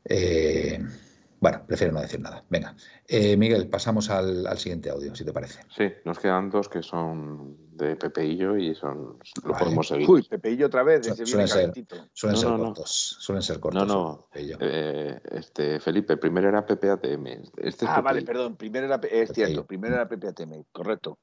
Eh, 0.05 0.81
bueno, 1.43 1.61
prefiero 1.67 1.93
no 1.93 2.01
decir 2.01 2.21
nada. 2.21 2.45
Venga. 2.51 2.77
Eh, 3.09 3.37
Miguel, 3.37 3.69
pasamos 3.69 4.09
al, 4.11 4.47
siguiente 4.59 4.91
audio, 4.91 5.13
si 5.13 5.25
te 5.25 5.33
parece. 5.33 5.61
Sí, 5.77 5.93
nos 6.05 6.21
quedan 6.21 6.51
dos 6.51 6.69
que 6.69 6.85
son 6.85 7.57
de 7.77 7.97
Pepeillo 7.97 8.57
y 8.57 8.77
son 8.77 9.19
lo 9.43 9.53
podemos 9.53 9.89
seguir. 9.89 10.09
Uy, 10.09 10.23
Pepeillo 10.23 10.67
otra 10.67 10.85
vez. 10.85 11.05
suelen, 11.05 11.49
ser, 11.49 11.73
suelen 12.13 12.39
ser 12.39 12.49
cortos. 12.49 13.17
Suelen 13.19 13.43
ser 13.43 13.59
cortos. 13.59 13.89
No, 13.89 13.93
no. 13.93 14.29
Eh, 14.35 15.19
este, 15.33 15.81
Felipe, 15.81 16.17
primero 16.17 16.49
era 16.49 16.65
PPATM. 16.65 17.27
Este 17.57 17.87
ah, 17.89 18.01
vale, 18.01 18.23
perdón. 18.23 18.55
Primero 18.55 18.87
era, 18.87 19.01
es 19.11 19.33
cierto, 19.33 19.67
primero 19.67 19.97
era 19.97 20.07
PPATM, 20.09 20.67
correcto. 20.71 21.19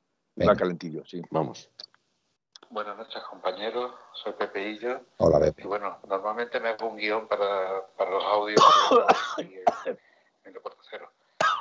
Va 0.45 0.53
calentillo, 0.53 1.05
sí. 1.05 1.21
Vamos. 1.31 1.71
Buenas 2.71 2.97
noches, 2.97 3.23
compañeros. 3.29 3.93
Soy 4.21 4.33
Pepeillo. 4.33 4.99
Hola, 5.19 5.39
Pepe. 5.39 5.63
Y 5.63 5.65
bueno, 5.65 5.97
normalmente 6.09 6.59
me 6.59 6.69
hago 6.69 6.89
un 6.89 6.97
guion 6.97 7.25
para, 7.29 7.87
para 7.97 8.11
los 8.11 8.23
audios. 8.25 8.61
Cero. 10.89 11.11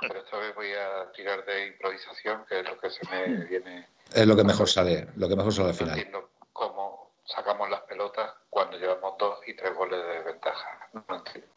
Pero 0.01 0.21
esta 0.21 0.39
vez 0.39 0.55
voy 0.55 0.73
a 0.73 1.11
tirar 1.13 1.45
de 1.45 1.69
improvisación, 1.69 2.45
que 2.47 2.61
es 2.61 2.69
lo 2.69 2.79
que 2.79 2.91
se 2.91 3.01
me 3.11 3.45
viene. 3.45 3.89
Es 4.13 4.27
lo 4.27 4.37
que 4.37 4.45
mejor 4.45 4.69
sale, 4.69 5.09
lo 5.17 5.29
que 5.29 5.37
mejor 5.37 5.53
sale 5.53 5.69
al 5.71 5.75
final. 5.75 5.99
Entiendo 5.99 6.31
cómo 6.53 7.13
sacamos 7.25 7.69
las 7.69 7.81
pelotas 7.83 8.33
cuando 8.51 8.79
llevamos 8.79 9.17
dos 9.19 9.41
y 9.47 9.55
tres 9.55 9.75
goles 9.75 10.01
de 10.07 10.21
ventaja. 10.23 10.89
No 10.93 11.17
entiendo. 11.17 11.49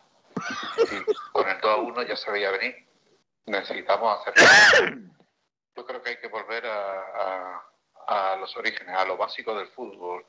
con 1.32 1.48
el 1.48 1.60
2 1.60 1.72
a 1.72 1.76
1 1.78 2.04
ya 2.04 2.16
se 2.16 2.32
veía 2.32 2.52
venir. 2.52 2.76
Necesitamos 3.46 4.20
hacer. 4.28 4.98
Yo 5.76 5.86
creo 5.86 6.02
que 6.02 6.12
hay 6.12 6.18
que 6.18 6.28
volver 6.28 6.66
a, 6.66 7.62
a, 8.08 8.34
a 8.34 8.36
los 8.38 8.56
orígenes, 8.58 8.96
a 8.96 9.06
lo 9.06 9.18
básico 9.18 9.56
del 9.56 9.68
fútbol. 9.68 10.26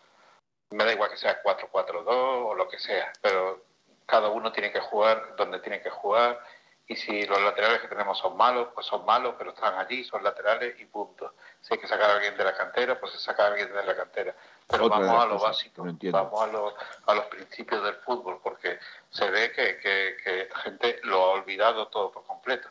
Me 0.70 0.84
da 0.84 0.92
igual 0.92 1.10
que 1.10 1.16
sea 1.16 1.42
4-4-2 1.42 2.04
o 2.06 2.54
lo 2.54 2.68
que 2.68 2.78
sea, 2.78 3.12
pero 3.20 3.64
cada 4.06 4.28
uno 4.28 4.52
tiene 4.52 4.72
que 4.72 4.80
jugar 4.80 5.34
donde 5.36 5.60
tiene 5.60 5.80
que 5.82 5.90
jugar 5.90 6.40
y 6.86 6.96
si 6.96 7.24
los 7.26 7.40
laterales 7.40 7.80
que 7.80 7.88
tenemos 7.88 8.18
son 8.18 8.36
malos, 8.36 8.68
pues 8.74 8.86
son 8.86 9.04
malos, 9.04 9.34
pero 9.38 9.50
están 9.50 9.78
allí, 9.78 10.04
son 10.04 10.22
laterales 10.22 10.78
y 10.80 10.84
punto. 10.86 11.34
Si 11.60 11.72
hay 11.72 11.80
que 11.80 11.86
sacar 11.86 12.10
a 12.10 12.14
alguien 12.14 12.36
de 12.36 12.44
la 12.44 12.56
cantera, 12.56 12.98
pues 12.98 13.12
se 13.12 13.18
saca 13.18 13.44
a 13.44 13.46
alguien 13.48 13.72
de 13.72 13.84
la 13.84 13.96
cantera. 13.96 14.34
Pero 14.66 14.88
vamos 14.88 15.22
a 15.22 15.26
lo 15.26 15.38
básico, 15.38 15.84
vamos 15.84 16.42
a, 16.42 16.46
lo, 16.48 16.74
a, 17.06 17.14
los 17.14 17.26
principios 17.26 17.84
del 17.84 17.94
fútbol, 17.96 18.40
porque 18.42 18.78
se 19.10 19.30
ve 19.30 19.52
que, 19.52 19.78
que, 19.78 20.48
la 20.50 20.58
gente 20.60 21.00
lo 21.04 21.22
ha 21.22 21.30
olvidado 21.30 21.88
todo 21.88 22.10
por 22.10 22.26
completo. 22.26 22.68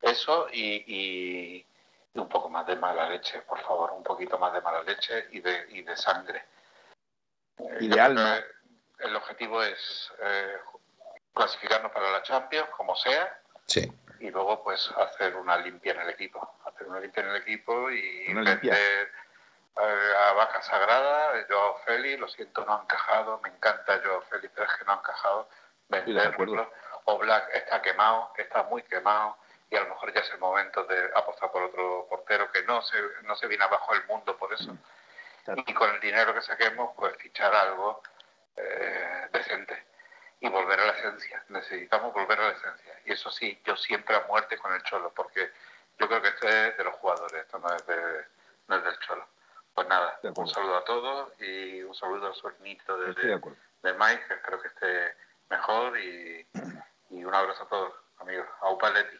Eso 0.00 0.46
y, 0.52 0.84
y, 0.86 1.66
un 2.14 2.28
poco 2.28 2.48
más 2.48 2.66
de 2.66 2.76
mala 2.76 3.08
leche, 3.08 3.40
por 3.40 3.60
favor, 3.62 3.92
un 3.92 4.04
poquito 4.04 4.38
más 4.38 4.52
de 4.52 4.60
mala 4.60 4.82
leche 4.82 5.26
y 5.32 5.40
de, 5.40 5.66
y 5.70 5.82
de 5.82 5.96
sangre. 5.96 6.44
Y 7.80 7.88
de 7.88 8.00
alma. 8.00 8.38
El 9.00 9.16
objetivo 9.16 9.62
es 9.62 10.12
eh, 10.20 10.56
clasificarnos 11.34 11.92
para 11.92 12.10
la 12.10 12.22
Champions, 12.22 12.68
como 12.70 12.94
sea. 12.96 13.38
Sí. 13.66 13.92
Y 14.20 14.30
luego, 14.30 14.62
pues, 14.62 14.90
hacer 14.96 15.36
una 15.36 15.56
limpia 15.58 15.92
en 15.92 16.00
el 16.00 16.10
equipo. 16.10 16.56
Hacer 16.64 16.86
una 16.86 17.00
limpia 17.00 17.22
en 17.22 17.30
el 17.30 17.36
equipo 17.36 17.90
y 17.90 18.32
vender 18.32 18.60
eh, 18.64 19.08
a 19.76 20.32
Vaca 20.34 20.62
Sagrada, 20.62 21.44
Joao 21.48 21.78
Félix, 21.84 22.20
lo 22.20 22.28
siento, 22.28 22.64
no 22.64 22.74
ha 22.74 22.82
encajado. 22.82 23.40
Me 23.42 23.50
encanta 23.50 24.00
Joao 24.02 24.22
Félix, 24.22 24.52
pero 24.54 24.70
es 24.70 24.78
que 24.78 24.84
no 24.84 24.92
ha 24.92 24.96
encajado. 24.96 25.48
Venderlo. 25.88 26.72
O 27.06 27.18
Black 27.18 27.50
está 27.52 27.82
quemado, 27.82 28.32
está 28.38 28.62
muy 28.62 28.82
quemado. 28.84 29.36
Y 29.70 29.76
a 29.76 29.80
lo 29.80 29.88
mejor 29.88 30.14
ya 30.14 30.20
es 30.20 30.30
el 30.30 30.38
momento 30.38 30.84
de 30.84 31.10
apostar 31.14 31.50
por 31.50 31.64
otro 31.64 32.06
portero 32.08 32.50
que 32.52 32.62
no 32.62 32.80
se, 32.82 32.96
no 33.24 33.34
se 33.34 33.46
viene 33.46 33.64
abajo 33.64 33.92
el 33.94 34.06
mundo 34.06 34.36
por 34.36 34.52
eso. 34.54 34.72
Mm. 34.72 35.58
Y 35.66 35.74
con 35.74 35.90
el 35.90 36.00
dinero 36.00 36.32
que 36.32 36.40
saquemos, 36.40 36.92
pues 36.96 37.14
fichar 37.16 37.54
algo 37.54 38.00
eh, 38.56 39.28
decente 39.32 39.93
y 40.44 40.48
volver 40.50 40.78
a 40.78 40.86
la 40.86 40.92
esencia. 40.92 41.42
Necesitamos 41.48 42.12
volver 42.12 42.38
a 42.38 42.48
la 42.48 42.52
esencia. 42.52 43.00
Y 43.06 43.12
eso 43.12 43.30
sí, 43.30 43.58
yo 43.64 43.76
siempre 43.76 44.14
a 44.14 44.26
muerte 44.28 44.58
con 44.58 44.72
el 44.74 44.82
Cholo, 44.82 45.10
porque 45.16 45.50
yo 45.98 46.06
creo 46.06 46.20
que 46.20 46.28
esto 46.28 46.46
es 46.46 46.76
de 46.76 46.84
los 46.84 46.94
jugadores, 46.96 47.40
esto 47.40 47.58
no 47.58 47.74
es, 47.74 47.86
de, 47.86 47.96
no 48.68 48.76
es 48.76 48.84
del 48.84 48.98
Cholo. 49.00 49.26
Pues 49.74 49.88
nada, 49.88 50.20
un 50.36 50.48
saludo 50.48 50.76
a 50.76 50.84
todos 50.84 51.32
y 51.40 51.82
un 51.82 51.94
saludo 51.94 52.26
al 52.26 52.34
sobrinito 52.34 52.96
de, 52.98 53.14
de, 53.14 53.40
de, 53.82 53.94
Mike, 53.94 54.22
que 54.28 54.34
espero 54.34 54.60
que 54.60 54.68
esté 54.68 55.14
mejor 55.48 55.98
y, 55.98 56.46
y 57.10 57.24
un 57.24 57.34
abrazo 57.34 57.64
a 57.64 57.68
todos, 57.68 57.92
amigos. 58.18 58.46
Aupaletti. 58.60 59.16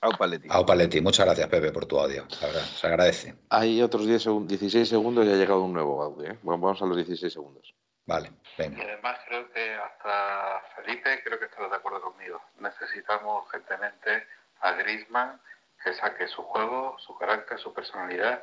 Aupaletti. 0.00 0.48
Aupaletti. 0.48 1.00
Muchas 1.00 1.26
gracias, 1.26 1.48
Pepe, 1.48 1.72
por 1.72 1.86
tu 1.86 1.98
audio. 1.98 2.24
La 2.40 2.46
verdad, 2.46 2.62
se 2.62 2.86
agradece. 2.86 3.34
Hay 3.50 3.82
otros 3.82 4.06
10 4.06 4.46
16 4.46 4.88
segundos 4.88 5.26
y 5.26 5.32
ha 5.32 5.34
llegado 5.34 5.62
un 5.62 5.72
nuevo 5.72 6.02
audio. 6.02 6.30
¿eh? 6.30 6.38
Bueno, 6.42 6.62
vamos 6.62 6.80
a 6.80 6.86
los 6.86 6.96
16 6.96 7.32
segundos. 7.32 7.74
Vale, 8.08 8.32
venga. 8.56 8.78
Y 8.78 8.86
además 8.86 9.18
creo 9.28 9.52
que 9.52 9.74
hasta 9.74 10.62
Felipe 10.76 11.22
creo 11.22 11.38
que 11.38 11.44
estará 11.44 11.68
de 11.68 11.76
acuerdo 11.76 12.00
conmigo. 12.00 12.40
Necesitamos 12.58 13.44
urgentemente 13.44 14.26
a 14.60 14.72
Griezmann 14.72 15.38
que 15.84 15.92
saque 15.92 16.26
su 16.26 16.42
juego, 16.42 16.96
su 16.98 17.14
carácter, 17.18 17.58
su 17.58 17.74
personalidad 17.74 18.42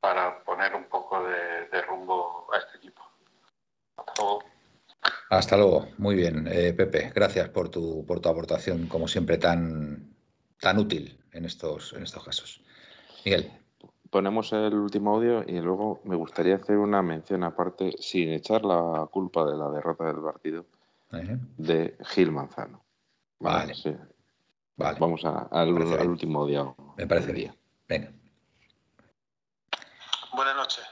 para 0.00 0.42
poner 0.44 0.74
un 0.74 0.84
poco 0.84 1.22
de, 1.24 1.82
rumbo 1.82 2.48
a 2.54 2.56
este 2.56 2.78
equipo. 2.78 3.02
Hasta 5.28 5.58
luego. 5.58 5.88
Muy 5.98 6.14
bien, 6.14 6.48
eh, 6.50 6.72
Pepe. 6.72 7.12
Gracias 7.14 7.50
por 7.50 7.68
tu, 7.68 8.06
por 8.06 8.20
tu 8.20 8.30
aportación, 8.30 8.86
como 8.86 9.08
siempre, 9.08 9.36
tan, 9.36 10.16
tan 10.58 10.78
útil 10.78 11.22
en 11.32 11.44
estos, 11.44 11.92
en 11.92 12.02
estos 12.02 12.24
casos. 12.24 12.62
Miguel. 13.26 13.65
Ponemos 14.10 14.52
el 14.52 14.74
último 14.74 15.16
audio 15.16 15.42
y 15.46 15.60
luego 15.60 16.00
me 16.04 16.16
gustaría 16.16 16.56
hacer 16.56 16.76
una 16.78 17.02
mención 17.02 17.42
aparte, 17.44 17.92
sin 17.98 18.30
echar 18.30 18.64
la 18.64 19.08
culpa 19.10 19.44
de 19.44 19.56
la 19.56 19.70
derrota 19.70 20.04
del 20.04 20.22
partido, 20.22 20.66
de 21.10 21.96
Gil 22.04 22.30
Manzano. 22.30 22.84
Vale. 23.38 23.74
vale. 24.76 24.98
Vamos 24.98 25.24
al, 25.24 26.08
último 26.08 26.42
audio. 26.42 26.76
Me 26.96 27.06
parece 27.06 27.32
bien. 27.32 27.56
Venga. 27.88 28.12
Buenas 30.32 30.56
noches. 30.56 30.84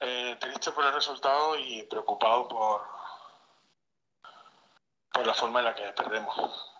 Eh, 0.00 0.36
triste 0.40 0.72
por 0.72 0.84
el 0.84 0.92
resultado 0.92 1.56
y 1.58 1.82
preocupado 1.84 2.48
por, 2.48 2.82
por 5.12 5.26
la 5.26 5.34
forma 5.34 5.60
en 5.60 5.66
la 5.66 5.74
que 5.74 5.92
perdemos. 5.92 6.74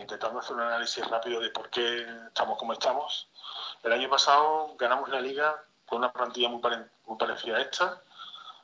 Intentando 0.00 0.40
hacer 0.40 0.56
un 0.56 0.62
análisis 0.62 1.06
rápido 1.08 1.40
de 1.40 1.50
por 1.50 1.70
qué 1.70 2.04
estamos 2.26 2.58
como 2.58 2.72
estamos. 2.72 3.28
El 3.82 3.92
año 3.92 4.08
pasado 4.08 4.74
ganamos 4.78 5.08
la 5.08 5.20
liga 5.20 5.62
con 5.86 5.98
una 5.98 6.12
plantilla 6.12 6.48
muy, 6.48 6.60
parecida 7.18 7.56
a 7.56 7.60
esta, 7.60 8.00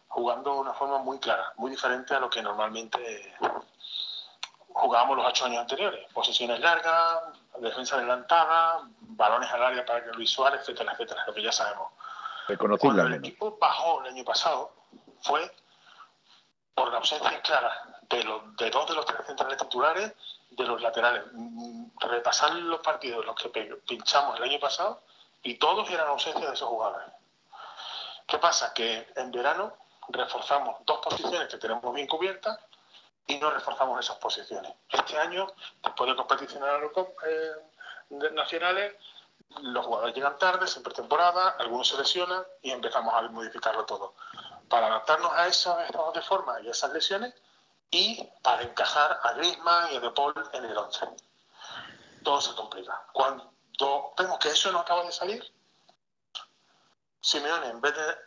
jugando 0.09 0.55
de 0.55 0.61
una 0.61 0.75
forma 0.75 0.99
muy 0.99 1.19
clara, 1.19 1.53
muy 1.57 1.71
diferente 1.71 2.15
a 2.15 2.21
lo 2.21 2.31
que 2.31 2.41
normalmente 2.41 3.35
jugábamos 4.69 5.17
los 5.17 5.27
ocho 5.27 5.47
años 5.47 5.61
anteriores. 5.61 6.11
Posiciones 6.13 6.61
largas, 6.61 7.19
defensa 7.61 7.97
adelantada, 7.97 8.89
balones 9.01 9.51
al 9.51 9.63
área 9.65 9.85
para 9.85 10.05
que 10.05 10.13
Luis 10.13 10.31
Suárez, 10.31 10.61
etcétera, 10.61 10.93
etcétera, 10.93 11.25
lo 11.27 11.35
que 11.35 11.43
ya 11.43 11.53
sabemos. 11.53 11.93
Cuando 12.81 13.03
el 13.03 13.15
equipo 13.15 13.59
bajó 13.61 14.01
el 14.03 14.15
año 14.15 14.25
pasado 14.25 14.73
fue 15.23 15.51
por 16.75 16.91
la 16.91 16.99
ausencia 16.99 17.43
clara 17.43 17.73
de, 18.09 18.25
los, 18.25 18.57
de 18.57 18.71
dos 18.71 18.89
de 18.89 18.95
los 18.95 19.05
tres 19.05 19.27
centrales 19.27 19.59
titulares, 19.59 20.15
de 20.51 20.65
los 20.65 20.81
laterales. 20.81 21.25
Mm, 21.33 21.87
repasar 22.01 22.55
los 22.55 22.81
partidos 22.81 23.25
los 23.25 23.37
que 23.37 23.49
pinchamos 23.87 24.37
el 24.37 24.45
año 24.45 24.61
pasado 24.61 25.03
y 25.43 25.55
todos 25.55 25.89
eran 25.91 26.09
ausencia 26.09 26.47
de 26.47 26.55
esos 26.55 26.69
jugadores. 26.69 27.09
¿Qué 28.27 28.39
pasa? 28.39 28.75
Que 28.75 29.09
en 29.17 29.31
verano 29.31 29.75
reforzamos 30.09 30.77
dos 30.85 30.99
posiciones 31.01 31.49
que 31.49 31.59
tenemos 31.59 31.95
bien 31.95 32.07
cubiertas 32.07 32.59
y 33.27 33.39
no 33.39 33.51
reforzamos 33.51 34.01
esas 34.01 34.17
posiciones. 34.17 34.73
Este 34.89 35.19
año, 35.19 35.47
después 35.83 36.11
de 36.11 36.17
competiciones 36.17 36.71
eh, 37.27 37.53
nacionales, 38.33 38.95
los 39.61 39.85
jugadores 39.85 40.15
llegan 40.15 40.39
tarde, 40.39 40.67
siempre 40.67 40.93
temporada, 40.95 41.57
algunos 41.59 41.89
se 41.89 41.97
lesionan 41.97 42.43
y 42.63 42.71
empezamos 42.71 43.15
a 43.15 43.23
modificarlo 43.29 43.85
todo. 43.85 44.15
Para 44.69 44.87
adaptarnos 44.89 45.33
a 45.33 45.47
esos 45.47 45.81
estados 45.83 46.15
de 46.15 46.23
forma 46.23 46.61
y 46.61 46.69
a 46.69 46.71
esas 46.71 46.93
lesiones, 46.93 47.35
y 47.91 48.23
para 48.43 48.63
encajar 48.63 49.21
a 49.23 49.33
Griezmann 49.33 49.93
y 49.93 49.97
a 49.97 50.01
De 50.01 50.11
Paul 50.11 50.35
en 50.53 50.65
el 50.65 50.77
11. 50.77 51.09
Todo 52.23 52.41
se 52.41 52.55
complica. 52.55 53.07
Cuando 53.13 53.53
vemos 54.17 54.39
que 54.39 54.51
eso 54.51 54.71
no 54.73 54.81
acaba 54.81 55.05
de 55.05 55.13
salir, 55.13 55.45
Simeone, 57.21 57.69
en 57.69 57.81
vez 57.81 57.95
de 57.95 58.19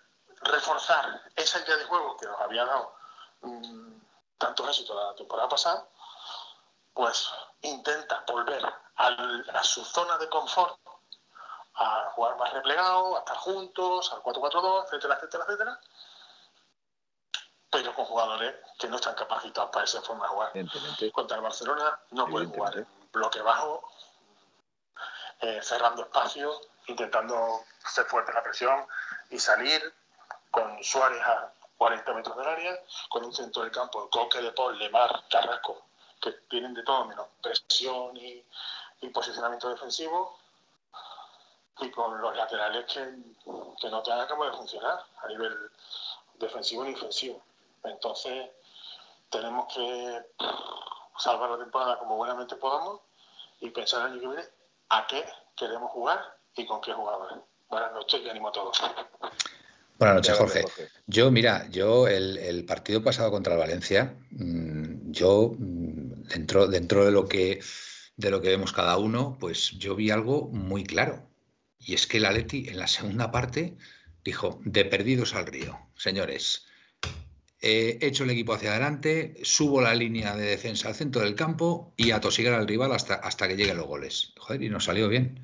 reforzar 0.42 1.22
esa 1.36 1.60
idea 1.60 1.78
de 1.78 1.86
juego 1.86 2.18
que 2.18 2.26
nos 2.26 2.40
había 2.42 2.66
dado 2.66 2.96
mmm, 3.42 4.00
tantos 4.38 4.68
éxitos 4.70 4.96
la 4.96 5.16
temporada 5.16 5.50
pasada, 5.50 5.88
pues 6.94 7.30
intenta 7.62 8.24
volver 8.28 8.64
a 8.96 9.64
su 9.64 9.84
zona 9.86 10.18
de 10.18 10.30
confort, 10.30 10.78
a 11.76 12.12
jugar 12.16 12.38
más 12.38 12.54
replegado, 12.54 13.16
a 13.16 13.20
estar 13.20 13.38
juntos, 13.38 14.12
al 14.12 14.22
4-4-2, 14.22 14.86
etcétera, 14.86 15.16
etcétera, 15.16 15.44
etcétera, 15.48 15.80
pero 17.72 17.96
con 17.96 18.06
jugadores 18.06 18.54
que 18.78 18.88
no 18.88 18.98
están 18.98 19.16
capacitados 19.16 19.72
para 19.72 19.86
esa 19.86 20.02
forma 20.02 20.26
de 20.26 20.30
jugar. 20.30 20.52
Contra 21.14 21.38
el 21.38 21.44
Barcelona 21.44 22.00
no 22.12 22.28
puede 22.28 22.46
jugar 22.48 22.78
en 22.78 22.88
bloque 23.12 23.42
bajo, 23.42 23.90
eh, 25.40 25.60
cerrando 25.64 26.04
espacios, 26.04 26.62
intentando 26.88 27.62
hacer 27.84 28.06
fuerte 28.06 28.34
la 28.34 28.44
presión 28.44 28.86
y 29.30 29.40
salir 29.40 29.82
con 30.52 30.84
Suárez 30.84 31.22
a 31.22 31.54
40 31.78 32.14
metros 32.14 32.38
del 32.38 32.48
área, 32.48 32.80
con 33.10 33.24
un 33.24 33.34
centro 33.34 33.64
del 33.64 33.72
campo, 33.72 34.10
Coque 34.10 34.42
de 34.42 34.52
Paul, 34.52 34.78
Lemar, 34.78 35.24
Carrasco, 35.30 35.86
que 36.22 36.32
tienen 36.50 36.74
de 36.74 36.84
todo 36.84 37.06
menos 37.06 37.28
presión 37.42 38.16
y, 38.18 38.46
y 39.00 39.10
posicionamiento 39.10 39.70
defensivo, 39.70 40.38
y 41.80 41.90
con 41.90 42.22
los 42.22 42.36
laterales 42.36 42.86
que, 42.86 43.00
que 43.80 43.90
no 43.90 44.04
tengan 44.04 44.28
cómo 44.28 44.46
de 44.46 44.52
funcionar 44.52 45.04
a 45.24 45.28
nivel 45.28 45.72
defensivo 46.36 46.84
ni 46.84 46.94
ofensivo. 46.94 47.42
Entonces, 47.84 48.50
tenemos 49.30 49.74
que 49.74 50.22
salvar 51.18 51.52
la 51.52 51.60
temporada 51.60 52.00
como 52.00 52.18
buenamente 52.18 52.56
podamos 52.56 53.02
y 53.60 53.70
pensar 53.70 54.02
el 54.02 54.14
año 54.14 54.22
que 54.22 54.28
viene 54.28 54.44
a 54.90 55.08
qué 55.08 55.24
queremos 55.56 55.92
jugar 55.92 56.20
y 56.56 56.66
con 56.66 56.82
qué 56.82 56.94
jugadores. 56.94 57.38
Buenas 57.70 57.94
noches 57.94 58.22
y 58.24 58.30
ánimo 58.30 58.50
a 58.50 58.52
todos. 58.52 58.82
Buenas 59.98 60.16
noches, 60.16 60.38
Jorge. 60.38 60.66
Yo, 61.06 61.32
mira, 61.32 61.68
yo 61.70 62.08
el, 62.08 62.66
partido 62.66 63.04
pasado 63.04 63.32
contra 63.32 63.54
el 63.54 63.60
Valencia, 63.60 64.16
mm, 64.32 65.12
yo 65.12 65.54
mm, 65.58 66.24
dentro, 66.24 66.68
dentro 66.68 67.06
de 67.06 67.12
lo 67.12 67.28
que 67.28 67.62
de 68.18 68.30
lo 68.30 68.42
que 68.42 68.50
vemos 68.50 68.72
cada 68.72 68.98
uno, 68.98 69.38
pues 69.40 69.72
yo 69.72 69.96
vi 69.96 70.12
algo 70.12 70.48
muy 70.50 70.84
claro. 70.84 71.28
Y 71.80 71.96
es 71.96 72.08
que 72.08 72.18
el 72.18 72.26
Atleti 72.26 72.70
en 72.70 72.78
la 72.78 72.88
segunda 72.88 73.32
parte 73.32 73.78
dijo, 74.24 74.60
de 74.64 74.86
perdidos 74.86 75.34
al 75.34 75.48
río. 75.48 75.80
Señores, 75.96 76.68
eh, 77.62 78.00
echo 78.02 78.24
el 78.24 78.32
equipo 78.32 78.54
hacia 78.54 78.72
adelante, 78.72 79.36
subo 79.44 79.82
la 79.82 79.94
línea 79.94 80.36
de 80.36 80.46
defensa 80.46 80.88
al 80.88 80.96
centro 80.96 81.22
del 81.22 81.36
campo 81.36 81.94
y 81.96 82.10
a 82.10 82.20
tosigar 82.20 82.56
al 82.56 82.68
rival 82.68 82.92
hasta, 82.92 83.16
hasta 83.16 83.48
que 83.48 83.56
lleguen 83.56 83.78
los 83.78 83.86
goles. 83.86 84.34
Joder, 84.40 84.64
y 84.64 84.70
nos 84.70 84.86
salió 84.86 85.08
bien. 85.08 85.40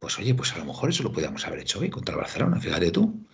Pues 0.00 0.18
oye, 0.18 0.34
pues 0.34 0.52
a 0.54 0.58
lo 0.58 0.64
mejor 0.64 0.90
eso 0.90 1.04
lo 1.04 1.12
podíamos 1.12 1.46
haber 1.46 1.60
hecho 1.60 1.78
hoy 1.78 1.88
contra 1.88 2.14
el 2.14 2.20
Barcelona, 2.20 2.60
fíjate 2.60 2.90
tú. 2.90 3.24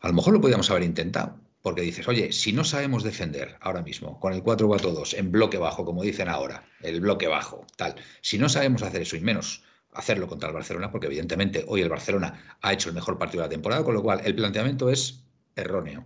A 0.00 0.08
lo 0.08 0.14
mejor 0.14 0.34
lo 0.34 0.40
podíamos 0.40 0.70
haber 0.70 0.84
intentado. 0.84 1.36
Porque 1.62 1.82
dices, 1.82 2.06
oye, 2.06 2.30
si 2.30 2.52
no 2.52 2.62
sabemos 2.62 3.02
defender 3.02 3.56
ahora 3.60 3.82
mismo 3.82 4.20
con 4.20 4.34
el 4.34 4.44
4-4-2 4.44 5.14
en 5.18 5.32
bloque 5.32 5.58
bajo, 5.58 5.84
como 5.84 6.02
dicen 6.02 6.28
ahora, 6.28 6.68
el 6.82 7.00
bloque 7.00 7.26
bajo, 7.26 7.66
tal, 7.76 7.96
si 8.20 8.38
no 8.38 8.50
sabemos 8.50 8.82
hacer 8.82 9.02
eso 9.02 9.16
y 9.16 9.20
menos 9.20 9.64
hacerlo 9.92 10.28
contra 10.28 10.50
el 10.50 10.54
Barcelona, 10.54 10.90
porque 10.90 11.06
evidentemente 11.06 11.64
hoy 11.66 11.80
el 11.80 11.88
Barcelona 11.88 12.58
ha 12.60 12.72
hecho 12.72 12.90
el 12.90 12.94
mejor 12.94 13.18
partido 13.18 13.42
de 13.42 13.48
la 13.48 13.50
temporada, 13.50 13.82
con 13.82 13.94
lo 13.94 14.02
cual 14.02 14.20
el 14.24 14.34
planteamiento 14.34 14.90
es 14.90 15.24
erróneo 15.56 16.04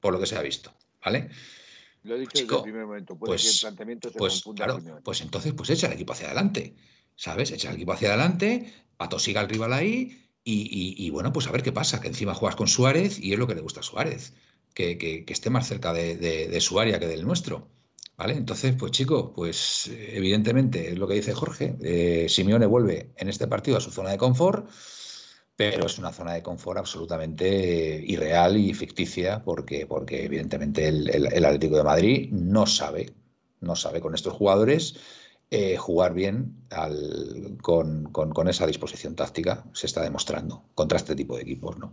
por 0.00 0.12
lo 0.12 0.20
que 0.20 0.26
se 0.26 0.36
ha 0.36 0.42
visto, 0.42 0.72
¿vale? 1.04 1.30
Lo 2.02 2.16
he 2.16 2.20
dicho 2.20 2.42
desde 2.42 2.56
el 2.56 2.62
primer 2.62 2.86
momento. 2.86 3.16
Puede 3.16 3.32
pues, 3.32 3.42
que 3.42 3.48
el 3.50 3.60
planteamiento 3.60 4.10
se 4.10 4.18
pues, 4.18 4.42
claro, 4.56 4.78
pues 5.04 5.20
entonces, 5.20 5.52
pues 5.52 5.70
echa 5.70 5.86
el 5.86 5.92
equipo 5.92 6.12
hacia 6.12 6.26
adelante, 6.26 6.74
¿sabes? 7.14 7.50
Echa 7.50 7.68
el 7.68 7.76
equipo 7.76 7.92
hacia 7.92 8.08
adelante, 8.08 8.72
atosiga 8.98 9.40
al 9.40 9.48
rival 9.48 9.72
ahí 9.72 10.26
y, 10.42 11.10
bueno, 11.10 11.32
pues 11.32 11.46
a 11.46 11.52
ver 11.52 11.62
qué 11.62 11.72
pasa, 11.72 12.00
que 12.00 12.08
encima 12.08 12.34
juegas 12.34 12.56
con 12.56 12.66
Suárez 12.66 13.18
y 13.18 13.32
es 13.32 13.38
lo 13.38 13.46
que 13.46 13.54
le 13.54 13.60
gusta 13.60 13.80
a 13.80 13.82
Suárez, 13.82 14.32
que, 14.74 14.98
que, 14.98 15.24
esté 15.28 15.50
más 15.50 15.68
cerca 15.68 15.92
de, 15.92 16.58
su 16.60 16.80
área 16.80 16.98
que 16.98 17.06
del 17.06 17.24
nuestro. 17.24 17.68
¿Vale? 18.16 18.34
Entonces, 18.34 18.74
pues 18.78 18.92
chico, 18.92 19.32
pues 19.32 19.90
evidentemente 19.96 20.90
es 20.90 20.98
lo 20.98 21.08
que 21.08 21.14
dice 21.14 21.32
Jorge, 21.32 21.76
eh, 21.82 22.26
Simeone 22.28 22.66
vuelve 22.66 23.12
en 23.16 23.30
este 23.30 23.46
partido 23.46 23.78
a 23.78 23.80
su 23.80 23.90
zona 23.90 24.10
de 24.10 24.18
confort, 24.18 24.68
pero 25.60 25.84
es 25.84 25.98
una 25.98 26.10
zona 26.10 26.32
de 26.32 26.42
confort 26.42 26.78
absolutamente 26.78 28.02
irreal 28.06 28.56
y 28.56 28.72
ficticia 28.72 29.42
porque, 29.44 29.86
porque 29.86 30.24
evidentemente 30.24 30.88
el, 30.88 31.44
Atlético 31.44 31.76
de 31.76 31.82
Madrid 31.82 32.30
no 32.32 32.64
sabe, 32.64 33.12
no 33.60 33.76
sabe 33.76 34.00
con 34.00 34.14
estos 34.14 34.32
jugadores 34.32 34.94
eh, 35.50 35.76
jugar 35.76 36.14
bien 36.14 36.64
con, 37.60 38.48
esa 38.48 38.66
disposición 38.66 39.14
táctica, 39.14 39.66
se 39.74 39.84
está 39.84 40.00
demostrando 40.00 40.64
contra 40.74 40.96
este 40.96 41.14
tipo 41.14 41.36
de 41.36 41.42
equipos. 41.42 41.76
¿no? 41.76 41.92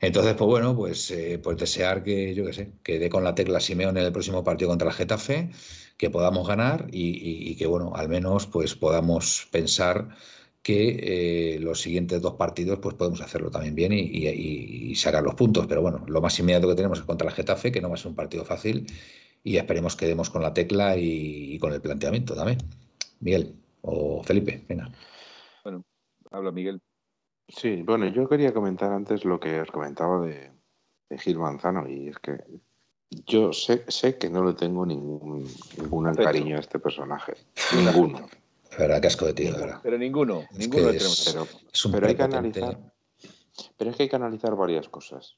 Entonces, 0.00 0.34
pues 0.34 0.48
bueno, 0.48 0.74
pues, 0.74 1.08
eh, 1.12 1.38
pues 1.40 1.58
desear 1.58 2.02
que, 2.02 2.34
yo 2.34 2.44
qué 2.44 2.52
sé, 2.54 2.72
que 2.82 2.98
dé 2.98 3.08
con 3.08 3.22
la 3.22 3.36
tecla 3.36 3.60
Simeón 3.60 3.96
en 3.98 4.04
el 4.04 4.12
próximo 4.12 4.42
partido 4.42 4.70
contra 4.70 4.88
el 4.88 4.94
Getafe, 4.94 5.50
que 5.96 6.10
podamos 6.10 6.48
ganar 6.48 6.88
y, 6.90 7.50
y 7.52 7.54
que, 7.54 7.68
bueno, 7.68 7.92
al 7.94 8.08
menos 8.08 8.48
pues 8.48 8.74
podamos 8.74 9.46
pensar 9.52 10.08
que 10.66 11.54
eh, 11.54 11.60
los 11.60 11.80
siguientes 11.80 12.20
dos 12.20 12.34
partidos 12.34 12.80
pues 12.80 12.96
podemos 12.96 13.20
hacerlo 13.20 13.52
también 13.52 13.76
bien 13.76 13.92
y, 13.92 14.92
sacar 14.96 15.22
los 15.22 15.36
puntos. 15.36 15.64
Pero 15.68 15.80
bueno, 15.80 16.04
lo 16.08 16.20
más 16.20 16.36
inmediato 16.40 16.66
que 16.66 16.74
tenemos 16.74 16.98
es 16.98 17.04
contra 17.04 17.28
el 17.28 17.34
Getafe, 17.34 17.70
que 17.70 17.80
no 17.80 17.88
va 17.88 17.94
a 17.94 17.98
ser 17.98 18.08
un 18.08 18.16
partido 18.16 18.44
fácil, 18.44 18.84
y 19.44 19.58
esperemos 19.58 19.94
que 19.94 20.08
demos 20.08 20.28
con 20.28 20.42
la 20.42 20.52
tecla 20.52 20.96
y, 20.96 21.56
con 21.60 21.72
el 21.72 21.80
planteamiento 21.80 22.34
también. 22.34 22.58
Miguel 23.20 23.54
o 23.82 24.24
Felipe, 24.24 24.64
venga. 24.68 24.90
Bueno, 25.62 25.84
habla 26.32 26.50
Miguel. 26.50 26.82
Sí, 27.46 27.84
bueno, 27.84 28.08
yo 28.08 28.28
quería 28.28 28.52
comentar 28.52 28.90
antes 28.90 29.24
lo 29.24 29.38
que 29.38 29.60
os 29.60 29.70
comentaba 29.70 30.26
de, 30.26 30.50
Gil 31.16 31.38
Manzano, 31.38 31.88
y 31.88 32.08
es 32.08 32.18
que 32.18 32.38
yo 33.24 33.52
sé, 33.52 33.84
sé 33.86 34.18
que 34.18 34.28
no 34.28 34.44
le 34.44 34.54
tengo 34.54 34.84
ningún, 34.84 35.46
ningún 35.78 36.12
cariño 36.14 36.56
a 36.56 36.60
este 36.60 36.80
personaje. 36.80 37.34
Ninguno. 37.76 38.26
Verdad, 38.78 39.00
casco 39.02 39.26
de 39.26 39.32
tío, 39.34 39.54
Pero 39.82 39.98
ninguno, 39.98 40.44
ninguno 40.52 40.88
pero, 41.90 42.06
hay 42.06 42.14
que 42.16 42.22
analizar, 42.22 42.78
pero 43.76 43.90
es 43.90 43.96
que 43.96 44.02
hay 44.04 44.08
que 44.08 44.16
analizar 44.16 44.54
varias 44.56 44.88
cosas. 44.88 45.36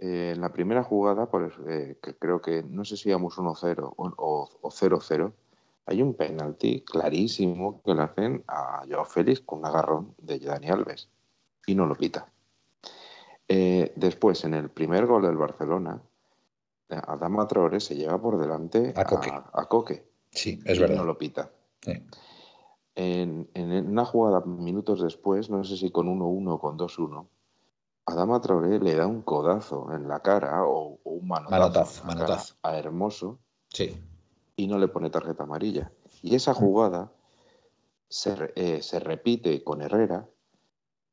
eh, 0.00 0.32
en 0.34 0.40
la 0.40 0.52
primera 0.52 0.82
jugada, 0.82 1.26
por 1.26 1.44
eso, 1.44 1.68
eh, 1.68 1.98
que 2.02 2.14
creo 2.16 2.40
que 2.40 2.62
no 2.64 2.84
sé 2.84 2.96
si 2.96 3.10
íbamos 3.10 3.38
1-0 3.38 3.94
o 3.96 4.70
0-0, 4.70 5.32
hay 5.86 6.02
un 6.02 6.14
penalti 6.14 6.80
clarísimo 6.80 7.80
que 7.84 7.94
le 7.94 8.02
hacen 8.02 8.42
a 8.48 8.84
Joao 8.88 9.04
Félix 9.04 9.40
con 9.40 9.60
un 9.60 9.66
agarrón 9.66 10.14
de 10.18 10.38
Dani 10.40 10.68
Alves 10.68 11.08
y 11.66 11.74
no 11.74 11.86
lo 11.86 11.94
pita. 11.94 12.26
Eh, 13.46 13.92
después, 13.94 14.42
en 14.44 14.54
el 14.54 14.70
primer 14.70 15.06
gol 15.06 15.22
del 15.22 15.36
Barcelona, 15.36 16.00
Adama 16.88 17.46
Traoré 17.46 17.78
se 17.80 17.94
lleva 17.94 18.20
por 18.20 18.38
delante 18.38 18.92
A 18.96 19.04
Coque. 19.04 19.30
a 19.30 19.66
Coque 19.66 20.06
Sí, 20.30 20.58
es 20.64 20.78
y 20.78 20.80
verdad. 20.80 20.96
no 20.96 21.04
lo 21.04 21.16
pita. 21.18 21.50
Sí. 21.82 21.92
En, 22.96 23.48
en 23.54 23.88
una 23.88 24.04
jugada 24.04 24.40
minutos 24.44 25.00
después, 25.02 25.50
no 25.50 25.64
sé 25.64 25.76
si 25.76 25.90
con 25.90 26.06
1-1 26.06 26.52
o 26.52 26.58
con 26.60 26.78
2-1, 26.78 27.26
Adama 28.06 28.40
Traoré 28.40 28.78
le 28.78 28.94
da 28.94 29.06
un 29.06 29.22
codazo 29.22 29.92
en 29.92 30.08
la 30.08 30.20
cara 30.20 30.64
o, 30.64 30.98
o 31.02 31.10
un 31.10 31.26
manotazo, 31.26 32.04
a 32.62 32.76
Hermoso 32.78 33.38
Sí. 33.68 33.96
y 34.56 34.66
no 34.68 34.78
le 34.78 34.86
pone 34.88 35.10
tarjeta 35.10 35.42
amarilla. 35.42 35.90
Y 36.22 36.36
esa 36.36 36.54
jugada 36.54 37.10
se, 38.08 38.36
re- 38.36 38.52
eh, 38.54 38.82
se 38.82 39.00
repite 39.00 39.64
con 39.64 39.82
Herrera 39.82 40.28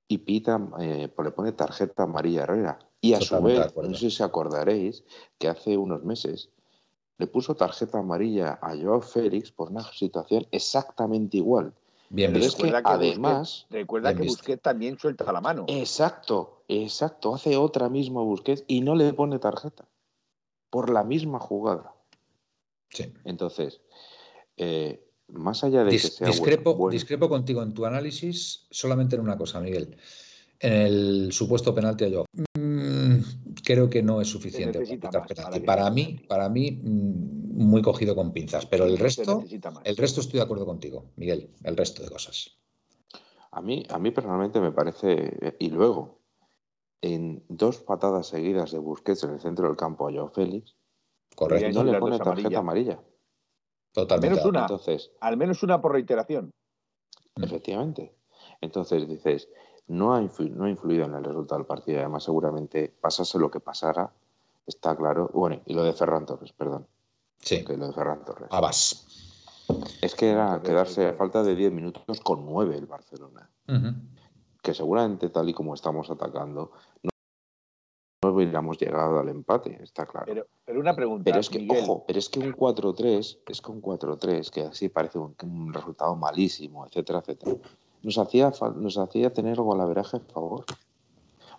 y 0.08 0.20
Pita 0.20 0.60
eh, 0.80 1.12
le 1.18 1.32
pone 1.32 1.54
tarjeta 1.54 2.04
amarilla 2.04 2.42
a 2.42 2.44
Herrera. 2.44 2.80
Y 3.00 3.14
a 3.14 3.22
su 3.22 3.30
Totalmente 3.36 3.60
vez, 3.64 3.90
no 3.90 3.96
sé 3.96 4.12
si 4.12 4.22
acordaréis 4.22 5.04
que 5.40 5.48
hace 5.48 5.78
unos 5.78 6.04
meses 6.04 6.50
le 7.22 7.28
puso 7.28 7.56
tarjeta 7.56 8.00
amarilla 8.00 8.58
a 8.62 8.76
Joao 8.76 9.00
Félix 9.00 9.52
por 9.52 9.70
una 9.70 9.84
situación 9.94 10.48
exactamente 10.52 11.38
igual. 11.38 11.72
Bien 12.10 12.34
Pero 12.34 12.44
es 12.46 12.56
que 12.56 12.74
además, 12.84 13.68
Recuerda 13.70 14.14
que 14.16 14.24
visto. 14.24 14.40
Busquets 14.40 14.62
también 14.64 14.98
suelta 14.98 15.32
la 15.32 15.40
mano. 15.40 15.66
exacto, 15.68 16.64
exacto, 16.68 17.36
hace 17.36 17.56
otra 17.56 17.90
misma 17.90 18.22
Busquets 18.22 18.64
y 18.68 18.82
no 18.82 18.96
le 18.96 19.14
pone 19.14 19.38
tarjeta 19.38 19.88
por 20.72 20.90
la 20.90 21.04
misma 21.04 21.40
jugada. 21.40 21.94
Sí. 22.90 23.14
Entonces, 23.24 23.82
eh, 24.58 25.08
más 25.28 25.64
allá 25.64 25.84
de 25.84 25.92
Dis- 25.92 26.02
que 26.02 26.10
sea 26.10 26.28
discrepo, 26.28 26.76
bueno, 26.76 26.92
discrepo 26.92 27.30
contigo 27.30 27.62
en 27.62 27.74
tu 27.74 27.86
análisis 27.86 28.66
solamente 28.72 29.16
en 29.16 29.22
una 29.22 29.38
cosa, 29.38 29.60
Miguel. 29.62 29.96
En 30.60 30.74
el 30.74 31.32
supuesto 31.32 31.74
penalti 31.74 32.06
a 32.06 32.08
yo. 32.08 32.26
Creo 33.74 33.90
que 33.90 34.04
no 34.04 34.22
es 34.22 34.28
suficiente 34.28 35.00
para 35.66 35.90
mí, 35.90 36.20
para 36.28 36.50
mí, 36.50 36.72
mm, 36.72 37.66
muy 37.66 37.82
cogido 37.82 38.16
con 38.16 38.32
pinzas. 38.32 38.66
Pero 38.66 38.86
el 38.86 38.98
resto, 38.98 39.44
el 39.84 39.98
resto 39.98 40.22
estoy 40.22 40.40
de 40.40 40.44
acuerdo 40.44 40.66
contigo, 40.66 41.12
Miguel. 41.16 41.50
El 41.64 41.78
resto 41.78 42.04
de 42.04 42.10
cosas. 42.10 42.58
a 43.54 43.62
mí, 43.62 43.86
a 43.90 44.00
mí 44.00 44.12
personalmente 44.12 44.62
me 44.62 44.72
parece, 44.72 45.56
y 45.60 45.70
luego, 45.70 46.20
en 47.02 47.44
dos 47.50 47.80
patadas 47.80 48.28
seguidas 48.28 48.72
de 48.72 48.80
Busquets 48.80 49.24
en 49.24 49.32
el 49.32 49.42
centro 49.42 49.68
del 49.68 49.76
campo 49.76 50.08
a 50.08 50.12
Joao 50.12 50.30
Félix, 50.30 50.76
Correcto. 51.36 51.84
No 51.84 51.92
le 51.92 52.00
pone 52.00 52.20
tarjeta 52.20 52.60
amarilla. 52.60 53.00
Totalmente. 53.94 54.30
menos 54.30 54.44
de 54.44 54.50
una. 54.50 54.62
Entonces, 54.62 55.12
Al 55.20 55.38
menos 55.38 55.64
una 55.64 55.82
por 55.82 55.94
reiteración. 55.94 56.52
Mm. 57.36 57.44
efectivamente. 57.44 58.16
Entonces 58.62 59.08
dices, 59.08 59.50
no 59.92 60.14
ha, 60.16 60.22
influ- 60.22 60.50
no 60.52 60.66
ha 60.66 60.70
influido 60.70 61.06
en 61.06 61.14
el 61.14 61.24
resultado 61.24 61.60
del 61.60 61.68
partido. 61.68 62.00
Además, 62.00 62.24
seguramente 62.24 62.94
pasase 63.02 63.38
lo 63.38 63.52
que 63.52 63.60
pasara, 63.60 64.12
está 64.66 64.96
claro. 64.96 65.30
Bueno, 65.34 65.62
y 65.66 65.74
lo 65.74 65.84
de 65.84 65.94
Ferran 65.94 66.26
Torres, 66.26 66.54
perdón. 66.54 66.88
Sí. 67.40 67.64
Que 67.66 67.78
lo 67.78 67.88
de 67.88 67.94
Ferran 67.94 68.24
Torres. 68.26 68.48
Abas. 68.52 69.08
Es 70.02 70.16
que 70.16 70.30
era 70.32 70.62
quedarse 70.62 71.08
a 71.08 71.14
falta 71.14 71.44
de 71.44 71.56
10 71.56 71.72
minutos 71.72 72.20
con 72.22 72.46
9 72.46 72.76
el 72.78 72.86
Barcelona. 72.88 73.50
Que 74.62 74.74
seguramente, 74.74 75.30
tal 75.30 75.48
y 75.50 75.54
como 75.54 75.74
estamos 75.74 76.10
atacando, 76.10 76.72
no, 77.04 77.10
no 78.24 78.32
hubiéramos 78.36 78.78
llegado 78.78 79.20
al 79.20 79.30
empate, 79.30 79.82
está 79.82 80.06
claro. 80.06 80.26
Pero, 80.28 80.46
pero 80.66 80.80
una 80.80 80.96
pregunta, 80.96 81.24
Pero 81.26 81.40
es 81.40 81.50
que, 81.50 81.60
Miguel. 81.60 81.84
ojo, 81.84 82.04
pero 82.06 82.20
es 82.20 82.30
que 82.30 82.40
un 82.40 82.54
4-3, 82.54 83.40
es 83.48 83.62
que 83.62 83.72
un 83.72 83.82
4-3, 83.82 84.50
que 84.52 84.62
así 84.64 84.90
parece 84.90 85.18
un, 85.20 85.36
un 85.44 85.74
resultado 85.74 86.16
malísimo, 86.16 86.86
etcétera, 86.86 87.20
etcétera, 87.20 87.56
nos 88.04 88.18
hacía, 88.18 88.52
nos 88.76 88.98
hacía 88.98 89.34
tener 89.34 89.54
el 89.58 89.64
golaveraje 89.64 90.18
a 90.18 90.34
favor. 90.34 90.66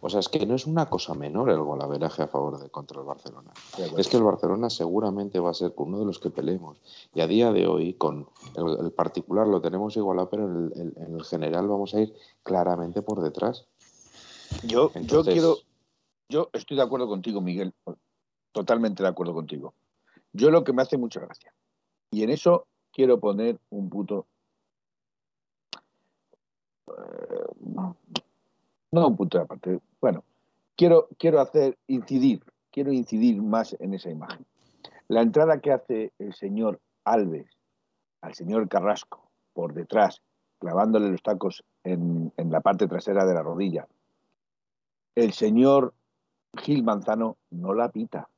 O 0.01 0.11
sea, 0.11 0.19
es 0.19 0.29
que 0.29 0.45
no 0.47 0.55
es 0.57 0.67
una 0.67 0.91
cosa 0.91 1.15
menor 1.15 1.49
el 1.51 1.61
golaveraje 1.61 2.23
a 2.23 2.27
favor 2.27 2.59
de 2.59 2.69
contra 2.71 3.01
el 3.01 3.07
Barcelona. 3.07 3.53
Es 3.97 4.09
que 4.09 4.17
el 4.17 4.25
Barcelona 4.25 4.69
seguramente 4.69 5.39
va 5.39 5.51
a 5.51 5.55
ser 5.55 5.73
uno 5.77 6.01
de 6.01 6.05
los 6.05 6.19
que 6.19 6.31
peleemos. 6.31 6.79
Y 7.15 7.21
a 7.21 7.29
día 7.29 7.53
de 7.53 7.69
hoy, 7.69 7.95
con 7.95 8.29
el, 8.57 8.85
el 8.85 8.91
particular 8.93 9.47
lo 9.47 9.61
tenemos 9.61 9.97
igualado, 9.97 10.29
pero 10.29 10.47
en 10.49 10.57
el, 10.57 10.81
el- 10.81 10.95
en 11.05 11.15
el 11.15 11.25
general 11.25 11.69
vamos 11.69 11.95
a 11.95 12.01
ir 12.01 12.13
claramente 12.43 13.01
por 13.03 13.21
detrás. 13.23 13.67
Yo, 14.65 14.91
yo 15.07 15.23
quiero, 15.35 15.57
yo 16.29 16.51
estoy 16.53 16.77
de 16.77 16.83
acuerdo 16.83 17.07
contigo, 17.07 17.41
Miguel, 17.41 17.73
totalmente 18.51 19.03
de 19.05 19.09
acuerdo 19.09 19.35
contigo. 19.35 19.75
Yo 20.33 20.51
lo 20.51 20.65
que 20.65 20.73
me 20.73 20.83
hace 20.83 20.97
mucha 20.97 21.21
gracia, 21.21 21.55
y 22.11 22.23
en 22.25 22.31
eso 22.31 22.67
quiero 22.93 23.21
poner 23.21 23.59
un 23.71 23.89
punto, 23.89 24.21
eh, 24.21 24.32
no 28.93 29.09
un 29.09 29.17
punto 29.17 29.39
de 29.39 29.45
aparte, 29.45 29.81
bueno, 30.01 30.25
quiero, 30.77 31.09
quiero 31.19 31.41
hacer, 31.41 31.79
incidir, 31.87 32.45
quiero 32.71 32.93
incidir 32.93 33.41
más 33.43 33.75
en 33.81 33.95
esa 33.95 34.11
imagen. 34.11 34.45
La 35.09 35.23
entrada 35.23 35.61
que 35.61 35.73
hace 35.73 36.13
el 36.19 36.35
señor 36.35 36.81
Alves 37.05 37.47
al 38.21 38.35
señor 38.35 38.69
Carrasco 38.69 39.31
por 39.53 39.75
detrás, 39.75 40.23
clavándole 40.59 41.11
los 41.11 41.23
tacos 41.23 41.65
en, 41.83 42.33
en 42.37 42.51
la 42.51 42.61
parte 42.61 42.87
trasera 42.87 43.27
de 43.27 43.35
la 43.35 43.43
rodilla, 43.43 43.89
el 45.15 45.33
señor 45.33 45.95
Gil 46.57 46.85
Manzano 46.85 47.37
no 47.51 47.75
la 47.75 47.91
pita. 47.91 48.29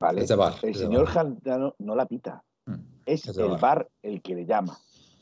¿Vale? 0.00 0.26
Bar, 0.36 0.54
el 0.62 0.74
señor 0.74 1.06
bar. 1.06 1.24
Manzano 1.24 1.74
no 1.78 1.96
la 1.96 2.06
pita. 2.06 2.44
Mm. 2.66 2.74
Es 3.06 3.26
el 3.26 3.56
bar 3.56 3.88
el 4.02 4.20
que 4.20 4.34
le 4.34 4.44
llama 4.44 4.78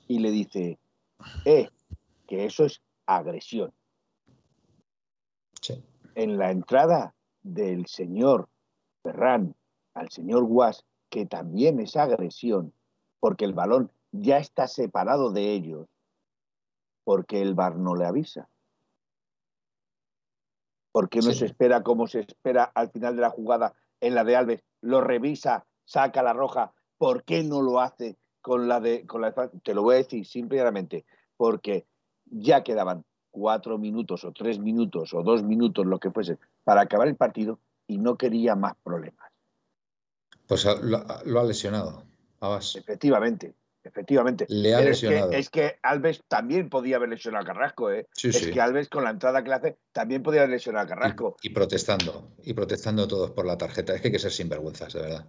y 0.08 0.18
le 0.20 0.30
dice, 0.30 0.78
eh, 1.44 1.68
que 2.26 2.44
eso 2.44 2.64
es 2.64 2.82
agresión. 3.06 3.72
Sí. 5.60 5.82
En 6.14 6.38
la 6.38 6.50
entrada 6.50 7.14
del 7.42 7.86
señor 7.86 8.48
Ferran 9.02 9.54
al 9.94 10.10
señor 10.10 10.44
Guas, 10.44 10.84
que 11.10 11.26
también 11.26 11.80
es 11.80 11.96
agresión, 11.96 12.72
porque 13.20 13.44
el 13.44 13.54
balón 13.54 13.90
ya 14.12 14.38
está 14.38 14.66
separado 14.66 15.30
de 15.32 15.52
ellos, 15.52 15.88
porque 17.04 17.40
el 17.40 17.54
bar 17.54 17.76
no 17.76 17.94
le 17.94 18.04
avisa. 18.04 18.48
¿Por 20.92 21.08
qué 21.08 21.18
no 21.18 21.32
Sí. 21.32 21.40
se 21.40 21.46
espera 21.46 21.82
como 21.82 22.06
se 22.06 22.20
espera 22.20 22.64
al 22.64 22.90
final 22.90 23.16
de 23.16 23.22
la 23.22 23.30
jugada 23.30 23.74
en 24.00 24.14
la 24.14 24.24
de 24.24 24.36
Alves? 24.36 24.64
Lo 24.80 25.00
revisa, 25.00 25.66
saca 25.84 26.22
la 26.22 26.32
roja. 26.32 26.72
¿Por 26.98 27.24
qué 27.24 27.42
no 27.42 27.60
lo 27.62 27.80
hace 27.80 28.16
con 28.46 28.68
la 28.68 28.78
de 28.78 29.04
con 29.08 29.22
la 29.22 29.34
Te 29.64 29.74
lo 29.74 29.82
voy 29.82 29.94
a 29.96 29.98
decir 29.98 30.24
simplemente 30.24 31.04
porque 31.36 31.84
ya 32.26 32.62
quedaban 32.62 33.04
cuatro 33.32 33.76
minutos 33.76 34.24
o 34.24 34.30
tres 34.30 34.60
minutos 34.60 35.12
o 35.14 35.24
dos 35.24 35.42
minutos, 35.42 35.84
lo 35.84 35.98
que 35.98 36.12
fuese, 36.12 36.38
para 36.62 36.82
acabar 36.82 37.08
el 37.08 37.16
partido 37.16 37.58
y 37.88 37.98
no 37.98 38.16
quería 38.16 38.54
más 38.54 38.74
problemas. 38.84 39.32
Pues 40.46 40.64
lo, 40.64 41.04
lo 41.24 41.40
ha 41.40 41.44
lesionado. 41.44 42.04
Abas. 42.38 42.76
Efectivamente, 42.76 43.52
efectivamente. 43.82 44.46
Le 44.48 44.74
ha 44.74 44.78
Pero 44.78 44.90
es 44.92 45.02
lesionado. 45.02 45.30
que, 45.30 45.38
es 45.38 45.50
que 45.50 45.78
Alves 45.82 46.22
también 46.28 46.70
podía 46.70 46.96
haber 46.96 47.08
lesionado 47.08 47.42
a 47.42 47.46
Carrasco, 47.48 47.90
¿eh? 47.90 48.06
Sí, 48.12 48.28
es 48.28 48.38
sí. 48.38 48.52
que 48.52 48.60
Alves 48.60 48.88
con 48.88 49.02
la 49.02 49.10
entrada 49.10 49.42
que 49.42 49.48
le 49.48 49.54
hace 49.56 49.78
también 49.90 50.22
podía 50.22 50.42
haber 50.42 50.50
lesionado 50.52 50.84
a 50.84 50.88
Carrasco. 50.88 51.36
Y, 51.42 51.48
y 51.48 51.50
protestando. 51.50 52.30
Y 52.44 52.54
protestando 52.54 53.08
todos 53.08 53.32
por 53.32 53.44
la 53.44 53.58
tarjeta. 53.58 53.92
Es 53.92 54.00
que 54.02 54.06
hay 54.08 54.12
que 54.12 54.20
ser 54.20 54.30
sinvergüenzas, 54.30 54.92
de 54.92 55.00
verdad. 55.00 55.26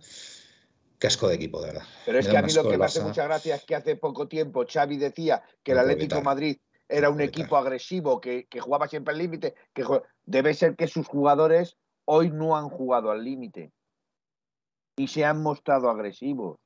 Qué 0.99 1.07
asco 1.07 1.27
de 1.27 1.35
equipo, 1.35 1.61
de 1.61 1.67
verdad. 1.67 1.83
Pero 2.05 2.19
es 2.19 2.27
que 2.27 2.37
a 2.37 2.41
mí 2.41 2.51
lo 2.53 2.67
que 2.67 2.77
me 2.77 2.85
hace 2.85 3.01
mucha 3.01 3.25
gracia 3.25 3.55
es 3.55 3.65
que 3.65 3.75
hace 3.75 3.95
poco 3.95 4.27
tiempo 4.27 4.65
Xavi 4.67 4.97
decía 4.97 5.43
que 5.63 5.73
el 5.73 5.79
Atlético. 5.79 6.21
Madrid 6.21 6.57
era 6.89 7.09
un 7.09 7.21
equipo 7.21 7.57
agresivo, 7.57 8.19
que, 8.19 8.47
que 8.47 8.59
jugaba 8.59 8.87
siempre 8.87 9.13
al 9.13 9.19
límite, 9.19 9.55
que 9.73 9.83
debe 10.25 10.53
ser 10.53 10.75
que 10.75 10.87
sus 10.87 11.05
jugadores 11.05 11.77
hoy 12.05 12.31
no 12.31 12.55
han 12.55 12.69
jugado 12.69 13.11
al 13.11 13.23
límite 13.23 13.71
y 14.97 15.07
se 15.07 15.25
han 15.25 15.43
mostrado 15.43 15.89
agresivos. 15.89 16.57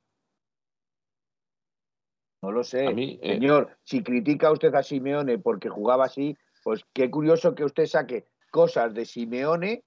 No 2.42 2.50
lo 2.50 2.64
sé. 2.64 2.92
Mí, 2.92 3.18
eh, 3.22 3.34
Señor, 3.34 3.76
si 3.84 4.02
critica 4.02 4.50
usted 4.50 4.74
a 4.74 4.82
Simeone 4.82 5.38
porque 5.38 5.68
jugaba 5.68 6.06
así, 6.06 6.36
pues 6.64 6.84
qué 6.92 7.10
curioso 7.10 7.54
que 7.54 7.64
usted 7.64 7.86
saque 7.86 8.26
cosas 8.50 8.94
de 8.94 9.04
Simeone 9.04 9.84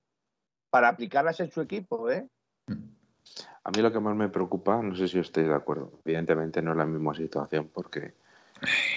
para 0.70 0.90
aplicarlas 0.90 1.40
en 1.40 1.52
su 1.52 1.62
equipo, 1.62 2.10
¿eh? 2.10 2.28
A 3.66 3.72
mí 3.72 3.82
lo 3.82 3.92
que 3.92 4.00
más 4.00 4.16
me 4.16 4.30
preocupa, 4.30 4.80
no 4.84 4.96
sé 4.96 5.08
si 5.08 5.18
estoy 5.18 5.46
de 5.46 5.56
acuerdo, 5.56 5.92
evidentemente 6.06 6.62
no 6.62 6.72
es 6.72 6.78
la 6.78 6.86
misma 6.86 7.16
situación 7.16 7.72
porque, 7.74 8.14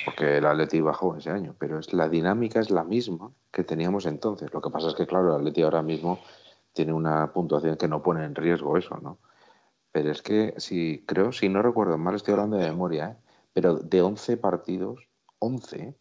porque 0.05 0.37
el 0.37 0.45
Atleti 0.45 0.83
bajó 0.83 1.17
ese 1.17 1.31
año, 1.31 1.55
pero 1.59 1.79
es 1.79 1.95
la 1.95 2.07
dinámica 2.07 2.61
es 2.61 2.71
la 2.71 2.85
misma 2.85 3.33
que 3.51 3.65
teníamos 3.65 4.05
entonces. 4.05 4.53
Lo 4.53 4.61
que 4.61 4.69
pasa 4.69 4.89
es 4.89 4.95
que, 4.95 5.07
claro, 5.07 5.31
el 5.31 5.41
Atleti 5.41 5.63
ahora 5.63 5.81
mismo 5.81 6.19
tiene 6.75 6.93
una 6.93 7.33
puntuación 7.33 7.79
que 7.79 7.89
no 7.89 8.03
pone 8.03 8.27
en 8.27 8.35
riesgo 8.35 8.77
eso, 8.77 8.99
¿no? 8.99 9.19
Pero 9.91 10.11
es 10.11 10.21
que, 10.21 10.53
si 10.59 11.03
creo, 11.07 11.33
si 11.33 11.49
no 11.49 11.63
recuerdo 11.63 11.97
mal, 11.97 12.15
estoy 12.15 12.33
hablando 12.33 12.59
de 12.59 12.69
memoria, 12.69 13.09
¿eh? 13.09 13.17
pero 13.55 13.77
de 13.77 14.03
11 14.03 14.37
partidos, 14.37 15.09
11, 15.39 15.97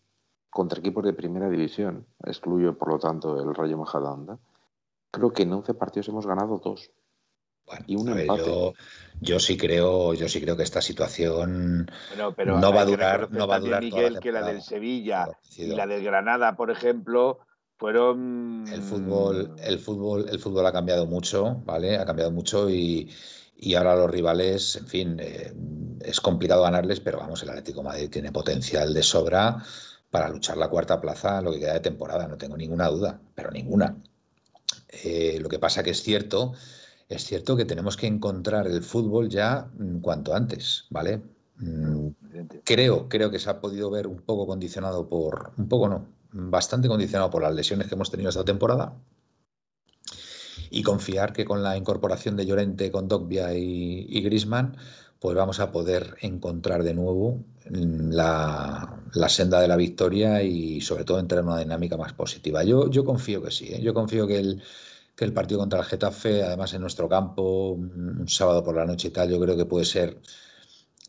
contra 0.49 0.79
equipos 0.79 1.05
de 1.05 1.13
primera 1.13 1.49
división, 1.49 2.05
excluyo 2.25 2.77
por 2.77 2.89
lo 2.89 2.99
tanto 2.99 3.39
el 3.39 3.55
Rayo 3.55 3.77
Majadahonda, 3.77 4.39
creo 5.09 5.31
que 5.31 5.43
en 5.43 5.53
11 5.53 5.73
partidos 5.73 6.09
hemos 6.09 6.27
ganado 6.27 6.57
dos. 6.57 6.91
Y 7.85 7.95
un 7.95 8.09
empate. 8.09 8.73
Yo, 9.19 9.39
sí 9.39 9.57
creo, 9.57 10.13
yo 10.13 10.29
sí 10.29 10.39
creo 10.39 10.55
que 10.55 10.63
esta 10.63 10.81
situación 10.81 11.89
no 12.15 12.73
va 12.73 12.81
a 12.81 12.85
durar, 12.85 13.31
no 13.31 13.47
va 13.47 13.55
a 13.55 13.59
durar 13.59 13.81
Miguel, 13.81 14.19
que 14.19 14.31
la 14.31 14.43
del 14.43 14.61
Sevilla 14.61 15.27
y 15.55 15.67
la 15.67 15.87
del 15.87 16.03
Granada, 16.03 16.55
por 16.55 16.69
ejemplo, 16.69 17.39
fueron 17.77 18.65
el 18.71 18.81
fútbol, 18.81 19.55
el 19.63 19.79
fútbol, 19.79 20.27
el 20.29 20.39
fútbol 20.39 20.65
ha 20.65 20.71
cambiado 20.71 21.05
mucho, 21.07 21.61
¿vale? 21.65 21.97
Ha 21.97 22.05
cambiado 22.05 22.31
mucho 22.31 22.69
y, 22.69 23.11
ahora 23.75 23.95
los 23.95 24.11
rivales, 24.11 24.75
en 24.75 24.87
fin, 24.87 25.17
eh, 25.19 25.51
es 26.01 26.21
complicado 26.21 26.61
ganarles, 26.61 26.99
pero 26.99 27.17
vamos, 27.17 27.41
el 27.41 27.49
Atlético 27.49 27.81
Madrid 27.81 28.09
tiene 28.09 28.31
potencial 28.31 28.93
de 28.93 29.01
sobra 29.01 29.57
para 30.11 30.29
luchar 30.29 30.57
la 30.57 30.69
cuarta 30.69 31.01
plaza 31.01 31.41
lo 31.41 31.51
que 31.51 31.59
queda 31.59 31.73
de 31.73 31.79
temporada, 31.79 32.27
no 32.27 32.37
tengo 32.37 32.55
ninguna 32.55 32.87
duda, 32.87 33.19
pero 33.35 33.51
ninguna. 33.51 33.97
Eh, 34.89 35.39
lo 35.41 35.49
que 35.49 35.59
pasa 35.59 35.83
que 35.83 35.91
es 35.91 36.01
cierto, 36.01 36.53
es 37.09 37.25
cierto 37.25 37.55
que 37.55 37.65
tenemos 37.65 37.97
que 37.97 38.07
encontrar 38.07 38.67
el 38.67 38.83
fútbol 38.83 39.29
ya 39.29 39.69
mm, 39.77 39.99
cuanto 39.99 40.33
antes, 40.33 40.85
¿vale? 40.89 41.21
Mm, 41.57 42.09
creo, 42.63 43.09
creo 43.09 43.31
que 43.31 43.39
se 43.39 43.49
ha 43.49 43.59
podido 43.61 43.89
ver 43.89 44.07
un 44.07 44.21
poco 44.21 44.45
condicionado 44.45 45.07
por, 45.07 45.53
un 45.57 45.67
poco 45.67 45.89
no, 45.89 46.05
bastante 46.31 46.87
condicionado 46.87 47.29
por 47.29 47.41
las 47.41 47.55
lesiones 47.55 47.87
que 47.87 47.95
hemos 47.95 48.11
tenido 48.11 48.29
esta 48.29 48.45
temporada 48.45 48.95
y 50.69 50.83
confiar 50.83 51.33
que 51.33 51.45
con 51.45 51.63
la 51.63 51.77
incorporación 51.77 52.35
de 52.35 52.45
Llorente, 52.45 52.91
con 52.91 53.07
Dogbia 53.07 53.53
y, 53.53 54.05
y 54.09 54.21
Grisman, 54.21 54.75
pues 55.19 55.35
vamos 55.35 55.59
a 55.59 55.71
poder 55.71 56.15
encontrar 56.21 56.83
de 56.83 56.93
nuevo 56.93 57.43
la, 57.69 58.99
senda 59.27 59.59
de 59.61 59.67
la 59.67 59.75
victoria 59.75 60.43
y 60.43 60.81
sobre 60.81 61.03
todo 61.03 61.19
entrar 61.19 61.41
en 61.41 61.47
una 61.47 61.59
dinámica 61.59 61.97
más 61.97 62.13
positiva. 62.13 62.63
Yo, 62.63 62.89
yo 62.89 63.03
confío 63.03 63.41
que 63.41 63.51
sí, 63.51 63.73
¿eh? 63.73 63.81
yo 63.81 63.93
confío 63.93 64.27
que 64.27 64.37
el, 64.37 64.61
que 65.17 65.25
el 65.25 65.33
partido 65.33 65.59
contra 65.59 65.79
el 65.79 65.85
Getafe, 65.85 66.43
además 66.43 66.73
en 66.73 66.81
nuestro 66.81 67.09
campo, 67.09 67.71
un 67.71 68.27
sábado 68.27 68.63
por 68.63 68.75
la 68.75 68.85
noche 68.85 69.07
y 69.07 69.11
tal, 69.11 69.29
yo 69.29 69.39
creo 69.39 69.57
que 69.57 69.65
puede 69.65 69.83
ser 69.83 70.21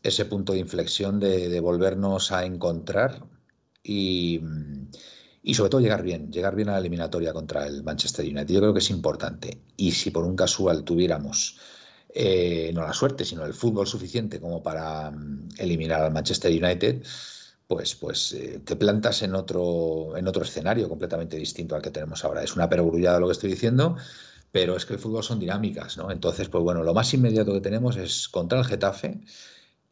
ese 0.03 0.25
punto 0.25 0.53
de 0.53 0.59
inflexión 0.59 1.19
de, 1.19 1.59
volvernos 1.59 2.31
a 2.31 2.43
encontrar 2.43 3.23
y, 3.83 4.41
y, 5.43 5.53
sobre 5.53 5.69
todo 5.69 5.81
llegar 5.81 6.01
bien, 6.01 6.31
llegar 6.31 6.55
bien 6.55 6.69
a 6.69 6.73
la 6.73 6.79
eliminatoria 6.79 7.33
contra 7.33 7.67
el 7.67 7.83
Manchester 7.83 8.25
United. 8.25 8.47
Yo 8.47 8.59
creo 8.61 8.73
que 8.73 8.79
es 8.79 8.89
importante. 8.89 9.61
Y 9.77 9.91
si 9.91 10.09
por 10.09 10.25
un 10.25 10.35
casual 10.35 10.83
tuviéramos 10.83 11.59
eh, 12.11 12.71
no 12.73 12.81
la 12.81 12.93
suerte, 12.93 13.23
sino 13.23 13.45
el 13.45 13.53
fútbol 13.53 13.85
suficiente 13.85 14.39
como 14.39 14.63
para 14.63 15.11
mm, 15.11 15.49
eliminar 15.59 16.01
al 16.01 16.11
Manchester 16.11 16.51
United, 16.51 17.03
pues, 17.69 17.93
pues 17.93 18.33
eh, 18.33 18.61
te 18.65 18.75
plantas 18.75 19.21
en 19.21 19.35
otro, 19.35 20.17
en 20.17 20.27
otro 20.27 20.41
escenario 20.41 20.89
completamente 20.89 21.37
distinto 21.37 21.75
al 21.75 21.83
que 21.83 21.91
tenemos 21.91 22.25
ahora. 22.25 22.41
Es 22.41 22.55
una 22.55 22.67
perogrullada 22.67 23.19
lo 23.19 23.27
que 23.27 23.33
estoy 23.33 23.51
diciendo, 23.51 23.95
pero 24.51 24.75
es 24.75 24.87
que 24.87 24.93
el 24.93 24.99
fútbol 24.99 25.21
son 25.21 25.39
dinámicas, 25.39 25.95
¿no? 25.95 26.09
Entonces, 26.09 26.49
pues 26.49 26.63
bueno, 26.63 26.81
lo 26.81 26.95
más 26.95 27.13
inmediato 27.13 27.53
que 27.53 27.61
tenemos 27.61 27.95
es 27.95 28.27
contra 28.27 28.57
el 28.57 28.65
Getafe 28.65 29.21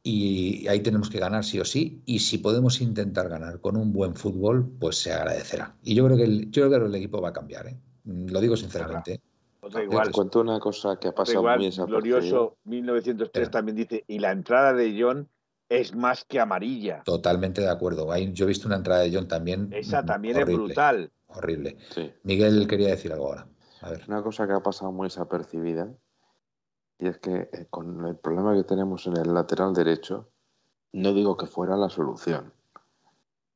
y 0.01 0.67
ahí 0.67 0.79
tenemos 0.79 1.11
que 1.11 1.19
ganar 1.19 1.43
sí 1.43 1.59
o 1.59 1.65
sí 1.65 2.01
y 2.07 2.17
si 2.17 2.39
podemos 2.39 2.81
intentar 2.81 3.29
ganar 3.29 3.61
con 3.61 3.77
un 3.77 3.93
buen 3.93 4.15
fútbol, 4.15 4.67
pues 4.79 4.97
se 4.97 5.13
agradecerá. 5.13 5.75
Y 5.83 5.93
yo 5.93 6.03
creo 6.05 6.17
que 6.17 6.23
el, 6.23 6.49
yo 6.49 6.67
creo 6.67 6.79
que 6.79 6.85
el 6.87 6.95
equipo 6.95 7.21
va 7.21 7.29
a 7.29 7.33
cambiar, 7.33 7.67
¿eh? 7.67 7.77
Lo 8.05 8.41
digo 8.41 8.57
sinceramente. 8.57 9.21
Otra 9.61 9.83
igual. 9.83 10.11
cuento 10.11 10.41
una 10.41 10.59
cosa 10.59 10.97
que 10.97 11.09
ha 11.09 11.13
pasado 11.13 11.41
igual, 11.41 11.59
muy 11.59 11.69
Glorioso 11.69 12.57
1903 12.63 13.51
también 13.51 13.75
dice, 13.75 14.03
y 14.07 14.17
la 14.17 14.31
entrada 14.31 14.73
de 14.73 14.99
John 14.99 15.29
es 15.69 15.95
más 15.95 16.23
que 16.25 16.39
amarilla. 16.39 17.03
Totalmente 17.03 17.61
de 17.61 17.69
acuerdo. 17.69 18.15
Yo 18.15 18.45
he 18.45 18.47
visto 18.47 18.67
una 18.67 18.77
entrada 18.77 19.01
de 19.01 19.13
John 19.13 19.27
también. 19.27 19.69
Esa 19.73 20.05
también 20.05 20.37
es 20.37 20.45
brutal. 20.45 21.11
Horrible. 21.27 21.77
Miguel 22.23 22.67
quería 22.67 22.89
decir 22.89 23.11
algo 23.11 23.27
ahora. 23.27 23.47
A 23.81 23.91
ver. 23.91 24.03
Una 24.07 24.23
cosa 24.23 24.47
que 24.47 24.53
ha 24.53 24.61
pasado 24.61 24.91
muy 24.91 25.07
desapercibida, 25.07 25.89
y 26.99 27.07
es 27.07 27.17
que 27.19 27.49
eh, 27.51 27.67
con 27.69 28.05
el 28.05 28.15
problema 28.15 28.55
que 28.55 28.63
tenemos 28.63 29.05
en 29.05 29.17
el 29.17 29.33
lateral 29.33 29.73
derecho, 29.73 30.29
no 30.93 31.13
digo 31.13 31.37
que 31.37 31.45
fuera 31.45 31.75
la 31.75 31.89
solución, 31.89 32.53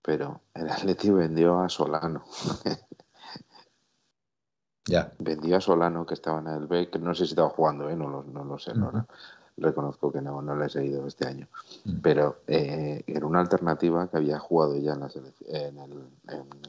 pero 0.01 0.41
el 0.53 0.69
Atleti 0.69 1.09
vendió 1.09 1.59
a 1.59 1.69
Solano. 1.69 2.23
Ya. 4.85 5.13
Vendió 5.19 5.57
a 5.57 5.61
Solano, 5.61 6.05
que 6.05 6.15
estaba 6.15 6.39
en 6.39 6.47
el 6.47 6.67
B, 6.67 6.89
que 6.89 6.99
no 6.99 7.13
sé 7.13 7.25
si 7.25 7.31
estaba 7.31 7.49
jugando, 7.49 7.87
¿eh? 7.89 7.95
no, 7.95 8.07
lo, 8.09 8.23
no 8.23 8.43
lo 8.43 8.57
sé, 8.57 8.73
no, 8.73 9.07
reconozco 9.57 10.11
que 10.11 10.21
no, 10.21 10.41
no 10.41 10.55
le 10.55 10.65
he 10.65 10.69
seguido 10.69 11.05
este 11.07 11.27
año. 11.27 11.47
Pero 12.01 12.37
eh, 12.47 13.03
era 13.07 13.25
una 13.25 13.39
alternativa 13.39 14.09
que 14.09 14.17
había 14.17 14.39
jugado 14.39 14.77
ya 14.77 14.93
en 14.93 14.99
la 14.99 15.11
en 15.47 15.77
el, 15.79 16.03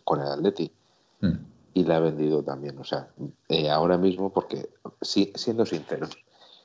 con 0.05 0.21
el 0.21 0.29
Atleti 0.29 0.73
y 1.75 1.85
la 1.85 1.97
ha 1.97 2.01
vendido 2.01 2.43
también. 2.43 2.79
O 2.79 2.85
sea, 2.85 3.09
eh, 3.49 3.71
ahora 3.71 3.99
mismo, 3.99 4.33
porque 4.33 4.69
siendo 5.01 5.67
sinceros, 5.67 6.11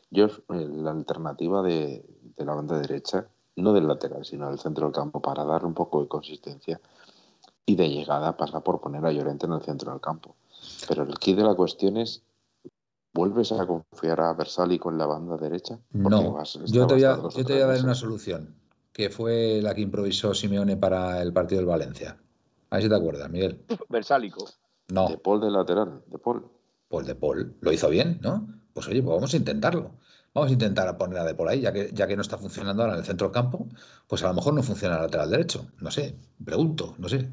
yo 0.09 0.25
eh, 0.25 0.67
la 0.69 0.91
alternativa 0.91 1.61
de, 1.61 2.05
de, 2.35 2.45
la 2.45 2.55
banda 2.55 2.79
derecha, 2.79 3.27
no 3.55 3.73
del 3.73 3.87
lateral, 3.87 4.25
sino 4.25 4.49
del 4.49 4.59
centro 4.59 4.85
del 4.85 4.95
campo, 4.95 5.21
para 5.21 5.43
darle 5.43 5.67
un 5.67 5.73
poco 5.73 6.01
de 6.01 6.07
consistencia 6.07 6.79
y 7.65 7.75
de 7.75 7.89
llegada 7.89 8.37
pasa 8.37 8.61
por 8.61 8.79
poner 8.79 9.05
a 9.05 9.11
Llorente 9.11 9.45
en 9.45 9.53
el 9.53 9.61
centro 9.61 9.91
del 9.91 10.01
campo. 10.01 10.35
Pero 10.87 11.03
el 11.03 11.19
kit 11.19 11.37
de 11.37 11.43
la 11.43 11.53
cuestión 11.53 11.97
es, 11.97 12.23
¿vuelves 13.17 13.51
a 13.51 13.65
confiar 13.65 14.21
a 14.21 14.33
Versali 14.33 14.77
con 14.77 14.95
la 14.95 15.07
banda 15.07 15.37
derecha? 15.37 15.79
no, 15.91 16.43
yo 16.67 16.85
te 16.85 16.93
voy, 16.93 17.03
a, 17.03 17.17
yo 17.17 17.43
te 17.43 17.53
voy 17.53 17.61
a 17.63 17.65
dar 17.65 17.83
una 17.83 17.95
solución, 17.95 18.55
que 18.93 19.09
fue 19.09 19.59
la 19.63 19.73
que 19.73 19.81
improvisó 19.81 20.35
Simeone 20.35 20.77
para 20.77 21.19
el 21.23 21.33
partido 21.33 21.61
del 21.61 21.67
Valencia. 21.67 22.15
A 22.69 22.75
ver 22.75 22.83
si 22.83 22.89
te 22.89 22.95
acuerdas, 22.95 23.27
Miguel. 23.31 23.65
Versálico. 23.89 24.45
No. 24.89 25.09
De 25.09 25.17
Paul 25.17 25.41
de 25.41 25.49
lateral, 25.49 26.03
de 26.05 26.19
Paul. 26.19 26.47
Pues 26.87 27.07
de 27.07 27.15
Paul. 27.15 27.57
Lo 27.59 27.73
hizo 27.73 27.89
bien, 27.89 28.19
¿no? 28.21 28.47
Pues 28.73 28.87
oye, 28.87 29.01
pues 29.01 29.15
vamos 29.15 29.33
a 29.33 29.37
intentarlo. 29.37 29.95
Vamos 30.35 30.51
a 30.51 30.53
intentar 30.53 30.95
poner 30.97 31.17
a 31.17 31.23
De 31.23 31.33
Paul 31.33 31.49
ahí, 31.49 31.61
ya 31.61 31.73
que, 31.73 31.89
ya 31.91 32.05
que 32.05 32.15
no 32.15 32.21
está 32.21 32.37
funcionando 32.37 32.83
ahora 32.83 32.93
en 32.93 32.99
el 32.99 33.05
centro 33.05 33.27
del 33.27 33.33
campo, 33.33 33.67
pues 34.07 34.23
a 34.23 34.27
lo 34.27 34.35
mejor 34.35 34.53
no 34.53 34.61
funciona 34.61 34.97
el 34.97 35.01
lateral 35.01 35.31
derecho. 35.31 35.65
No 35.81 35.89
sé, 35.89 36.15
pregunto, 36.45 36.93
no 36.99 37.09
sé. 37.09 37.31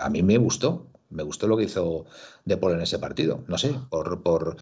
A 0.00 0.10
mí 0.10 0.24
me 0.24 0.38
gustó, 0.38 0.88
me 1.10 1.22
gustó 1.22 1.46
lo 1.46 1.56
que 1.56 1.64
hizo 1.64 2.06
De 2.44 2.56
Paul 2.56 2.74
en 2.74 2.82
ese 2.82 2.98
partido. 2.98 3.44
No 3.48 3.58
sé, 3.58 3.74
por, 3.90 4.22
por 4.22 4.56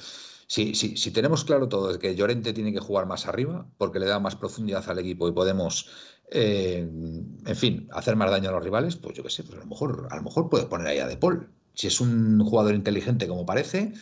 si, 0.46 0.74
si, 0.74 0.96
si, 0.96 1.10
tenemos 1.10 1.44
claro 1.44 1.68
todo 1.68 1.92
de 1.92 1.98
que 1.98 2.14
Llorente 2.14 2.52
tiene 2.52 2.72
que 2.72 2.80
jugar 2.80 3.06
más 3.06 3.26
arriba 3.26 3.66
porque 3.78 3.98
le 3.98 4.06
da 4.06 4.18
más 4.18 4.36
profundidad 4.36 4.88
al 4.88 4.98
equipo 4.98 5.28
y 5.28 5.32
podemos, 5.32 5.88
eh, 6.30 6.86
en 7.46 7.56
fin, 7.56 7.88
hacer 7.92 8.16
más 8.16 8.30
daño 8.30 8.50
a 8.50 8.52
los 8.52 8.64
rivales, 8.64 8.96
pues 8.96 9.16
yo 9.16 9.22
qué 9.22 9.30
sé, 9.30 9.42
pues 9.42 9.56
a 9.56 9.60
lo 9.62 9.66
mejor, 9.66 10.08
a 10.10 10.16
lo 10.16 10.22
mejor 10.22 10.50
puedes 10.50 10.66
poner 10.66 10.86
ahí 10.86 10.98
a 10.98 11.06
De 11.06 11.16
Paul. 11.16 11.50
Si 11.74 11.88
es 11.88 12.00
un 12.00 12.44
jugador 12.44 12.74
inteligente 12.74 13.26
como 13.26 13.44
parece, 13.44 13.92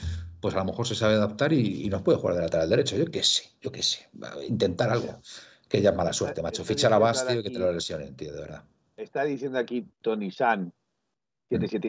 pues 0.41 0.55
a 0.55 0.59
lo 0.59 0.65
mejor 0.67 0.87
se 0.87 0.95
sabe 0.95 1.15
adaptar 1.15 1.53
y, 1.53 1.89
nos 1.89 2.03
puede 2.03 2.19
jugar 2.19 2.37
de 2.37 2.43
lateral 2.43 2.69
derecho. 2.69 2.97
Yo 2.97 3.11
qué 3.11 3.23
sé, 3.23 3.45
yo 3.63 3.73
qué 3.73 3.83
sé. 3.83 4.11
Intentar 4.47 4.91
algo. 4.91 5.21
Que 5.69 5.81
ya 5.81 5.93
mala 5.93 6.13
suerte, 6.13 6.43
macho. 6.43 6.65
Fichar 6.65 6.93
a 6.93 6.99
Bastio 6.99 7.41
y 7.41 7.43
que 7.43 7.49
te 7.49 7.59
lo 7.59 7.73
lesionen, 7.73 8.15
tío, 8.15 8.35
de 8.35 8.41
verdad. 8.41 8.65
Está 8.97 9.25
diciendo 9.25 9.59
aquí 9.59 9.87
Tony 10.03 10.31
San 10.31 10.71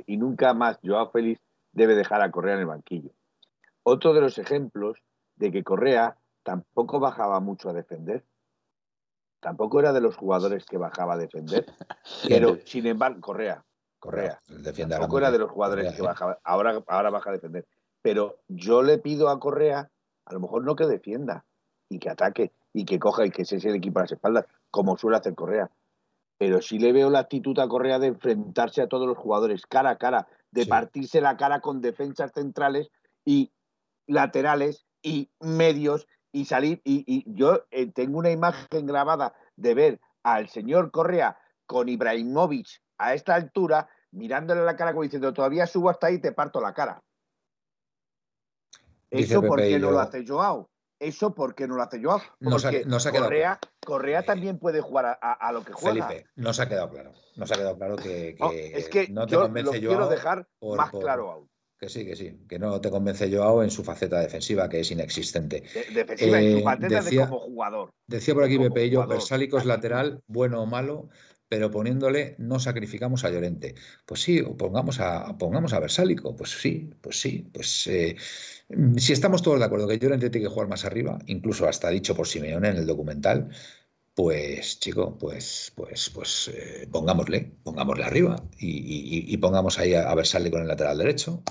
y 0.05 0.17
nunca 0.17 0.53
más 0.53 0.79
Joao 0.83 1.11
Félix 1.11 1.41
debe 1.71 1.95
dejar 1.95 2.21
a 2.21 2.31
Correa 2.31 2.55
en 2.55 2.61
el 2.61 2.65
banquillo. 2.67 3.11
Otro 3.83 4.13
de 4.13 4.21
los 4.21 4.37
ejemplos 4.37 4.97
de 5.35 5.51
que 5.51 5.63
Correa 5.63 6.17
tampoco 6.43 6.99
bajaba 6.99 7.39
mucho 7.39 7.69
a 7.69 7.73
defender. 7.73 8.23
Tampoco 9.39 9.79
era 9.79 9.91
de 9.91 10.01
los 10.01 10.15
jugadores 10.15 10.65
que 10.65 10.77
bajaba 10.77 11.15
a 11.15 11.17
defender. 11.17 11.65
pero, 12.27 12.57
sin 12.65 12.87
embargo, 12.87 13.19
Correa. 13.19 13.65
Correa. 13.99 14.39
tampoco 14.89 15.17
era 15.17 15.31
de 15.31 15.39
los 15.39 15.51
jugadores 15.51 15.93
que 15.93 16.01
bajaba. 16.01 16.39
Ahora, 16.43 16.83
ahora 16.87 17.09
baja 17.09 17.29
a 17.29 17.33
defender. 17.33 17.65
Pero 18.01 18.39
yo 18.47 18.83
le 18.83 18.97
pido 18.97 19.29
a 19.29 19.39
Correa, 19.39 19.89
a 20.25 20.33
lo 20.33 20.39
mejor 20.39 20.63
no 20.63 20.75
que 20.75 20.85
defienda 20.85 21.45
y 21.89 21.99
que 21.99 22.09
ataque 22.09 22.51
y 22.73 22.85
que 22.85 22.99
coja 22.99 23.25
y 23.25 23.31
que 23.31 23.45
se 23.45 23.55
el 23.55 23.75
equipo 23.75 23.99
a 23.99 24.03
las 24.03 24.11
espaldas, 24.11 24.45
como 24.71 24.97
suele 24.97 25.17
hacer 25.17 25.35
Correa 25.35 25.69
pero 26.43 26.61
sí 26.61 26.77
le 26.77 26.91
veo 26.91 27.09
la 27.09 27.19
actitud 27.19 27.57
a 27.57 27.69
Correa 27.69 27.99
de 27.99 28.07
enfrentarse 28.07 28.81
a 28.81 28.89
todos 28.89 29.07
los 29.07 29.17
jugadores 29.17 29.65
cara 29.65 29.91
a 29.91 29.97
cara, 29.97 30.27
de 30.51 30.65
partirse 30.65 31.21
la 31.21 31.37
cara 31.37 31.61
con 31.61 31.79
defensas 31.79 32.33
centrales 32.33 32.91
y 33.23 33.53
laterales 34.07 34.85
y 35.01 35.31
medios 35.39 36.05
y 36.33 36.43
salir. 36.43 36.81
Y, 36.83 37.23
yo 37.33 37.63
eh, 37.71 37.89
tengo 37.93 38.19
una 38.19 38.29
imagen 38.29 38.85
grabada 38.85 39.33
de 39.55 39.73
ver 39.73 40.01
al 40.21 40.49
señor 40.49 40.91
Correa 40.91 41.37
con 41.65 41.87
Ibrahimovic 41.87 42.67
a 42.97 43.13
esta 43.13 43.35
altura, 43.35 43.87
mirándole 44.11 44.65
la 44.65 44.75
cara 44.75 44.91
como 44.91 45.03
diciendo, 45.03 45.33
todavía 45.33 45.65
subo 45.65 45.91
hasta 45.91 46.07
ahí 46.07 46.15
y 46.15 46.21
te 46.21 46.33
parto 46.33 46.59
la 46.59 46.73
cara. 46.73 47.01
Eso 49.09 49.41
porque 49.41 49.79
no 49.79 49.91
lo 49.91 49.99
hace 50.01 50.25
Joao. 50.27 50.69
¿Eso 51.03 51.35
por 51.35 51.53
qué 51.53 51.67
no 51.67 51.75
lo 51.75 51.83
hace 51.83 52.01
Joao? 52.01 52.21
Porque 52.39 52.83
no 52.85 52.99
se 52.99 53.09
ha, 53.09 53.11
Correa, 53.11 53.59
Correa 53.83 54.23
también 54.23 54.57
puede 54.57 54.79
jugar 54.79 55.19
a, 55.21 55.51
lo 55.51 55.63
que 55.63 55.73
juega. 55.73 56.07
Felipe, 56.07 56.29
no 56.35 56.53
se 56.53 56.61
ha 56.61 56.69
quedado 56.69 56.89
claro. 56.89 57.11
No 57.35 57.45
se 57.45 57.53
ha 57.53 57.57
quedado 57.57 57.77
claro 57.77 57.95
que, 57.97 58.37
no, 58.39 58.51
es 58.51 58.87
que 58.87 59.07
no 59.09 59.25
te 59.25 59.33
yo 59.33 59.41
convence 59.41 59.81
lo 59.81 59.89
quiero 59.89 60.07
dejar 60.07 60.47
más 60.61 60.91
claro 60.91 61.31
aún. 61.31 61.49
Que 61.77 61.89
sí, 61.89 62.05
que 62.05 62.15
sí, 62.15 62.45
que 62.47 62.57
no 62.57 62.79
te 62.79 62.89
convence 62.89 63.29
Joao 63.29 63.63
en 63.63 63.69
su 63.69 63.83
faceta 63.83 64.21
defensiva, 64.21 64.69
que 64.69 64.79
es 64.79 64.91
inexistente. 64.91 65.63
defensiva, 65.93 66.39
en 66.39 66.51
su 66.53 66.57
eh, 66.59 66.63
faceta 66.63 67.01
de 67.01 67.17
como 67.17 67.39
jugador. 67.39 67.93
Decía 68.07 68.33
por 68.33 68.45
aquí 68.45 68.57
Pepe 68.57 68.89
yo, 68.89 69.05
Versálico 69.05 69.57
es 69.57 69.65
lateral, 69.65 70.23
bueno 70.27 70.61
o 70.61 70.65
malo, 70.65 71.09
pero 71.53 71.69
poniéndole 71.69 72.33
no 72.39 72.59
sacrificamos 72.59 73.23
a 73.23 73.29
Llorente. 73.29 73.75
Pues 74.07 74.23
sí, 74.23 74.41
o 74.41 74.57
pongamos 74.57 74.99
a, 74.99 75.37
pongamos 75.37 75.71
a 75.73 75.79
Versálico. 75.79 76.35
Pues 76.35 76.49
sí, 76.49 76.89
pues 76.99 77.21
sí. 77.21 77.47
Pues 77.53 77.85
eh, 77.85 78.15
si 78.97 79.13
estamos 79.13 79.43
todos 79.43 79.59
de 79.59 79.65
acuerdo 79.65 79.87
que 79.87 79.99
Llorente 79.99 80.31
tiene 80.31 80.47
que 80.47 80.51
jugar 80.51 80.67
más 80.67 80.83
arriba, 80.83 81.19
incluso 81.27 81.67
hasta 81.67 81.91
dicho 81.91 82.15
por 82.15 82.27
Simeone 82.27 82.69
en 82.69 82.77
el 82.77 82.87
documental, 82.87 83.49
pues 84.15 84.79
chico, 84.79 85.15
pues, 85.19 85.71
pues, 85.75 86.09
pues 86.09 86.47
eh, 86.55 86.87
pongámosle, 86.91 87.55
pongámosle 87.61 88.03
arriba 88.03 88.35
y, 88.57 89.37
pongamos 89.37 89.77
ahí 89.77 89.93
a, 89.93 90.11
a 90.11 90.15
con 90.15 90.61
el 90.63 90.67
lateral 90.67 90.97
derecho. 90.97 91.43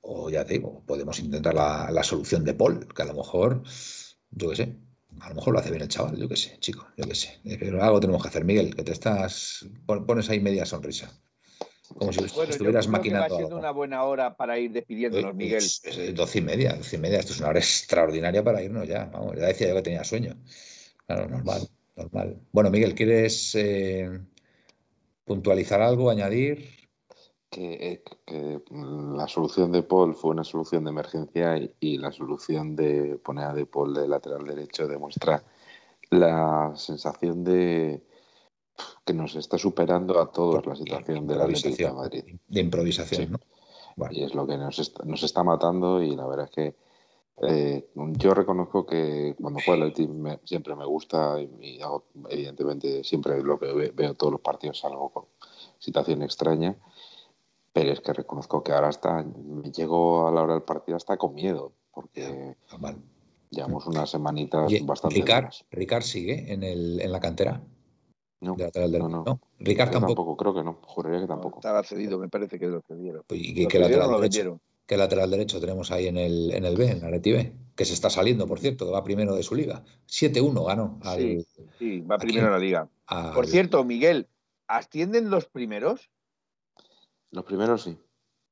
O 0.00 0.28
ya 0.28 0.44
te 0.44 0.54
digo, 0.54 0.82
podemos 0.86 1.20
intentar 1.20 1.54
la, 1.54 1.88
la 1.92 2.02
solución 2.02 2.44
de 2.44 2.54
Paul, 2.54 2.88
que 2.92 3.02
a 3.02 3.04
lo 3.06 3.14
mejor, 3.14 3.62
yo 4.30 4.50
qué 4.50 4.56
sé, 4.56 4.76
a 5.20 5.28
lo 5.28 5.34
mejor 5.34 5.52
lo 5.52 5.60
hace 5.60 5.70
bien 5.70 5.82
el 5.82 5.88
chaval, 5.88 6.16
yo 6.16 6.28
qué 6.28 6.36
sé, 6.36 6.58
chico, 6.60 6.86
yo 6.96 7.04
qué 7.04 7.14
sé. 7.14 7.40
Pero 7.58 7.82
algo 7.82 8.00
tenemos 8.00 8.22
que 8.22 8.28
hacer, 8.28 8.44
Miguel, 8.44 8.74
que 8.74 8.82
te 8.82 8.92
estás. 8.92 9.66
Pones 9.86 10.30
ahí 10.30 10.40
media 10.40 10.64
sonrisa. 10.64 11.12
Como 11.98 12.12
si 12.12 12.24
estuvieras 12.24 12.88
maquinando. 12.88 13.26
Que 13.26 13.32
va 13.32 13.38
siendo 13.38 13.58
una 13.58 13.72
buena 13.72 14.04
hora 14.04 14.36
para 14.36 14.58
ir 14.58 14.70
despidiéndonos, 14.72 15.34
Miguel. 15.34 15.58
Es, 15.58 16.14
doce 16.14 16.38
y 16.38 16.42
media, 16.42 16.74
doce 16.74 16.96
y 16.96 16.98
media. 17.00 17.18
Esto 17.18 17.32
es 17.32 17.40
una 17.40 17.48
hora 17.48 17.58
extraordinaria 17.58 18.42
para 18.42 18.62
irnos 18.62 18.86
ya. 18.86 19.06
Vamos, 19.06 19.36
ya 19.36 19.46
decía 19.46 19.68
yo 19.68 19.74
que 19.74 19.82
tenía 19.82 20.04
sueño. 20.04 20.36
Claro, 21.06 21.28
normal, 21.28 21.68
normal. 21.96 22.40
Bueno, 22.52 22.70
Miguel, 22.70 22.94
¿quieres 22.94 23.54
eh, 23.56 24.20
puntualizar 25.24 25.82
algo, 25.82 26.10
añadir? 26.10 26.79
Que, 27.50 28.02
mm, 28.70 29.16
la 29.16 29.26
solución 29.26 29.72
de 29.72 29.82
Paul 29.82 30.14
fue 30.14 30.30
una 30.30 30.44
solución 30.44 30.84
de 30.84 30.90
emergencia 30.90 31.56
y, 31.80 31.98
la 31.98 32.12
solución 32.12 32.76
de 32.76 33.18
poner 33.22 33.46
a 33.46 33.54
De 33.54 33.66
Paul 33.66 33.92
de 33.94 34.08
lateral 34.08 34.44
derecho 34.44 34.86
demuestra 34.86 35.42
la 36.10 36.72
sensación 36.76 37.44
de 37.44 38.02
que 39.04 39.12
nos 39.12 39.34
está 39.36 39.58
superando 39.58 40.20
a 40.20 40.30
todos 40.30 40.64
la 40.64 40.76
situación 40.76 41.26
de 41.26 41.36
la 41.36 41.46
de 41.46 41.92
Madrid. 41.92 42.24
De 42.48 42.60
improvisación, 42.60 43.32
¿no? 43.32 43.40
Y 44.10 44.22
es 44.22 44.34
lo 44.34 44.46
que 44.46 44.56
nos 44.56 44.78
está, 44.78 45.04
nos 45.04 45.22
está 45.22 45.42
matando 45.42 46.02
y 46.02 46.16
la 46.16 46.26
verdad 46.26 46.46
es 46.46 46.50
que 46.52 46.76
eh, 47.42 47.88
yo 47.94 48.34
reconozco 48.34 48.84
que 48.84 49.34
cuando 49.40 49.60
juego 49.64 49.84
el 49.84 49.92
team 49.92 50.38
siempre 50.44 50.74
me 50.76 50.84
gusta 50.84 51.40
y, 51.40 51.80
evidentemente 52.28 53.02
siempre 53.02 53.42
lo 53.42 53.58
que 53.58 53.92
veo, 53.94 54.14
todos 54.14 54.32
los 54.32 54.42
partidos 54.42 54.84
algo 54.84 55.08
con 55.10 55.24
situación 55.78 56.22
extraña 56.22 56.76
pero 57.72 57.92
es 57.92 58.00
que 58.00 58.12
reconozco 58.12 58.62
que 58.62 58.72
ahora 58.72 58.88
está, 58.88 59.22
me 59.22 59.70
llego 59.70 60.26
a 60.26 60.32
la 60.32 60.42
hora 60.42 60.54
del 60.54 60.62
partido 60.62 60.96
hasta 60.96 61.16
con 61.16 61.34
miedo, 61.34 61.72
porque 61.92 62.56
llevamos 63.50 63.86
unas 63.86 64.10
semanitas 64.10 64.70
bastante. 64.84 65.16
Ricard, 65.16 65.52
Ricard 65.70 66.02
sigue 66.02 66.52
en, 66.52 66.62
el, 66.62 67.00
en 67.00 67.12
la 67.12 67.20
cantera. 67.20 67.62
No, 68.40 68.56
no, 68.56 69.08
no. 69.08 69.40
Ricard 69.58 69.90
tampoco. 69.90 70.36
Creo 70.36 70.54
que 70.54 70.64
no, 70.64 70.78
juraría 70.82 71.20
que 71.20 71.26
tampoco. 71.26 71.58
Estaba 71.58 71.82
cedido, 71.84 72.18
me 72.18 72.28
parece 72.28 72.58
que 72.58 72.66
lo 72.66 72.80
cedieron. 72.80 73.22
¿Y 73.30 73.66
qué, 73.66 73.78
lateral 73.78 74.12
derecho, 74.12 74.60
qué 74.86 74.96
lateral 74.96 75.30
derecho 75.30 75.60
tenemos 75.60 75.90
ahí 75.90 76.06
en 76.06 76.16
el, 76.16 76.50
en 76.52 76.64
el 76.64 76.76
B, 76.76 76.90
en 76.90 77.02
la 77.02 77.10
Leti 77.10 77.32
B? 77.32 77.52
Que 77.76 77.84
se 77.84 77.92
está 77.92 78.08
saliendo, 78.08 78.46
por 78.46 78.58
cierto, 78.58 78.90
va 78.90 79.04
primero 79.04 79.34
de 79.34 79.42
su 79.42 79.54
liga. 79.54 79.84
7-1 80.08 80.66
ganó. 80.66 80.98
sí, 81.16 81.46
sí, 81.78 82.00
va 82.00 82.18
primero 82.18 82.46
en 82.46 82.52
la 82.52 82.58
liga. 82.58 82.88
Por 83.34 83.46
cierto, 83.46 83.84
Miguel, 83.84 84.26
¿ascienden 84.66 85.30
los 85.30 85.46
primeros? 85.46 86.10
Los 87.30 87.44
primeros 87.44 87.82
sí. 87.82 87.98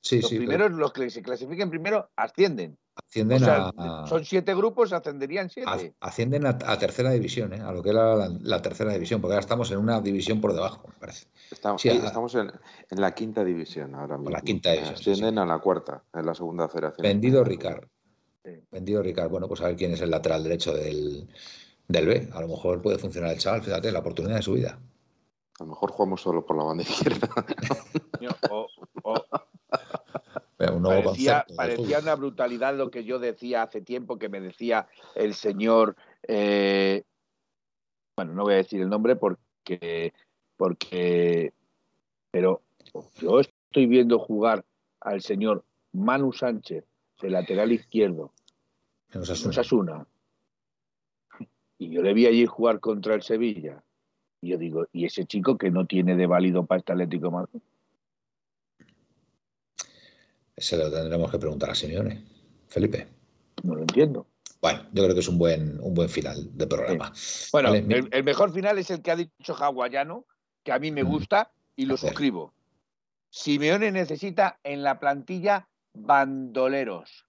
Sí, 0.01 0.21
los 0.21 0.31
primeros, 0.31 0.71
los 0.73 0.93
que 0.93 1.11
se 1.11 1.23
clasifiquen 1.23 1.71
primero, 1.71 2.11
ascienden. 2.17 2.79
Ascienden 2.95 3.45
a, 3.45 4.07
Son 4.09 4.25
siete 4.25 4.55
grupos, 4.55 4.93
ascenderían 4.93 5.51
siete. 5.51 5.95
ascienden 6.01 6.47
a, 6.47 6.79
tercera 6.79 7.11
división, 7.11 7.53
¿eh? 7.53 7.61
a 7.61 7.73
lo 7.73 7.83
que 7.83 7.91
era 7.91 8.29
la, 8.29 8.63
tercera 8.63 8.93
división, 8.93 9.21
porque 9.21 9.35
ahora 9.35 9.43
estamos 9.43 9.71
en 9.71 9.79
una 9.79 10.01
división 10.01 10.41
por 10.41 10.53
debajo, 10.53 10.89
me 10.89 10.95
parece. 10.99 11.27
Estamos, 11.51 11.85
estamos 11.85 12.35
en, 12.35 12.51
la 12.91 13.15
quinta 13.15 13.45
división 13.45 13.95
ahora 13.95 14.17
mismo. 14.17 14.31
La 14.31 14.41
quinta 14.41 14.73
división. 14.73 14.95
Ascienden 14.95 15.39
a 15.39 15.47
la 15.47 15.59
cuarta, 15.59 16.03
en 16.13 16.27
la 16.27 16.35
segunda 16.35 16.69
federación. 16.69 17.03
Vendido 17.03 17.45
Ricard. 17.45 17.87
Vendido 18.71 19.03
Ricard. 19.03 19.31
Bueno, 19.31 19.47
pues 19.47 19.61
a 19.61 19.67
ver 19.67 19.77
quién 19.77 19.93
es 19.93 20.01
el 20.01 20.11
lateral 20.11 20.43
derecho 20.43 20.75
del, 20.75 21.29
del 21.87 22.07
B. 22.07 22.29
A 22.33 22.41
lo 22.41 22.49
mejor 22.49 22.83
puede 22.83 22.99
funcionar 22.99 23.33
el 23.33 23.39
chaval, 23.39 23.63
fíjate, 23.63 23.93
la 23.93 24.01
oportunidad 24.01 24.37
de 24.37 24.43
su 24.43 24.55
vida. 24.55 24.79
A 25.59 25.65
lo 25.65 25.71
mejor 25.71 25.91
jugamos 25.91 26.21
solo 26.21 26.47
por 26.47 26.57
la 26.57 26.65
banda 26.65 26.85
izquierda. 26.85 27.29
parecía, 31.57 31.99
una 32.01 32.15
brutalidad 32.15 32.77
lo 32.77 32.91
que 32.91 33.05
yo 33.05 33.19
decía 33.19 33.63
hace 33.63 33.81
tiempo, 33.81 34.19
que 34.19 34.29
me 34.29 34.41
decía 34.41 34.89
el 35.15 35.35
señor, 35.35 35.97
eh, 36.27 37.05
bueno, 38.17 38.35
no 38.35 38.45
voy 38.45 38.55
a 38.55 38.59
decir 38.59 38.81
el 38.81 38.89
nombre 38.89 39.17
porque, 39.17 40.13
porque, 40.57 41.53
pero 42.31 42.63
yo 43.21 43.41
estoy 43.41 43.87
viendo 43.87 44.19
jugar 44.19 44.65
al 45.01 45.23
señor 45.23 45.65
Manu 45.93 46.33
Sánchez, 46.33 46.85
de 47.21 47.31
lateral 47.31 47.73
izquierdo, 47.73 48.33
en 49.13 49.23
Osasuna. 49.23 50.07
Y 51.79 51.91
yo 51.91 52.03
le 52.03 52.13
vi 52.13 52.27
allí 52.27 52.47
jugar 52.47 52.81
contra 52.81 53.15
el 53.15 53.23
Sevilla 53.23 53.83
y 54.41 54.51
yo 54.51 54.59
digo, 54.59 54.87
¿y 54.93 55.05
ese 55.05 55.25
chico 55.27 55.59
que 55.59 55.71
no 55.71 55.87
tiene 55.87 56.17
de 56.17 56.27
válido 56.27 56.65
para 56.65 56.79
este 56.79 56.93
Atlético 56.93 57.31
Madrid? 57.31 57.61
Ese 60.55 60.77
lo 60.77 60.91
tendremos 60.91 61.31
que 61.31 61.39
preguntar 61.39 61.71
a 61.71 61.75
Simeone. 61.75 62.25
Felipe. 62.67 63.09
No 63.63 63.75
lo 63.75 63.83
entiendo. 63.83 64.27
Bueno, 64.61 64.83
yo 64.93 65.05
creo 65.05 65.15
que 65.15 65.21
es 65.21 65.29
un 65.29 65.39
buen, 65.39 65.79
un 65.81 65.95
buen 65.95 66.09
final 66.09 66.57
de 66.57 66.67
programa. 66.67 67.13
Bueno, 67.53 67.75
el, 67.75 68.25
mejor 68.25 68.53
final 68.53 68.79
es 68.79 68.91
el 68.91 69.03
que 69.03 69.11
ha 69.13 69.17
dicho 69.17 69.55
Hawaiano, 69.55 70.25
que 70.65 70.73
a 70.73 70.79
mí 70.79 70.91
me 70.91 71.05
gusta 71.05 71.53
y 71.77 71.87
lo 71.87 71.97
suscribo. 71.97 72.53
Simeone 73.31 73.93
necesita 73.93 74.59
en 74.65 74.83
la 74.83 74.99
plantilla 74.99 75.69
bandoleros, 75.95 77.27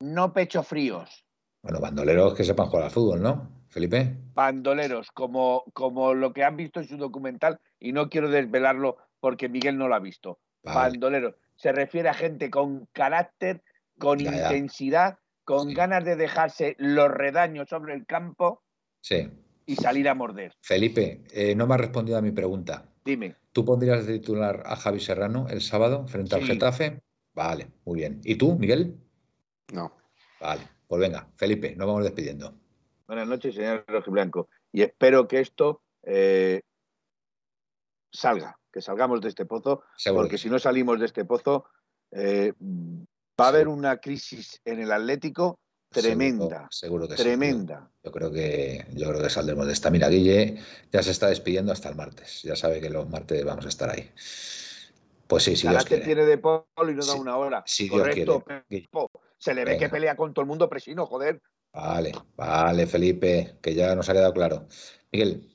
no 0.00 0.32
pecho 0.32 0.62
fríos. 0.62 1.24
Bueno, 1.62 1.80
bandoleros 1.80 2.34
que 2.34 2.44
sepan 2.44 2.66
jugar 2.66 2.86
al 2.86 2.90
fútbol, 2.90 3.22
¿no? 3.22 3.63
Felipe. 3.74 4.16
Bandoleros, 4.34 5.10
como, 5.10 5.64
como 5.72 6.14
lo 6.14 6.32
que 6.32 6.44
han 6.44 6.56
visto 6.56 6.78
en 6.78 6.86
su 6.86 6.96
documental, 6.96 7.58
y 7.80 7.90
no 7.90 8.08
quiero 8.08 8.30
desvelarlo 8.30 8.98
porque 9.18 9.48
Miguel 9.48 9.76
no 9.76 9.88
lo 9.88 9.96
ha 9.96 9.98
visto. 9.98 10.38
Bandoleros. 10.62 11.34
Se 11.56 11.72
refiere 11.72 12.08
a 12.08 12.14
gente 12.14 12.50
con 12.50 12.86
carácter, 12.92 13.64
con 13.98 14.20
intensidad, 14.20 15.18
con 15.42 15.74
ganas 15.74 16.04
de 16.04 16.14
dejarse 16.14 16.76
los 16.78 17.10
redaños 17.10 17.68
sobre 17.68 17.94
el 17.94 18.06
campo 18.06 18.62
sí. 19.00 19.28
y 19.66 19.74
salir 19.74 20.08
a 20.08 20.14
morder. 20.14 20.52
Felipe, 20.62 21.24
eh, 21.32 21.56
no 21.56 21.66
me 21.66 21.74
has 21.74 21.80
respondido 21.80 22.16
a 22.16 22.22
mi 22.22 22.30
pregunta. 22.30 22.88
Dime. 23.04 23.34
¿Tú 23.50 23.64
pondrías 23.64 24.06
de 24.06 24.20
titular 24.20 24.62
a 24.66 24.76
Javi 24.76 25.00
Serrano 25.00 25.48
el 25.50 25.60
sábado 25.60 26.06
frente 26.06 26.36
al 26.36 26.44
Getafe? 26.44 27.02
Vale, 27.34 27.72
muy 27.84 27.96
bien. 27.98 28.20
¿Y 28.22 28.36
tú, 28.36 28.56
Miguel? 28.56 28.96
No. 29.72 29.96
Vale, 30.40 30.62
pues 30.86 31.00
venga, 31.00 31.28
Felipe, 31.34 31.74
nos 31.74 31.88
vamos 31.88 32.04
despidiendo. 32.04 32.54
Buenas 33.06 33.28
noches, 33.28 33.54
señor 33.54 33.84
Blanco. 34.06 34.48
Y 34.72 34.82
espero 34.82 35.28
que 35.28 35.40
esto 35.40 35.82
eh, 36.02 36.62
salga, 38.10 38.58
que 38.72 38.80
salgamos 38.80 39.20
de 39.20 39.28
este 39.28 39.44
pozo, 39.44 39.82
porque 40.12 40.38
si 40.38 40.48
no 40.48 40.58
salimos 40.58 40.98
de 40.98 41.06
este 41.06 41.24
pozo, 41.24 41.66
eh, 42.12 42.52
va 42.60 43.46
a 43.46 43.48
haber 43.48 43.68
una 43.68 43.98
crisis 43.98 44.60
en 44.64 44.80
el 44.80 44.90
Atlético 44.90 45.58
tremenda. 45.90 46.66
Seguro, 46.70 47.06
que 47.06 47.14
tremenda. 47.14 47.90
Yo 48.02 48.10
creo 48.10 48.32
que 48.32 48.86
yo 48.94 49.08
creo 49.08 49.22
que 49.22 49.30
saldremos 49.30 49.66
de 49.66 49.72
esta. 49.74 49.90
Mira, 49.90 50.08
Guille 50.08 50.58
ya 50.90 51.02
se 51.02 51.10
está 51.10 51.28
despidiendo 51.28 51.72
hasta 51.72 51.88
el 51.88 51.96
martes. 51.96 52.42
Ya 52.42 52.56
sabe 52.56 52.80
que 52.80 52.90
los 52.90 53.08
martes 53.08 53.44
vamos 53.44 53.66
a 53.66 53.68
estar 53.68 53.90
ahí. 53.90 54.10
Pues 55.26 55.42
sí, 55.42 55.56
sí. 55.56 55.68
Si 55.68 56.00
tiene 56.00 56.24
de 56.24 56.38
polo 56.38 56.66
y 56.90 56.94
no 56.94 57.04
da 57.04 57.14
una 57.14 57.36
hora. 57.36 57.62
Sí, 57.66 57.88
Correcto. 57.88 58.44
Se 59.38 59.52
le 59.52 59.64
ve 59.64 59.76
que 59.76 59.90
pelea 59.90 60.16
con 60.16 60.32
todo 60.32 60.42
el 60.42 60.48
mundo, 60.48 60.68
presino, 60.68 61.06
joder. 61.06 61.42
Vale, 61.74 62.12
vale, 62.36 62.86
Felipe, 62.86 63.58
que 63.60 63.74
ya 63.74 63.94
nos 63.96 64.08
ha 64.08 64.12
quedado 64.12 64.32
claro. 64.32 64.66
Miguel. 65.12 65.50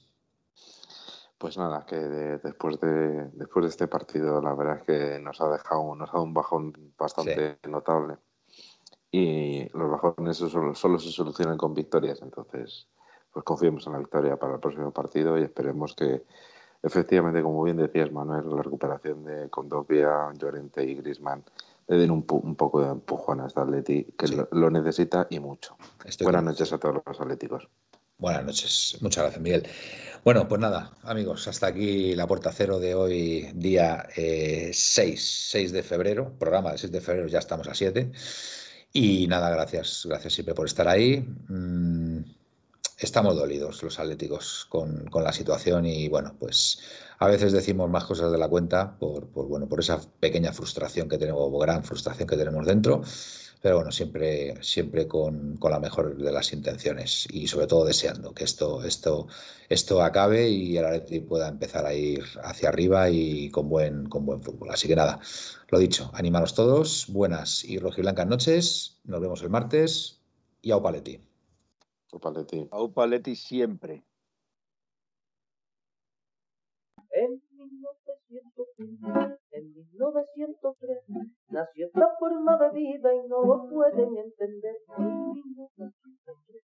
Pues 1.38 1.58
nada, 1.58 1.86
que 1.86 1.96
después 1.96 2.78
de 2.82 3.30
después 3.32 3.64
de 3.64 3.70
este 3.70 3.88
partido, 3.88 4.42
la 4.42 4.54
verdad 4.54 4.80
es 4.80 4.84
que 4.84 5.20
nos 5.20 5.40
ha 5.40 5.50
dejado, 5.50 5.96
nos 5.96 6.10
ha 6.10 6.14
dado 6.14 6.26
un 6.26 6.34
bajón 6.34 6.94
bastante 6.98 7.58
notable. 7.70 8.18
Y 9.10 9.70
los 9.70 9.90
bajones 9.90 10.38
solo, 10.38 10.76
solo 10.76 11.00
se 11.00 11.10
solucionan 11.10 11.58
con 11.58 11.74
victorias. 11.74 12.22
Entonces, 12.22 12.90
pues 13.32 13.46
confiemos 13.46 13.88
en 13.88 13.94
la 13.94 14.00
victoria 14.00 14.36
para 14.36 14.56
el 14.56 14.60
próximo 14.60 14.92
partido 14.92 15.40
y 15.40 15.44
esperemos 15.44 15.96
que 15.96 16.26
efectivamente, 16.84 17.42
como 17.42 17.64
bien 17.64 17.78
decías, 17.78 18.12
Manuel, 18.12 18.50
la 18.50 18.62
recuperación 18.62 19.24
de 19.24 19.50
Condovia, 19.50 20.34
Llorente 20.38 20.84
y 20.84 20.96
Grisman 20.96 21.46
le 21.90 21.98
den 21.98 22.12
un, 22.12 22.24
poco 22.24 22.82
de 22.82 22.92
empujón 22.92 23.42
a 23.42 23.48
este 23.48 23.60
Atleti, 23.60 24.06
que 24.18 24.28
lo, 24.52 24.70
necesita 24.70 25.26
y 25.30 25.40
mucho. 25.40 25.76
Buenas 26.22 26.44
noches 26.44 26.72
a 26.72 26.78
todos 26.78 27.02
los 27.06 27.20
atléticos. 27.20 27.68
Buenas 28.20 28.46
noches, 28.46 28.98
muchas 29.02 29.24
gracias, 29.24 29.42
Miguel. 29.42 29.68
Bueno, 30.24 30.48
pues 30.48 30.62
nada, 30.62 30.92
amigos, 31.02 31.48
hasta 31.48 31.68
aquí 31.68 32.16
la 32.16 32.28
puerta 32.28 32.52
cero 32.52 32.80
de 32.80 32.94
hoy, 32.94 33.50
día 33.56 34.08
6, 34.14 34.18
eh, 34.18 35.18
6 35.18 35.72
de 35.72 35.82
febrero, 35.82 36.34
programa 36.38 36.74
de 36.74 36.78
6 36.78 36.92
de 36.92 37.02
febrero, 37.02 37.28
ya 37.28 37.40
estamos 37.40 37.68
a 37.68 37.74
7. 37.74 38.12
Y 38.94 39.28
nada, 39.28 39.50
gracias, 39.50 40.06
gracias 40.08 40.34
siempre 40.34 40.54
por 40.54 40.68
estar 40.68 40.88
ahí. 40.88 41.26
Mm, 41.48 42.20
estamos 43.00 43.36
dolidos 43.36 43.82
los 43.84 44.00
atléticos 44.00 44.66
con, 44.70 45.06
con, 45.10 45.24
la 45.24 45.32
situación 45.32 45.86
y 45.86 46.08
bueno, 46.10 46.36
pues 46.38 46.80
a 47.20 47.28
veces 47.28 47.54
decimos 47.54 47.90
más 47.90 48.06
cosas 48.06 48.32
de 48.32 48.38
la 48.38 48.48
cuenta 48.48 48.98
por, 48.98 49.28
por, 49.28 49.48
bueno, 49.48 49.68
por 49.68 49.80
esa 49.80 50.00
pequeña 50.20 50.54
frustración 50.54 51.08
que 51.08 51.18
tenemos, 51.18 51.42
o 51.42 51.60
gran 51.60 51.84
frustración 51.84 52.28
que 52.28 52.38
tenemos 52.38 52.66
dentro, 52.66 53.02
pero 53.62 53.76
bueno, 53.76 53.92
siempre, 53.92 54.62
siempre 54.64 55.08
con, 55.08 55.58
con, 55.58 55.72
la 55.72 55.80
mejor 55.80 56.18
de 56.18 56.32
las 56.32 56.54
intenciones 56.54 57.28
y 57.30 57.48
sobre 57.48 57.68
todo 57.68 57.86
deseando 57.86 58.34
que 58.34 58.46
esto, 58.46 58.84
esto, 58.84 59.28
esto 59.68 60.02
acabe 60.02 60.50
y 60.50 60.78
el 60.78 60.86
Atleti 60.86 61.20
pueda 61.20 61.48
empezar 61.50 61.86
a 61.86 61.94
ir 61.94 62.24
hacia 62.44 62.70
arriba 62.70 63.10
y 63.10 63.50
con 63.50 63.70
buen, 63.70 64.08
con 64.08 64.26
buen 64.26 64.42
fútbol. 64.42 64.70
Así 64.72 64.88
que 64.88 64.96
nada, 64.96 65.20
lo 65.70 65.80
dicho, 65.80 66.10
animaros 66.14 66.54
todos, 66.54 67.08
buenas 67.10 67.64
y 67.66 67.80
rojiblancas 67.80 68.28
noches, 68.28 68.98
nos 69.04 69.20
vemos 69.20 69.42
el 69.42 69.50
martes 69.50 70.20
y 70.62 70.72
a 70.72 70.82
Paletti. 70.82 71.29
Tu 72.10 72.20
Paletti. 72.20 72.68
Paletti 72.94 73.36
siempre. 73.36 74.04
En 77.12 77.42
1901, 77.52 79.38
en 79.52 79.74
1903, 79.74 80.98
nació 81.50 81.88
esta 81.88 82.08
forma 82.20 82.58
de 82.58 82.70
vida 82.72 83.14
y 83.14 83.28
no 83.28 83.44
lo 83.44 83.68
pueden 83.70 84.18
entender. 84.18 84.76
En 84.98 85.32
1903, 85.34 86.64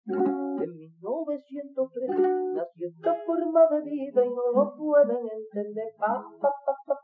en 0.65 0.77
1903 0.77 2.11
nació 2.55 2.89
esta 2.89 3.15
forma 3.27 3.67
de 3.69 3.81
vida 3.83 4.25
y 4.25 4.31
no 4.31 4.53
lo 4.53 4.77
pueden 4.77 5.29
entender. 5.29 5.95
Pa, 5.99 6.25
pa, 6.41 6.51
pa, 6.87 7.04